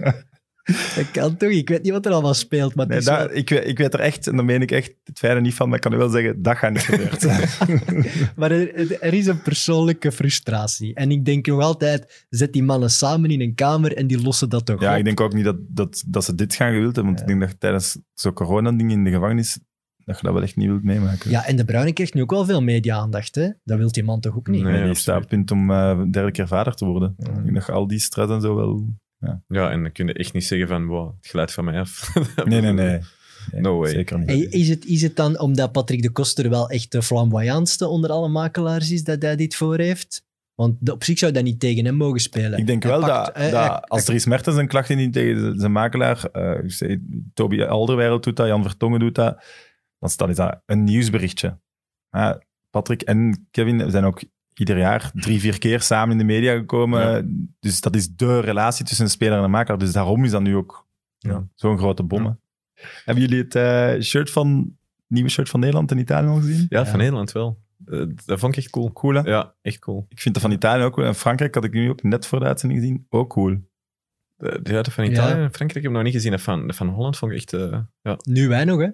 Dat 0.96 1.10
kan 1.12 1.36
toch? 1.36 1.50
Ik 1.50 1.68
weet 1.68 1.82
niet 1.82 1.92
wat 1.92 2.06
er 2.06 2.12
allemaal 2.12 2.34
speelt, 2.34 2.74
maar 2.74 2.86
het 2.86 2.88
Nee, 2.88 2.98
is 2.98 3.04
dat- 3.04 3.18
wel- 3.18 3.36
ik, 3.36 3.48
weet- 3.48 3.66
ik 3.68 3.78
weet 3.78 3.94
er 3.94 4.00
echt, 4.00 4.26
en 4.26 4.36
dan 4.36 4.44
meen 4.44 4.62
ik 4.62 4.70
echt 4.70 4.94
het 5.04 5.18
fijne 5.18 5.40
niet 5.40 5.54
van, 5.54 5.66
maar 5.68 5.76
ik 5.76 5.82
kan 5.82 5.92
u 5.92 5.96
wel 5.96 6.08
zeggen, 6.08 6.42
dat 6.42 6.56
gaat 6.56 6.72
niet 6.72 6.82
gebeuren 6.82 7.20
zijn. 7.20 7.48
Maar 8.36 8.50
er, 8.50 9.02
er 9.02 9.14
is 9.14 9.26
een 9.26 9.42
persoonlijke 9.42 10.12
frustratie. 10.12 10.94
En 10.94 11.10
ik 11.10 11.24
denk 11.24 11.46
nog 11.46 11.60
altijd, 11.62 12.26
zet 12.28 12.52
die 12.52 12.62
mannen 12.62 12.90
samen 12.90 13.30
in 13.30 13.40
een 13.40 13.54
kamer 13.54 13.96
en 13.96 14.06
die 14.06 14.22
lossen 14.22 14.48
dat 14.48 14.66
toch 14.66 14.80
ja, 14.80 14.92
op. 14.92 14.98
ik 14.98 15.04
denk 15.04 15.20
ook 15.20 15.32
niet 15.34 15.44
dat, 15.44 15.56
dat, 15.68 16.02
dat 16.06 16.24
ze 16.24 16.34
dit 16.34 16.54
gaan 16.54 16.72
gewild 16.72 16.94
hebben, 16.96 17.04
want 17.14 17.20
ik 17.20 17.26
denk 17.26 17.40
dat 17.40 17.60
tijdens 17.60 17.98
zo'n 18.14 18.32
corona-ding 18.32 18.90
in 18.90 19.04
de 19.04 19.10
gevangenis, 19.10 19.58
dat 20.04 20.16
je 20.16 20.22
dat 20.22 20.32
wel 20.32 20.42
echt 20.42 20.56
niet 20.56 20.68
wilt 20.68 20.82
meemaken. 20.84 21.30
Ja, 21.30 21.46
en 21.46 21.56
De 21.56 21.64
Bruyne 21.64 21.92
krijgt 21.92 22.14
nu 22.14 22.22
ook 22.22 22.30
wel 22.30 22.44
veel 22.44 22.62
media-aandacht. 22.62 23.34
Hè? 23.34 23.48
Dat 23.64 23.78
wil 23.78 23.92
die 23.92 24.04
man 24.04 24.20
toch 24.20 24.36
ook 24.36 24.48
niet? 24.48 24.62
Nee. 24.62 24.72
Absoluut. 24.74 24.96
staat 24.98 25.22
op 25.22 25.28
punt 25.28 25.50
om 25.50 25.70
eh, 25.70 26.02
derde 26.10 26.30
keer 26.30 26.46
vader 26.48 26.74
te 26.74 26.84
worden. 26.84 27.14
Ja. 27.18 27.28
Ik 27.30 27.42
denk 27.42 27.54
dat 27.54 27.66
je 27.66 27.72
al 27.72 27.86
die 27.86 27.98
stress 28.00 28.32
en 28.32 28.40
zo 28.40 28.54
wel... 28.54 28.86
Ja, 29.48 29.70
en 29.70 29.82
dan 29.82 29.92
kun 29.92 30.06
je 30.06 30.12
echt 30.12 30.32
niet 30.32 30.44
zeggen 30.44 30.68
van, 30.68 30.86
wow, 30.86 31.14
het 31.16 31.26
glijdt 31.26 31.52
van 31.52 31.64
mij 31.64 31.80
af. 31.80 32.14
Nee, 32.44 32.60
nee, 32.60 32.72
nee. 32.72 32.98
Nee, 33.52 33.60
No 33.60 33.78
way. 33.78 33.90
Zeker 33.90 34.18
niet. 34.18 34.28
Hey, 34.28 34.38
is, 34.38 34.68
het, 34.68 34.84
is 34.84 35.02
het 35.02 35.16
dan 35.16 35.40
omdat 35.40 35.72
Patrick 35.72 36.02
de 36.02 36.10
Koster 36.10 36.50
wel 36.50 36.68
echt 36.70 36.92
de 36.92 37.02
flamboyantste 37.02 37.86
onder 37.86 38.10
alle 38.10 38.28
makelaars 38.28 38.90
is, 38.90 39.04
dat 39.04 39.22
hij 39.22 39.36
dit 39.36 39.54
voor 39.54 39.78
heeft? 39.78 40.24
Want 40.54 40.76
de- 40.80 40.92
op 40.92 41.04
zich 41.04 41.18
zou 41.18 41.32
dat 41.32 41.42
niet 41.42 41.60
tegen 41.60 41.84
hem 41.84 41.94
mogen 41.94 42.20
spelen. 42.20 42.58
Ik 42.58 42.66
denk 42.66 42.82
Hij 42.82 42.92
wel 42.92 43.00
pakt- 43.00 43.26
dat, 43.26 43.34
dat 43.34 43.52
hij- 43.52 43.80
als 43.80 44.04
Dries 44.04 44.26
Mertens 44.26 44.56
een 44.56 44.68
klacht 44.68 44.90
indient 44.90 45.12
tegen 45.12 45.52
de- 45.52 45.58
zijn 45.60 45.72
makelaar, 45.72 46.24
eh, 46.32 46.64
ik 46.64 46.72
zei, 46.72 47.02
Toby 47.34 47.62
Alderweireld 47.62 48.24
doet 48.24 48.36
dat, 48.36 48.46
Jan 48.46 48.62
Vertongen 48.62 49.00
doet 49.00 49.14
dat, 49.14 49.44
dan 49.98 50.10
staat 50.10 50.28
is 50.28 50.36
dat 50.36 50.60
een 50.66 50.84
nieuwsberichtje. 50.84 51.58
Ja, 52.10 52.42
Patrick 52.70 53.02
en 53.02 53.46
Kevin 53.50 53.90
zijn 53.90 54.04
ook 54.04 54.22
ieder 54.54 54.78
jaar 54.78 55.10
drie, 55.14 55.40
vier 55.40 55.58
keer 55.58 55.80
samen 55.80 56.12
in 56.12 56.18
de 56.18 56.24
media 56.24 56.54
gekomen. 56.56 57.00
Ja. 57.00 57.22
Dus 57.60 57.80
dat 57.80 57.96
is 57.96 58.14
de 58.16 58.40
relatie 58.40 58.84
tussen 58.84 59.04
een 59.04 59.10
speler 59.10 59.38
en 59.38 59.44
een 59.44 59.50
makelaar. 59.50 59.78
Dus 59.78 59.92
daarom 59.92 60.24
is 60.24 60.30
dat 60.30 60.42
nu 60.42 60.56
ook 60.56 60.86
Ja. 61.18 61.46
zo'n 61.54 61.78
grote 61.78 62.02
bommen. 62.02 62.40
Hebben 63.04 63.24
jullie 63.24 63.42
het 63.42 63.54
eh, 63.54 64.00
shirt 64.00 64.30
van, 64.30 64.76
nieuwe 65.06 65.28
shirt 65.28 65.48
van 65.48 65.60
Nederland 65.60 65.90
en 65.90 65.98
Italië 65.98 66.26
al 66.28 66.36
gezien? 66.36 66.66
Ja, 66.68 66.78
Ja. 66.80 66.86
van 66.86 66.98
Nederland 66.98 67.32
wel. 67.32 67.60
Eh, 67.86 68.02
dat 68.24 68.38
vond 68.38 68.52
ik 68.56 68.62
echt 68.62 68.70
cool. 68.70 68.92
Cool, 68.92 69.14
hè? 69.14 69.20
Ja, 69.20 69.54
echt 69.62 69.78
cool. 69.78 70.06
Ik 70.08 70.20
vind 70.20 70.34
dat 70.34 70.42
van 70.42 70.52
Italië 70.52 70.82
ook 70.82 70.92
cool. 70.92 71.06
En 71.06 71.14
Frankrijk 71.14 71.54
had 71.54 71.64
ik 71.64 71.72
nu 71.72 71.90
ook 71.90 72.02
net 72.02 72.26
voor 72.26 72.38
de 72.38 72.44
uitzending 72.46 72.80
gezien. 72.80 73.06
Ook 73.08 73.30
cool. 73.30 73.56
De, 74.36 74.60
de 74.62 74.90
van 74.90 75.04
Italië 75.04 75.34
Ja. 75.34 75.42
en 75.42 75.52
Frankrijk 75.54 75.72
heb 75.74 75.84
ik 75.84 75.90
nog 75.90 76.02
niet 76.02 76.12
gezien. 76.12 76.38
Van, 76.38 76.74
van 76.74 76.88
Holland 76.88 77.16
vond 77.18 77.32
ik 77.32 77.38
echt... 77.38 77.52
eh, 77.52 77.78
ja. 78.02 78.16
Nu 78.22 78.48
wij 78.48 78.64
nog, 78.64 78.80
hè? 78.80 78.88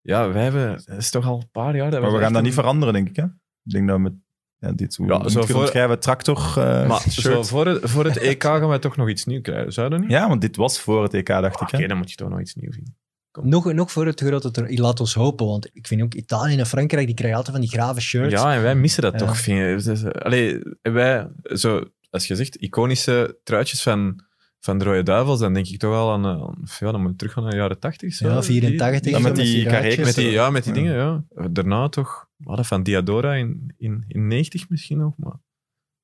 ja, 0.00 0.32
wij 0.32 0.42
hebben... 0.42 0.70
Het 0.72 0.88
is 0.88 1.10
toch 1.10 1.26
al 1.26 1.36
een 1.40 1.50
paar 1.50 1.76
jaar 1.76 1.90
dat 1.90 2.00
Maar 2.00 2.12
we 2.12 2.18
gaan 2.18 2.28
dat 2.28 2.36
een- 2.40 2.46
niet 2.46 2.54
veranderen, 2.54 2.94
denk 2.94 3.08
ik. 3.08 3.16
Hè? 3.16 3.24
Ik 3.64 3.72
denk 3.72 3.86
dat 3.88 3.96
we 3.96 4.02
met 4.02 4.12
ja, 4.58 4.72
dit 4.72 4.94
zo, 4.94 5.04
Ja, 5.04 5.20
hoe 5.20 5.30
zo 5.30 5.38
je 5.38 5.44
het 5.44 5.50
voor- 5.54 5.60
omschrijven, 5.60 6.00
tractor 6.00 6.36
eh, 6.36 6.88
Maar 6.88 7.00
shirt. 7.00 7.12
zo 7.12 7.42
voor, 7.42 7.66
het, 7.66 7.90
voor 7.90 8.04
het 8.04 8.16
EK 8.16 8.42
gaan 8.42 8.68
wij 8.68 8.78
toch 8.78 8.96
nog 8.96 9.08
iets 9.08 9.24
nieuws 9.24 9.42
krijgen. 9.42 9.72
Zou 9.72 9.90
dat 9.90 10.00
niet? 10.00 10.10
Ja, 10.10 10.28
want 10.28 10.40
dit 10.40 10.56
was 10.56 10.80
voor 10.80 11.02
het 11.02 11.14
EK, 11.14 11.26
dacht 11.26 11.54
ik. 11.54 11.60
Oké, 11.60 11.76
Hè? 11.76 11.86
dan 11.86 11.96
moet 11.96 12.10
je 12.10 12.16
toch 12.16 12.28
nog 12.28 12.40
iets 12.40 12.54
nieuws 12.54 12.74
zien. 12.74 12.96
Nog, 13.42 13.72
nog 13.72 13.92
voor 13.92 14.06
het 14.06 14.20
grote 14.20 14.50
toernooi. 14.50 14.80
Laat 14.80 15.00
ons 15.00 15.14
hopen, 15.14 15.46
want 15.46 15.70
ik 15.72 15.86
vind 15.86 16.02
ook 16.02 16.14
Italië 16.14 16.58
en 16.58 16.66
Frankrijk, 16.66 17.06
die 17.06 17.14
krijgen 17.14 17.36
altijd 17.38 17.56
van 17.56 17.66
die 17.66 17.74
grave 17.74 18.00
shirts. 18.00 18.32
Ja, 18.32 18.54
en 18.54 18.62
wij 18.62 18.74
missen 18.74 19.02
dat 19.02 19.12
Ja. 19.12 19.18
toch. 19.18 19.36
Vind 19.38 19.58
je. 19.58 19.64
Het 19.64 19.86
is, 19.86 20.02
eh, 20.02 20.10
Allee, 20.24 20.60
wij, 20.82 21.28
zo, 21.44 21.84
als 22.10 22.26
je 22.26 22.36
zegt, 22.36 22.56
iconische 22.56 23.38
truitjes 23.44 23.82
van, 23.82 24.24
van 24.64 24.78
de 24.78 24.84
Rode 24.84 25.02
Duivels, 25.02 25.40
dan 25.40 25.54
denk 25.54 25.66
ik 25.68 25.78
toch 25.78 25.90
wel 25.90 26.12
aan... 26.12 26.24
eh, 26.26 26.48
ja, 26.78 26.92
dan 26.92 27.00
moet 27.00 27.10
je 27.10 27.16
teruggaan 27.16 27.42
naar 27.42 27.52
de 27.52 27.58
jaren 27.58 27.78
80. 27.78 28.14
Zo. 28.14 28.28
Ja, 28.28 28.42
84. 28.42 29.00
Die- 29.00 29.12
Ja, 29.12 29.18
met 29.18 29.36
die. 29.36 29.64
Met 30.04 30.14
die, 30.14 30.30
ja, 30.30 30.50
met 30.50 30.64
die 30.64 30.74
Ja. 30.74 30.80
dingen, 30.80 30.94
ja. 30.96 31.24
Daarna 31.50 31.88
toch... 31.88 32.28
We 32.36 32.44
hadden 32.48 32.64
van 32.66 32.82
Diadora 32.82 33.34
in, 33.34 33.74
in, 33.76 34.04
in 34.08 34.26
90 34.26 34.68
misschien 34.68 34.98
nog, 34.98 35.12
maar... 35.16 35.40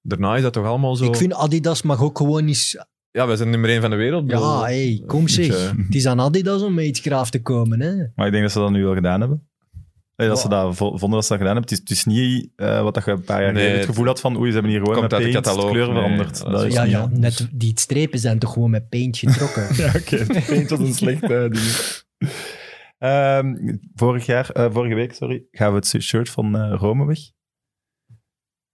Daarna 0.01 0.37
is 0.37 0.43
dat 0.43 0.53
toch 0.53 0.67
allemaal 0.67 0.97
zo... 0.97 1.05
Ik 1.05 1.17
vind 1.17 1.35
Adidas 1.35 1.83
mag 1.83 2.03
ook 2.03 2.17
gewoon 2.19 2.47
eens... 2.47 2.77
Ja, 3.11 3.27
wij 3.27 3.37
zijn 3.37 3.51
nummer 3.51 3.71
1 3.71 3.81
van 3.81 3.91
de 3.91 3.97
wereld. 3.97 4.31
Ja, 4.31 4.61
hey, 4.61 5.03
kom 5.07 5.21
moet 5.21 5.31
zeg. 5.31 5.47
je- 5.47 5.83
Het 5.87 5.95
is 5.95 6.07
aan 6.07 6.21
Adidas 6.21 6.63
om 6.63 6.75
met 6.75 6.85
iets 6.85 7.01
graaf 7.01 7.31
te 7.31 7.43
komen, 7.43 7.81
hè? 7.81 7.95
Maar 8.15 8.27
ik 8.27 8.33
denk 8.33 8.43
dat 8.45 8.53
ze 8.53 8.59
dat 8.59 8.71
nu 8.71 8.85
wel 8.85 8.95
gedaan 8.95 9.21
hebben. 9.21 9.48
Allee, 10.19 10.31
dat 10.33 10.41
ze 10.41 10.49
dat 10.49 10.77
vo- 10.77 10.97
vonden 10.97 11.11
dat 11.11 11.23
ze 11.23 11.29
dat 11.29 11.39
gedaan 11.39 11.55
hebben. 11.57 11.63
Het 11.63 11.73
is, 11.73 11.79
het 11.79 11.91
is 11.91 12.05
niet 12.05 12.51
eh, 12.57 12.83
wat 12.83 12.95
dat 12.95 13.05
je 13.05 13.11
een 13.11 13.23
paar 13.25 13.41
jaar 13.41 13.49
geleden 13.51 13.71
het 13.71 13.79
het- 13.81 13.89
gevoel 13.89 14.07
had 14.07 14.21
van 14.21 14.37
oei, 14.37 14.47
ze 14.47 14.53
hebben 14.53 14.71
hier 14.73 14.81
gewoon 14.81 15.01
met 15.01 15.09
paint 15.11 15.45
de 15.45 15.67
kleur 15.71 15.87
Nee, 15.87 15.95
veranderd. 16.03 16.43
dat 16.43 16.53
dat 16.53 16.65
is 16.65 16.75
Ja, 16.75 16.83
ja, 16.83 17.09
net 17.11 17.49
die 17.53 17.73
strepen 17.81 18.19
zijn 18.19 18.39
toch 18.39 18.53
gewoon 18.53 18.71
met 18.71 18.89
paint 18.89 19.17
getrokken. 19.19 19.67
Ja, 19.83 19.93
oké. 19.97 20.27
Paint 20.47 20.71
was 20.71 20.79
een 20.79 20.95
slecht 20.95 21.23
eh, 21.23 21.29
ding. 21.29 22.03
Ehm, 22.99 23.77
vorig 23.95 24.27
jaar, 24.27 24.51
eh, 24.51 24.67
vorige 24.73 24.95
week, 24.95 25.13
sorry, 25.15 25.45
gaan 25.51 25.71
we 25.71 25.77
het 25.77 26.03
shirt 26.03 26.31
van 26.31 26.71
Rome 26.73 27.07
weg. 27.07 27.19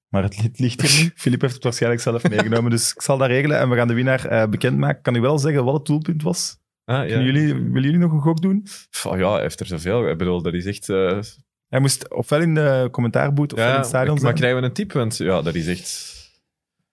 Maar 0.09 0.23
het, 0.23 0.59
ligt 0.59 0.83
er 0.83 1.03
niet. 1.03 1.13
Filip 1.15 1.41
heeft 1.41 1.55
het 1.55 1.63
waarschijnlijk 1.63 2.03
zelf 2.03 2.29
meegenomen, 2.29 2.71
dus 2.71 2.93
ik 2.93 3.03
zal 3.03 3.19
dat 3.19 3.29
regelen 3.29 3.59
en 3.59 3.69
we 3.71 3.77
gaan 3.77 3.89
de 3.89 3.95
winnaar 3.95 4.25
eh, 4.27 4.49
bekendmaken. 4.49 5.03
Kan 5.03 5.15
u 5.15 5.21
wel 5.21 5.39
zeggen 5.39 5.65
wat 5.65 5.75
het 5.75 5.87
doelpunt 5.87 6.23
was? 6.23 6.59
Ah, 6.85 7.09
ja. 7.09 7.21
Jullie, 7.21 7.55
willen 7.55 7.83
jullie 7.83 7.99
nog 7.99 8.13
een 8.13 8.21
gok 8.21 8.41
doen? 8.43 8.67
Oh 9.07 9.19
ja, 9.19 9.33
hij 9.33 9.41
heeft 9.41 9.61
er 9.61 9.67
zoveel. 9.67 10.09
Ik 10.09 10.19
bedoel, 10.19 10.43
dat 10.43 10.55
is 10.55 10.67
echt... 10.67 10.89
eh, 10.89 11.21
Hij 11.69 11.81
moest 11.81 12.15
ofwel 12.15 12.41
in 12.41 12.55
de 12.55 12.89
commentaarboot 12.91 13.53
ofwel 13.53 13.67
in 13.67 13.73
ja, 13.73 13.79
het 13.79 13.87
stadion 13.89 14.13
maar 14.13 14.21
zijn. 14.23 14.35
krijgen 14.35 14.61
we 14.61 14.67
een 14.67 14.73
tip? 14.73 14.93
Want 14.93 15.17
ja, 15.17 15.43
dat 15.43 15.55
is 15.55 15.67
echt... 15.67 16.13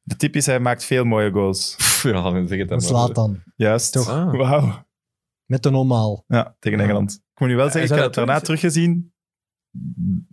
De 0.02 0.16
tip 0.16 0.36
is, 0.36 0.46
hij 0.46 0.60
maakt 0.60 0.84
veel 0.86 1.04
mooie 1.04 1.32
goals. 1.32 1.76
Ja, 2.04 2.12
dan 2.32 2.48
zeg 2.48 2.60
het 2.60 2.70
dan 2.70 2.78
maar. 2.78 2.88
Slaat 2.88 3.16
dan. 3.16 3.44
Juist. 3.56 3.92
Toch? 3.94 4.10
Ah. 4.10 4.32
Wauw. 4.36 4.86
Met 5.46 5.66
een 5.66 5.72
normaal. 5.72 6.24
Ja, 6.28 6.56
tegen 6.60 6.78
Ja. 6.78 6.84
Engeland. 6.84 7.12
Ik 7.34 7.40
moet 7.40 7.50
nu 7.50 7.56
wel 7.56 7.66
Ja, 7.66 7.72
zeggen, 7.72 7.90
ik 7.92 7.96
heb 7.96 8.06
het 8.06 8.14
daarna 8.16 8.40
teruggezien. 8.40 9.14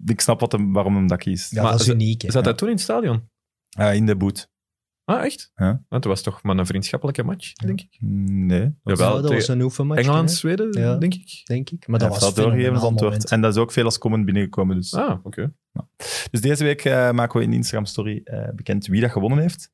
Ik 0.04 0.20
snap 0.20 0.40
wat 0.40 0.52
hem, 0.52 0.72
waarom 0.72 0.94
hem 0.94 1.06
dat 1.06 1.18
kiest. 1.18 1.50
Ja, 1.54 1.62
Maar 1.62 1.70
dat 1.72 1.80
is 1.80 1.88
uniek. 1.88 2.22
hè. 2.22 2.30
Zat 2.30 2.44
dat 2.44 2.59
toen 2.59 2.68
in 2.68 2.74
het 2.74 2.82
stadion? 2.82 3.28
Ah, 3.76 3.94
in 3.94 4.06
de 4.06 4.16
boot. 4.16 4.50
Ah, 5.09 5.24
echt? 5.24 5.50
Ja. 5.54 5.66
Want 5.66 5.84
het 5.88 6.04
was 6.04 6.22
toch 6.22 6.42
maar 6.42 6.56
een 6.59 6.66
vriendschappelijke 6.66 7.22
match, 7.22 7.52
denk 7.52 7.80
ik. 7.80 7.96
Nee. 8.00 8.61
Ja, 8.61 8.72
Jawel, 8.82 9.22
dat 9.22 9.32
was 9.32 9.48
een 9.48 9.61
oefenmatch. 9.61 10.00
Engeland, 10.00 10.30
hè, 10.30 10.36
Zweden, 10.36 10.72
Ja. 10.80 10.96
denk 10.96 11.14
ik. 11.14 11.40
denk 11.44 11.70
ik. 11.70 11.86
Maar 11.86 11.98
dat 11.98 12.09
was 12.09 12.18
dat 12.20 12.36
doorgegeven 12.36 12.72
als 12.74 12.82
antwoord. 12.82 13.12
moment. 13.12 13.30
En 13.30 13.40
dat 13.40 13.54
is 13.54 13.61
ook 13.61 13.72
veel 13.72 13.84
als 13.84 13.98
comment 13.98 14.24
binnengekomen. 14.24 14.76
Dus, 14.76 14.94
Ah, 14.94 15.24
oké. 15.24 15.52
dus 16.30 16.40
deze 16.40 16.64
week 16.64 16.84
eh, 16.84 17.11
maken 17.11 17.38
we 17.38 17.44
in 17.44 17.50
de 17.50 17.56
Instagram-story 17.56 18.20
eh, 18.24 18.48
bekend 18.54 18.86
wie 18.86 19.00
dat 19.00 19.11
gewonnen 19.11 19.38
heeft. 19.38 19.70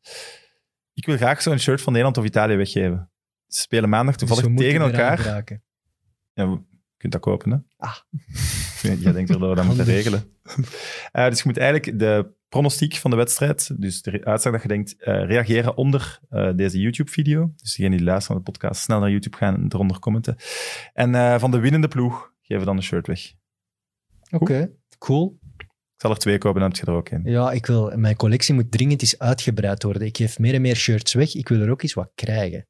Ik 0.93 1.07
wil 1.07 1.16
graag 1.16 1.43
zo'n 1.43 1.59
shirt 1.59 1.80
van 1.80 1.93
Nederland 1.93 2.18
of 2.18 2.24
Italië 2.24 2.57
weggeven. 2.57 3.11
Ze 3.47 3.61
spelen 3.61 3.89
maandag 3.89 4.16
Dus 4.16 4.28
toevallig 4.28 4.57
tegen 4.57 4.80
elkaar. 4.80 5.24
Ja, 6.35 6.45
je 6.45 6.59
kunt 6.97 7.12
dat 7.12 7.20
kopen, 7.20 7.51
hè? 7.51 7.57
Ah. 7.76 7.97
Jij 9.01 9.12
denkt 9.12 9.30
er 9.30 9.39
dat 9.39 9.49
we 9.49 9.55
dat 9.55 9.64
moeten 9.64 9.85
regelen. 9.85 10.24
Eh, 11.12 11.28
dus 11.28 11.39
je 11.39 11.45
moet 11.47 11.57
eigenlijk 11.59 11.99
de 11.99 12.32
pronostiek 12.55 12.95
van 12.95 13.11
de 13.11 13.17
wedstrijd, 13.17 13.81
dus 13.81 14.03
de 14.03 14.25
uitslag 14.25 14.53
dat 14.53 14.63
je 14.63 14.69
denkt, 14.69 14.97
eh, 14.97 15.27
reageren 15.27 15.77
onder 15.77 16.21
eh, 16.29 16.51
deze 16.57 16.81
YouTube-video. 16.81 17.53
Dus 17.57 17.75
degenen 17.75 17.97
die 17.97 18.07
luisteren 18.07 18.37
naar 18.37 18.45
de 18.45 18.51
podcast, 18.51 18.83
snel 18.83 19.01
naar 19.01 19.11
YouTube 19.11 19.37
gaan 19.37 19.55
en 19.55 19.67
eronder 19.69 19.99
commenten. 19.99 20.37
En 20.93 21.15
eh, 21.15 21.39
van 21.39 21.51
de 21.51 21.59
winnende 21.59 21.89
ploeg 21.89 22.33
geven 22.41 22.59
we 22.59 22.65
dan 22.65 22.77
een 22.77 22.83
shirt 22.83 23.07
weg. 23.07 23.33
Oké, 24.31 24.71
cool. 24.99 25.39
Ik 25.59 26.01
zal 26.01 26.11
er 26.11 26.19
twee 26.19 26.39
kopen, 26.39 26.61
dan 26.61 26.71
heb 26.71 26.81
je 26.81 26.87
er 26.87 26.97
ook 26.97 27.11
een. 27.11 27.23
Ja, 27.25 27.53
ik 27.53 27.67
wil, 27.67 27.97
mijn 27.97 28.17
collectie 28.17 28.55
moet 28.55 28.71
dringend 28.71 29.01
eens 29.01 29.19
uitgebreid 29.19 29.83
worden. 29.83 30.03
Ik 30.03 30.17
geef 30.17 30.39
meer 30.39 30.55
en 30.55 30.61
meer 30.61 30.77
shirts 30.77 31.13
weg. 31.13 31.35
Ik 31.35 31.49
wil 31.49 31.61
er 31.61 31.71
ook 31.71 31.83
eens 31.83 31.95
wat 31.95 32.11
krijgen. 32.15 32.67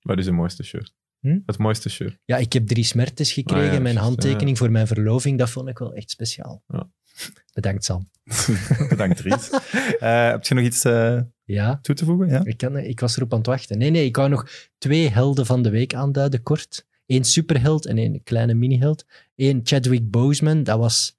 Wat 0.00 0.18
is 0.18 0.26
het 0.26 0.34
mooiste 0.34 0.62
shirt? 0.62 0.94
Hm? 1.20 1.38
Het 1.46 1.58
mooiste 1.58 1.88
shirt. 1.88 2.18
Ja, 2.24 2.36
ik 2.36 2.52
heb 2.52 2.66
drie 2.66 2.84
smertes 2.84 3.32
gekregen. 3.32 3.68
Ah 3.68 3.74
ja, 3.74 3.80
mijn 3.80 3.96
handtekening 3.96 4.58
voor 4.58 4.70
mijn 4.70 4.86
verloving, 4.86 5.38
dat 5.38 5.50
vond 5.50 5.68
ik 5.68 5.78
wel 5.78 5.92
echt 5.94 6.10
speciaal. 6.10 6.62
Ja. 6.66 6.90
Bedankt, 7.54 7.84
Sam. 7.84 8.10
Bedankt, 8.88 9.20
Ries. 9.20 9.50
Eh, 10.00 10.28
heb 10.30 10.44
je 10.44 10.54
nog 10.54 10.64
iets 10.64 10.84
eh, 10.84 11.20
Ja, 11.44 11.78
toe 11.82 11.94
te 11.94 12.04
voegen? 12.04 12.28
Ja? 12.28 12.40
ik, 12.44 12.56
kan, 12.56 12.76
ik 12.76 13.00
was 13.00 13.16
erop 13.16 13.32
aan 13.32 13.38
het 13.38 13.46
wachten. 13.46 13.78
Nee, 13.78 13.90
nee, 13.90 14.04
ik 14.04 14.16
wou 14.16 14.28
nog 14.28 14.48
twee 14.78 15.10
helden 15.10 15.46
van 15.46 15.62
de 15.62 15.70
week 15.70 15.94
aanduiden, 15.94 16.42
kort. 16.42 16.86
Eén 17.06 17.24
superheld 17.24 17.86
en 17.86 17.98
één 17.98 18.22
kleine 18.22 18.54
miniheld. 18.54 19.04
Eén 19.36 19.60
Chadwick 19.64 20.10
Boseman, 20.10 20.62
dat 20.62 20.78
was... 20.78 21.16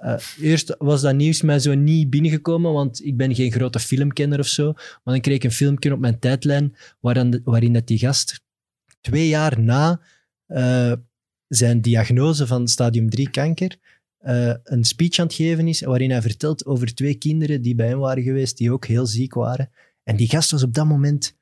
eh, 0.00 0.16
eerst 0.40 0.74
was 0.78 1.00
dat 1.00 1.14
nieuws 1.14 1.42
mij 1.42 1.58
zo 1.58 1.74
niet 1.74 2.10
binnengekomen, 2.10 2.72
want 2.72 3.04
ik 3.04 3.16
ben 3.16 3.34
geen 3.34 3.52
grote 3.52 3.78
filmkenner 3.78 4.38
of 4.38 4.46
zo. 4.46 4.72
Maar 4.72 5.14
dan 5.14 5.20
kreeg 5.20 5.34
ik 5.36 5.44
een 5.44 5.52
filmpje 5.52 5.92
op 5.92 6.00
mijn 6.00 6.18
tijdlijn 6.18 6.76
waarin, 7.00 7.40
waarin 7.44 7.72
dat 7.72 7.86
die 7.86 7.98
gast 7.98 8.40
twee 9.00 9.28
jaar 9.28 9.60
na 9.60 10.00
eh, 10.46 10.92
zijn 11.48 11.80
diagnose 11.80 12.46
van 12.46 12.68
stadium 12.68 13.10
3 13.10 13.30
kanker 13.30 13.76
eh, 14.22 14.54
een 14.64 14.84
speech 14.84 15.18
aan 15.18 15.26
het 15.26 15.34
geven 15.34 15.68
is 15.68 15.80
waarin 15.80 16.10
hij 16.10 16.22
vertelt 16.22 16.66
over 16.66 16.94
twee 16.94 17.14
kinderen 17.14 17.62
die 17.62 17.74
bij 17.74 17.88
hem 17.88 17.98
waren 17.98 18.22
geweest, 18.22 18.56
die 18.56 18.72
ook 18.72 18.86
heel 18.86 19.06
ziek 19.06 19.34
waren. 19.34 19.70
En 20.02 20.16
die 20.16 20.28
gast 20.28 20.50
was 20.50 20.62
op 20.62 20.74
dat 20.74 20.86
moment 20.86 21.36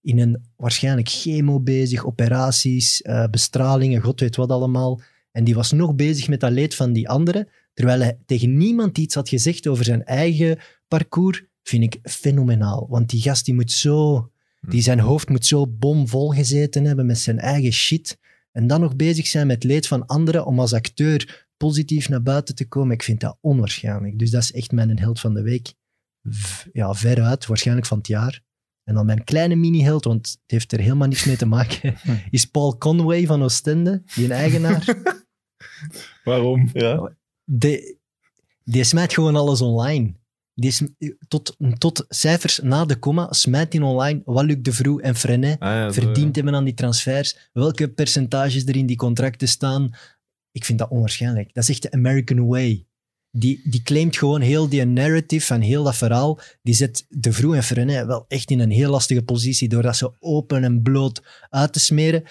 in 0.00 0.18
een 0.18 0.44
waarschijnlijk 0.56 1.08
chemo 1.08 1.60
bezig, 1.60 2.06
operaties, 2.06 3.02
eh, 3.02 3.24
bestralingen, 3.30 4.00
god 4.00 4.20
weet 4.20 4.36
wat 4.36 4.50
allemaal. 4.50 5.00
En 5.32 5.44
die 5.44 5.54
was 5.54 5.72
nog 5.72 5.94
bezig 5.94 6.28
met 6.28 6.40
dat 6.40 6.52
leed 6.52 6.74
van 6.74 6.92
die 6.92 7.08
anderen, 7.08 7.48
terwijl 7.74 8.00
hij 8.00 8.18
tegen 8.26 8.56
niemand 8.56 8.98
iets 8.98 9.14
had 9.14 9.28
gezegd 9.28 9.66
over 9.66 9.84
zijn 9.84 10.04
eigen 10.04 10.58
parcours, 10.88 11.44
vind 11.62 11.82
ik 11.82 11.98
fenomenaal. 12.02 12.86
Want 12.90 13.10
die 13.10 13.20
gast 13.20 13.44
die 13.44 13.54
moet 13.54 13.72
zo, 13.72 14.30
die 14.60 14.82
zijn 14.82 15.00
hoofd 15.00 15.28
moet 15.28 15.46
zo 15.46 15.66
bomvol 15.66 16.28
gezeten 16.30 16.84
hebben 16.84 17.06
met 17.06 17.18
zijn 17.18 17.38
eigen 17.38 17.72
shit. 17.72 18.18
En 18.52 18.66
dan 18.66 18.80
nog 18.80 18.96
bezig 18.96 19.26
zijn 19.26 19.46
met 19.46 19.64
leed 19.64 19.86
van 19.86 20.06
anderen 20.06 20.46
om 20.46 20.60
als 20.60 20.72
acteur 20.72 21.46
positief 21.66 22.08
naar 22.08 22.22
buiten 22.22 22.54
te 22.54 22.68
komen. 22.68 22.94
Ik 22.94 23.02
vind 23.02 23.20
dat 23.20 23.38
onwaarschijnlijk. 23.40 24.18
Dus 24.18 24.30
dat 24.30 24.42
is 24.42 24.52
echt 24.52 24.72
mijn 24.72 24.98
held 24.98 25.20
van 25.20 25.34
de 25.34 25.42
week. 25.42 25.74
Ja, 26.72 26.94
veruit, 26.94 27.46
waarschijnlijk 27.46 27.86
van 27.86 27.98
het 27.98 28.06
jaar. 28.06 28.42
En 28.84 28.94
dan 28.94 29.06
mijn 29.06 29.24
kleine 29.24 29.54
mini-held, 29.54 30.04
want 30.04 30.28
het 30.28 30.40
heeft 30.46 30.72
er 30.72 30.80
helemaal 30.80 31.08
niets 31.08 31.24
mee 31.24 31.36
te 31.36 31.46
maken, 31.46 31.94
is 32.30 32.44
Paul 32.44 32.78
Conway 32.78 33.26
van 33.26 33.42
Oostende, 33.42 34.02
die 34.14 34.24
een 34.24 34.30
eigenaar. 34.30 34.84
Waarom? 36.24 36.70
Ja. 36.72 37.16
die, 37.44 37.98
die 38.64 38.84
smijt 38.84 39.14
gewoon 39.14 39.36
alles 39.36 39.60
online. 39.60 40.14
Die 40.54 40.70
sm- 40.70 40.94
tot, 41.28 41.56
tot 41.78 42.04
cijfers 42.08 42.58
na 42.62 42.84
de 42.84 42.98
komma 42.98 43.32
smijt 43.32 43.72
hij 43.72 43.82
online 43.82 44.22
wat 44.24 44.44
Luc 44.44 44.56
de 44.60 44.72
Vroe 44.72 45.02
en 45.02 45.14
Frenet 45.14 45.60
Ah, 45.60 45.94
ja, 45.94 46.12
hebben 46.32 46.54
aan 46.54 46.64
die 46.64 46.74
transfers, 46.74 47.50
welke 47.52 47.88
percentages 47.88 48.66
er 48.66 48.76
in 48.76 48.86
die 48.86 48.96
contracten 48.96 49.48
staan. 49.48 49.90
Ik 50.52 50.64
vind 50.64 50.78
dat 50.78 50.88
onwaarschijnlijk. 50.90 51.54
Dat 51.54 51.62
is 51.62 51.68
echt 51.70 51.82
de 51.82 51.90
American 51.90 52.46
way. 52.46 52.86
Die, 53.30 53.60
die 53.64 53.82
claimt 53.82 54.16
gewoon 54.16 54.40
heel 54.40 54.68
die 54.68 54.84
narrative 54.84 55.54
en 55.54 55.60
heel 55.60 55.82
dat 55.82 55.96
verhaal. 55.96 56.38
Die 56.62 56.74
zet 56.74 57.06
de 57.08 57.32
Vroe 57.32 57.56
en 57.56 57.62
Frenet 57.62 58.06
wel 58.06 58.24
echt 58.28 58.50
in 58.50 58.60
een 58.60 58.70
heel 58.70 58.90
lastige 58.90 59.22
positie 59.22 59.68
door 59.68 59.82
dat 59.82 59.96
zo 59.96 60.14
open 60.20 60.64
en 60.64 60.82
bloot 60.82 61.22
uit 61.50 61.72
te 61.72 61.80
smeren. 61.80 62.22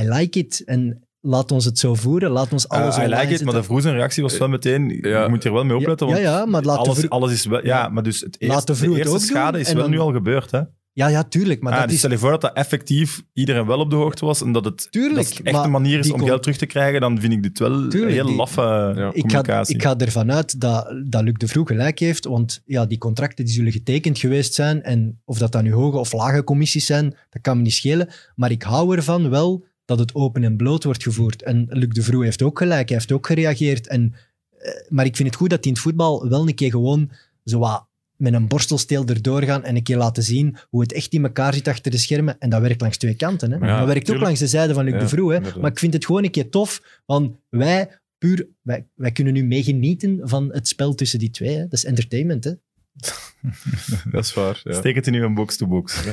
I 0.00 0.08
like 0.08 0.38
it. 0.38 0.62
En 0.64 1.06
laat 1.20 1.52
ons 1.52 1.64
het 1.64 1.78
zo 1.78 1.94
voeren. 1.94 2.30
Laat 2.30 2.52
ons 2.52 2.68
alles 2.68 2.96
Ah, 2.96 3.04
I 3.04 3.06
like 3.08 3.34
it, 3.34 3.44
maar 3.44 3.54
de. 3.54 3.62
Vroeg 3.62 3.82
zijn 3.82 3.94
reactie 3.94 4.22
was 4.22 4.38
wel 4.38 4.48
meteen... 4.48 4.98
Ja. 5.02 5.22
Je 5.22 5.28
moet 5.28 5.42
hier 5.42 5.52
wel 5.52 5.64
mee 5.64 5.76
opletten, 5.76 6.06
ja, 6.06 6.12
want 6.12 6.24
ja, 6.24 6.44
maar 6.46 6.62
laat 6.62 6.84
de 6.84 6.90
alles, 6.90 7.08
alles 7.08 7.32
is 7.32 7.44
wel... 7.46 7.64
Ja, 7.66 7.88
maar 7.88 8.02
dus 8.02 8.20
het 8.20 8.40
eerste, 8.40 8.56
Laat 8.56 8.66
de 8.66 8.72
de, 8.72 8.78
Vroeg 8.78 8.96
het 8.96 9.06
eerste 9.06 9.26
schade 9.26 9.60
is 9.60 9.72
wel 9.72 9.82
dan- 9.82 9.90
nu 9.90 9.98
al 9.98 10.12
gebeurd, 10.12 10.50
hè? 10.50 10.60
Ja, 10.96 11.08
ja, 11.08 11.24
tuurlijk. 11.24 11.62
Maar 11.62 11.72
ah, 11.72 11.78
dat 11.78 11.86
dus 11.86 11.94
is... 11.94 12.00
stel 12.02 12.12
je 12.12 12.18
voor 12.18 12.30
dat 12.30 12.40
dat 12.40 12.52
effectief 12.56 13.22
iedereen 13.32 13.66
wel 13.66 13.78
op 13.78 13.90
de 13.90 13.96
hoogte 13.96 14.24
was 14.24 14.42
en 14.42 14.52
dat 14.52 14.64
het, 14.64 14.88
Tuurlijk, 14.90 15.28
dat 15.36 15.40
echt 15.54 15.64
een 15.64 15.70
manier 15.70 15.98
is 15.98 16.10
om 16.12 16.24
geld 16.24 16.42
terug 16.42 16.56
te 16.58 16.66
krijgen, 16.66 17.00
dan 17.00 17.20
vind 17.20 17.32
ik 17.32 17.42
dit 17.42 17.58
wel 17.58 17.72
een 17.72 17.88
Tuurlijk, 17.88 18.12
heel 18.12 18.26
die- 18.26 18.36
laffe 18.36 18.60
Ja. 18.60 18.90
ik 18.90 18.96
ga, 18.96 19.10
communicatie. 19.20 19.74
ik 19.74 19.82
ga 19.82 19.96
ervan 19.98 20.32
uit 20.32 20.60
dat, 20.60 20.94
dat 21.06 21.22
Luc 21.22 21.34
de 21.36 21.48
Vroeg 21.48 21.68
gelijk 21.68 21.98
heeft, 21.98 22.24
want 22.24 22.62
ja, 22.66 22.86
die 22.86 22.98
contracten 22.98 23.44
die 23.44 23.54
zullen 23.54 23.72
getekend 23.72 24.18
geweest 24.18 24.54
zijn 24.54 24.82
en 24.82 25.20
of 25.24 25.38
dat 25.38 25.52
dan 25.52 25.64
nu 25.64 25.72
hoge 25.72 25.96
of 25.98 26.12
lage 26.12 26.44
commissies 26.44 26.86
zijn, 26.86 27.16
dat 27.30 27.42
kan 27.42 27.56
me 27.56 27.62
niet 27.62 27.72
schelen. 27.74 28.08
Maar 28.34 28.50
ik 28.50 28.62
hou 28.62 28.96
ervan 28.96 29.30
wel 29.30 29.64
dat 29.84 29.98
het 29.98 30.14
open 30.14 30.44
en 30.44 30.56
bloot 30.56 30.84
wordt 30.84 31.02
gevoerd. 31.02 31.42
En 31.42 31.66
Luc 31.68 31.88
de 31.88 32.02
Vroeg 32.02 32.22
heeft 32.22 32.42
ook 32.42 32.58
gelijk, 32.58 32.88
hij 32.88 32.96
heeft 32.98 33.12
ook 33.12 33.26
gereageerd. 33.26 33.86
En, 33.86 34.14
eh, 34.58 34.70
maar 34.88 35.04
ik 35.04 35.16
vind 35.16 35.28
het 35.28 35.36
goed 35.38 35.50
dat 35.50 35.58
hij 35.58 35.68
in 35.68 35.72
het 35.72 35.82
voetbal 35.82 36.28
wel 36.28 36.48
een 36.48 36.54
keer 36.54 36.70
gewoon 36.70 37.10
zo 37.44 37.58
wat 37.58 37.86
met 38.16 38.32
een 38.32 38.48
borstelsteel 38.48 39.06
erdoor 39.06 39.42
gaan 39.42 39.64
en 39.64 39.76
een 39.76 39.82
keer 39.82 39.96
laten 39.96 40.22
zien 40.22 40.56
hoe 40.68 40.80
het 40.80 40.92
echt 40.92 41.12
in 41.12 41.24
elkaar 41.24 41.54
zit 41.54 41.68
achter 41.68 41.90
de 41.90 41.98
schermen. 41.98 42.38
En 42.38 42.50
dat 42.50 42.60
werkt 42.60 42.80
langs 42.80 42.96
twee 42.96 43.14
kanten. 43.14 43.50
Hè? 43.50 43.66
Ja, 43.66 43.78
dat 43.78 43.86
werkt 43.86 44.10
ook 44.10 44.20
langs 44.20 44.40
de 44.40 44.46
zijde 44.46 44.74
van 44.74 44.84
Luc 44.84 44.92
Ja, 44.92 44.98
de 44.98 45.08
Vroeg. 45.08 45.32
Hè? 45.32 45.40
Maar 45.60 45.70
ik 45.70 45.78
vind 45.78 45.92
het 45.92 46.04
gewoon 46.04 46.24
een 46.24 46.30
keer 46.30 46.50
tof, 46.50 47.00
want 47.06 47.36
wij, 47.48 48.00
puur, 48.18 48.48
wij, 48.62 48.86
wij 48.94 49.12
kunnen 49.12 49.32
nu 49.32 49.44
meegenieten 49.44 50.20
van 50.22 50.52
het 50.52 50.68
spel 50.68 50.94
tussen 50.94 51.18
die 51.18 51.30
twee. 51.30 51.54
Hè? 51.54 51.60
Dat 51.60 51.72
is 51.72 51.84
entertainment. 51.84 52.44
Hè? 52.44 52.52
Dat 54.10 54.24
is 54.24 54.34
waar. 54.34 54.60
Ja. 54.62 54.72
Steek 54.72 54.94
het 54.94 55.06
in 55.06 55.14
uw 55.14 55.34
box-to-box. 55.34 56.04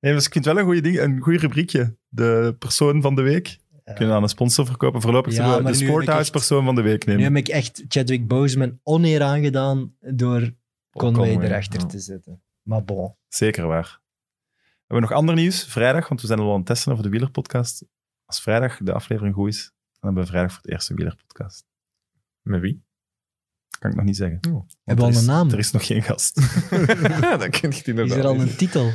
nee, 0.00 0.12
dus 0.12 0.26
ik 0.26 0.32
vind 0.32 0.44
het 0.44 0.44
wel 0.44 0.58
een 0.58 0.64
goede 0.64 0.80
ding, 0.80 0.98
een 0.98 1.20
goed 1.20 1.40
rubriekje. 1.40 1.96
De 2.08 2.56
persoon 2.58 3.02
van 3.02 3.14
de 3.14 3.22
week. 3.22 3.58
Kunnen 3.94 4.08
we 4.08 4.14
aan 4.14 4.22
een 4.22 4.28
sponsor 4.28 4.66
verkopen. 4.66 5.00
Voorlopig 5.00 5.32
Ja, 5.32 5.36
zullen 5.44 5.50
we 5.50 5.56
de 5.56 5.62
nu 5.62 5.68
heb 5.74 5.80
ik 5.82 5.88
Sporthouse 5.88 6.22
echt- 6.22 6.30
persoon 6.32 6.64
van 6.64 6.74
de 6.74 6.82
week 6.82 7.06
Nu 7.06 7.12
nemen. 7.16 7.34
heb 7.34 7.46
ik 7.46 7.48
echt 7.54 7.84
Chadwick 7.88 8.26
Boseman 8.26 8.80
oneer 8.82 9.22
aangedaan 9.22 9.94
door 10.00 10.52
Conway, 10.90 11.28
Conway, 11.32 11.46
erachter 11.48 11.80
ja. 11.80 11.86
te 11.86 11.98
zetten. 11.98 12.42
Maar 12.62 12.84
bon. 12.84 13.14
Zeker 13.28 13.66
waar. 13.66 14.00
We 14.56 14.94
hebben 14.94 15.08
nog 15.10 15.18
ander 15.18 15.34
nieuws. 15.34 15.64
Vrijdag, 15.64 16.08
want 16.08 16.20
we 16.20 16.26
zijn 16.26 16.38
al 16.38 16.50
aan 16.50 16.56
het 16.56 16.66
testen 16.66 16.92
over 16.92 17.04
de 17.04 17.10
wielerpodcast. 17.10 17.84
Als 18.24 18.40
vrijdag 18.42 18.76
de 18.82 18.92
aflevering 18.92 19.34
goed 19.34 19.48
is, 19.48 19.62
dan 19.64 20.00
hebben 20.00 20.22
we 20.22 20.28
vrijdag 20.28 20.52
voor 20.52 20.62
het 20.62 20.70
eerste 20.70 20.94
wielerpodcast. 20.94 21.64
Met 22.42 22.60
wie? 22.60 22.82
Kan 23.78 23.90
ik 23.90 23.96
nog 23.96 24.04
niet 24.04 24.16
zeggen. 24.16 24.38
Oh. 24.50 24.52
Hebben 24.52 24.66
we 24.84 24.92
er 24.94 25.02
al 25.02 25.08
is- 25.08 25.16
een 25.20 25.24
naam? 25.26 25.50
Er 25.50 25.58
is 25.58 25.70
nog 25.70 25.86
geen 25.86 26.02
gast. 26.02 26.34
dan 27.40 27.50
ken 27.50 27.70
je 27.70 27.76
het 27.76 27.88
inderdaad. 27.88 28.16
Is 28.16 28.22
er 28.24 28.26
al 28.28 28.34
niet. 28.34 28.42
een 28.50 28.56
titel? 28.56 28.90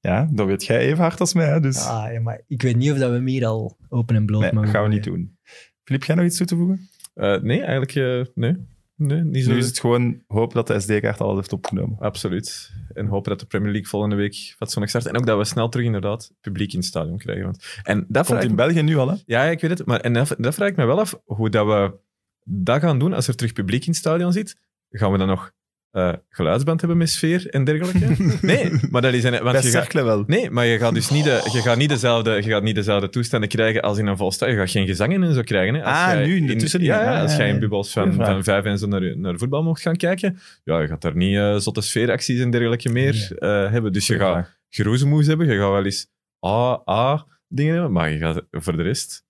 Ja, 0.00 0.28
dat 0.32 0.46
weet 0.46 0.64
jij 0.64 0.78
even 0.78 0.98
hard 1.02 1.20
als 1.20 1.34
mij. 1.34 1.60
Dus 1.60 1.86
Ah, 1.86 2.12
ja, 2.12 2.20
maar 2.20 2.40
ik 2.46 2.62
weet 2.62 2.76
niet 2.76 2.90
of 2.92 2.98
dat 2.98 3.08
we 3.10 3.14
hem 3.16 3.26
hier 3.26 3.46
al 3.46 3.76
open 3.88 4.16
en 4.16 4.26
bloot 4.26 4.40
nee, 4.40 4.52
dat 4.52 4.68
gaan 4.68 4.82
we 4.82 4.88
niet 4.88 5.04
doen. 5.04 5.38
Filip, 5.84 6.04
jij 6.04 6.16
nog 6.16 6.24
iets 6.24 6.36
toe 6.36 6.46
te 6.46 6.56
voegen? 6.56 6.88
Eh, 7.14 7.40
nee, 7.40 7.60
eigenlijk 7.60 7.94
eh, 7.94 8.34
nee. 8.34 8.56
Nee, 8.96 9.20
niet 9.22 9.44
zo. 9.44 9.50
Nu 9.50 9.56
is 9.58 9.66
het 9.66 9.80
gewoon 9.80 10.22
hopen 10.26 10.54
dat 10.54 10.66
de 10.66 10.80
SD-kaart 10.80 11.20
alles 11.20 11.36
heeft 11.36 11.52
opgenomen. 11.52 11.98
Absoluut. 11.98 12.72
En 12.92 13.06
hopen 13.06 13.30
dat 13.30 13.40
de 13.40 13.46
Premier 13.46 13.70
League 13.70 13.88
volgende 13.88 14.16
week 14.16 14.54
fatsoenlijk 14.56 14.90
start. 14.96 15.06
En 15.06 15.16
ook 15.20 15.26
dat 15.26 15.38
we 15.38 15.44
snel 15.44 15.68
terug 15.68 15.86
inderdaad 15.86 16.32
publiek 16.40 16.72
in 16.72 16.78
het 16.78 16.86
stadion 16.88 17.18
krijgen. 17.18 17.44
Want, 17.44 17.64
en 17.82 18.04
dat 18.08 18.26
Komt 18.26 18.42
in 18.42 18.48
me- 18.50 18.54
België 18.56 18.82
nu 18.82 18.96
al, 18.96 19.08
hè? 19.10 19.14
Ja, 19.26 19.44
ik 19.44 19.60
weet 19.60 19.70
het. 19.78 19.86
Maar, 19.86 20.00
en 20.00 20.12
dat, 20.12 20.34
dat 20.38 20.54
vraag 20.54 20.68
ik 20.68 20.76
me 20.76 20.84
wel 20.84 21.00
af, 21.00 21.20
hoe 21.24 21.50
dat 21.50 21.66
we 21.66 21.98
dat 22.44 22.80
gaan 22.80 22.98
doen 22.98 23.12
als 23.12 23.28
er 23.28 23.36
terug 23.36 23.52
publiek 23.52 23.82
in 23.82 23.88
het 23.88 23.96
stadion 23.98 24.32
zit. 24.32 24.56
Gaan 24.90 25.12
we 25.12 25.18
dan 25.18 25.26
nog 25.28 25.52
eh, 25.90 26.12
geluidsband 26.28 26.80
hebben 26.80 26.98
met 26.98 27.08
sfeer 27.10 27.46
en 27.48 27.64
dergelijke? 27.64 28.24
nee, 28.46 28.70
maar 28.90 29.02
dat 29.02 29.12
is... 29.14 29.24
Een, 29.24 29.42
want 29.42 29.62
je 29.62 29.70
gaat, 29.70 29.92
wel. 29.92 30.24
nee, 30.26 30.50
maar 30.50 30.66
je 30.66 30.78
gaat 30.78 30.94
dus 30.94 31.10
niet, 31.10 31.24
de, 31.24 31.48
je 31.52 31.60
gaat 31.60 31.76
niet, 31.76 31.88
dezelfde, 31.88 32.30
je 32.30 32.42
gaat 32.42 32.62
niet 32.62 32.74
dezelfde 32.74 33.08
toestanden 33.08 33.48
krijgen 33.48 33.82
als 33.82 33.98
in 33.98 34.06
een 34.06 34.16
vol 34.16 34.32
stadion. 34.32 34.56
Je 34.58 34.62
gaat 34.64 34.72
geen 34.72 34.86
gezangen 34.86 35.22
en 35.22 35.34
zo 35.34 35.42
krijgen. 35.42 35.74
Hè. 35.74 35.84
Als 35.84 35.96
Ah, 35.96 36.12
jij 36.12 36.26
nu 36.26 36.36
in 36.36 36.46
de 36.46 36.56
tussenlinie. 36.56 36.94
Ja, 36.96 37.02
ja, 37.02 37.14
Ah, 37.16 37.22
als 37.22 37.36
jij 37.36 37.48
in 37.48 37.58
bubbels 37.58 37.92
van, 37.92 38.44
vijf 38.44 38.64
en 38.64 38.78
zo 38.78 38.86
naar, 38.86 39.18
naar 39.18 39.38
voetbal 39.38 39.62
mocht 39.62 39.82
gaan 39.82 39.96
kijken, 39.96 40.38
ja, 40.64 40.80
je 40.80 40.86
gaat 40.88 41.02
daar 41.02 41.16
niet 41.16 41.36
eh, 41.36 41.56
zotte 41.56 41.80
sfeeracties 41.80 42.40
en 42.40 42.50
dergelijke 42.50 42.88
meer 42.88 43.36
eh, 43.38 43.70
hebben. 43.70 43.92
Dus 43.92 44.06
je 44.06 44.18
gaat 44.18 44.58
geroezemoes 44.68 45.26
hebben. 45.26 45.46
Je 45.46 45.58
gaat 45.58 45.70
wel 45.70 45.84
eens 45.84 46.06
A-A-dingen 46.46 47.72
hebben, 47.72 47.92
maar 47.92 48.10
je 48.10 48.18
gaat 48.18 48.42
voor 48.50 48.76
de 48.76 48.82
rest... 48.82 49.24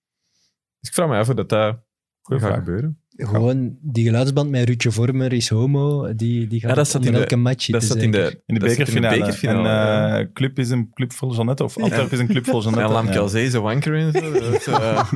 Dus 0.80 0.88
ik 0.88 0.94
vraag 0.94 1.08
me 1.08 1.16
af 1.16 1.28
of 1.28 1.34
dat 1.34 1.48
dat 1.48 1.78
gaat 2.22 2.54
gebeuren. 2.54 2.99
Gewoon 3.26 3.76
die 3.80 4.04
geluidsband 4.04 4.50
met 4.50 4.64
Ruudje 4.68 4.90
Vormer 4.90 5.32
is 5.32 5.48
homo. 5.48 6.14
Die, 6.14 6.46
die 6.46 6.60
gaat 6.60 6.70
Ja, 6.70 6.76
dat 6.76 6.88
zat 6.88 7.04
in 7.04 7.12
de- 7.12 7.18
elke 7.18 7.36
match 7.36 7.66
Dat 7.66 7.82
staat 7.82 7.96
in 7.96 8.10
de, 8.10 8.40
In 8.46 8.54
de 8.54 8.60
dat 8.60 8.70
staat 8.70 8.78
bekerfinale. 8.86 9.18
bekerfinale, 9.18 9.58
En 9.68 9.74
ja. 9.74 10.18
eh, 10.18 10.26
Club 10.34 10.58
is 10.58 10.70
een 10.70 10.90
club 10.94 11.12
vol 11.12 11.34
Jeannette, 11.34 11.64
of 11.64 11.78
Antwerp 11.78 12.12
is 12.12 12.18
een 12.18 12.26
club 12.26 12.44
vol 12.46 12.62
Jeannette. 12.62 12.92
Ja. 12.94 13.12
Calzee, 13.12 13.50
zo 13.50 13.62
wanker 13.62 13.94
en 13.94 14.12
zo. 14.12 14.32
Dat 14.32 14.52
is, 14.54 14.66
eh, 14.66 15.10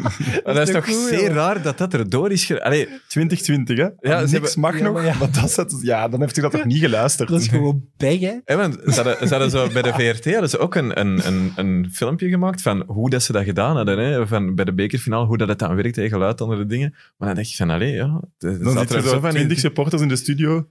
dat 0.44 0.56
is 0.56 0.74
toch 0.74 0.84
toch 0.84 0.94
goed, 0.94 1.08
zeer 1.08 1.22
joh? 1.22 1.34
raar 1.34 1.62
dat 1.62 1.78
dat 1.78 1.94
erdoor 1.94 2.30
is. 2.30 2.44
ge- 2.44 2.64
Allee, 2.64 2.88
2020, 3.08 3.76
hè? 3.78 3.82
Ja, 3.82 3.90
Ja, 4.00 4.18
Niks 4.18 4.32
hebben- 4.32 4.50
mag 4.60 4.78
Ja, 4.78 4.84
nog, 4.84 4.92
maar 4.94 5.04
ja. 5.04 5.14
maar 5.18 5.32
dat 5.40 5.50
zet, 5.50 5.78
ja, 5.82 6.08
dan 6.08 6.20
heeft 6.20 6.34
hij 6.36 6.42
dat 6.44 6.52
toch 6.52 6.64
niet 6.64 6.78
geluisterd. 6.78 7.28
Dat 7.28 7.40
is 7.40 7.48
gewoon 7.54 7.84
pech, 7.96 8.20
hè? 8.20 8.56
want 8.56 8.74
ze 8.86 8.94
hadden, 8.94 9.16
ze 9.28 9.28
hadden 9.28 9.50
zo, 9.50 9.68
bij 9.72 9.82
de 9.82 9.92
VRT 9.92 10.24
hadden 10.32 10.50
ze 10.50 10.58
ook 10.58 10.74
een, 10.74 11.00
een, 11.00 11.26
een, 11.26 11.52
een 11.56 11.88
filmpje 11.92 12.28
gemaakt 12.28 12.62
van 12.62 12.82
hoe 12.86 13.10
dat 13.10 13.22
ze 13.22 13.32
dat 13.32 13.44
gedaan 13.44 13.76
hadden. 13.76 13.98
Hè, 13.98 14.26
van 14.26 14.54
bij 14.54 14.64
de 14.64 14.72
bekerfinale, 14.74 15.26
hoe 15.26 15.38
dat 15.38 15.48
het 15.48 15.58
dan 15.58 15.74
werkt, 15.74 15.96
hè, 15.96 16.08
geluid 16.08 16.40
onder 16.40 16.58
de 16.58 16.66
dingen. 16.66 16.94
Maar 17.16 17.26
dan 17.28 17.36
denk 17.36 17.46
je 17.48 17.56
van, 17.56 17.70
allee, 17.70 17.93
ja... 17.94 18.20
Dan 18.38 18.76
er 18.76 18.78
zit 18.78 18.90
er 18.92 19.02
zo 19.02 19.20
van 19.20 19.28
in. 19.30 19.34
20 19.34 19.58
supporters 19.58 20.02
in 20.02 20.08
de 20.08 20.16
studio. 20.16 20.68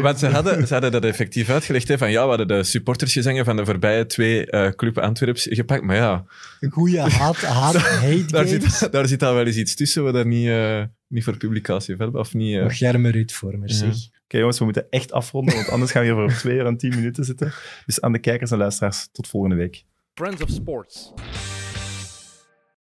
Want 0.00 0.18
ze 0.18 0.26
hadden, 0.26 0.66
ze 0.66 0.72
hadden 0.72 0.92
dat 0.92 1.04
effectief 1.04 1.48
uitgelegd, 1.48 1.88
hè, 1.88 1.98
van 1.98 2.10
ja, 2.10 2.22
we 2.22 2.28
hadden 2.28 2.48
de 2.48 2.62
supportersgezangen 2.62 3.44
van 3.44 3.56
de 3.56 3.64
voorbije 3.64 4.06
twee 4.06 4.46
eh 4.46 4.70
Club 4.72 4.98
Antwerps 4.98 5.46
gepakt, 5.50 5.82
maar 5.82 5.96
ja, 5.96 6.24
Een 6.60 6.70
goede 6.70 7.00
haat, 7.00 7.36
haat, 7.36 7.74
hate 8.04 8.24
daar 8.26 8.46
zit, 8.46 8.92
daar 8.92 9.08
zit 9.08 9.22
al 9.22 9.34
wel 9.34 9.46
eens 9.46 9.56
iets 9.56 9.74
tussen 9.74 10.04
we 10.04 10.12
daar 10.12 10.26
niet, 10.26 10.48
eh, 10.48 10.82
niet 11.08 11.24
voor 11.24 11.36
publicatie 11.36 11.94
hebben, 11.98 12.20
of 12.20 12.34
niet... 12.34 12.56
eh, 12.56 12.62
Nog 12.62 12.72
Ja. 13.70 13.76
zeg. 13.76 13.94
Oké 14.24 14.38
jongens, 14.38 14.58
we 14.58 14.64
moeten 14.64 14.86
echt 14.90 15.12
afronden, 15.12 15.54
want 15.54 15.68
anders 15.68 15.90
gaan 15.92 16.02
we 16.02 16.08
hier 16.08 16.16
voor 16.16 16.38
twee 16.38 16.56
uur 16.56 16.66
en 16.66 16.76
tien 16.76 16.94
minuten 16.94 17.24
zitten. 17.24 17.52
Dus 17.86 18.00
aan 18.00 18.12
de 18.12 18.18
kijkers 18.18 18.50
en 18.50 18.58
luisteraars, 18.58 19.08
tot 19.12 19.28
volgende 19.28 19.56
week. 19.56 19.84
Friends 20.14 20.42
of 20.42 20.48
Sports. 20.50 21.12